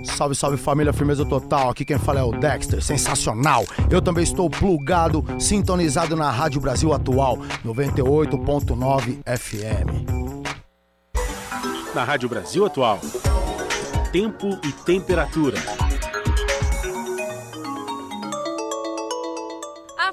Salve, 0.04 0.36
salve 0.36 0.58
família, 0.58 0.94
firmeza 0.94 1.26
total. 1.26 1.72
Aqui 1.72 1.84
quem 1.84 1.98
fala 1.98 2.20
é 2.20 2.24
o 2.24 2.32
Dexter, 2.32 2.80
sensacional. 2.80 3.66
Eu 3.90 4.00
também 4.00 4.24
estou 4.24 4.52
plugado, 4.52 5.26
sintonizado 5.40 6.16
na 6.16 6.30
Rádio 6.30 6.62
Brasil 6.62 6.94
Atual, 6.94 7.40
98.9 7.66 9.18
FM. 9.26 10.06
Na 11.96 12.04
Rádio 12.04 12.30
Brasil 12.30 12.68
Atual, 12.68 13.00
tempo 14.12 14.60
e 14.64 14.72
temperatura. 14.72 15.89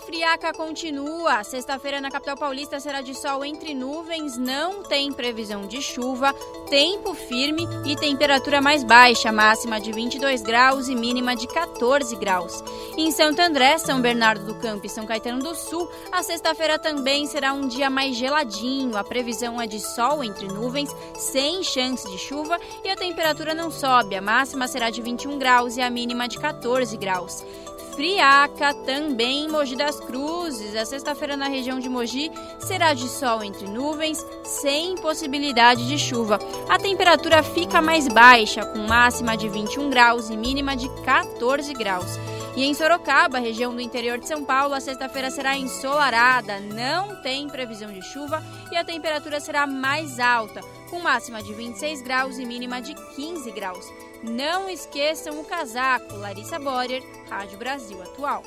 Friaca 0.06 0.52
continua. 0.52 1.42
Sexta-feira 1.42 2.00
na 2.00 2.10
capital 2.10 2.36
paulista 2.36 2.78
será 2.78 3.00
de 3.00 3.12
sol 3.12 3.44
entre 3.44 3.74
nuvens, 3.74 4.38
não 4.38 4.84
tem 4.84 5.12
previsão 5.12 5.66
de 5.66 5.82
chuva, 5.82 6.32
tempo 6.70 7.12
firme 7.12 7.66
e 7.84 7.96
temperatura 7.96 8.60
mais 8.60 8.84
baixa, 8.84 9.32
máxima 9.32 9.80
de 9.80 9.90
22 9.90 10.42
graus 10.42 10.88
e 10.88 10.94
mínima 10.94 11.34
de 11.34 11.48
14 11.48 12.14
graus. 12.16 12.62
Em 12.96 13.10
Santo 13.10 13.40
André, 13.40 13.78
São 13.78 14.00
Bernardo 14.00 14.46
do 14.46 14.54
Campo 14.54 14.86
e 14.86 14.88
São 14.88 15.04
Caetano 15.04 15.42
do 15.42 15.56
Sul, 15.56 15.90
a 16.12 16.22
sexta-feira 16.22 16.78
também 16.78 17.26
será 17.26 17.52
um 17.52 17.66
dia 17.66 17.90
mais 17.90 18.16
geladinho. 18.16 18.96
A 18.96 19.02
previsão 19.02 19.60
é 19.60 19.66
de 19.66 19.80
sol 19.80 20.22
entre 20.22 20.46
nuvens, 20.46 20.94
sem 21.16 21.64
chance 21.64 22.08
de 22.08 22.16
chuva 22.16 22.60
e 22.84 22.88
a 22.88 22.96
temperatura 22.96 23.54
não 23.54 23.72
sobe. 23.72 24.14
A 24.14 24.22
máxima 24.22 24.68
será 24.68 24.88
de 24.88 25.02
21 25.02 25.36
graus 25.36 25.76
e 25.76 25.82
a 25.82 25.90
mínima 25.90 26.28
de 26.28 26.38
14 26.38 26.96
graus. 26.96 27.44
Friaca, 27.96 28.74
também 28.74 29.46
em 29.46 29.48
Mogi 29.48 29.74
das 29.74 29.98
Cruzes. 29.98 30.76
A 30.76 30.84
sexta-feira 30.84 31.34
na 31.34 31.48
região 31.48 31.80
de 31.80 31.88
Mogi 31.88 32.30
será 32.58 32.92
de 32.92 33.08
sol 33.08 33.42
entre 33.42 33.66
nuvens, 33.66 34.22
sem 34.44 34.96
possibilidade 34.96 35.88
de 35.88 35.98
chuva. 35.98 36.38
A 36.68 36.78
temperatura 36.78 37.42
fica 37.42 37.80
mais 37.80 38.06
baixa, 38.06 38.66
com 38.66 38.80
máxima 38.80 39.34
de 39.34 39.48
21 39.48 39.88
graus 39.88 40.28
e 40.28 40.36
mínima 40.36 40.76
de 40.76 40.90
14 41.04 41.72
graus. 41.72 42.18
E 42.54 42.64
em 42.64 42.74
Sorocaba, 42.74 43.38
região 43.38 43.74
do 43.74 43.80
interior 43.80 44.18
de 44.18 44.28
São 44.28 44.44
Paulo, 44.44 44.74
a 44.74 44.80
sexta-feira 44.80 45.30
será 45.30 45.56
ensolarada, 45.56 46.60
não 46.60 47.16
tem 47.22 47.48
previsão 47.48 47.90
de 47.90 48.02
chuva 48.02 48.42
e 48.70 48.76
a 48.76 48.84
temperatura 48.84 49.40
será 49.40 49.66
mais 49.66 50.20
alta, 50.20 50.60
com 50.90 51.00
máxima 51.00 51.42
de 51.42 51.52
26 51.54 52.02
graus 52.02 52.38
e 52.38 52.44
mínima 52.44 52.80
de 52.80 52.94
15 53.14 53.50
graus. 53.52 53.86
Não 54.22 54.68
esqueçam 54.68 55.40
o 55.40 55.44
casaco. 55.44 56.16
Larissa 56.16 56.58
Borer, 56.58 57.02
Rádio 57.28 57.58
Brasil 57.58 58.00
Atual. 58.02 58.42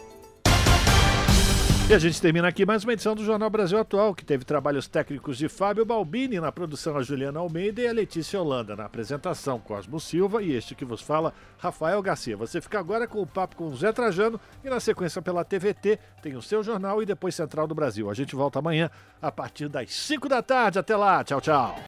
E 1.90 1.94
a 1.94 1.98
gente 1.98 2.22
termina 2.22 2.48
aqui 2.48 2.68
mais 2.68 2.84
uma 2.84 2.94
edição 2.94 3.16
do 3.16 3.26
Jornal 3.26 3.50
Brasil 3.50 3.76
Atual, 3.80 4.14
que 4.14 4.24
teve 4.24 4.46
trabalhos 4.46 4.88
técnicos 4.88 5.40
de 5.40 5.50
Fábio 5.50 5.84
Balbini, 5.84 6.40
na 6.40 6.52
produção 6.52 6.96
a 6.96 7.02
Juliana 7.02 7.40
Almeida 7.40 7.82
e 7.82 7.88
a 7.88 7.92
Letícia 7.92 8.40
Holanda, 8.40 8.76
na 8.76 8.86
apresentação 8.86 9.60
Cosmo 9.60 10.00
Silva 10.00 10.44
e 10.44 10.54
este 10.54 10.76
que 10.76 10.86
vos 10.86 11.02
fala, 11.02 11.34
Rafael 11.58 12.00
Garcia. 12.04 12.38
Você 12.38 12.62
fica 12.62 12.80
agora 12.80 13.08
com 13.08 13.20
o 13.20 13.26
papo 13.26 13.56
com 13.56 13.66
o 13.66 13.76
Zé 13.76 13.92
Trajano 13.92 14.40
e 14.64 14.70
na 14.70 14.80
sequência 14.80 15.20
pela 15.20 15.44
TVT 15.44 15.98
tem 16.22 16.36
o 16.36 16.44
seu 16.44 16.62
jornal 16.62 17.02
e 17.02 17.08
depois 17.08 17.34
Central 17.34 17.66
do 17.66 17.74
Brasil. 17.74 18.08
A 18.08 18.14
gente 18.14 18.36
volta 18.36 18.60
amanhã 18.60 18.92
a 19.20 19.32
partir 19.32 19.68
das 19.68 19.92
5 19.92 20.30
da 20.30 20.44
tarde. 20.44 20.78
Até 20.78 20.96
lá. 20.96 21.24
Tchau, 21.24 21.42
tchau. 21.42 21.76